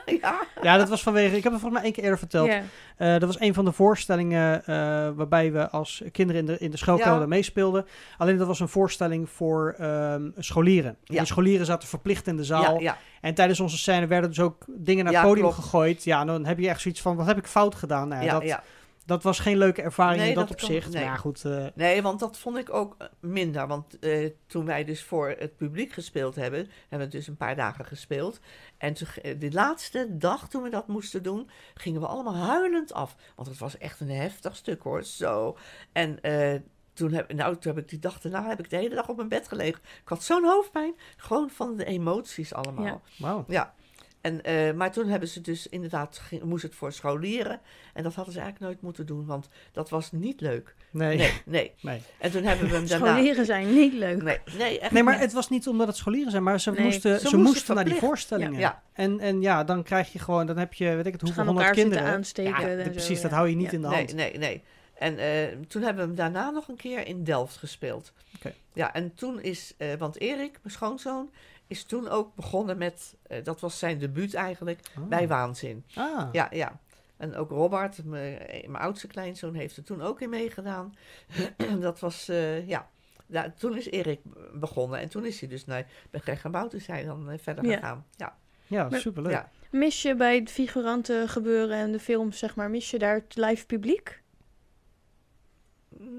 ja, 0.21 0.41
ja, 0.63 0.77
dat 0.77 0.89
was 0.89 1.03
vanwege, 1.03 1.37
ik 1.37 1.43
heb 1.43 1.53
het 1.53 1.61
volgens 1.61 1.73
mij 1.73 1.83
één 1.83 1.93
keer 1.93 2.03
eerder 2.03 2.19
verteld. 2.19 2.47
Ja. 2.49 2.63
Eh, 2.97 3.13
dat 3.13 3.23
was 3.23 3.41
een 3.41 3.55
van 3.55 3.65
de 3.65 3.73
voorstellingen 3.73 4.65
eh, 4.65 4.75
waarbij 5.15 5.53
we 5.53 5.71
als 5.71 6.03
kinderen 6.13 6.41
in 6.41 6.47
de, 6.47 6.59
in 6.59 6.71
de 6.71 6.97
Ja. 6.99 7.27
meespeelden. 7.27 7.87
Alleen 8.19 8.37
dat 8.37 8.47
was 8.47 8.61
een 8.61 8.69
voorstelling 8.69 9.31
voor 9.31 9.75
ehm, 9.79 10.29
scholieren. 10.39 10.91
En 10.91 10.97
Ja. 11.05 11.19
die 11.19 11.27
scholieren 11.27 11.67
zaten 11.67 11.89
verplicht 11.89 12.27
in 12.27 12.37
de 12.37 12.45
zaal. 12.45 12.75
ja, 12.75 12.81
ja, 12.81 12.97
En 13.21 13.35
tijdens 13.35 13.61
onze 13.61 13.79
scène 13.79 14.07
werden 14.07 14.31
dus 14.31 14.41
ook 14.41 14.65
dingen 14.69 15.05
naar 15.05 15.13
Ja, 15.13 15.19
het 15.21 15.29
podium 15.29 15.47
klopt. 15.47 15.63
gegooid. 15.63 16.05
Ja, 16.05 16.25
dan 16.25 16.45
heb 16.45 16.59
je 16.59 16.69
echt 16.69 16.81
zoiets 16.81 17.01
van, 17.01 17.17
wat 17.17 17.27
heb 17.27 17.39
ik 17.39 17.47
fout 17.47 17.75
gedaan? 17.75 18.09
Nou, 18.09 18.21
ja, 18.21 18.27
ja, 18.27 18.33
dat, 18.33 18.49
ja. 18.49 18.63
Dat 19.07 19.23
was 19.23 19.39
geen 19.39 19.57
leuke 19.59 19.83
ervaring 19.83 20.21
Nee, 20.21 20.29
in 20.29 20.35
dat, 20.35 20.49
dat 20.49 20.57
kan- 20.57 20.69
opzicht. 20.69 20.93
nee. 20.93 21.03
Maar 21.05 21.13
ja, 21.13 21.17
goed. 21.19 21.45
eh, 21.45 21.67
Nee, 21.75 22.03
want 22.03 22.21
dat 22.21 22.39
vond 22.39 22.57
ik 22.57 22.73
ook 22.75 22.95
eh, 22.99 23.07
minder. 23.21 23.67
Want 23.67 23.99
eh, 23.99 24.31
toen 24.47 24.65
wij 24.65 24.85
dus 24.85 25.03
voor 25.05 25.35
het 25.39 25.57
publiek 25.57 25.93
gespeeld 25.93 26.35
hebben, 26.35 26.69
hebben 26.89 27.09
we 27.09 27.17
dus 27.17 27.27
een 27.27 27.37
paar 27.37 27.57
dagen 27.57 27.85
gespeeld. 27.85 28.41
En 28.79 28.95
toen, 28.95 29.09
de 29.39 29.53
laatste 29.53 30.07
dag 30.17 30.49
toen 30.49 30.63
we 30.63 30.71
dat 30.71 30.87
moesten 30.89 31.23
doen, 31.23 31.51
gingen 31.75 32.01
we 32.01 32.07
allemaal 32.07 32.37
huilend 32.37 32.93
af. 32.93 33.17
Want 33.37 33.49
het 33.49 33.59
was 33.59 33.79
echt 33.79 34.01
een 34.01 34.11
heftig 34.11 34.57
stuk 34.57 34.83
hoor, 34.83 35.03
zo. 35.05 35.57
En 35.93 36.21
eh, 36.23 36.61
toen 36.93 37.13
heb, 37.13 37.33
nou, 37.33 37.57
toen 37.57 37.75
heb 37.75 37.83
ik 37.85 37.91
die 37.91 37.99
dag 37.99 38.21
daarna 38.21 38.49
heb 38.49 38.59
ik 38.59 38.71
de 38.71 38.77
hele 38.77 38.95
dag 38.95 39.09
op 39.09 39.17
mijn 39.17 39.29
bed 39.29 39.49
gelegen. 39.49 39.81
Ik 40.03 40.09
had 40.09 40.23
zo'n 40.23 40.45
hoofdpijn, 40.45 40.95
gewoon 41.17 41.51
van 41.51 41.77
de 41.77 41.85
emoties 41.85 42.55
allemaal. 42.55 42.85
Ja. 42.85 43.01
wauw. 43.19 43.45
Ja. 43.49 43.75
En, 44.23 44.43
eh, 44.45 44.73
maar 44.73 44.93
toen 44.93 45.09
hebben 45.09 45.29
ze 45.29 45.41
dus 45.41 45.67
inderdaad, 45.67 46.19
ging- 46.19 46.43
moest 46.43 46.63
het 46.63 46.75
voor 46.75 46.93
scholieren. 46.93 47.61
En 47.95 48.03
dat 48.03 48.15
hadden 48.15 48.35
ze 48.35 48.41
eigenlijk 48.41 48.71
nooit 48.73 48.83
moeten 48.85 49.07
doen, 49.07 49.27
want 49.27 49.49
dat 49.73 49.91
was 49.91 50.13
niet 50.13 50.41
leuk. 50.41 50.75
Nee. 50.91 51.17
Nee, 51.17 51.33
nee. 51.45 51.73
nee. 51.83 52.03
En 52.19 52.31
toen 52.31 52.43
hebben 52.43 52.69
we 52.69 52.75
hem 52.75 52.87
daarna... 52.87 53.07
Scholieren 53.15 53.45
zijn 53.47 53.75
niet 53.75 53.93
leuk. 53.93 54.23
Nee, 54.23 54.39
nee, 54.59 54.79
echt 54.81 54.93
Nee, 54.93 55.03
maar 55.03 55.13
niet. 55.15 55.23
het 55.23 55.33
was 55.33 55.49
niet 55.49 55.67
omdat 55.69 55.87
het 55.87 55.97
scholieren 55.97 56.31
zijn, 56.31 56.43
maar 56.43 56.61
ze 56.61 56.71
Nee. 56.71 56.85
moesten, 56.85 57.13
Ze 57.13 57.19
ze 57.19 57.23
moesten 57.25 57.41
moesten 57.41 57.75
naar 57.75 57.85
die 57.85 57.95
voorstellingen. 57.95 58.59
Ja. 58.59 58.83
En, 58.93 59.21
en 59.21 59.41
ja, 59.41 59.65
dan 59.65 59.83
krijg 59.83 60.13
je 60.13 60.19
gewoon, 60.19 60.47
dan 60.47 60.57
heb 60.59 60.75
je, 60.75 60.85
weet 60.95 61.07
ik 61.07 61.13
het, 61.13 61.21
hoeveel 61.21 61.45
honderd 61.45 61.71
kinderen. 61.71 62.05
aansteken. 62.05 62.61
ja, 62.61 62.69
en 62.69 62.85
zo, 62.85 62.91
precies, 62.91 63.21
dat 63.21 63.31
hou 63.31 63.49
je 63.49 63.57
niet 63.57 63.67
Ja. 63.71 63.73
in 63.73 63.81
de 63.83 63.89
Nee, 63.89 63.97
hand. 63.97 64.15
nee, 64.15 64.39
nee. 64.39 64.63
En 64.95 65.19
eh, 65.19 65.57
toen 65.69 65.83
hebben 65.83 66.03
we 66.03 66.09
hem 66.09 66.17
daarna 66.17 66.51
nog 66.51 66.69
een 66.69 66.77
keer 66.77 67.07
in 67.07 67.25
Delft 67.25 67.57
gespeeld. 67.57 68.13
Oké. 68.37 68.53
Ja, 68.73 68.95
en 68.95 69.15
toen 69.15 69.41
is, 69.41 69.75
eh, 69.77 69.89
want 69.99 70.21
Erik, 70.21 70.59
mijn 70.63 70.75
schoonzoon, 70.75 71.31
is 71.73 71.85
toen 71.85 72.09
ook 72.09 72.35
begonnen 72.35 72.79
met, 72.79 73.17
eh, 73.23 73.45
dat 73.45 73.61
was 73.61 73.79
zijn 73.79 73.99
debuut 73.99 74.35
eigenlijk, 74.35 74.81
Oh. 74.99 75.07
bij 75.07 75.29
Waanzin. 75.29 75.85
Ah, 75.95 76.29
Ja, 76.33 76.47
ja. 76.51 76.81
En 77.17 77.35
ook 77.35 77.51
Robert, 77.51 78.05
mijn 78.05 78.39
eh, 78.39 78.69
mijn 78.69 78.83
oudste 78.83 79.07
kleinzoon, 79.07 79.55
heeft 79.55 79.77
er 79.77 79.83
toen 79.85 80.03
ook 80.03 80.21
in 80.21 80.31
meegedaan. 80.31 80.95
dat 81.81 82.01
was, 82.01 82.29
eh, 82.29 82.69
ja. 82.69 82.89
ja. 83.27 83.53
Toen 83.59 83.77
is 83.77 83.91
Erik 83.91 84.21
begonnen 84.55 84.99
en 85.01 85.09
toen 85.09 85.25
is 85.27 85.41
hij 85.41 85.49
dus 85.49 85.65
naar 85.65 85.87
bij 86.11 86.21
Greg 86.21 86.45
en 86.45 86.51
Bout 86.51 86.73
is 86.75 86.87
hij 86.87 87.05
dan 87.05 87.39
verder 87.39 87.65
Ja. 87.65 87.75
gegaan. 87.75 88.07
Ja, 88.17 88.37
ja 88.67 88.91
superleuk. 88.91 89.33
ja. 89.33 89.51
Mis 89.71 90.03
je 90.03 90.15
bij 90.17 90.35
het 90.39 90.51
figuranten 90.51 91.29
gebeuren 91.29 91.77
en 91.77 91.93
de 91.93 92.01
films, 92.01 92.39
zeg 92.39 92.57
maar, 92.57 92.71
mis 92.71 92.91
je 92.91 92.99
daar 92.99 93.15
het 93.15 93.37
live 93.37 93.67
publiek? 93.67 94.23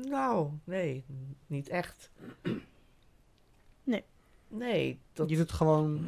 Nou, 0.10 0.50
nee, 0.64 1.06
niet 1.48 1.70
echt. 1.70 2.12
Nee. 4.54 5.00
Dat... 5.14 5.30
Je 5.30 5.36
doet 5.38 5.52
gewoon... 5.52 6.08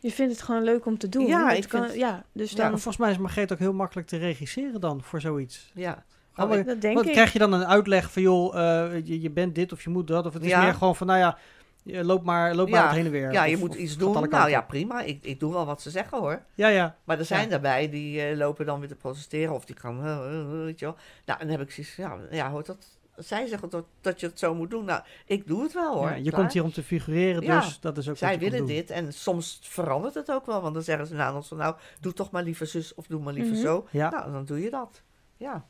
Je 0.00 0.10
vindt 0.12 0.32
het 0.32 0.42
gewoon 0.42 0.62
leuk 0.62 0.86
om 0.86 0.98
te 0.98 1.08
doen. 1.08 1.26
Ja, 1.26 1.48
Het 1.48 1.64
ik 1.64 1.68
kan, 1.68 1.82
vind- 1.84 1.94
ja 1.98 2.24
dus 2.32 2.50
Ja, 2.50 2.56
dan, 2.56 2.68
volgens 2.70 2.96
mij 2.96 3.10
is 3.10 3.18
Margreet 3.18 3.52
ook 3.52 3.58
heel 3.58 3.72
makkelijk 3.72 4.06
te 4.08 4.16
regisseren 4.16 4.80
dan, 4.80 5.02
voor 5.02 5.20
zoiets. 5.20 5.70
Ja. 5.74 6.04
Oh, 6.36 6.50
Oh, 6.50 6.64
dat 6.66 6.80
denk 6.80 6.94
Wat, 6.96 7.06
ik. 7.06 7.12
krijg 7.12 7.32
je 7.32 7.38
dan 7.38 7.52
een 7.52 7.66
uitleg 7.66 8.12
van, 8.12 8.22
joh, 8.22 8.54
eh, 8.58 9.06
je, 9.06 9.20
je 9.20 9.30
bent 9.30 9.54
dit 9.54 9.72
of 9.72 9.82
je 9.84 9.90
moet 9.90 10.06
dat? 10.06 10.26
Of 10.26 10.32
het 10.32 10.42
is 10.42 10.48
Ja. 10.48 10.62
meer 10.62 10.74
gewoon 10.74 10.96
van, 10.96 11.06
nou 11.06 11.18
ja, 11.18 11.38
je 11.82 12.04
loop 12.04 12.24
maar, 12.24 12.54
loop 12.54 12.68
maar 12.68 12.80
Ja. 12.80 12.86
het 12.86 12.96
heen 12.96 13.04
en 13.04 13.10
weer. 13.10 13.32
ja, 13.32 13.44
je 13.44 13.54
Of- 13.54 13.60
moet 13.60 13.70
of 13.70 13.76
iets 13.76 13.96
doen. 13.96 14.12
Nou 14.12 14.28
kanten 14.28 14.50
ja, 14.50 14.60
prima. 14.60 15.00
Ik, 15.02 15.18
ik 15.24 15.40
doe 15.40 15.52
wel 15.52 15.66
wat 15.66 15.82
ze 15.82 15.90
zeggen 15.90 16.18
hoor. 16.18 16.42
Ja, 16.54 16.68
ja. 16.68 16.96
Maar 17.04 17.18
er 17.18 17.24
zijn 17.24 17.42
Ja. 17.42 17.48
daarbij 17.48 17.90
die 17.90 18.22
eh, 18.22 18.36
lopen 18.36 18.66
dan 18.66 18.78
weer 18.78 18.88
te 18.88 18.94
protesteren 18.94 19.54
of 19.54 19.64
die 19.64 19.76
gaan, 19.78 20.04
eh, 20.04 20.16
eh, 20.16 20.40
eh, 20.40 20.50
weet 20.50 20.78
je 20.78 20.84
wel. 20.84 20.96
Nou, 21.24 21.38
dan 21.38 21.48
heb 21.48 21.60
ik 21.60 21.70
zoiets, 21.70 21.96
ja, 21.96 22.16
ja 22.30 22.50
hoort 22.50 22.66
dat. 22.66 22.97
Zij 23.18 23.46
zeggen 23.46 23.68
dat, 23.70 23.84
dat 24.00 24.20
je 24.20 24.26
het 24.26 24.38
zo 24.38 24.54
moet 24.54 24.70
doen. 24.70 24.84
Nou, 24.84 25.02
ik 25.26 25.46
doe 25.46 25.62
het 25.62 25.72
wel 25.72 25.94
hoor. 25.94 26.08
Ja, 26.08 26.14
je 26.14 26.22
klaar. 26.22 26.40
komt 26.40 26.52
hier 26.52 26.62
om 26.64 26.72
te 26.72 26.82
figureren, 26.82 27.42
Ja. 27.42 27.60
dus 27.60 27.80
dat 27.80 27.96
is 27.98 28.04
ook 28.04 28.18
wat 28.18 28.28
Zij 28.30 28.38
willen 28.38 28.58
doen. 28.58 28.66
dit 28.66 28.90
en 28.90 29.12
soms 29.12 29.58
verandert 29.62 30.14
het 30.14 30.30
ook 30.30 30.46
wel. 30.46 30.60
Want 30.62 30.74
dan 30.74 30.82
zeggen 30.82 31.06
ze 31.06 31.14
na 31.14 31.34
ons 31.34 31.48
van 31.48 31.56
nou, 31.56 31.76
doe 32.00 32.12
toch 32.12 32.30
maar 32.30 32.42
liever 32.42 32.66
zus 32.66 32.94
of 32.94 33.06
doe 33.06 33.20
maar 33.22 33.32
liever 33.32 33.52
Mhm. 33.52 33.62
zo. 33.62 33.86
Ja. 33.90 34.10
Nou, 34.10 34.32
dan 34.32 34.44
doe 34.44 34.60
je 34.60 34.70
dat. 34.70 35.02
Ja. 35.36 35.66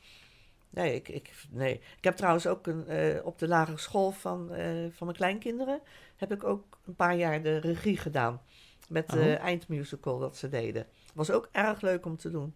Nee, 0.71 0.95
ik, 0.95 1.09
ik, 1.09 1.33
nee. 1.51 1.75
ik 1.97 2.05
heb 2.05 2.17
trouwens 2.17 2.47
ook 2.47 2.67
een, 2.67 2.87
eh, 2.87 3.25
op 3.27 3.39
de 3.39 3.49
lagere 3.49 3.79
school 3.79 4.11
van, 4.11 4.53
eh, 4.53 4.67
van 4.91 5.07
mijn 5.07 5.17
kleinkinderen... 5.19 5.81
heb 6.17 6.33
ik 6.33 6.45
ook 6.45 6.79
een 6.87 6.95
paar 6.95 7.17
jaar 7.17 7.43
de 7.43 7.59
regie 7.59 7.97
gedaan. 7.97 8.41
Met 8.89 9.09
de 9.11 9.37
Oh. 9.39 9.45
eindmusical 9.45 10.19
dat 10.19 10.37
ze 10.37 10.49
deden. 10.49 10.87
Was 11.15 11.31
ook 11.31 11.49
erg 11.53 11.81
leuk 11.81 12.07
om 12.07 12.17
te 12.17 12.31
doen. 12.31 12.55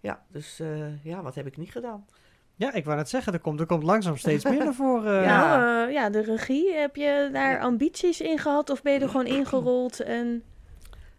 Ja, 0.00 0.24
dus 0.28 0.60
eh, 0.60 1.04
ja, 1.04 1.22
wat 1.22 1.34
heb 1.34 1.46
ik 1.46 1.56
niet 1.56 1.70
gedaan? 1.70 2.06
Ja, 2.56 2.72
ik 2.72 2.84
wou 2.84 2.96
net 2.96 3.08
zeggen, 3.08 3.32
er 3.32 3.38
komt, 3.40 3.60
er 3.60 3.66
komt 3.66 3.82
langzaam 3.82 4.16
steeds 4.16 4.44
meer 4.44 4.64
naar 4.64 4.74
voren. 4.74 5.22
Ja. 5.22 5.56
Nou, 5.56 5.86
eh, 5.88 5.92
ja, 5.94 6.10
de 6.10 6.20
regie. 6.22 6.72
Heb 6.74 6.96
je 6.96 7.28
daar 7.32 7.50
Ja. 7.52 7.58
ambities 7.60 8.20
in 8.20 8.38
gehad 8.38 8.70
of 8.70 8.82
ben 8.82 8.92
je 8.92 8.98
er 9.00 9.08
gewoon 9.08 9.26
ingerold? 9.26 10.00
En 10.00 10.42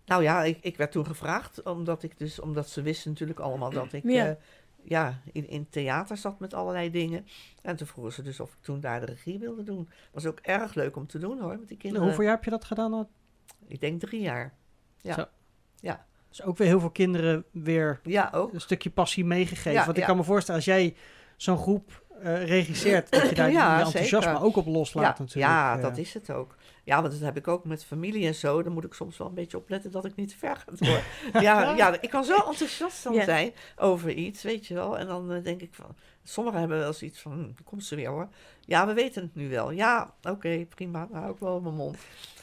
Nou 0.06 0.24
ja, 0.24 0.44
ik, 0.44 0.58
ik 0.62 0.78
werd 0.78 0.92
toen 0.92 1.06
gevraagd, 1.06 1.64
omdat, 1.64 2.04
ik 2.04 2.18
dus, 2.18 2.40
omdat 2.40 2.70
ze 2.70 2.82
wisten 2.82 3.12
natuurlijk 3.12 3.40
allemaal 3.40 3.70
dat 3.72 3.94
ik 3.94 4.04
Ja. 4.04 4.26
ja. 4.26 4.38
ja, 4.84 5.20
in, 5.32 5.48
in 5.50 5.70
theater 5.70 6.18
zat 6.18 6.40
met 6.40 6.54
allerlei 6.54 6.92
dingen. 6.92 7.26
En 7.62 7.76
toen 7.76 7.88
vroegen 7.88 8.14
ze 8.14 8.22
dus 8.22 8.40
of 8.40 8.52
ik 8.54 8.62
toen 8.62 8.80
daar 8.80 9.00
de 9.00 9.06
regie 9.06 9.40
wilde 9.40 9.64
doen. 9.64 9.90
Was 10.12 10.26
ook 10.26 10.40
erg 10.40 10.74
leuk 10.74 10.96
om 10.96 11.08
te 11.08 11.18
doen 11.20 11.40
hoor, 11.42 11.58
met 11.60 11.68
die 11.68 11.78
kinderen. 11.78 12.06
Hoeveel 12.06 12.24
jaar 12.24 12.34
heb 12.36 12.44
je 12.44 12.50
dat 12.50 12.66
gedaan? 12.66 12.92
dan? 12.92 13.08
Ik 13.68 13.80
denk 13.80 14.00
drie 14.00 14.22
jaar. 14.22 14.54
Ja, 15.02 15.14
Zo. 15.14 15.26
ja. 15.80 16.06
Dus 16.30 16.42
ook 16.44 16.58
weer 16.58 16.68
heel 16.68 16.80
veel 16.80 16.90
kinderen 16.92 17.46
weer 17.52 18.00
ja 18.04 18.30
ook. 18.34 18.54
een 18.54 18.62
stukje 18.62 18.90
passie 18.90 19.26
meegegeven. 19.26 19.72
Ja, 19.72 19.86
Want 19.86 19.98
ik 19.98 20.02
ja. 20.04 20.06
kan 20.08 20.18
me 20.18 20.24
voorstellen, 20.24 20.62
als 20.66 20.70
jij 20.70 20.96
zo'n 21.38 21.58
groep 21.58 22.05
eh, 22.22 22.46
regisseert, 22.48 23.12
dat 23.12 23.30
je 23.30 23.36
daar 23.42 23.52
Ja, 23.52 23.76
die 23.76 23.86
enthousiasme 23.86 24.32
zeker. 24.32 24.46
ook 24.46 24.56
op 24.56 24.66
loslaat 24.66 25.18
Ja, 25.18 25.24
natuurlijk. 25.24 25.52
ja 25.54 25.76
eh. 25.76 25.82
dat 25.82 25.98
is 25.98 26.14
het 26.14 26.32
ook. 26.32 26.56
Ja, 26.84 27.02
want 27.02 27.14
dat 27.14 27.22
heb 27.22 27.38
ik 27.38 27.48
ook 27.48 27.66
met 27.66 27.86
familie 27.86 28.28
en 28.28 28.36
zo. 28.36 28.64
Dan 28.64 28.74
moet 28.74 28.84
ik 28.84 28.94
soms 28.94 29.18
wel 29.18 29.28
een 29.28 29.34
beetje 29.34 29.58
opletten 29.58 29.92
dat 29.92 30.06
ik 30.06 30.16
niet 30.16 30.30
te 30.30 30.38
ver 30.38 30.56
ga 30.56 30.72
door. 30.76 31.02
ja, 31.44 31.76
ja, 31.76 32.02
ik 32.02 32.10
kan 32.10 32.24
zo 32.24 32.36
enthousiast 32.36 33.04
dan 33.04 33.22
zijn 33.22 33.52
over 33.76 34.12
iets, 34.12 34.44
weet 34.44 34.66
je 34.68 34.74
wel. 34.74 34.98
En 34.98 35.08
dan 35.08 35.32
eh, 35.34 35.44
denk 35.44 35.62
ik 35.62 35.74
van... 35.74 35.96
Sommigen 36.24 36.60
hebben 36.60 36.78
wel 36.78 36.94
zoiets 36.94 37.20
van, 37.22 37.32
hm, 37.32 37.64
komt 37.64 37.84
ze 37.86 37.96
weer 37.96 38.10
hoor. 38.10 38.28
Ja, 38.62 38.88
we 38.88 38.94
weten 38.94 39.22
het 39.22 39.36
nu 39.36 39.50
wel. 39.50 39.72
Ja, 39.72 40.14
oké, 40.24 40.66
prima. 40.70 41.08
Dan 41.12 41.20
hou 41.22 41.34
ik 41.34 41.40
wel 41.40 41.60
mijn 41.62 41.76
mond. 41.76 41.98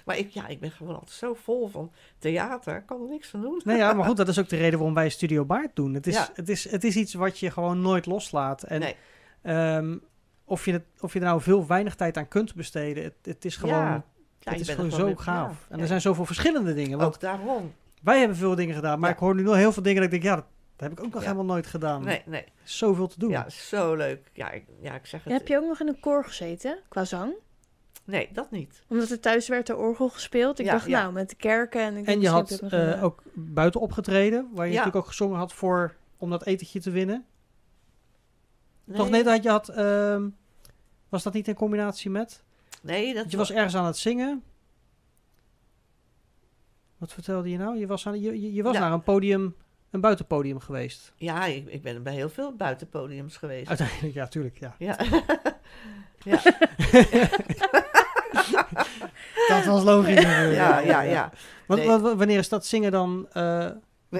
Maar 0.05 0.18
ik, 0.18 0.31
ja, 0.31 0.47
ik 0.47 0.61
ben 0.61 0.70
gewoon 0.70 0.95
altijd 0.95 1.11
zo 1.11 1.35
vol 1.35 1.68
van 1.68 1.93
theater. 2.18 2.77
Ik 2.77 2.87
kan 2.87 3.03
er 3.03 3.09
niks 3.09 3.29
van 3.29 3.41
doen. 3.41 3.61
Nee, 3.64 3.77
ja, 3.77 3.93
maar 3.93 4.07
goed, 4.07 4.16
dat 4.23 4.29
is 4.29 4.39
ook 4.39 4.49
de 4.49 4.57
reden 4.57 4.79
waarom 4.79 4.95
wij 4.95 5.09
Studio 5.09 5.45
Baard 5.45 5.77
doen. 5.77 5.95
Het 5.95 6.07
is, 6.07 6.14
Ja. 6.14 6.29
het 6.35 6.49
is, 6.49 6.70
het 6.70 6.85
is 6.85 6.97
iets 6.97 7.14
wat 7.14 7.39
je 7.39 7.51
gewoon 7.51 7.81
nooit 7.81 8.07
loslaat. 8.07 8.62
En 8.62 8.81
nee. 8.81 8.97
Ehm, 9.43 9.97
of, 10.45 10.64
je 10.64 10.72
het, 10.72 10.84
of 11.01 11.12
je 11.12 11.18
er 11.18 11.24
nou 11.24 11.40
veel 11.40 11.59
of 11.59 11.66
weinig 11.66 11.95
tijd 11.95 12.16
aan 12.16 12.28
kunt 12.28 12.55
besteden, 12.55 13.05
het, 13.05 13.14
het 13.22 13.45
is 13.45 13.57
gewoon, 13.57 13.74
Ja. 13.74 14.05
Ja, 14.40 14.51
het 14.53 14.61
is 14.61 14.68
gewoon 14.68 14.90
zo 14.90 15.14
gaaf. 15.16 15.51
ja, 15.51 15.66
en 15.68 15.76
ja. 15.76 15.82
er 15.82 15.86
zijn 15.88 16.01
zoveel 16.01 16.24
verschillende 16.24 16.74
dingen. 16.74 16.99
Want 16.99 17.14
Ook 17.14 17.20
daarom. 17.20 17.72
wij 18.03 18.18
hebben 18.18 18.36
veel 18.36 18.55
dingen 18.55 18.74
gedaan, 18.74 18.99
maar 18.99 19.09
Ja. 19.09 19.14
ik 19.14 19.20
hoor 19.20 19.34
nu 19.34 19.43
nog 19.43 19.55
heel 19.55 19.72
veel 19.72 19.82
dingen 19.82 20.03
dat 20.03 20.12
ik 20.12 20.22
denk, 20.22 20.34
ja, 20.34 20.34
dat, 20.40 20.45
dat 20.76 20.88
heb 20.88 20.99
ik 20.99 21.05
ook 21.05 21.12
nog 21.12 21.22
Ja. 21.22 21.28
helemaal 21.28 21.55
nooit 21.55 21.66
gedaan. 21.66 22.05
Nee, 22.05 22.22
nee. 22.26 22.45
Zoveel 22.62 23.07
te 23.07 23.18
doen. 23.18 23.30
Ja, 23.30 23.49
zo 23.49 23.95
leuk. 23.95 24.30
Ja, 24.32 24.51
ik, 24.51 24.64
ja, 24.80 24.95
ik 24.95 25.07
zeg 25.07 25.24
het. 25.24 25.32
heb 25.32 25.47
je 25.49 25.57
ook 25.57 25.66
nog 25.66 25.80
in 25.80 25.88
een 25.88 26.01
koor 26.01 26.24
gezeten 26.24 26.78
qua 26.88 27.05
zang? 27.05 27.32
Nee, 28.05 28.28
dat 28.32 28.51
niet. 28.51 28.82
Omdat 28.88 29.11
er 29.11 29.20
thuis 29.20 29.49
werd 29.49 29.66
de 29.66 29.76
orgel 29.76 30.09
gespeeld. 30.09 30.59
Ik 30.59 30.64
Ja, 30.66 30.72
dacht, 30.72 30.86
ja. 30.86 31.01
nou, 31.03 31.12
met 31.12 31.30
de 31.30 31.36
kerken. 31.36 31.80
En, 31.82 31.97
ik 31.97 32.07
En 32.07 32.20
je 32.20 32.28
had 32.28 32.59
nog 32.61 32.70
eh, 32.72 33.05
ook 33.05 33.22
buiten 33.34 33.80
opgetreden, 33.80 34.49
waar 34.53 34.66
je 34.66 34.72
Ja. 34.72 34.78
natuurlijk 34.78 35.05
ook 35.05 35.11
gezongen 35.11 35.38
had 35.38 35.53
voor, 35.53 35.95
om 36.16 36.30
dat 36.30 36.45
etentje 36.47 36.80
te 36.80 36.90
winnen. 36.90 37.24
Nee, 38.93 39.01
Toch 39.01 39.11
nee, 39.11 39.22
dat 39.24 39.43
je 39.43 39.49
had, 39.49 39.68
ehm, 39.68 40.28
was 41.09 41.22
dat 41.22 41.32
niet 41.32 41.49
in 41.49 41.55
combinatie 41.55 42.11
met? 42.11 42.43
nee 42.82 43.14
dat 43.14 43.30
je 43.30 43.36
was 43.36 43.53
ergens 43.53 43.76
aan 43.76 43.84
het 43.86 43.97
zingen. 43.97 44.43
Wat 46.99 47.12
vertelde 47.12 47.51
je 47.51 47.59
nou? 47.59 47.78
Je 47.78 47.86
was, 47.86 48.07
aan, 48.07 48.20
je, 48.20 48.40
je- 48.40 48.53
je 48.53 48.62
was 48.62 48.74
Ja. 48.74 48.80
naar 48.80 48.93
een 48.93 49.03
podium, 49.03 49.55
een 49.90 50.01
buitenpodium 50.01 50.61
geweest. 50.61 51.12
Ja, 51.16 51.45
ik, 51.45 51.66
ik 51.68 51.82
ben 51.82 52.03
bij 52.03 52.14
heel 52.14 52.28
veel 52.28 52.53
buitenpodiums 52.57 53.36
geweest. 53.36 53.68
Uiteindelijk, 53.68 54.14
ja, 54.14 54.26
tuurlijk. 54.26 54.59
Ja. 54.59 54.74
Ja. 54.78 54.97
ja, 56.24 56.40
Dat 59.49 59.64
was 59.64 59.82
logisch. 59.84 60.22
ja, 60.22 60.78
ja, 60.78 61.01
ja. 61.01 61.30
Want, 61.66 61.84
Nee. 61.86 61.99
wanneer 61.99 62.38
is 62.38 62.49
dat 62.49 62.66
zingen 62.66 62.90
dan? 62.90 63.26
eh, 63.32 63.68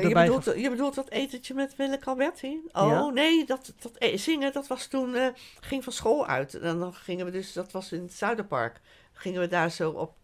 je, 0.01 0.14
bedoelt, 0.14 0.45
je 0.45 0.70
bedoelt 0.70 0.95
dat 0.95 1.09
etentje 1.11 1.55
met 1.55 1.76
Willeke 1.76 2.09
Alberti? 2.09 2.61
Oh, 2.72 2.88
Ja. 2.88 3.09
nee, 3.11 3.45
dat, 3.45 3.72
dat 3.80 3.97
eh, 3.97 4.16
zingen, 4.18 4.53
dat 4.53 4.66
was 4.66 4.86
toen, 4.86 5.14
eh, 5.14 5.26
ging 5.61 5.84
van 5.84 5.93
school 5.93 6.26
uit. 6.26 6.55
En 6.55 6.78
dan 6.78 6.95
gingen 6.95 7.24
we 7.24 7.30
dus, 7.30 7.53
dat 7.53 7.72
was 7.72 7.93
in 7.93 8.03
het 8.03 8.12
Zuiderpark, 8.12 8.80
gingen 9.12 9.40
we 9.40 9.49
daar 9.49 9.70
zo 9.70 9.90
op, 9.90 10.14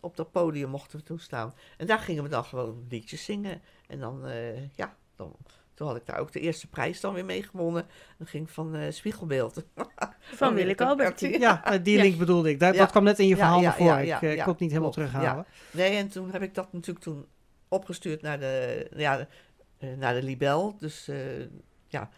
op 0.00 0.16
dat 0.16 0.30
podium 0.32 0.70
mochten 0.70 0.98
we 0.98 1.04
toen 1.04 1.18
staan. 1.18 1.54
En 1.76 1.86
daar 1.86 1.98
gingen 1.98 2.22
we 2.22 2.28
dan 2.28 2.44
gewoon 2.44 2.86
liedjes 2.88 3.24
zingen. 3.24 3.62
En 3.86 4.00
dan, 4.00 4.26
eh, 4.26 4.74
ja, 4.76 4.96
dan, 5.16 5.36
toen 5.74 5.86
had 5.86 5.96
ik 5.96 6.06
daar 6.06 6.18
ook 6.18 6.32
de 6.32 6.40
eerste 6.40 6.66
prijs 6.66 7.00
dan 7.00 7.14
weer 7.14 7.24
mee 7.24 7.42
gewonnen. 7.42 7.86
Dat 8.18 8.28
ging 8.28 8.50
van 8.50 8.74
eh, 8.74 8.92
Spiegelbeeld. 8.92 9.62
Van 10.34 10.54
Willeke 10.54 10.84
Alberti. 10.84 11.38
ja, 11.38 11.62
die 11.82 11.96
Ja. 11.96 12.02
link 12.02 12.18
bedoelde 12.18 12.50
ik. 12.50 12.60
Dat, 12.60 12.74
Ja. 12.74 12.80
dat 12.80 12.90
kwam 12.90 13.04
net 13.04 13.18
in 13.18 13.26
je 13.26 13.36
verhaal 13.36 13.60
ja, 13.60 13.76
ik 14.20 14.38
kon 14.38 14.52
het 14.52 14.58
niet 14.58 14.70
helemaal 14.70 14.90
klopt, 14.90 15.10
terughalen. 15.10 15.46
Nee, 15.70 15.96
en 15.96 16.08
toen 16.08 16.30
heb 16.32 16.42
ik 16.42 16.54
dat 16.54 16.72
natuurlijk 16.72 17.04
toen 17.04 17.26
opgestuurd 17.76 18.22
naar 18.22 18.38
de, 18.40 18.86
ja, 18.96 19.26
eh, 19.78 19.88
naar 19.96 20.14
de 20.14 20.22
Libel. 20.22 20.76
Dus 20.78 21.08
eh, 21.08 21.16
ja, 21.88 22.10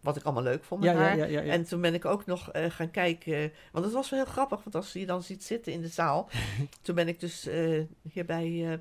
wat 0.00 0.16
ik 0.16 0.22
allemaal 0.22 0.42
leuk 0.42 0.64
vond 0.64 0.80
met 0.80 0.90
Ja, 0.90 0.96
haar. 0.96 1.16
ja, 1.16 1.24
ja, 1.24 1.40
ja. 1.40 1.52
En 1.52 1.64
toen 1.64 1.80
ben 1.80 1.94
ik 1.94 2.04
ook 2.04 2.26
nog 2.26 2.50
eh, 2.52 2.70
gaan 2.70 2.90
kijken, 2.90 3.52
want 3.72 3.84
het 3.84 3.94
was 3.94 4.10
wel 4.10 4.22
heel 4.22 4.32
grappig, 4.32 4.62
want 4.64 4.74
als 4.74 4.92
je 4.92 5.06
dan 5.06 5.22
ziet 5.22 5.44
zitten 5.44 5.72
in 5.72 5.80
de 5.80 5.88
zaal, 5.88 6.28
toen 6.82 6.94
ben 6.94 7.08
ik 7.08 7.20
dus 7.20 7.48
hierbij, 8.12 8.80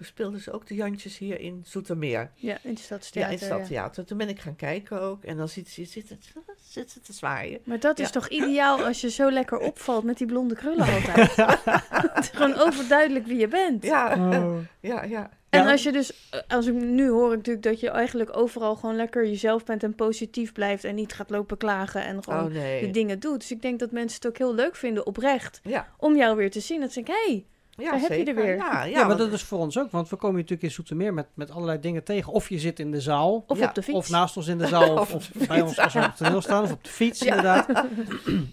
toen 0.00 0.08
speelden 0.08 0.40
ze 0.40 0.52
ook 0.52 0.66
de 0.66 0.74
Jantjes 0.74 1.18
hier 1.18 1.40
in 1.40 1.62
Zoetermeer. 1.66 2.30
Ja, 2.34 2.50
in 2.50 2.50
het 2.52 2.62
Ja, 2.62 2.68
in 2.70 2.76
Stadstheater. 2.78 3.30
het 3.32 3.40
ja. 3.40 3.46
Stadtheater. 3.46 4.04
Toen 4.04 4.18
ben 4.18 4.28
ik 4.28 4.40
gaan 4.40 4.56
kijken 4.56 5.00
ook 5.00 5.24
en 5.24 5.36
dan 5.36 5.48
ziet 5.48 5.68
ze 5.74 5.84
zitten, 5.84 6.20
zitten 6.68 7.02
te 7.02 7.12
zwaaien. 7.12 7.60
Maar 7.64 7.80
dat 7.80 7.98
is 7.98 8.06
Ja. 8.06 8.12
toch 8.12 8.28
ideaal 8.28 8.84
als 8.84 9.00
je 9.00 9.10
zo 9.10 9.30
lekker 9.30 9.58
opvalt 9.70 10.04
met 10.04 10.18
die 10.18 10.26
blonde 10.26 10.54
krullen 10.54 10.86
altijd. 10.94 11.36
het 12.14 12.24
is 12.24 12.28
gewoon 12.28 12.54
overduidelijk 12.54 13.26
wie 13.26 13.38
je 13.38 13.48
bent. 13.48 13.84
Ja, 13.84 14.14
Oh. 14.18 14.56
ja, 14.80 15.02
ja. 15.04 15.30
En 15.50 15.62
Ja. 15.64 15.70
als 15.70 15.82
je 15.82 15.92
dus, 15.92 16.28
eh, 16.30 16.40
als 16.48 16.66
ik 16.66 16.74
nu 16.74 17.08
hoor 17.08 17.30
ik 17.30 17.36
natuurlijk 17.36 17.64
dat 17.64 17.80
je 17.80 17.90
eigenlijk 17.90 18.36
overal 18.36 18.76
gewoon 18.76 18.96
lekker 18.96 19.26
jezelf 19.26 19.64
bent 19.64 19.82
en 19.82 19.94
positief 19.94 20.52
blijft 20.52 20.84
en 20.84 20.94
niet 20.94 21.12
gaat 21.12 21.30
lopen 21.30 21.56
klagen 21.56 22.04
en 22.04 22.22
gewoon 22.24 22.44
Oh 22.44 22.52
nee. 22.52 22.80
de 22.80 22.90
dingen 22.90 23.20
doet. 23.20 23.40
Dus 23.40 23.50
ik 23.50 23.62
denk 23.62 23.78
dat 23.78 23.90
mensen 23.90 24.16
het 24.16 24.26
ook 24.26 24.38
heel 24.38 24.54
leuk 24.54 24.76
vinden, 24.76 25.06
oprecht, 25.06 25.60
Ja, 25.62 25.88
om 25.98 26.16
jou 26.16 26.36
weer 26.36 26.50
te 26.50 26.60
zien. 26.60 26.80
Dat 26.80 26.92
ze 26.92 27.02
denken, 27.02 27.14
hé, 27.24 27.32
hey, 27.32 27.44
ja 27.80 27.90
Daar 27.90 28.00
heb 28.00 28.12
je 28.12 28.24
er 28.24 28.34
weer. 28.34 28.56
Ja, 28.56 28.72
ja, 28.72 28.84
Ja, 28.84 28.96
maar 28.98 29.06
want- 29.06 29.18
dat 29.18 29.32
is 29.32 29.42
voor 29.42 29.58
ons 29.58 29.78
ook, 29.78 29.90
want 29.90 30.08
we 30.08 30.16
komen 30.16 30.36
natuurlijk 30.36 30.62
in 30.62 30.70
Zoetermeer 30.70 31.14
met, 31.14 31.26
met 31.34 31.50
allerlei 31.50 31.80
dingen 31.80 32.04
tegen. 32.04 32.32
Of 32.32 32.48
je 32.48 32.58
zit 32.58 32.78
in 32.78 32.90
de 32.90 33.00
zaal, 33.00 33.44
of 33.46 33.58
Ja, 33.58 33.68
op 33.68 33.74
de 33.74 33.82
fiets. 33.82 33.96
of 33.98 34.08
naast 34.10 34.36
ons 34.36 34.46
in 34.46 34.58
de 34.58 34.66
zaal, 34.66 34.98
of, 34.98 35.08
de 35.10 35.46
bij 35.46 35.60
ons 35.60 35.78
als 35.78 35.92
we 35.92 35.98
op 35.98 36.04
het 36.04 36.16
toneel 36.16 36.40
staan, 36.40 36.62
of 36.62 36.72
op 36.72 36.84
de 36.84 36.90
fiets 36.90 37.20
Ja. 37.20 37.26
inderdaad. 37.36 37.66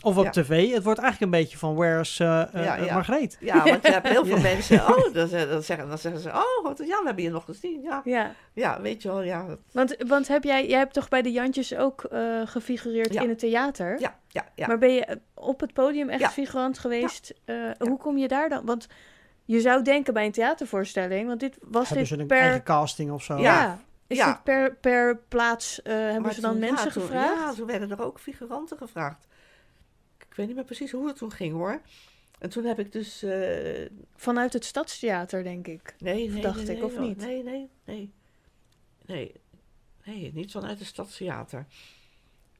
Of 0.01 0.17
op 0.17 0.23
Ja. 0.23 0.29
tv. 0.29 0.73
Het 0.73 0.83
wordt 0.83 0.99
eigenlijk 0.99 1.33
een 1.33 1.39
beetje 1.41 1.57
van 1.57 1.75
Where's 1.75 2.19
eh 2.19 2.41
eh, 2.41 2.65
Ja, 2.65 2.75
ja. 2.75 2.93
Margreet? 2.93 3.37
Ja, 3.39 3.63
want 3.63 3.85
je 3.87 3.91
hebt 3.91 4.07
heel 4.07 4.25
veel 4.25 4.39
mensen. 4.53 4.79
Oh, 4.87 5.13
dan, 5.13 5.27
ze- 5.27 5.47
dan, 5.49 5.63
zeggen, 5.63 5.87
dan 5.89 5.97
zeggen 5.97 6.21
ze: 6.21 6.29
Oh, 6.29 6.63
wat- 6.63 6.77
ja, 6.77 6.85
we 6.99 7.01
hebben 7.05 7.23
je 7.23 7.29
nog 7.29 7.45
gezien. 7.45 7.81
Ja, 7.81 8.01
Ja, 8.03 8.31
ja 8.53 8.81
weet 8.81 9.01
je 9.01 9.07
wel. 9.07 9.21
Ja, 9.21 9.45
want, 9.71 9.95
want 10.07 10.27
heb 10.27 10.43
jij, 10.43 10.67
jij 10.67 10.77
hebt 10.79 10.93
toch 10.93 11.09
bij 11.09 11.21
de 11.21 11.31
Jantjes 11.31 11.75
ook 11.75 12.03
eh, 12.03 12.21
gefigureerd 12.45 13.13
Ja. 13.13 13.21
in 13.21 13.29
het 13.29 13.39
theater? 13.39 13.99
ja, 13.99 14.15
ja. 14.27 14.45
ja. 14.55 14.67
Maar 14.67 14.77
ben 14.77 14.93
je 14.93 15.05
eh, 15.05 15.15
op 15.33 15.59
het 15.59 15.73
podium 15.73 16.09
echt 16.09 16.21
Ja. 16.21 16.29
figurant 16.29 16.79
geweest? 16.79 17.33
Eh, 17.45 17.55
Hoe 17.77 17.97
kom 17.97 18.17
je 18.17 18.27
daar 18.27 18.49
dan? 18.49 18.65
Want 18.65 18.87
je 19.47 19.61
zou 19.61 19.83
denken 19.83 20.13
bij 20.13 20.25
een 20.25 20.31
theatervoorstelling, 20.31 21.27
want 21.27 21.39
dit 21.39 21.57
was 21.61 21.87
Hebben 21.89 21.97
dit 22.07 22.07
ze 22.15 22.19
een 22.21 22.27
per... 22.27 22.37
eigen 22.39 22.63
casting 22.63 23.11
of 23.11 23.23
zo? 23.23 23.37
Ja. 23.37 23.79
Is 24.07 24.17
Ja. 24.17 24.31
dit 24.33 24.43
per, 24.43 24.75
per 24.75 25.17
plaats, 25.27 25.81
eh, 25.81 25.93
hebben 25.93 26.21
Maar 26.21 26.33
ze 26.33 26.41
dan 26.41 26.51
toen- 26.51 26.61
ja, 26.61 26.71
mensen 26.71 26.91
toen- 26.91 27.01
gevraagd? 27.01 27.39
Ja, 27.39 27.53
toen 27.53 27.67
werden 27.67 27.91
er 27.91 28.01
ook 28.03 28.19
figuranten 28.19 28.77
gevraagd. 28.77 29.27
Ik 30.29 30.35
weet 30.35 30.47
niet 30.47 30.55
meer 30.55 30.65
precies 30.65 30.91
hoe 30.91 31.07
het 31.07 31.15
toen 31.17 31.31
ging 31.31 31.53
hoor. 31.53 31.81
En 32.39 32.49
toen 32.49 32.63
heb 32.65 32.79
ik 32.79 32.91
dus. 32.91 33.23
eh, 33.23 33.89
Vanuit 34.15 34.53
het 34.53 34.65
Stadstheater, 34.65 35.43
denk 35.43 35.67
ik. 35.67 35.95
nee, 35.99 36.29
nee, 36.29 36.41
dacht 36.41 36.55
nee, 36.55 36.65
ik, 36.65 36.71
nee, 36.71 36.83
of 36.85 36.91
hoor. 36.95 37.01
niet? 37.01 37.17
Nee, 37.17 37.43
nee, 37.43 37.69
nee. 37.85 38.11
Nee, 39.05 39.31
nee 40.05 40.31
niet 40.33 40.51
vanuit 40.51 40.79
het 40.79 40.87
Stadstheater. 40.87 41.65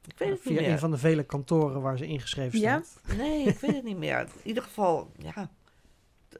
Ik 0.06 0.18
weet 0.18 0.28
het 0.30 0.40
Via 0.40 0.50
niet 0.50 0.60
meer. 0.60 0.70
een 0.70 0.78
van 0.78 0.90
de 0.90 0.98
vele 0.98 1.22
kantoren 1.22 1.80
waar 1.80 1.98
ze 1.98 2.06
ingeschreven 2.06 2.58
Ja? 2.60 2.82
staat. 2.84 3.16
Nee, 3.16 3.44
ik 3.44 3.58
weet 3.58 3.74
het 3.74 3.84
niet 3.84 3.96
meer. 3.98 4.18
In 4.20 4.28
ieder 4.42 4.62
geval, 4.62 5.10
ja. 5.16 5.50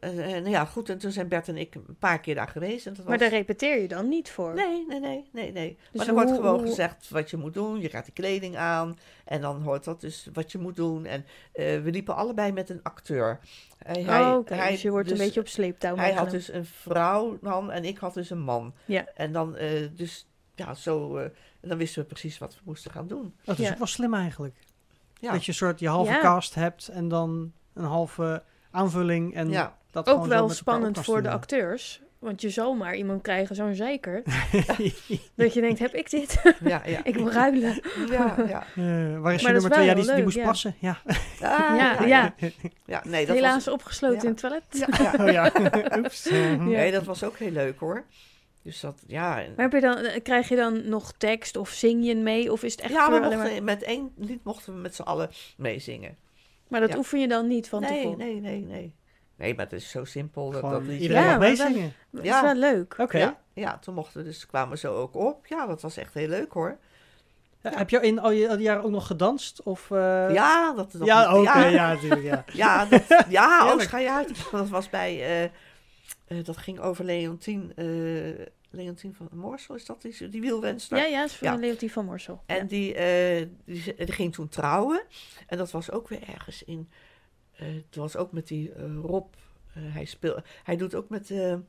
Eh, 0.01 0.25
eh, 0.37 0.43
nou 0.43 0.49
ja, 0.51 0.65
goed. 0.65 0.89
En 0.89 0.99
toen 0.99 1.11
zijn 1.11 1.29
Bert 1.29 1.49
en 1.49 1.57
ik 1.57 1.75
een 1.75 1.97
paar 1.99 2.21
keer 2.21 2.35
daar 2.35 2.49
geweest. 2.49 2.87
En 2.87 2.95
dat 2.95 3.05
Maar 3.07 3.19
was... 3.19 3.29
daar 3.29 3.39
repeteer 3.39 3.81
je 3.81 3.89
dan 3.89 4.09
niet 4.09 4.31
voor? 4.31 4.55
Nee, 4.55 4.87
nee, 4.89 5.01
nee, 5.01 5.29
nee, 5.33 5.53
nee. 5.53 5.77
Dus 5.91 5.99
maar 6.01 6.07
er 6.09 6.15
wordt 6.15 6.31
gewoon 6.31 6.59
hoe- 6.59 6.69
gezegd 6.69 7.09
wat 7.09 7.31
je 7.31 7.37
moet 7.37 7.55
doen. 7.55 7.81
Je 7.81 7.89
gaat 7.89 8.05
die 8.05 8.15
kleding 8.15 8.57
aan. 8.57 8.99
En 9.25 9.41
dan 9.41 9.63
hoort 9.63 9.85
dat 9.85 10.01
dus 10.01 10.29
wat 10.33 10.53
je 10.53 10.59
moet 10.59 10.77
doen. 10.77 11.07
En 11.07 11.25
eh, 11.53 11.65
we 11.83 11.91
liepen 11.91 12.17
allebei 12.17 12.53
met 12.53 12.71
een 12.71 12.83
acteur. 12.83 13.39
Hij, 13.79 14.03
hij- 14.03 14.21
oh, 14.21 14.37
oké. 14.37 14.55
hij 14.55 14.71
dus 14.71 14.83
je 14.83 14.91
wordt 14.91 15.09
dus- 15.09 15.19
een 15.19 15.25
beetje 15.25 15.41
op 15.41 15.49
sleeptouw 15.49 15.97
Hij 15.97 16.13
had 16.13 16.31
dus 16.31 16.53
een 16.53 16.65
vrouw 16.67 17.39
dan 17.43 17.71
en 17.71 17.85
ik 17.85 17.99
had 17.99 18.15
dus 18.15 18.31
een 18.31 18.41
man. 18.41 18.75
Ja. 18.85 19.07
En 19.15 19.33
dan 19.33 19.57
eh, 19.57 19.69
dus, 19.97 20.27
ja, 20.55 20.75
zo... 20.75 21.17
eh, 21.17 21.25
en 21.61 21.69
dan 21.69 21.79
wisten 21.79 22.03
we 22.03 22.09
precies 22.09 22.39
wat 22.39 22.55
we 22.55 22.61
moesten 22.65 22.91
gaan 22.91 23.07
doen. 23.07 23.35
Dat 23.45 23.59
is 23.59 23.65
Ja. 23.67 23.73
ook 23.73 23.79
wel 23.79 23.87
slim 23.87 24.15
eigenlijk. 24.15 24.55
Ja, 25.21 25.33
Dat 25.33 25.43
je 25.45 25.49
een 25.51 25.57
soort 25.57 25.81
je 25.81 25.89
halve 25.89 26.11
Ja. 26.13 26.21
cast 26.21 26.55
hebt 26.55 26.89
en 26.89 27.09
dan 27.09 27.53
een 27.75 27.85
halve 27.85 28.43
aanvulling. 28.71 29.35
En 29.35 29.51
ja. 29.51 29.78
Dat 29.91 30.09
Ook 30.09 30.27
wel 30.27 30.49
spannend 30.49 30.99
voor 31.05 31.23
de 31.23 31.31
acteurs. 31.31 32.03
Want 32.19 32.41
je 32.41 32.51
zal 32.51 32.75
maar 32.75 32.97
iemand 32.97 33.23
krijgen, 33.23 33.57
zo'n 33.57 33.75
zeiker. 33.75 34.23
dat 35.35 35.55
je 35.55 35.61
denkt, 35.61 35.79
heb 35.79 35.95
ik 35.95 36.11
dit? 36.11 36.43
ja, 36.65 36.83
ja. 36.87 37.05
ik 37.11 37.15
wil 37.15 37.31
ruilen. 37.31 37.81
ja, 38.11 38.35
ja. 38.49 38.67
Waar 39.21 39.35
is 39.35 39.43
Maar 39.43 39.53
je 39.55 39.61
nummer 39.61 39.71
twee? 39.71 39.87
Ja, 39.87 39.95
die, 39.95 40.15
die 40.15 40.23
moest 40.23 40.37
ja. 40.37 40.43
plassen. 40.43 40.75
Ja. 40.79 40.99
Ah, 41.41 41.77
Ja, 41.77 42.03
ja. 42.05 42.35
Ja, 42.85 43.03
nee, 43.05 43.27
dat 43.27 43.37
Helaas 43.37 43.65
was... 43.65 43.75
opgesloten 43.75 44.17
ja. 44.17 44.23
in 44.23 44.29
het 44.29 44.39
toilet. 44.39 44.65
Ja, 44.71 45.13
ja. 45.13 45.25
Oh 45.25 45.33
ja. 45.33 45.53
Oeps. 45.99 46.31
Mhm. 46.31 46.69
Ja. 46.69 46.77
Nee, 46.79 46.93
dat 46.93 47.05
was 47.05 47.25
ook 47.25 47.37
heel 47.39 47.51
leuk 47.51 47.79
hoor. 47.79 48.05
Dus 48.63 48.81
dat, 48.81 49.03
ja. 49.07 49.43
en- 49.43 49.53
Maar 49.57 49.65
heb 49.65 49.73
je 49.73 49.81
dan, 49.81 49.97
eh, 49.97 50.23
krijg 50.23 50.49
je 50.49 50.57
dan 50.57 50.89
nog 50.89 51.13
tekst 51.13 51.57
of 51.57 51.69
zing 51.71 52.07
je 52.07 52.15
mee? 52.17 52.53
Of 52.53 52.63
is 52.63 52.73
het 52.73 52.81
echt 52.81 52.93
ja, 52.93 53.11
we 53.11 53.19
mochten, 53.19 53.39
maar... 53.39 53.63
met 53.63 53.83
één 53.83 54.13
lied 54.17 54.45
mochten 54.45 54.75
we 54.75 54.81
met 54.81 54.95
z'n 54.95 55.03
allen 55.03 55.31
meezingen. 55.57 56.17
Maar 56.69 56.81
dat 56.81 56.91
ja. 56.91 56.97
oefen 56.97 57.21
je 57.21 57.29
dan 57.29 57.47
niet 57.47 57.69
van 57.69 57.81
nee, 57.81 57.91
tevoren? 58.03 58.19
nee, 58.19 58.41
nee, 58.41 58.61
nee. 58.61 58.95
Nee, 59.39 59.55
maar 59.55 59.65
het 59.65 59.73
is 59.75 59.91
zo 59.91 60.05
simpel. 60.05 60.51
Dat, 60.51 60.63
dat 60.63 60.83
liedje- 60.83 60.99
iedereen 61.03 61.23
Ja, 61.23 61.31
mag 61.31 61.39
meezingen. 61.39 61.93
Dat 62.11 62.25
Ja. 62.25 62.37
is 62.37 62.43
wel 62.43 62.55
leuk. 62.55 62.95
Oké. 62.99 63.19
Ja, 63.19 63.39
ja, 63.53 63.79
toen 63.79 63.95
mochten 63.95 64.19
we 64.21 64.25
dus, 64.27 64.47
kwamen 64.47 64.71
we 64.71 64.77
zo 64.79 64.95
ook 64.95 65.15
op. 65.15 65.47
Ja, 65.47 65.67
dat 65.67 65.83
was 65.83 65.97
echt 65.97 66.15
heel 66.15 66.29
leuk 66.29 66.53
hoor. 66.53 66.79
Ja, 67.63 67.71
Heb 67.77 67.91
je 67.91 68.01
in 68.01 68.19
al 68.19 68.31
je, 68.31 68.49
al 68.49 68.57
die 68.57 68.65
jaren 68.65 68.83
ook 68.85 68.91
nog 68.91 69.07
gedanst? 69.07 69.63
Of, 69.63 69.91
eh, 69.91 70.27
ja, 70.33 70.73
dat, 70.73 70.93
dat 70.93 71.07
ja, 71.07 71.35
oké, 71.39 71.59
ja, 71.59 71.67
ja, 71.67 71.93
natuurlijk. 71.93 72.23
Ja. 72.23 72.45
ja, 72.53 72.85
dat, 72.85 73.03
ja 73.29 73.65
oh, 73.75 73.81
ga 73.81 73.99
je 73.99 74.11
uit. 74.11 74.31
Dat 74.51 74.69
was 74.69 74.91
bij, 74.91 75.21
eh, 75.21 75.45
eh, 75.45 76.45
dat 76.45 76.57
ging 76.57 76.81
over 76.81 77.05
Leontien, 77.05 77.73
eh 77.77 78.47
Leontien 78.71 79.15
van 79.15 79.29
Moorsel, 79.33 79.75
is 79.75 79.85
dat 79.85 80.03
die, 80.03 80.29
die 80.29 80.41
wielrenster? 80.41 80.99
Ja, 80.99 81.05
ja, 81.05 81.25
is 81.25 81.33
van 81.33 81.49
Ja. 81.49 81.57
Leontien 81.57 81.91
van 81.91 82.05
Morsel. 82.05 82.43
En 82.47 82.57
Ja. 82.57 82.63
die, 82.65 82.95
eh, 82.95 83.47
die, 83.65 83.95
die 83.97 84.13
ging 84.13 84.35
toen 84.35 84.49
trouwen. 84.49 85.03
En 85.47 85.59
dat 85.59 85.71
was 85.71 85.91
ook 85.91 86.09
weer 86.09 86.23
ergens 86.35 86.63
in. 86.65 86.91
Eh 87.59 87.67
het 87.87 87.97
was 87.97 88.17
ook 88.17 88.33
met 88.33 88.47
die 88.49 88.73
eh, 88.73 88.85
Rob. 89.03 89.27
eh, 89.75 89.83
hij, 89.87 90.05
speel, 90.05 90.39
hij 90.65 90.77
doet 90.77 90.95
ook 90.95 91.09
met. 91.09 91.31
eh, 91.31 91.53
eh, 91.53 91.61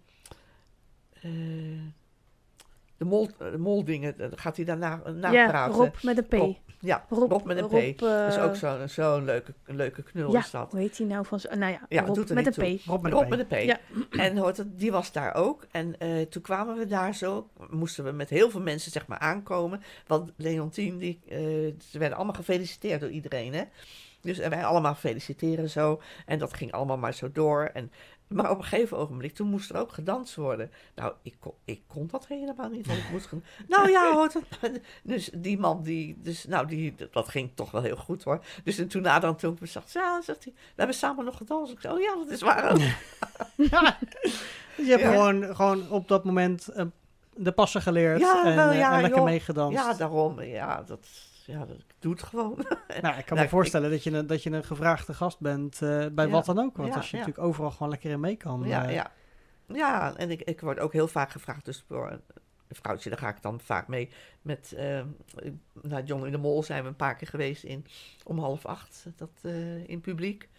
de, 2.98 3.06
mol, 3.06 3.30
de 3.38 3.58
moldingen. 3.58 4.18
Dan 4.18 4.32
gaat 4.38 4.56
hij 4.56 4.66
daarna 4.66 5.02
ja, 5.06 5.12
napraten. 5.12 5.76
Rob 5.76 5.94
met 6.04 6.18
een 6.18 6.26
P. 6.28 6.34
Rob, 6.34 6.56
Ja, 6.80 7.06
Rob, 7.10 7.32
Rob, 7.32 7.46
met 7.46 7.58
een 7.58 7.64
Rob, 7.68 7.94
P. 7.96 8.00
dat 8.00 8.32
is 8.34 8.38
ook 8.40 8.56
zo'n 8.56 8.90
zo'n 8.90 9.26
leuke, 9.26 9.54
een 9.66 9.76
leuke 9.76 10.04
knul 10.04 10.32
Ja, 10.32 10.40
is 10.40 10.52
dat. 10.52 10.72
hoe 10.72 10.80
heet 10.80 10.98
hij 10.98 11.08
nou 11.08 11.26
van... 11.26 11.40
zo- 11.40 11.56
Nou 11.56 11.72
ja, 11.72 11.86
Ja, 11.90 12.02
Rob 12.06 12.16
doet 12.16 12.34
met 12.34 12.58
een 12.58 12.78
P. 12.78 12.82
Rob 12.86 13.02
met 13.04 13.14
Rob 13.14 13.22
een 13.32 13.38
met 13.38 13.48
P. 13.48 13.52
een 13.52 13.58
P. 13.58 13.62
Ja. 13.62 13.80
En 14.26 14.38
hoort 14.38 14.58
het, 14.58 14.80
die 14.80 14.92
was 14.92 15.12
daar 15.12 15.36
ook. 15.36 15.68
En 15.72 16.00
eh, 16.00 16.22
toen 16.22 16.42
kwamen 16.42 16.78
we 16.78 16.86
daar 16.86 17.16
zo. 17.16 17.50
Moesten 17.70 18.04
we 18.04 18.12
met 18.12 18.30
heel 18.30 18.50
veel 18.50 18.62
mensen 18.62 18.92
zeg 18.92 19.08
maar 19.08 19.20
aankomen. 19.20 19.82
Want 20.08 20.32
Leontien, 20.36 20.98
die, 20.98 21.20
eh, 21.28 21.38
ze 21.90 21.98
werden 22.00 22.18
allemaal 22.18 22.36
gefeliciteerd 22.36 23.02
door 23.02 23.10
iedereen. 23.10 23.54
Hè? 23.54 23.64
Dus 24.30 24.40
en 24.40 24.50
wij 24.50 24.66
allemaal 24.66 24.96
feliciteren 24.96 25.70
zo. 25.70 26.02
En 26.26 26.40
dat 26.40 26.54
ging 26.54 26.72
allemaal 26.72 26.98
maar 26.98 27.14
zo 27.14 27.32
door. 27.32 27.70
En, 27.74 27.92
maar 28.28 28.52
op 28.52 28.58
een 28.58 28.64
gegeven 28.64 28.98
ogenblik, 28.98 29.34
toen 29.36 29.48
moest 29.50 29.70
er 29.70 29.78
ook 29.78 29.92
gedanst 29.92 30.36
worden. 30.36 30.72
Nou, 30.96 31.14
ik 31.22 31.36
kon, 31.40 31.54
ik 31.66 31.82
kon 31.88 32.08
dat 32.08 32.28
helemaal 32.28 32.70
niet. 32.70 32.88
Want 32.88 33.00
ik 33.00 33.10
moest 33.12 33.30
nou 33.68 33.90
ja, 33.90 34.14
hoort 34.14 34.34
het. 34.34 34.82
Dus 35.04 35.30
die 35.34 35.58
man, 35.60 35.84
die, 35.84 36.18
dus, 36.22 36.46
nou, 36.46 36.68
die, 36.68 36.96
dat 37.12 37.28
ging 37.30 37.52
toch 37.56 37.72
wel 37.72 37.82
heel 37.82 37.96
goed 37.96 38.24
hoor. 38.24 38.44
Dus 38.64 38.78
en 38.78 38.88
toen 38.88 39.02
nadan 39.02 39.36
toen 39.36 39.54
ik 39.54 39.60
me 39.60 39.66
zag, 39.68 39.94
ja, 39.94 40.22
zegt 40.22 40.44
hij, 40.44 40.54
we 40.56 40.74
hebben 40.76 40.96
samen 40.96 41.26
nog 41.26 41.38
gedanst. 41.38 41.72
Ik 41.72 41.82
zei, 41.82 41.94
oh 41.94 42.00
ja, 42.00 42.16
dat 42.16 42.30
is 42.30 42.42
waar 42.42 42.72
ook. 42.72 42.78
Ja. 43.72 43.98
Dus 44.22 44.44
je 44.76 44.84
hebt 44.90 45.02
Ja. 45.02 45.12
gewoon, 45.12 45.56
gewoon 45.56 45.90
op 45.90 46.08
dat 46.08 46.24
moment 46.24 46.68
eh, 46.68 46.86
de 47.36 47.52
passen 47.52 47.82
geleerd 47.82 48.20
Ja, 48.20 48.46
en, 48.46 48.56
wel, 48.56 48.70
eh, 48.70 48.78
ja, 48.78 48.94
en 48.96 49.02
lekker 49.02 49.18
joh. 49.20 49.28
meegedanst. 49.28 49.78
Ja, 49.78 49.94
daarom. 49.94 50.42
Ja, 50.42 50.84
dat, 50.84 51.08
ja, 51.50 51.66
dat, 51.66 51.78
ik 51.78 51.96
doe 52.00 52.12
het 52.12 52.24
gewoon. 52.24 52.56
nou, 53.02 53.18
ik 53.18 53.26
kan 53.26 53.36
Nou, 53.36 53.40
me 53.40 53.50
voorstellen 53.50 53.90
dat, 53.90 54.04
je 54.04 54.12
een, 54.12 54.28
dat 54.28 54.44
je 54.44 54.52
een 54.52 54.64
gevraagde 54.64 55.14
gast 55.14 55.40
bent 55.40 55.82
eh, 55.82 56.06
bij 56.12 56.26
Ja. 56.26 56.32
wat 56.32 56.46
dan 56.46 56.60
ook. 56.60 56.78
Want 56.78 56.90
Ja, 56.90 56.96
als 56.96 57.10
je 57.10 57.18
natuurlijk 57.18 57.46
overal 57.46 57.72
gewoon 57.72 57.90
lekker 57.90 58.12
in 58.12 58.20
mee 58.20 58.36
kan. 58.36 58.64
ja, 58.66 58.88
eh, 58.88 58.94
ja. 58.94 59.12
Ja, 59.68 60.16
en 60.16 60.32
ik, 60.32 60.42
ik 60.42 60.62
word 60.62 60.80
ook 60.80 60.94
heel 60.94 61.08
vaak 61.08 61.32
gevraagd, 61.32 61.66
dus 61.66 61.86
door 61.88 62.12
een 62.12 62.22
vrouwtje, 62.76 63.10
daar 63.10 63.20
ga 63.20 63.30
ik 63.30 63.42
dan 63.42 63.60
vaak 63.60 63.88
mee. 63.88 64.10
Met, 64.42 64.74
uh, 64.78 65.02
naar 65.82 66.04
John 66.04 66.26
in 66.26 66.32
de 66.32 66.38
Mol 66.38 66.64
zijn 66.64 66.84
we 66.84 66.90
een 66.90 66.96
paar 66.96 67.16
keer 67.16 67.28
geweest 67.28 67.64
in, 67.64 67.86
om 68.24 68.40
half 68.40 68.66
acht, 68.66 69.06
dat 69.16 69.30
in 69.86 70.02
publiek. 70.02 70.50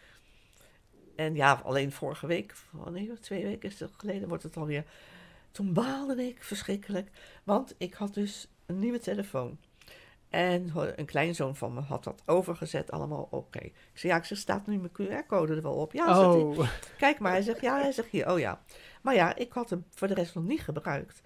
En 1.16 1.34
ja, 1.34 1.61
alleen 1.64 1.93
vorige 1.93 2.26
week, 2.26 2.55
nee, 2.91 3.18
twee 3.20 3.45
weken 3.45 3.68
is 3.68 3.80
het 3.80 3.91
geleden, 3.97 4.28
wordt 4.28 4.43
het 4.43 4.57
alweer. 4.57 4.84
Toen 5.51 5.72
baalde 5.72 6.26
ik 6.26 6.43
verschrikkelijk, 6.43 7.11
want 7.45 7.74
ik 7.78 7.95
had 7.95 8.14
dus 8.14 8.49
een 8.66 8.78
nieuwe 8.78 8.99
telefoon. 8.99 9.59
En 10.30 10.72
een 10.96 11.06
kleinzoon 11.06 11.56
van 11.56 11.74
me 11.74 11.80
had 11.80 12.04
dat 12.04 12.22
overgezet, 12.26 12.90
allemaal 12.90 13.28
oké. 13.30 13.58
Ik 13.58 13.74
zei, 13.94 14.12
ja, 14.12 14.18
ik 14.18 14.24
zeg, 14.24 14.38
staat 14.38 14.66
nu 14.66 14.78
mijn 14.78 14.92
QR-code 14.92 15.54
er 15.54 15.62
wel 15.62 15.74
op? 15.74 15.92
Ja, 15.92 16.30
oh. 16.30 16.58
hij, 16.58 16.68
kijk 16.98 17.18
maar. 17.18 17.32
Hij 17.32 17.42
zegt, 17.42 17.60
ja, 17.60 17.80
hij 17.80 17.92
zegt 17.92 18.08
hier, 18.08 18.30
oh 18.30 18.38
ja. 18.38 18.62
Maar 19.02 19.14
ja, 19.14 19.36
ik 19.36 19.52
had 19.52 19.70
hem 19.70 19.84
voor 19.90 20.08
de 20.08 20.14
rest 20.14 20.34
nog 20.34 20.44
niet 20.44 20.60
gebruikt. 20.60 21.22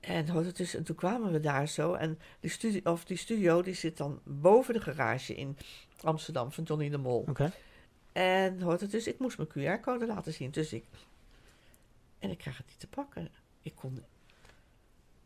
En, 0.00 0.52
dus, 0.54 0.74
en 0.74 0.84
toen 0.84 0.96
kwamen 0.96 1.32
we 1.32 1.40
daar 1.40 1.68
zo. 1.68 1.94
En 1.94 2.18
die, 2.40 2.50
studio, 2.50 2.92
of 2.92 3.04
die 3.04 3.16
studio 3.16 3.62
die 3.62 3.74
zit 3.74 3.96
dan 3.96 4.20
boven 4.24 4.74
de 4.74 4.80
garage 4.80 5.34
in 5.34 5.56
Amsterdam 6.02 6.52
van 6.52 6.64
Johnny 6.64 6.88
de 6.88 6.98
Mol. 6.98 7.24
Oké. 7.28 7.52
En 8.12 8.60
hoort 8.60 8.80
het 8.80 8.90
dus, 8.90 9.06
ik 9.06 9.18
moest 9.18 9.38
mijn 9.38 9.80
QR-code 9.80 10.06
laten 10.06 10.32
zien. 10.32 10.50
Dus 10.50 10.72
ik. 10.72 10.84
En 12.18 12.30
ik 12.30 12.38
krijg 12.38 12.56
het 12.56 12.66
niet 12.66 12.80
te 12.80 12.88
pakken. 12.88 13.30
Ik 13.62 13.74
kon. 13.74 14.04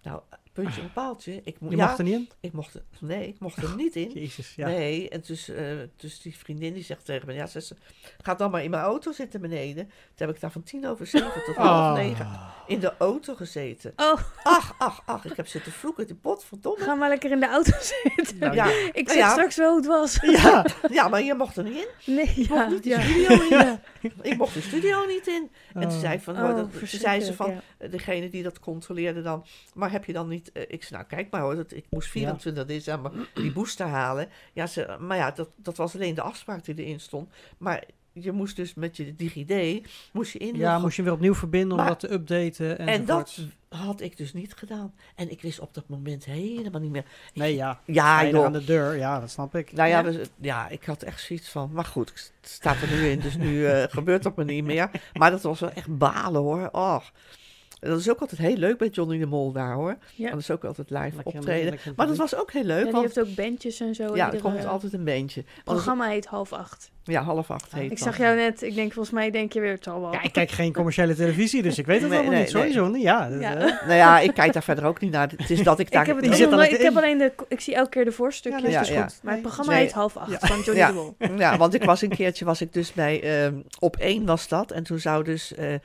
Nou, 0.03 0.23
puntje 0.63 0.81
een 0.83 0.93
paaltje. 0.93 1.41
Ik 1.45 1.57
je 1.69 1.77
mocht 1.77 1.99
er 1.99 2.05
niet 2.05 2.15
in? 2.15 2.29
Ik 2.41 2.53
mocht 2.53 2.75
er, 2.75 2.83
nee, 2.99 3.29
ik 3.29 3.39
mocht 3.39 3.63
er 3.63 3.77
niet 3.77 3.97
in. 3.97 4.11
Jezus, 4.13 4.55
ja. 4.55 4.67
Nee, 4.67 5.09
en 5.09 5.23
dus, 5.27 5.49
uh, 5.49 5.57
dus 5.97 6.21
die 6.21 6.37
vriendin 6.37 6.73
die 6.75 6.85
zegt 6.85 7.05
tegen 7.05 7.27
me, 7.27 7.33
ja, 7.35 7.47
ze 7.47 7.77
ga 8.23 8.35
dan 8.35 8.51
maar 8.51 8.63
in 8.65 8.71
mijn 8.71 8.83
auto 8.83 9.13
zitten 9.13 9.41
beneden. 9.41 9.85
Toen 9.87 10.27
heb 10.27 10.31
ik 10.31 10.41
daar 10.41 10.51
van 10.51 10.63
tien 10.63 10.87
over 10.87 11.07
zeven 11.07 11.43
tot 11.47 11.55
half 11.57 11.69
Oh. 11.91 11.95
negen 11.95 12.29
in 12.67 12.79
de 12.81 12.93
auto 12.99 13.35
gezeten. 13.35 13.93
Oh, 13.97 14.13
Ach, 14.43 14.75
ach, 14.79 15.03
ach, 15.07 15.25
ik 15.25 15.37
heb 15.37 15.47
zitten 15.47 15.73
vloeken, 15.73 16.07
de 16.07 16.15
pot, 16.15 16.45
verdomme. 16.45 16.85
ga 16.85 16.95
maar 16.95 17.09
lekker 17.09 17.31
in 17.31 17.41
de 17.41 17.49
auto 17.49 17.73
zitten. 17.81 18.39
Nou, 18.39 18.55
Ja, 18.55 18.67
Ik 18.93 18.93
nou 18.95 19.09
zeg 19.09 19.17
ja, 19.17 19.31
straks 19.31 19.57
wel 19.57 19.69
hoe 19.69 19.77
het 19.79 19.87
was. 19.87 20.19
Ja. 20.23 20.67
ja, 20.99 21.09
maar 21.09 21.23
je 21.23 21.35
mocht 21.35 21.57
er 21.57 21.65
niet 21.65 21.89
in. 22.05 22.15
Nee, 22.15 22.25
Ik 22.25 22.49
ja. 22.49 22.55
mocht 22.55 22.71
niet 22.71 22.83
de 22.83 22.89
ja. 22.89 23.01
studio 23.01 23.35
in. 23.43 23.49
Ja. 23.49 23.81
Ik 24.23 24.37
mocht 24.37 24.55
de 24.55 24.61
studio 24.61 25.07
niet 25.07 25.27
in. 25.27 25.51
En 25.75 25.81
toen 25.81 25.91
Oh. 25.91 25.99
zei, 25.99 26.21
van, 26.21 26.35
Oh, 26.43 26.57
dat, 26.57 26.69
zei 26.85 27.21
ze 27.21 27.35
van, 27.35 27.61
eh, 27.79 27.91
degene 27.91 28.29
die 28.29 28.43
dat 28.43 28.61
controleerde 28.61 29.23
dan, 29.23 29.45
maar 29.75 29.91
heb 29.91 30.05
je 30.05 30.13
dan 30.13 30.29
niet, 30.29 30.48
eh, 30.53 30.63
ik 30.69 30.83
zei, 30.83 31.01
nou 31.01 31.05
kijk 31.15 31.31
maar 31.31 31.41
hoor, 31.41 31.57
dat, 31.57 31.73
ik 31.73 31.85
moest 31.91 32.09
24 32.09 32.65
december 32.65 33.13
die 33.35 33.53
booster 33.53 33.87
halen. 33.87 34.29
Ja, 34.53 34.67
ze, 34.67 34.97
maar 35.01 35.17
ja, 35.17 35.31
dat, 35.31 35.49
dat 35.57 35.77
was 35.77 35.95
alleen 35.95 36.15
de 36.15 36.23
afspraak 36.23 36.65
die 36.65 36.75
erin 36.75 37.01
stond. 37.01 37.31
Maar 37.59 37.85
je 38.13 38.33
moest 38.33 38.57
dus 38.57 38.75
met 38.75 38.97
je 38.97 39.17
DigiD, 39.17 39.87
moest 40.13 40.33
je 40.33 40.39
inloggen. 40.39 40.65
Ja, 40.65 40.79
moest 40.79 40.97
je 40.97 41.03
weer 41.03 41.13
opnieuw 41.13 41.35
verbinden 41.35 41.79
om 41.79 41.87
dat 41.87 42.01
te 42.01 42.13
updaten. 42.13 42.79
en 42.79 43.05
dat 43.05 43.21
enzovoorts. 43.21 43.57
had 43.69 44.01
ik 44.01 44.17
dus 44.17 44.33
niet 44.33 44.55
gedaan. 44.55 44.95
En 45.15 45.31
ik 45.31 45.43
wist 45.43 45.61
op 45.61 45.75
dat 45.75 45.89
moment 45.89 46.25
helemaal 46.25 46.81
niet 46.81 46.91
meer. 46.91 47.05
Nee, 47.35 47.55
ja. 47.55 47.81
Ja, 47.85 48.27
joh. 48.27 48.45
aan 48.45 48.53
de 48.53 48.65
deur, 48.65 48.97
ja, 48.97 49.21
dat 49.21 49.31
snap 49.31 49.55
ik. 49.55 49.73
Nou 49.73 49.89
ja, 49.89 50.01
Ja. 50.01 50.21
ja, 50.41 50.69
ik 50.69 50.85
had 50.85 51.03
echt 51.03 51.21
zoiets 51.21 51.49
van, 51.49 51.71
maar 51.73 51.85
goed, 51.85 52.09
het 52.09 52.51
staat 52.51 52.83
er 52.83 52.89
nu 52.89 53.09
in, 53.09 53.21
dus 53.21 53.37
nu 53.37 53.67
eh, 53.67 53.85
gebeurt 53.89 54.23
dat 54.23 54.37
me 54.37 54.45
niet 54.45 54.65
meer. 54.65 54.91
Maar 55.13 55.31
dat 55.31 55.43
was 55.43 55.61
wel 55.61 55.71
echt 55.71 55.99
balen 55.99 56.41
hoor. 56.41 56.69
Dat 57.81 57.99
is 58.01 58.11
ook 58.11 58.21
altijd 58.21 58.41
heel 58.41 58.57
leuk 58.57 58.79
bij 58.79 58.89
Johnny 58.89 59.19
de 59.19 59.27
Mol 59.27 59.53
daar 59.53 59.75
hoor. 59.75 59.97
Ja. 60.15 60.31
Dat 60.31 60.39
is 60.39 60.51
ook 60.51 60.65
altijd 60.65 60.91
live 60.91 61.03
Lekker- 61.17 61.35
optreden. 61.35 61.71
lekker 61.71 61.93
Maar 61.97 62.07
dat 62.07 62.17
was 62.17 62.35
ook 62.37 62.53
heel 62.53 62.63
Ja, 62.63 62.67
leuk, 62.69 62.83
die 62.83 62.93
want 62.93 63.05
heeft 63.15 63.29
ook 63.29 63.35
bandjes 63.35 63.81
en 63.81 63.95
zo. 63.95 64.17
ja, 64.17 64.33
er 64.33 64.41
komt 64.41 64.67
altijd 64.67 64.93
een 64.93 65.05
beentje. 65.05 65.45
Het 65.55 65.65
programma 65.65 66.09
heet 66.09 66.27
half 66.27 66.53
acht. 66.53 66.91
ja, 67.05 67.23
half 67.23 67.51
acht 67.51 67.73
heet 67.73 67.91
Ik 67.91 67.99
zag 67.99 68.19
jou 68.19 68.37
net, 68.37 68.63
ik 68.63 68.75
denk 68.75 68.93
volgens 68.93 69.15
mij 69.15 69.31
denk 69.31 69.53
je 69.53 69.61
weer, 69.61 69.71
het 69.73 69.85
zal 69.85 70.01
wel. 70.01 70.13
Ja, 70.13 70.23
ik 70.23 70.33
kijk 70.33 70.51
geen 70.51 70.73
commerciële 70.73 71.15
televisie, 71.15 71.63
dus 71.63 71.79
ik 71.79 71.87
weet 71.87 72.01
het 72.01 72.09
Nee, 72.09 72.19
allemaal 72.19 72.35
nee, 72.37 72.43
niet. 72.45 72.53
Sowieso 72.53 72.89
niet. 72.89 73.03
Ja, 73.03 73.29
dat, 73.29 73.41
Ja. 73.41 73.55
eh, 73.57 73.83
Nou 73.87 73.95
ja, 73.95 74.19
ik 74.21 74.35
kijk 74.35 74.53
daar 74.53 74.63
verder 74.63 74.85
ook 74.85 75.01
niet 75.01 75.13
naar. 75.13 75.31
Het 75.37 75.51
is 75.51 75.63
dat 75.63 75.79
ik 75.79 75.91
daar... 75.91 76.01
ik 76.01 76.07
heb 76.07 76.17
het 76.17 76.25
Die 76.25 76.35
zit 76.35 76.53
ik 76.53 76.81
heb 76.83 76.97
alleen 76.97 77.19
de, 77.19 77.33
ik 77.49 77.61
zie 77.61 77.75
elke 77.75 77.91
keer 77.91 78.05
de 78.05 78.13
voorstukjes. 78.13 78.63
Ja, 78.63 78.69
Ja, 78.69 78.79
dat 78.79 78.89
is 78.89 78.95
ja. 78.95 79.03
goed. 79.03 79.19
Maar 79.23 79.33
het 79.33 79.43
programma 79.43 79.73
Nee. 79.73 79.81
heet 79.83 79.93
half 79.93 80.17
acht 80.17 80.47
van 80.47 80.61
Johnny 80.61 80.87
de 80.87 80.93
Mol. 80.93 81.15
Ja, 81.39 81.57
want 81.57 81.75
ik 81.75 81.85
was 81.85 82.03
een 82.03 82.09
keertje 82.09 82.45
was 82.45 82.61
ik 82.61 82.73
dus 82.73 82.93
bij 82.93 83.23
ehm, 83.23 83.55
op 83.79 83.97
één 83.97 84.27
was 84.27 84.49
dat 84.49 84.71
en 84.71 84.83
toen 84.85 84.99
zou 84.99 85.25
dus 85.25 85.55
eh, 85.55 85.75
eh, 85.75 85.81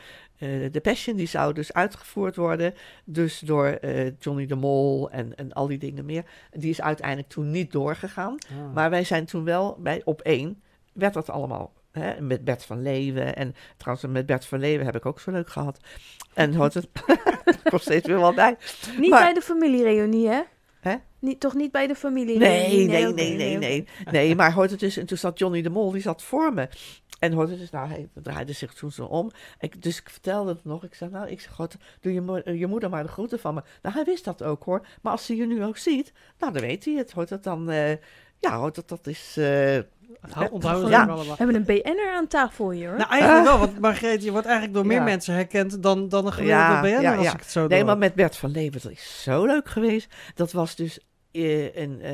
de 0.72 0.80
Passion 0.82 1.16
die 1.16 1.28
zou 1.28 1.54
dus 1.54 1.74
uitgevoerd 1.74 2.36
worden, 2.36 2.74
dus 3.06 3.40
door 3.40 3.66
eh, 3.68 4.12
Johnny 4.20 4.46
de 4.46 4.56
Mol 4.56 5.10
en, 5.12 5.36
en 5.36 5.54
al 5.54 5.68
die 5.68 5.78
dingen 5.78 6.06
meer. 6.06 6.24
Die 6.52 6.70
is 6.70 6.82
uiteindelijk 6.82 7.30
toen 7.30 7.52
niet 7.52 7.72
doorgegaan, 7.72 8.38
Ah. 8.50 8.74
maar 8.74 8.90
wij 8.90 9.04
zijn 9.04 9.26
toen 9.26 9.44
wel 9.44 9.78
bij 9.80 10.02
op 10.06 10.22
één 10.22 10.62
werd 10.94 11.14
dat 11.14 11.30
allemaal. 11.30 11.74
Hè, 11.92 12.22
met 12.22 12.44
Bert 12.44 12.66
van 12.66 12.82
Leeuwen. 12.82 13.36
En 13.36 13.56
trouwens, 13.78 14.08
met 14.08 14.26
Bert 14.26 14.46
van 14.46 14.60
Leeuwen 14.60 14.86
heb 14.86 14.96
ik 14.96 15.06
ook 15.06 15.20
zo 15.20 15.32
leuk 15.32 15.50
gehad. 15.50 15.80
En 16.34 16.54
hoort 16.60 16.74
het. 16.74 16.88
kom 17.70 17.80
steeds 17.80 18.08
weer 18.08 18.20
wel 18.20 18.34
bij. 18.34 18.56
Niet 19.00 19.10
Maar- 19.10 19.24
bij 19.24 19.34
de 19.34 19.42
familiereunie, 19.42 20.28
hè? 20.30 20.42
Hè? 20.80 20.96
Niet, 21.20 21.40
toch 21.40 21.54
niet 21.54 21.72
bij 21.72 21.88
de 21.88 21.96
familie? 21.96 22.38
Nee, 22.38 22.88
nee, 22.88 23.06
nee, 23.14 23.36
nee, 23.36 23.50
oké. 23.56 23.66
nee. 23.66 23.88
Nee, 24.12 24.36
maar 24.36 24.54
hoort 24.54 24.72
het 24.72 24.80
dus, 24.80 24.98
en 24.98 25.06
toen 25.06 25.18
zat 25.18 25.40
Johnny 25.40 25.62
de 25.62 25.70
Mol, 25.70 25.92
die 25.92 26.02
zat 26.02 26.24
voor 26.24 26.54
me. 26.54 26.68
En 27.24 27.34
hoort 27.34 27.50
het 27.50 27.60
dus, 27.60 27.70
nou, 27.70 27.88
hij 27.88 28.08
draaide 28.14 28.54
zich 28.54 28.74
toen 28.74 28.92
zo 28.92 29.06
om. 29.06 29.32
Ik, 29.60 29.82
dus 29.82 30.00
ik 30.00 30.10
vertelde 30.10 30.52
het 30.52 30.66
nog. 30.66 30.84
Ik 30.84 30.94
zei, 30.96 31.10
nou, 31.12 31.28
ik 31.28 31.42
zeg, 31.42 31.52
God, 31.52 31.76
doe 32.02 32.14
je, 32.14 32.22
mo- 32.22 32.42
je 32.44 32.68
moeder 32.68 32.90
maar 32.90 33.04
de 33.04 33.10
groeten 33.10 33.40
van 33.40 33.54
me. 33.54 33.62
Nou, 33.82 33.96
hij 33.96 34.04
wist 34.04 34.26
dat 34.26 34.44
ook 34.44 34.64
hoor. 34.64 34.86
Maar 35.02 35.12
als 35.12 35.28
hij 35.28 35.38
je 35.38 35.46
nu 35.46 35.64
ook 35.64 35.78
ziet, 35.78 36.14
nou, 36.40 36.54
dan 36.54 36.62
weet 36.62 36.86
hij 36.86 36.94
het. 36.94 37.12
Hoort 37.12 37.30
het 37.30 37.44
dan, 37.44 37.70
eh, 37.70 37.90
ja, 38.40 38.58
hoort 38.58 38.76
het, 38.76 38.88
dat 38.88 39.08
is, 39.08 39.38
eh, 39.38 39.80
Hou- 40.32 40.50
Onthouden 40.52 40.86
ze 40.88 40.92
Ja. 40.92 41.06
We 41.16 41.34
hebben 41.38 41.56
een 41.56 41.64
BN'er 41.66 42.14
aan 42.16 42.28
tafel 42.28 42.70
hier, 42.72 42.88
hoor. 42.90 42.98
Nou, 42.98 43.10
eigenlijk 43.10 43.44
wel, 43.48 43.58
want 43.60 43.80
Margreet, 43.80 44.24
je 44.24 44.32
wordt 44.32 44.46
eigenlijk 44.46 44.76
door 44.76 44.86
meer 44.86 44.98
Ja. 44.98 45.04
mensen 45.04 45.34
herkend 45.34 45.84
dan, 45.84 46.10
dan 46.10 46.26
een 46.26 46.34
gemiddelde 46.34 46.64
Ja, 46.74 46.82
BN'er, 46.82 47.02
ja, 47.02 47.16
als 47.16 47.26
ja. 47.26 47.34
ik 47.34 47.40
het 47.40 47.50
zo 47.52 47.68
Nee, 47.68 47.78
doe. 47.78 47.88
maar 47.88 47.98
met 47.98 48.14
Bert 48.16 48.36
van 48.38 48.52
Leeuwen, 48.52 48.82
dat 48.82 48.92
is 48.92 49.22
zo 49.24 49.46
leuk 49.46 49.70
geweest. 49.70 50.14
Dat 50.36 50.52
was 50.52 50.76
dus 50.76 51.00
eh, 51.32 51.76
een, 51.76 52.02
eh, 52.02 52.14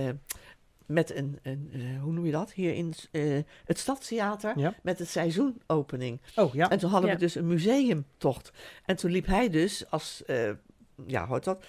met 0.89 1.15
een, 1.15 1.39
een 1.43 1.69
eh, 1.73 2.01
hoe 2.01 2.13
noem 2.13 2.25
je 2.25 2.31
dat? 2.31 2.51
Hier 2.53 2.73
in 2.73 2.93
eh, 3.11 3.37
het 3.65 3.77
Stadstheater, 3.79 4.59
Ja. 4.59 4.73
met 4.83 4.99
het 4.99 5.07
seizoenopening. 5.09 6.21
Oh, 6.35 6.53
ja. 6.53 6.69
En 6.69 6.79
toen 6.79 6.89
hadden 6.89 7.09
Ja. 7.09 7.15
we 7.15 7.21
dus 7.21 7.35
een 7.35 7.47
museumtocht. 7.47 8.51
En 8.85 8.95
toen 8.95 9.11
liep 9.11 9.25
hij 9.25 9.49
dus 9.49 9.89
als, 9.91 10.23
eh, 10.25 10.51
ja, 11.07 11.27
hoort 11.27 11.43
dat, 11.43 11.65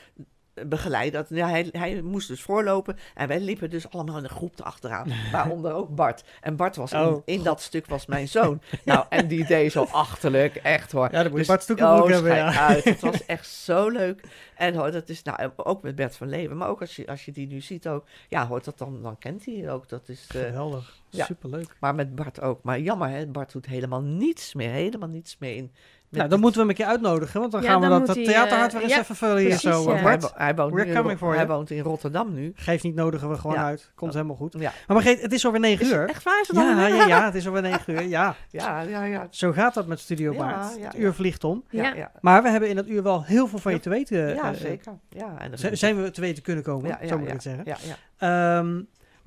begeleider. 0.67 1.27
Ja, 1.29 1.49
hij, 1.49 1.69
hij 1.73 2.03
moest 2.03 2.29
dus 2.29 2.43
voorlopen 2.43 2.99
en 3.15 3.29
wij 3.29 3.41
liepen 3.41 3.71
dus 3.71 3.91
allemaal 3.91 4.17
in 4.17 4.25
een 4.25 4.31
groep 4.31 4.59
erachteraan. 4.61 5.13
Waaronder 5.33 5.73
ook 5.73 5.95
Bart. 5.95 6.25
En 6.41 6.57
Bart 6.57 6.77
was 6.77 6.93
in, 6.93 6.99
Oh. 7.01 7.23
in 7.25 7.43
dat 7.43 7.61
stuk 7.61 7.87
was 7.87 8.07
mijn 8.07 8.29
zoon. 8.29 8.61
nou, 8.85 9.05
en 9.09 9.29
die 9.29 9.47
deed 9.47 9.73
zo 9.73 9.87
achterlijk, 9.91 10.57
echt 10.57 10.93
hoor. 10.93 11.09
Ja, 11.13 11.23
dan 11.23 11.29
moet 11.29 11.39
Dus- 11.39 11.47
Bart 11.47 11.63
Stoekenbroek 11.63 12.03
oh, 12.05 12.11
hebben, 12.11 12.33
schijt 12.33 12.55
ja. 12.55 12.67
uit. 12.67 12.85
Het 12.85 13.01
was 13.01 13.27
echt 13.37 13.49
zo 13.49 13.89
leuk. 13.89 14.21
En 14.57 14.75
hoor, 14.75 14.91
dat 14.91 15.09
is 15.09 15.23
nou, 15.23 15.51
ook 15.57 15.83
met 15.83 15.95
Bert 15.95 16.17
van 16.17 16.29
Leeuwen. 16.29 16.57
Maar 16.57 16.69
ook 16.69 16.81
als 16.81 16.97
je, 16.97 17.07
als 17.07 17.25
je 17.25 17.33
die 17.33 17.47
nu 17.47 17.61
ziet 17.61 17.89
ook. 17.89 18.05
Ja, 18.29 18.47
hoort 18.47 18.65
dat 18.65 18.79
dan, 18.79 19.03
dan 19.03 19.19
kent 19.19 19.45
hij 19.45 19.71
ook. 19.71 19.89
Dat 19.89 20.09
is, 20.09 20.27
eh, 20.29 20.41
Geweldig. 20.41 21.00
Ja. 21.11 21.25
Superleuk. 21.25 21.77
maar 21.81 21.95
met 21.95 22.15
Bart 22.15 22.41
ook. 22.41 22.63
Maar 22.63 22.81
jammer, 22.81 23.09
hè, 23.09 23.27
Bart 23.27 23.53
doet 23.53 23.67
helemaal 23.67 24.03
niets 24.03 24.55
meer. 24.55 24.71
Helemaal 24.71 25.09
niets 25.09 25.37
meer 25.39 25.57
in. 25.57 25.73
Nou, 26.11 26.23
dan 26.23 26.33
het- 26.33 26.41
moeten 26.41 26.61
we 26.61 26.67
hem 26.67 26.77
een 26.79 26.85
keer 26.85 26.93
uitnodigen, 26.93 27.41
want 27.41 27.53
dan 27.53 27.63
Ja, 27.63 27.69
gaan 27.71 27.81
we 27.81 27.89
dan 27.89 27.99
dat, 27.99 28.07
dat 28.17 28.25
theaterhart 28.25 28.67
eh, 28.73 28.73
weer 28.75 28.83
eens 28.83 28.95
ja, 28.95 29.01
even 29.01 29.17
vullen 29.17 29.37
hier 29.39 29.59
zo. 29.59 29.83
ja. 29.83 29.93
hij, 29.95 30.03
Bart, 30.03 30.23
wo- 30.23 30.31
hij, 30.35 30.55
woont 30.55 30.79
in 30.79 31.17
Ro- 31.19 31.33
hij 31.33 31.47
woont 31.47 31.71
in 31.71 31.83
Rotterdam 31.83 32.35
nu. 32.35 32.53
geeft 32.55 32.83
niet, 32.83 32.95
nodigen 32.95 33.29
we 33.31 33.37
gewoon 33.39 33.57
Ja. 33.57 33.65
uit. 33.65 33.93
Komt 33.95 34.13
helemaal 34.15 34.37
goed. 34.37 34.53
Ja. 34.59 34.61
Maar 34.87 34.97
Margreet, 34.97 35.21
het 35.23 35.33
is 35.33 35.45
alweer 35.45 35.61
9 35.61 35.81
Is 35.85 35.91
het 35.91 36.01
uur. 36.01 36.09
echt 36.09 36.23
waar? 36.23 36.41
Is 36.41 36.49
het 36.49 36.57
Ja, 36.57 36.87
ja, 36.87 37.07
ja, 37.07 37.25
het 37.25 37.35
is 37.35 37.47
alweer 37.47 37.63
9 37.63 37.93
uur. 37.95 38.03
Ja, 38.03 38.35
ja, 38.51 38.81
ja, 38.81 39.05
ja. 39.05 39.27
zo 39.31 39.53
gaat 39.53 39.75
dat 39.75 39.87
met 39.87 39.99
Studio 40.01 40.35
Baard. 40.35 40.77
ja, 40.79 40.85
het 40.85 40.97
uur 40.99 41.13
vliegt 41.13 41.45
om. 41.45 41.65
Ja. 41.71 42.11
Maar 42.21 42.43
we 42.43 42.49
hebben 42.49 42.69
in 42.69 42.77
dat 42.77 42.89
uur 42.89 43.03
wel 43.03 43.25
heel 43.25 43.47
veel 43.47 43.59
van 43.59 43.73
je 43.73 43.81
te 43.81 43.89
weten. 43.89 44.35
Ja, 44.35 44.53
eh, 44.53 44.59
zeker. 44.61 44.93
Ja, 45.09 45.39
en 45.39 45.77
zijn 45.79 46.03
we 46.03 46.11
te 46.11 46.21
weten 46.21 46.43
kunnen 46.43 46.65
komen, 46.65 46.89
Ja, 46.89 46.99
ja, 47.03 47.09
zo 47.09 47.19
moet 47.19 47.27
ik 47.27 47.33
het 47.33 47.43
zeggen. 47.43 47.63
Ja, 47.65 47.77
ja. 48.19 48.75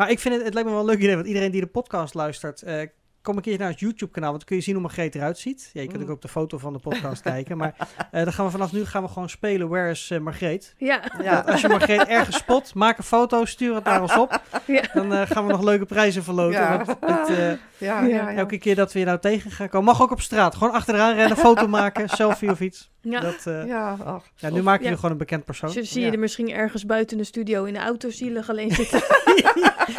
Maar 0.04 0.12
ik 0.12 0.20
vind 0.20 0.36
het, 0.36 0.44
het 0.44 0.54
lijkt 0.54 0.70
me 0.70 0.76
wel 0.76 0.84
een 0.84 0.90
leuk 0.90 1.02
idee, 1.04 1.16
want 1.16 1.28
iedereen 1.28 1.52
die 1.52 1.62
de 1.62 1.68
podcast 1.68 2.14
luistert, 2.14 2.62
eh, 2.62 2.88
kom 3.24 3.36
een 3.36 3.42
keer 3.42 3.58
naar 3.60 3.70
het 3.70 3.80
YouTube-kanaal, 3.80 4.30
want 4.30 4.40
dan 4.40 4.48
kun 4.48 4.58
je 4.58 4.64
zien 4.64 4.74
hoe 4.74 4.84
Margreet 4.84 5.16
eruit 5.16 5.38
ziet. 5.38 5.70
Ja, 5.74 5.82
je 5.82 5.88
kunt 5.88 6.00
Mm. 6.04 6.08
ook 6.10 6.16
op 6.16 6.22
de 6.22 6.28
foto 6.28 6.58
van 6.58 6.74
de 6.74 6.80
podcast 6.80 7.22
kijken, 7.32 7.58
maar 7.58 7.74
eh, 8.12 8.24
dan 8.24 8.34
gaan 8.34 8.46
we 8.46 8.52
vanaf 8.52 8.72
nu 8.72 8.86
gaan 8.86 9.04
we 9.04 9.08
gewoon 9.10 9.30
spelen 9.30 9.70
Where 9.70 9.90
is 9.90 10.10
eh, 10.12 10.20
Margreet. 10.20 10.74
Ja, 10.78 11.02
Ja. 11.22 11.40
Als 11.48 11.62
je 11.62 11.68
Margreet 11.68 12.04
ergens 12.08 12.36
spot, 12.38 12.74
maak 12.76 12.98
een 12.98 13.04
foto, 13.04 13.46
stuur 13.46 13.76
het 13.76 13.84
naar 13.84 14.02
ons 14.02 14.18
op. 14.18 14.42
Ja. 14.66 14.82
Dan 14.94 15.14
eh, 15.14 15.22
gaan 15.30 15.46
we 15.46 15.52
nog 15.52 15.64
leuke 15.64 15.86
prijzen 15.86 16.24
verloten. 16.24 16.60
Ja. 16.60 16.78
Want 16.86 16.98
het, 17.28 17.30
eh, 17.38 17.52
Ja, 17.78 18.02
ja, 18.02 18.06
ja. 18.06 18.34
elke 18.34 18.58
keer 18.58 18.76
dat 18.76 18.94
we 18.94 19.00
je 19.00 19.06
nou 19.06 19.20
tegen 19.20 19.52
gaan 19.52 19.70
komen, 19.70 19.86
mag 19.88 20.02
ook 20.02 20.12
op 20.12 20.22
straat. 20.22 20.56
Gewoon 20.56 20.74
achteraan 20.74 21.16
rennen, 21.16 21.38
foto 21.38 21.68
maken, 21.68 22.10
selfie 22.20 22.52
of 22.52 22.60
iets. 22.60 22.92
ja. 23.02 23.20
Dat, 23.20 23.46
eh, 23.48 23.54
ja. 23.54 23.64
Ja, 23.66 23.98
ach. 24.06 24.52
nu 24.52 24.62
maak 24.62 24.78
je 24.80 24.84
Ja. 24.84 24.90
je 24.90 24.96
gewoon 24.96 25.12
een 25.12 25.18
bekend 25.18 25.46
persoon. 25.46 25.70
Zie 25.70 25.84
je 26.00 26.00
Ja. 26.06 26.12
er 26.12 26.20
misschien 26.20 26.52
ergens 26.52 26.86
buiten 26.86 27.18
de 27.18 27.24
studio 27.24 27.64
in 27.64 27.74
de 27.74 27.80
auto 27.80 28.10
zielig 28.10 28.50
alleen 28.50 28.72
zitten. 28.72 29.02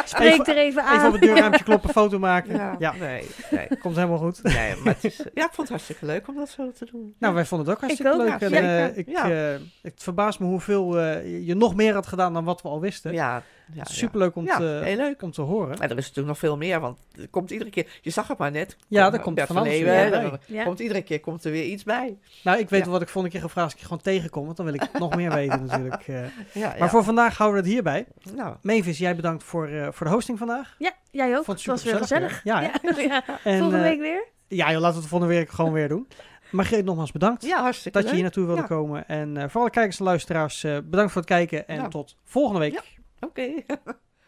Spreek 0.04 0.32
Even- 0.32 0.46
er 0.46 0.56
even 0.56 0.84
aan. 0.84 0.94
Even 0.96 1.06
op 1.06 1.12
het 1.12 1.22
deurruimtje 1.22 1.64
kloppen, 1.64 1.90
foto 1.90 2.18
maken. 2.18 2.54
Ja, 2.56 2.76
Ja, 2.78 2.94
nee, 3.14 3.28
nee. 3.68 3.78
komt 3.78 3.96
helemaal 3.96 4.18
goed. 4.18 4.42
Nee, 4.42 4.76
maar 4.76 4.94
het 4.94 5.04
is, 5.04 5.16
ja, 5.34 5.44
ik 5.44 5.52
vond 5.52 5.56
het 5.56 5.68
hartstikke 5.68 6.06
leuk 6.06 6.28
om 6.28 6.34
dat 6.36 6.48
zo 6.48 6.70
te 6.72 6.84
doen. 6.92 7.14
Nou, 7.18 7.34
wij 7.34 7.44
vonden 7.44 7.66
het 7.66 7.76
ook 7.76 7.82
hartstikke 7.82 8.16
leuk. 8.16 8.40
En, 8.40 8.52
eh, 8.52 8.84
zeker. 8.84 8.98
ik, 8.98 9.08
Ja. 9.08 9.30
eh, 9.30 9.60
het 9.82 10.02
verbaast 10.02 10.38
me 10.40 10.46
hoeveel 10.46 10.98
eh, 11.00 11.46
je 11.46 11.54
nog 11.54 11.74
meer 11.74 11.94
had 11.94 12.06
gedaan 12.06 12.32
dan 12.32 12.44
wat 12.44 12.62
we 12.62 12.68
al 12.68 12.80
wisten. 12.80 13.12
Ja, 13.12 13.42
ja, 13.72 13.84
Superleuk 13.84 14.36
om, 14.36 14.44
ja. 14.44 14.56
te, 14.56 14.62
Ja, 14.64 14.80
heel 14.82 14.96
leuk. 14.96 15.22
om 15.22 15.30
te 15.30 15.40
horen. 15.42 15.70
Er 15.80 15.82
is 15.90 15.96
natuurlijk 15.96 16.26
nog 16.26 16.38
veel 16.38 16.56
meer, 16.56 16.80
want 16.80 16.98
er 17.20 17.28
komt 17.28 17.50
iedere 17.50 17.70
keer... 17.70 17.98
Je 18.02 18.10
zag 18.10 18.28
het 18.28 18.38
maar 18.38 18.50
net. 18.50 18.76
Ja, 18.88 19.12
er 19.12 19.20
komt 19.20 19.34
Bert 19.34 19.46
van 19.46 19.56
van 19.56 19.66
alles 19.66 19.78
weer 19.80 20.38
Ja. 20.46 20.64
komt 20.64 20.78
iedere 20.80 21.02
keer 21.02 21.20
komt 21.20 21.44
er 21.44 21.50
weer 21.50 21.64
iets 21.64 21.82
bij. 21.82 22.18
Nou, 22.44 22.58
ik 22.58 22.68
weet 22.68 22.84
Ja. 22.84 22.90
wat 22.90 23.02
ik 23.02 23.08
volgende 23.08 23.36
keer 23.38 23.46
ga 23.48 23.52
vragen 23.52 23.62
als 23.64 23.72
ik 23.72 23.78
je 23.78 23.84
gewoon 23.86 24.02
tegenkom, 24.02 24.44
want 24.44 24.56
dan 24.56 24.66
wil 24.66 24.74
ik 24.74 24.88
nog 24.98 25.16
meer 25.16 25.30
weten 25.40 25.64
natuurlijk. 25.64 26.08
eh. 26.08 26.24
Ja, 26.52 26.74
Maar 26.78 26.90
voor 26.90 27.04
vandaag 27.04 27.36
houden 27.36 27.58
we 27.60 27.64
het 27.66 27.74
hierbij. 27.74 28.06
Nou, 28.34 28.56
Mavis, 28.62 28.98
jij 28.98 29.16
bedankt 29.16 29.44
voor, 29.44 29.68
eh, 29.68 29.88
voor 29.90 30.06
de 30.06 30.12
hosting 30.12 30.38
vandaag. 30.38 30.74
Ja, 30.78 30.92
jij 31.10 31.36
ook. 31.36 31.44
Vond 31.44 31.58
Het 31.58 31.66
het 31.66 31.66
was 31.66 31.84
weer 31.84 31.96
gezellig. 32.00 32.42
weer. 32.42 32.54
Ja, 32.54 32.60
ja. 33.00 33.24
En, 33.44 33.58
Volgende 33.58 33.76
eh, 33.76 33.82
week 33.82 34.00
weer. 34.00 34.24
Ja, 34.48 34.70
joh, 34.70 34.80
laten 34.80 34.94
we 34.94 35.00
het 35.00 35.08
volgende 35.10 35.34
week 35.34 35.50
gewoon 35.50 35.72
weer 35.72 35.88
doen. 35.88 36.08
Margreet, 36.50 36.84
nogmaals 36.84 37.12
bedankt 37.12 37.44
ja, 37.44 37.60
hartstikke 37.62 37.98
dat 37.98 38.08
je 38.08 38.14
hier 38.14 38.22
naartoe 38.22 38.46
wilde 38.46 38.60
Ja. 38.60 38.66
komen. 38.66 39.08
En 39.08 39.36
eh, 39.36 39.48
voor 39.48 39.60
alle 39.60 39.70
kijkers 39.70 39.98
en 39.98 40.04
luisteraars, 40.04 40.64
eh, 40.64 40.76
bedankt 40.84 41.12
voor 41.12 41.20
het 41.20 41.30
kijken 41.30 41.68
en 41.68 41.76
Ja. 41.76 41.88
tot 41.88 42.16
volgende 42.24 42.60
week. 42.60 42.92
Oké. 43.24 43.62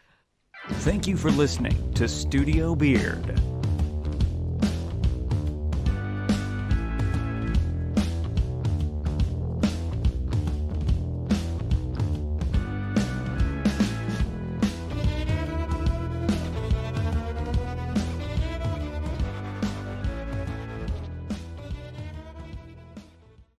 Thank 0.83 1.07
you 1.07 1.15
for 1.15 1.31
listening 1.31 1.93
to 1.93 2.07
Studio 2.07 2.75
Beard. 2.75 3.56